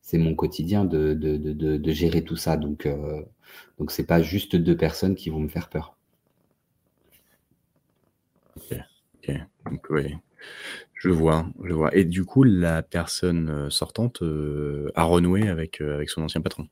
C'est 0.01 0.19
mon 0.19 0.35
quotidien 0.35 0.85
de, 0.85 1.13
de, 1.13 1.37
de, 1.53 1.93
gérer 1.93 2.25
tout 2.25 2.37
ça. 2.37 2.57
Donc, 2.57 2.87
euh, 2.87 3.23
donc 3.79 3.91
c'est 3.91 4.07
pas 4.07 4.23
juste 4.23 4.57
deux 4.57 4.77
personnes 4.77 5.15
qui 5.15 5.29
vont 5.29 5.41
me 5.41 5.49
faire 5.49 5.69
peur. 5.69 5.97
Ok. 8.57 9.31
Donc, 9.71 9.87
oui. 9.91 10.17
Je 10.95 11.11
vois, 11.11 11.47
je 11.63 11.73
vois. 11.73 11.95
Et 11.95 12.05
du 12.05 12.25
coup, 12.25 12.43
la 12.43 12.83
personne 12.83 13.49
euh, 13.51 13.71
sortante 13.71 14.23
euh, 14.23 14.91
a 14.95 15.05
renoué 15.05 15.49
avec, 15.49 15.81
avec 15.81 16.11
son 16.11 16.23
ancien 16.23 16.41
patron? 16.41 16.67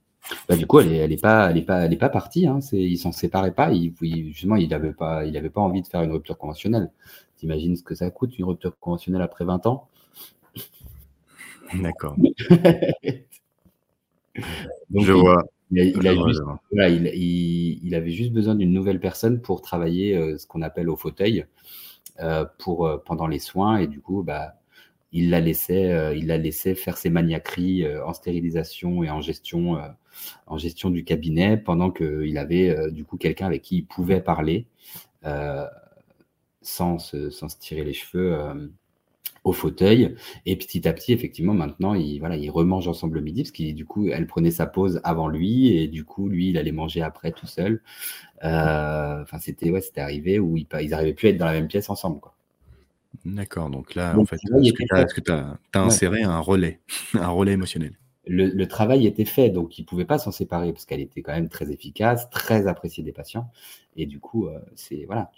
Bah, 0.49 0.57
du 0.57 0.67
coup, 0.67 0.81
elle 0.81 0.89
n'est 0.89 0.97
elle 0.97 1.13
est 1.13 1.23
pas, 1.23 1.51
elle 1.51 1.59
est 1.59 1.63
pas, 1.63 1.85
elle 1.85 1.93
est 1.93 1.99
pas 1.99 2.09
partie. 2.09 2.47
Hein. 2.47 2.59
Il 2.73 2.99
s'en 2.99 3.13
séparait 3.13 3.55
pas. 3.55 3.71
Il, 3.71 3.95
justement, 4.33 4.57
il 4.57 4.69
n'avait 4.69 4.93
pas, 4.93 5.25
il 5.25 5.37
avait 5.37 5.51
pas 5.51 5.61
envie 5.61 5.83
de 5.83 5.87
faire 5.87 6.03
une 6.03 6.11
rupture 6.11 6.37
conventionnelle. 6.39 6.91
T'imagines 7.37 7.77
ce 7.77 7.83
que 7.83 7.95
ça 7.95 8.11
coûte 8.11 8.37
une 8.39 8.47
rupture 8.47 8.77
conventionnelle 8.79 9.23
après 9.23 9.45
20 9.45 9.67
ans? 9.67 9.89
D'accord. 11.75 12.17
je 14.95 15.13
vois. 15.13 15.45
Il, 15.71 17.07
il, 17.83 17.95
avait 17.95 18.11
juste 18.11 18.33
besoin 18.33 18.55
d'une 18.55 18.73
nouvelle 18.73 19.01
personne 19.01 19.41
pour 19.41 19.63
travailler 19.63 20.17
euh, 20.17 20.39
ce 20.39 20.47
qu'on 20.47 20.63
appelle 20.63 20.89
au 20.89 20.97
fauteuil 20.97 21.41
euh, 21.41 21.45
pour, 22.59 22.87
euh, 22.87 22.99
pendant 23.05 23.27
les 23.27 23.39
soins. 23.39 23.79
Et 23.79 23.87
du 23.87 24.01
coup, 24.01 24.23
bah, 24.23 24.55
il 25.13 25.31
la 25.31 25.41
laissait, 25.41 26.17
il 26.17 26.27
la 26.27 26.39
faire 26.75 26.97
ses 26.99 27.11
maniaqueries 27.11 27.87
en 28.01 28.13
stérilisation 28.13 29.03
et 29.03 29.11
en 29.11 29.21
gestion 29.21 29.79
en 30.47 30.59
gestion 30.59 30.91
du 30.91 31.05
cabinet 31.05 31.57
pendant 31.57 31.91
qu'il 31.91 32.39
avait 32.39 32.71
euh, 32.71 32.91
du 32.91 33.05
coup 33.05 33.17
quelqu'un 33.17 33.47
avec 33.47 33.63
qui 33.63 33.79
il 33.79 33.87
pouvait 33.87 34.21
parler 34.21 34.67
euh, 35.25 35.67
sans, 36.63 36.99
se, 36.99 37.31
sans, 37.31 37.49
se, 37.49 37.59
tirer 37.59 37.85
les 37.85 37.93
cheveux 37.93 38.35
euh, 38.35 38.69
au 39.45 39.53
fauteuil. 39.53 40.15
Et 40.45 40.57
petit 40.57 40.87
à 40.89 40.93
petit, 40.93 41.13
effectivement, 41.13 41.55
maintenant, 41.55 41.95
il, 41.95 42.19
voilà, 42.19 42.37
il 42.37 42.51
remange 42.51 42.89
ensemble 42.89 43.17
le 43.17 43.23
midi, 43.23 43.43
parce 43.43 43.53
qu'il, 43.53 43.75
du 43.75 43.87
coup, 43.87 44.09
elle 44.09 44.27
prenait 44.27 44.51
sa 44.51 44.67
pause 44.67 45.01
avant 45.05 45.29
lui, 45.29 45.77
et 45.77 45.89
du 45.89 46.05
coup, 46.05 46.29
lui, 46.29 46.51
il 46.51 46.59
allait 46.59 46.73
manger 46.73 47.03
après 47.03 47.33
tout 47.33 47.47
seul. 47.47 47.83
Enfin, 48.43 49.39
c'était, 49.41 49.71
ouais, 49.71 49.81
c'était 49.81 50.01
arrivé 50.01 50.39
où 50.39 50.57
ils, 50.57 50.67
ils 50.81 50.95
arrivaient 50.95 51.15
plus 51.15 51.29
à 51.29 51.31
être 51.31 51.39
dans 51.39 51.47
la 51.47 51.53
même 51.53 51.69
pièce 51.69 51.91
ensemble, 51.91 52.21
quoi. 52.21 52.37
D'accord, 53.25 53.71
donc 53.71 53.95
là, 53.95 54.17
en 54.17 54.25
fait, 54.25 54.37
est-ce 54.37 55.15
que 55.15 55.21
tu 55.21 55.33
as, 55.33 55.59
inséré 55.75 56.23
un 56.23 56.39
relais, 56.39 56.81
un 57.15 57.29
relais 57.29 57.53
émotionnel? 57.53 57.99
Le, 58.29 58.65
travail 58.67 59.07
était 59.07 59.25
fait, 59.25 59.51
donc 59.51 59.79
il 59.79 59.83
ne 59.83 59.87
pouvait 59.87 60.05
pas 60.05 60.19
s'en 60.19 60.33
séparer 60.33 60.73
parce 60.73 60.85
qu'elle 60.85 61.01
était 61.01 61.23
quand 61.23 61.33
même 61.33 61.49
très 61.49 61.71
efficace, 61.71 62.29
très 62.31 62.67
appréciée 62.67 63.05
des 63.05 63.13
patients. 63.13 63.51
Et 63.97 64.07
du 64.07 64.19
coup, 64.19 64.49
euh, 64.49 64.59
c'est 64.75 65.05
voilà, 65.07 65.31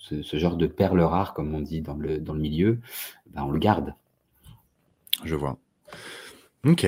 ce, 0.00 0.38
genre 0.38 0.56
de 0.56 0.66
perle 0.66 1.00
rare, 1.00 1.34
comme 1.34 1.54
on 1.54 1.60
dit 1.60 1.82
dans 1.82 1.94
le, 1.94 2.18
dans 2.18 2.34
le 2.34 2.40
milieu, 2.40 2.80
ben, 3.30 3.44
on 3.44 3.50
le 3.50 3.58
garde. 3.58 3.94
Je 5.24 5.34
vois. 5.34 5.58
Ok. 6.64 6.86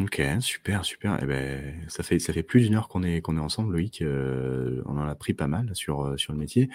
Ok, 0.00 0.22
super, 0.38 0.84
super. 0.84 1.18
Eh 1.20 1.26
ben, 1.26 1.74
ça 1.88 2.04
fait 2.04 2.20
ça 2.20 2.32
fait 2.32 2.44
plus 2.44 2.60
d'une 2.60 2.76
heure 2.76 2.86
qu'on 2.86 3.02
est 3.02 3.20
qu'on 3.20 3.36
est 3.36 3.40
ensemble, 3.40 3.72
Loïc. 3.72 4.00
Euh, 4.00 4.80
on 4.86 4.96
en 4.96 5.08
a 5.08 5.14
pris 5.16 5.34
pas 5.34 5.48
mal 5.48 5.70
sur 5.74 6.04
euh, 6.04 6.16
sur 6.16 6.32
le 6.32 6.38
métier. 6.38 6.68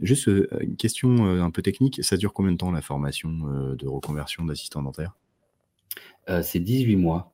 juste 0.00 0.28
une 0.28 0.76
question 0.76 1.26
un 1.26 1.50
peu 1.50 1.60
technique. 1.60 2.02
Ça 2.02 2.16
dure 2.16 2.32
combien 2.32 2.52
de 2.52 2.56
temps 2.56 2.72
la 2.72 2.80
formation 2.80 3.30
de 3.30 3.86
reconversion 3.86 4.46
d'assistant 4.46 4.82
dentaire? 4.82 5.14
Euh, 6.28 6.42
c'est 6.42 6.60
18 6.60 6.96
mois. 6.96 7.32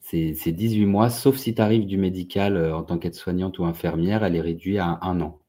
C'est 0.00 0.52
18 0.52 0.86
mois, 0.86 1.10
sauf 1.10 1.36
si 1.38 1.54
tu 1.54 1.60
arrives 1.62 1.86
du 1.86 1.96
médical 1.96 2.56
euh, 2.56 2.76
en 2.76 2.84
tant 2.84 2.98
qu'aide-soignante 2.98 3.58
ou 3.58 3.64
infirmière, 3.64 4.22
elle 4.22 4.36
est 4.36 4.40
réduite 4.40 4.78
à 4.78 4.98
un 5.02 5.20
an. 5.20 5.40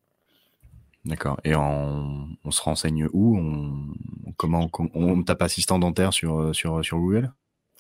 D'accord. 1.06 1.40
Et 1.44 1.56
on, 1.56 2.28
se 2.50 2.62
renseigne 2.62 3.08
où? 3.14 3.38
On, 3.38 3.94
Comment 4.38 4.70
on, 4.94 5.24
tape 5.24 5.42
assistant 5.44 5.80
dentaire 5.80 6.14
sur, 6.14 6.52
Google? 6.92 7.32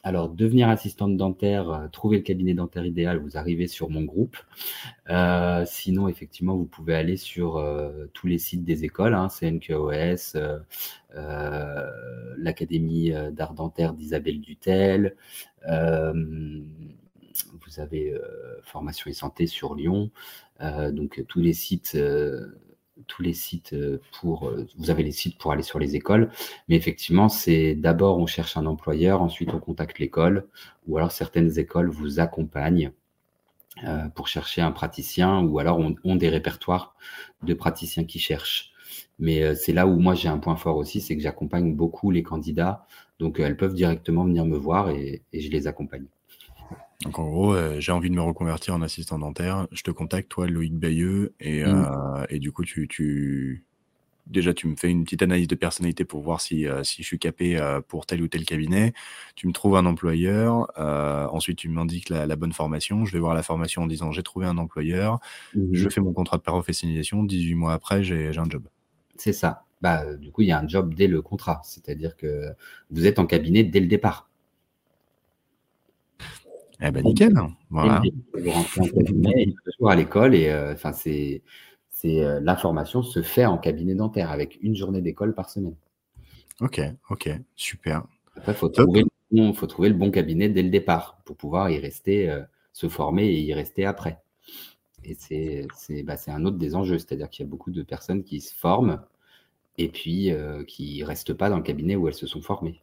Alors, 0.04 0.30
devenir 0.30 0.70
assistante 0.70 1.18
dentaire, 1.18 1.70
euh, 1.70 1.88
trouver 1.88 2.18
le 2.18 2.24
cabinet 2.24 2.54
dentaire 2.54 2.86
idéal, 2.86 3.18
vous 3.18 3.38
arrivez 3.38 3.68
sur 3.68 3.90
mon 3.90 4.04
groupe. 4.04 4.38
Euh, 5.10 5.64
sinon, 5.66 6.08
effectivement, 6.08 6.56
vous 6.56 6.66
pouvez 6.66 6.94
aller 6.94 7.18
sur 7.18 7.58
euh, 7.58 8.06
tous 8.14 8.28
les 8.28 8.38
sites 8.38 8.64
des 8.64 8.84
écoles, 8.84 9.16
hein, 9.16 9.30
CNQOS, 9.30 10.38
l'Académie 12.38 13.12
d'art 13.32 13.56
dentaire 13.56 13.94
d'Isabelle 13.94 14.42
Dutel. 14.42 15.16
vous 15.64 15.70
avez 17.80 18.14
Formation 18.62 19.10
et 19.10 19.14
Santé 19.14 19.48
sur 19.48 19.74
Lyon. 19.76 20.12
donc, 20.62 21.24
tous 21.28 21.40
les 21.40 21.54
sites 21.54 21.98
tous 23.08 23.22
les 23.22 23.34
sites 23.34 23.74
euh, 23.74 24.02
pour, 24.20 24.48
euh, 24.48 24.68
vous 24.78 24.90
avez 24.90 25.04
les 25.04 25.12
sites 25.12 25.38
pour 25.38 25.52
aller 25.52 25.64
sur 25.64 25.80
les 25.80 25.96
écoles, 25.96 26.32
mais 26.68 26.76
effectivement, 26.76 27.30
c'est 27.30 27.76
d'abord 27.76 28.18
on 28.18 28.26
cherche 28.28 28.58
un 28.58 28.66
employeur, 28.66 29.22
ensuite 29.22 29.54
on 29.54 29.60
contacte 29.60 30.00
l'école, 30.00 30.48
ou 30.88 30.98
alors 30.98 31.12
certaines 31.12 31.60
écoles 31.60 31.90
vous 31.90 32.20
accompagnent 32.20 32.92
euh, 33.84 34.08
pour 34.10 34.28
chercher 34.28 34.62
un 34.62 34.72
praticien, 34.72 35.42
ou 35.44 35.60
alors 35.60 35.80
on, 35.80 35.96
ont 36.04 36.16
des 36.16 36.30
répertoires 36.30 36.96
de 37.44 37.54
praticiens 37.54 38.06
qui 38.06 38.20
cherchent. 38.20 38.72
Mais 39.20 39.56
c'est 39.56 39.74
là 39.74 39.88
où 39.88 40.00
moi 40.00 40.14
j'ai 40.16 40.30
un 40.30 40.40
point 40.40 40.56
fort 40.56 40.78
aussi, 40.78 41.02
c'est 41.02 41.16
que 41.16 41.24
j'accompagne 41.24 41.76
beaucoup 41.76 42.12
les 42.12 42.24
candidats, 42.24 42.86
donc 43.20 43.40
elles 43.40 43.58
peuvent 43.58 43.74
directement 43.76 44.26
venir 44.26 44.46
me 44.46 44.58
voir 44.58 44.90
et 44.90 45.24
je 45.34 45.50
les 45.50 45.68
accompagne. 45.68 46.06
Donc 47.04 47.20
en 47.20 47.26
gros, 47.26 47.54
euh, 47.54 47.80
j'ai 47.80 47.92
envie 47.92 48.10
de 48.10 48.16
me 48.16 48.22
reconvertir 48.22 48.74
en 48.74 48.82
assistant 48.82 49.20
dentaire. 49.20 49.68
Je 49.72 49.84
te 49.84 49.92
contacte, 49.92 50.30
toi, 50.30 50.48
Loïc 50.48 50.74
Bayeux, 50.74 51.34
et, 51.40 51.64
mmh. 51.64 51.68
euh, 51.68 52.26
et 52.30 52.40
du 52.40 52.52
coup, 52.52 52.64
tu, 52.64 52.88
tu, 52.88 53.66
déjà, 54.28 54.54
tu 54.54 54.68
me 54.68 54.76
fais 54.76 54.90
une 54.90 55.04
petite 55.04 55.22
analyse 55.22 55.48
de 55.48 55.56
personnalité 55.56 56.06
pour 56.06 56.22
voir 56.22 56.40
si, 56.40 56.68
euh, 56.68 56.84
si 56.84 57.04
je 57.04 57.08
suis 57.08 57.20
capé 57.20 57.60
pour 57.90 58.06
tel 58.06 58.22
ou 58.22 58.28
tel 58.28 58.46
cabinet. 58.46 58.94
Tu 59.36 59.48
me 59.48 59.52
trouves 59.52 59.76
un 59.76 59.86
employeur. 59.86 60.72
ensuite, 61.34 61.58
tu 61.58 61.70
m'indiques 61.70 62.10
la, 62.10 62.26
la, 62.26 62.36
bonne 62.36 62.54
formation. 62.54 63.04
Je 63.04 63.12
vais 63.12 63.20
voir 63.20 63.34
la 63.34 63.44
formation 63.44 63.84
en 63.84 63.88
disant 63.88 64.12
j'ai 64.12 64.24
trouvé 64.24 64.46
un 64.46 64.58
employeur. 64.58 65.20
Mmh 65.54 65.74
je 65.74 65.90
fais 65.90 66.02
mon 66.02 66.14
contrat 66.14 66.38
de 66.38 66.44
professionnalisation. 66.44 67.24
18 67.24 67.56
mois 67.56 67.74
après, 67.74 68.04
j'ai 68.04 68.30
un 68.38 68.50
job. 68.50 68.64
C'est 69.18 69.34
ça. 69.34 69.64
Bah, 69.82 70.16
du 70.16 70.32
coup, 70.32 70.42
il 70.42 70.48
y 70.48 70.52
a 70.52 70.60
un 70.60 70.68
job 70.68 70.94
dès 70.94 71.08
le 71.08 71.22
contrat. 71.22 71.62
C'est-à-dire 71.66 72.16
que 72.16 72.54
vous 72.90 73.06
êtes 73.06 73.20
en 73.20 73.26
cabinet 73.26 73.64
dès 73.64 73.82
le 73.82 73.88
départ. 73.88 74.30
Eh 76.82 76.92
ben 76.92 77.04
nickel. 77.04 77.34
Voilà. 77.70 78.02
Vous 78.34 78.52
rentrez 78.52 78.82
en 78.82 78.86
cabinet, 78.86 79.54
toujours 79.64 79.90
à 79.90 79.96
l'école 79.96 80.36
et 80.36 80.50
euh, 80.50 80.74
enfin 80.74 80.94
c'est 80.94 81.42
c'est 81.90 82.24
euh, 82.24 82.40
la 82.42 82.56
formation 82.56 83.02
se 83.02 83.22
fait 83.22 83.46
en 83.46 83.58
cabinet 83.58 83.96
dentaire 83.96 84.32
avec 84.32 84.60
une 84.62 84.76
journée 84.76 85.02
d'école 85.02 85.34
par 85.34 85.50
semaine. 85.50 85.76
Ok, 86.62 86.82
ok, 87.10 87.30
super. 87.56 88.04
Après, 88.36 88.54
faut 88.54 88.70
trouver, 88.70 89.02
le 89.02 89.08
bon, 89.32 89.54
faut 89.54 89.68
trouver 89.68 89.90
le 89.90 89.96
bon 89.96 90.12
cabinet 90.12 90.50
dès 90.50 90.64
le 90.64 90.70
départ 90.70 91.22
pour 91.26 91.38
pouvoir 91.38 91.70
y 91.70 91.80
rester, 91.80 92.30
euh, 92.30 92.42
se 92.74 92.90
former 92.90 93.26
et 93.26 93.40
y 93.40 93.54
rester 93.54 93.86
après. 93.86 94.22
Et 95.04 95.16
c'est 95.18 95.68
c'est 95.76 96.04
bah, 96.04 96.16
un 96.28 96.46
autre 96.46 96.58
des 96.58 96.76
enjeux, 96.76 96.98
c'est-à-dire 96.98 97.30
qu'il 97.30 97.46
y 97.46 97.48
a 97.48 97.50
beaucoup 97.50 97.72
de 97.72 97.84
personnes 97.84 98.24
qui 98.24 98.42
se 98.42 98.54
forment 98.54 99.02
et 99.78 99.90
puis 99.90 100.32
qui 100.68 101.04
restent 101.04 101.34
pas 101.34 101.50
dans 101.50 101.58
le 101.58 101.64
cabinet 101.64 101.96
où 101.98 102.08
elles 102.08 102.14
se 102.14 102.28
sont 102.28 102.42
formées. 102.42 102.82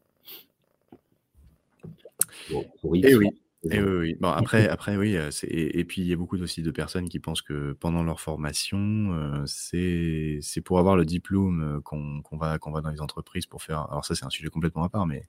Bon, 2.51 2.65
oui, 2.83 3.03
eh 3.05 3.15
oui. 3.15 3.42
Et 3.71 3.81
oui, 3.81 3.99
oui. 3.99 4.17
Bon, 4.19 4.29
après, 4.29 4.69
après, 4.69 4.97
oui, 4.97 5.15
et, 5.15 5.79
et, 5.79 5.85
puis 5.85 6.03
il 6.03 6.09
y 6.09 6.13
a 6.13 6.17
beaucoup 6.17 6.37
aussi 6.37 6.63
de 6.63 6.71
personnes 6.73 7.09
qui 7.09 7.21
pensent 7.21 7.43
que 7.43 7.73
pendant 7.79 8.03
leur 8.03 8.21
formation, 8.21 9.45
c'est 9.47 10.41
c'est 10.43 10.61
pour 10.61 10.81
avoir 10.81 10.97
le 10.97 11.05
diplôme 11.05 11.81
qu'on 11.85 12.23
qu'on 12.23 12.37
va 12.37 12.59
qu'on 12.59 12.73
va 12.73 12.81
dans 12.81 12.91
les 12.91 13.01
entreprises 13.01 13.47
pour 13.47 13.63
faire. 13.63 13.87
Alors 13.91 14.05
ça, 14.05 14.17
c'est 14.17 14.25
un 14.25 14.31
sujet 14.31 14.49
complètement 14.49 14.83
à 14.83 14.89
part, 14.89 15.07
mais 15.07 15.23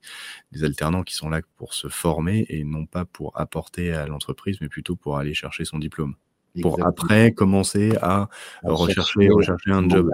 des 0.51 0.64
alternants 0.64 1.03
qui 1.03 1.14
sont 1.14 1.30
là 1.30 1.41
pour 1.57 1.76
se 1.76 1.89
former 1.89 2.47
et 2.49 2.64
non 2.64 2.88
pas 2.88 3.05
pour 3.05 3.39
apporter 3.39 3.93
à 3.93 4.07
l'entreprise, 4.07 4.57
mais 4.61 4.69
plutôt 4.69 4.95
pour 4.95 5.18
aller 5.18 5.35
chercher 5.35 5.64
son 5.64 5.77
diplôme, 5.77 6.15
pour 6.61 6.84
après 6.84 7.34
commencer 7.34 7.95
à 8.01 8.30
rechercher 8.64 9.30
rechercher 9.30 9.72
un 9.72 9.88
job 9.88 10.10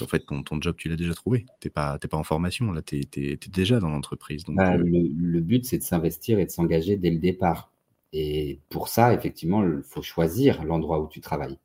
en 0.00 0.06
fait, 0.06 0.20
ton, 0.20 0.42
ton 0.42 0.60
job, 0.60 0.76
tu 0.76 0.88
l'as 0.88 0.96
déjà 0.96 1.14
trouvé. 1.14 1.46
Tu 1.60 1.68
n'es 1.68 1.70
pas, 1.70 1.98
pas 1.98 2.16
en 2.16 2.24
formation, 2.24 2.72
là, 2.72 2.82
tu 2.82 3.00
es, 3.16 3.38
déjà 3.48 3.80
dans 3.80 3.88
l'entreprise. 3.88 4.44
Bah, 4.48 4.74
euh 4.74 4.82
le, 4.82 5.40
but, 5.40 5.64
c'est 5.64 5.78
de 5.78 5.82
s'investir 5.82 6.38
et 6.38 6.46
de 6.46 6.50
s'engager 6.50 6.96
dès 6.96 7.10
le 7.10 7.18
départ. 7.18 7.70
Et 8.12 8.60
pour 8.70 8.88
ça, 8.88 9.12
effectivement, 9.12 9.64
il 9.64 9.82
faut 9.82 10.02
choisir 10.02 10.64
l'endroit 10.64 11.00
où 11.00 11.08
tu 11.08 11.20
travailles. 11.20 11.58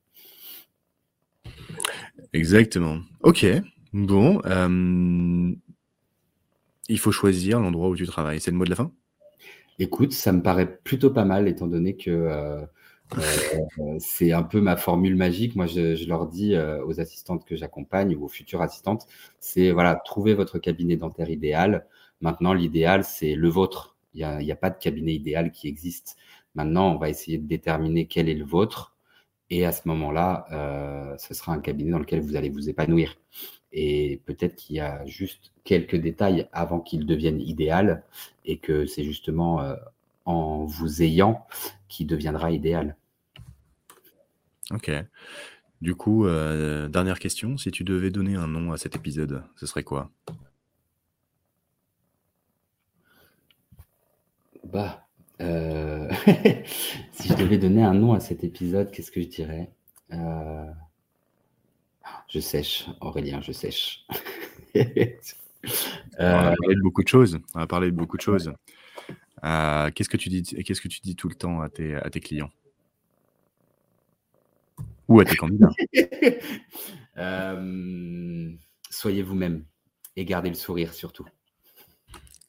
Exactement. 2.33 2.99
Ok. 3.21 3.45
Bon. 3.93 4.41
Euh, 4.45 5.53
il 6.89 6.99
faut 6.99 7.11
choisir 7.11 7.59
l'endroit 7.59 7.89
où 7.89 7.95
tu 7.95 8.05
travailles. 8.05 8.39
C'est 8.39 8.51
le 8.51 8.57
mot 8.57 8.65
de 8.65 8.69
la 8.69 8.75
fin? 8.75 8.91
Écoute, 9.79 10.11
ça 10.13 10.31
me 10.31 10.41
paraît 10.41 10.77
plutôt 10.83 11.09
pas 11.09 11.25
mal, 11.25 11.47
étant 11.47 11.67
donné 11.67 11.95
que 11.95 12.11
euh, 12.11 12.61
Euh, 13.17 13.97
c'est 13.99 14.31
un 14.31 14.43
peu 14.43 14.61
ma 14.61 14.77
formule 14.77 15.15
magique. 15.15 15.55
Moi, 15.55 15.65
je, 15.65 16.07
leur 16.07 16.27
dis 16.27 16.55
euh, 16.55 16.83
aux 16.85 16.99
assistantes 16.99 17.45
que 17.45 17.55
j'accompagne 17.55 18.15
ou 18.15 18.25
aux 18.25 18.29
futures 18.29 18.61
assistantes, 18.61 19.07
c'est 19.39 19.71
voilà, 19.71 19.95
trouver 19.95 20.33
votre 20.33 20.59
cabinet 20.59 20.97
dentaire 20.97 21.29
idéal. 21.29 21.85
Maintenant, 22.21 22.53
l'idéal, 22.53 23.03
c'est 23.03 23.35
le 23.35 23.49
vôtre. 23.49 23.95
Il 24.13 24.25
n'y 24.39 24.51
a, 24.51 24.55
pas 24.55 24.69
de 24.69 24.77
cabinet 24.77 25.13
idéal 25.13 25.51
qui 25.51 25.67
existe. 25.67 26.17
Maintenant, 26.55 26.93
on 26.93 26.97
va 26.97 27.09
essayer 27.09 27.37
de 27.37 27.47
déterminer 27.47 28.07
quel 28.07 28.29
est 28.29 28.35
le 28.35 28.45
vôtre. 28.45 28.95
Et 29.49 29.65
à 29.65 29.71
ce 29.71 29.87
moment-là, 29.87 30.45
euh, 30.51 31.17
ce 31.17 31.33
sera 31.33 31.53
un 31.53 31.59
cabinet 31.59 31.91
dans 31.91 31.99
lequel 31.99 32.21
vous 32.21 32.35
allez 32.35 32.49
vous 32.49 32.69
épanouir. 32.69 33.17
Et 33.73 34.21
peut-être 34.25 34.55
qu'il 34.55 34.77
y 34.77 34.79
a 34.79 35.05
juste 35.05 35.51
quelques 35.63 35.95
détails 35.95 36.47
avant 36.51 36.79
qu'il 36.79 37.05
devienne 37.05 37.39
idéal 37.41 38.03
et 38.45 38.57
que 38.57 38.85
c'est 38.85 39.03
justement 39.03 39.61
euh, 39.61 39.75
en 40.25 40.65
vous 40.65 41.01
ayant 41.03 41.45
qui 41.87 42.05
deviendra 42.05 42.51
idéal. 42.51 42.95
Ok. 44.73 44.91
Du 45.81 45.95
coup, 45.95 46.27
euh, 46.27 46.87
dernière 46.87 47.17
question, 47.17 47.57
si 47.57 47.71
tu 47.71 47.83
devais 47.83 48.11
donner 48.11 48.35
un 48.35 48.47
nom 48.47 48.71
à 48.71 48.77
cet 48.77 48.95
épisode, 48.95 49.43
ce 49.55 49.65
serait 49.65 49.83
quoi? 49.83 50.11
Bah, 54.63 55.07
euh, 55.41 56.07
si 57.11 57.29
je 57.29 57.33
devais 57.33 57.57
donner 57.57 57.83
un 57.83 57.95
nom 57.95 58.13
à 58.13 58.19
cet 58.19 58.43
épisode, 58.43 58.91
qu'est-ce 58.91 59.11
que 59.11 59.21
je 59.21 59.27
dirais? 59.27 59.71
Euh, 60.13 60.69
Je 62.27 62.39
sèche, 62.39 62.87
Aurélien, 63.01 63.41
je 63.41 63.51
sèche. 63.51 64.05
On 66.19 66.23
a 66.23 66.55
parlé 66.55 66.75
de 66.75 66.81
beaucoup 66.81 67.03
de 67.03 67.07
choses. 67.07 67.39
On 67.55 67.59
a 67.59 67.67
parlé 67.67 67.87
de 67.87 67.95
beaucoup 67.95 68.17
de 68.17 68.21
choses. 68.21 68.53
qu'est-ce 69.41 70.09
que 70.09 70.17
tu 70.17 70.29
dis 70.29 70.43
Qu'est-ce 70.43 70.81
que 70.81 70.87
tu 70.87 71.01
dis 71.01 71.15
tout 71.15 71.27
le 71.27 71.35
temps 71.35 71.61
à 71.61 71.69
tes, 71.69 71.95
à 71.95 72.09
tes 72.11 72.19
clients? 72.19 72.51
Ou 75.11 75.19
à 75.19 75.25
tes 75.25 75.35
candidats 75.35 75.71
euh, 77.17 78.49
Soyez 78.89 79.23
vous-même 79.23 79.65
et 80.15 80.25
gardez 80.25 80.49
le 80.49 80.55
sourire 80.55 80.93
surtout. 80.93 81.25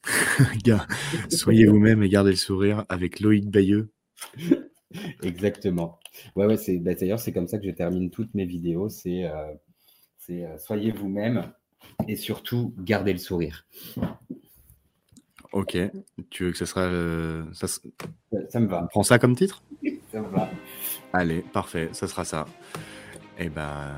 soyez 1.29 1.65
vous-même 1.65 2.03
et 2.03 2.09
gardez 2.09 2.31
le 2.31 2.37
sourire 2.37 2.85
avec 2.89 3.19
Loïc 3.19 3.49
Bayeux. 3.49 3.91
Exactement. 5.23 5.99
Ouais, 6.35 6.45
ouais, 6.45 6.57
c'est 6.57 6.77
bah, 6.77 6.93
d'ailleurs 6.93 7.19
c'est 7.19 7.31
comme 7.31 7.47
ça 7.47 7.57
que 7.57 7.65
je 7.65 7.71
termine 7.71 8.09
toutes 8.09 8.33
mes 8.33 8.45
vidéos. 8.45 8.89
C'est 8.89 9.25
euh, 9.25 9.53
euh, 10.29 10.57
soyez 10.57 10.91
vous-même 10.91 11.51
et 12.07 12.15
surtout 12.15 12.73
gardez 12.77 13.13
le 13.13 13.19
sourire. 13.19 13.65
Ok. 15.51 15.77
Tu 16.29 16.45
veux 16.45 16.51
que 16.51 16.57
ce 16.57 16.65
sera 16.65 16.89
ça, 17.53 17.67
ça, 17.67 18.59
me 18.59 18.67
va. 18.67 18.87
Prends 18.91 19.03
ça 19.03 19.19
comme 19.19 19.35
titre? 19.35 19.63
ça 20.11 20.21
me 20.21 20.27
va. 20.29 20.49
Allez, 21.15 21.41
parfait, 21.53 21.89
ça 21.91 22.07
sera 22.07 22.25
ça. 22.25 22.47
Eh 23.37 23.47
ben, 23.49 23.91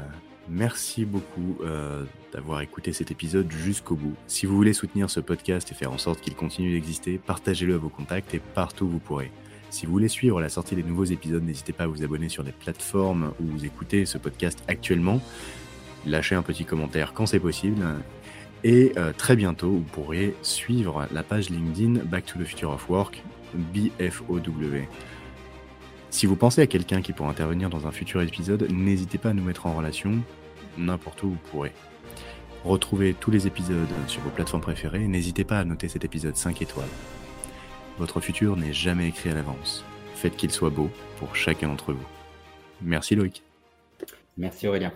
merci 0.49 1.05
beaucoup 1.05 1.57
euh, 1.63 2.03
d'avoir 2.33 2.59
écouté 2.59 2.91
cet 2.91 3.09
épisode 3.09 3.49
jusqu'au 3.49 3.95
bout. 3.95 4.15
Si 4.27 4.45
vous 4.45 4.53
voulez 4.53 4.73
soutenir 4.73 5.09
ce 5.09 5.21
podcast 5.21 5.71
et 5.71 5.75
faire 5.75 5.93
en 5.93 5.97
sorte 5.97 6.19
qu'il 6.19 6.35
continue 6.35 6.73
d'exister, 6.73 7.17
partagez-le 7.17 7.75
à 7.75 7.77
vos 7.77 7.87
contacts 7.87 8.33
et 8.33 8.39
partout 8.39 8.83
où 8.83 8.89
vous 8.89 8.99
pourrez. 8.99 9.31
Si 9.69 9.85
vous 9.85 9.93
voulez 9.93 10.09
suivre 10.09 10.41
la 10.41 10.49
sortie 10.49 10.75
des 10.75 10.83
nouveaux 10.83 11.05
épisodes, 11.05 11.41
n'hésitez 11.41 11.71
pas 11.71 11.85
à 11.85 11.87
vous 11.87 12.03
abonner 12.03 12.27
sur 12.27 12.43
les 12.43 12.51
plateformes 12.51 13.31
où 13.39 13.45
vous 13.45 13.63
écoutez 13.63 14.05
ce 14.05 14.17
podcast 14.17 14.61
actuellement. 14.67 15.21
Lâchez 16.05 16.35
un 16.35 16.43
petit 16.43 16.65
commentaire 16.65 17.13
quand 17.13 17.25
c'est 17.25 17.39
possible. 17.39 17.81
Et 18.65 18.91
euh, 18.97 19.13
très 19.13 19.37
bientôt, 19.37 19.69
vous 19.69 19.81
pourrez 19.81 20.35
suivre 20.41 21.07
la 21.13 21.23
page 21.23 21.49
LinkedIn 21.49 22.03
Back 22.03 22.25
to 22.25 22.39
the 22.39 22.43
Future 22.43 22.71
of 22.71 22.89
Work, 22.89 23.23
BFOW. 23.53 24.85
Si 26.15 26.27
vous 26.27 26.37
pensez 26.37 26.61
à 26.61 26.65
quelqu'un 26.65 27.01
qui 27.01 27.11
pourrait 27.11 27.31
intervenir 27.31 27.69
dans 27.69 27.87
un 27.87 27.91
futur 27.91 28.21
épisode, 28.21 28.71
n'hésitez 28.71 29.17
pas 29.17 29.31
à 29.31 29.33
nous 29.33 29.43
mettre 29.43 29.65
en 29.65 29.75
relation 29.75 30.23
n'importe 30.77 31.21
où 31.23 31.31
vous 31.31 31.49
pourrez. 31.51 31.73
Retrouvez 32.63 33.13
tous 33.13 33.31
les 33.31 33.47
épisodes 33.47 33.89
sur 34.07 34.21
vos 34.21 34.29
plateformes 34.29 34.61
préférées 34.61 35.09
n'hésitez 35.09 35.43
pas 35.43 35.59
à 35.59 35.65
noter 35.65 35.89
cet 35.89 36.05
épisode 36.05 36.37
5 36.37 36.61
étoiles. 36.61 36.87
Votre 37.99 38.21
futur 38.21 38.55
n'est 38.55 38.71
jamais 38.71 39.09
écrit 39.09 39.29
à 39.29 39.33
l'avance. 39.33 39.83
Faites 40.13 40.37
qu'il 40.37 40.51
soit 40.51 40.69
beau 40.69 40.89
pour 41.17 41.35
chacun 41.35 41.67
d'entre 41.67 41.91
vous. 41.91 42.07
Merci 42.81 43.15
Loïc. 43.15 43.43
Merci 44.37 44.69
Aurélien. 44.69 44.93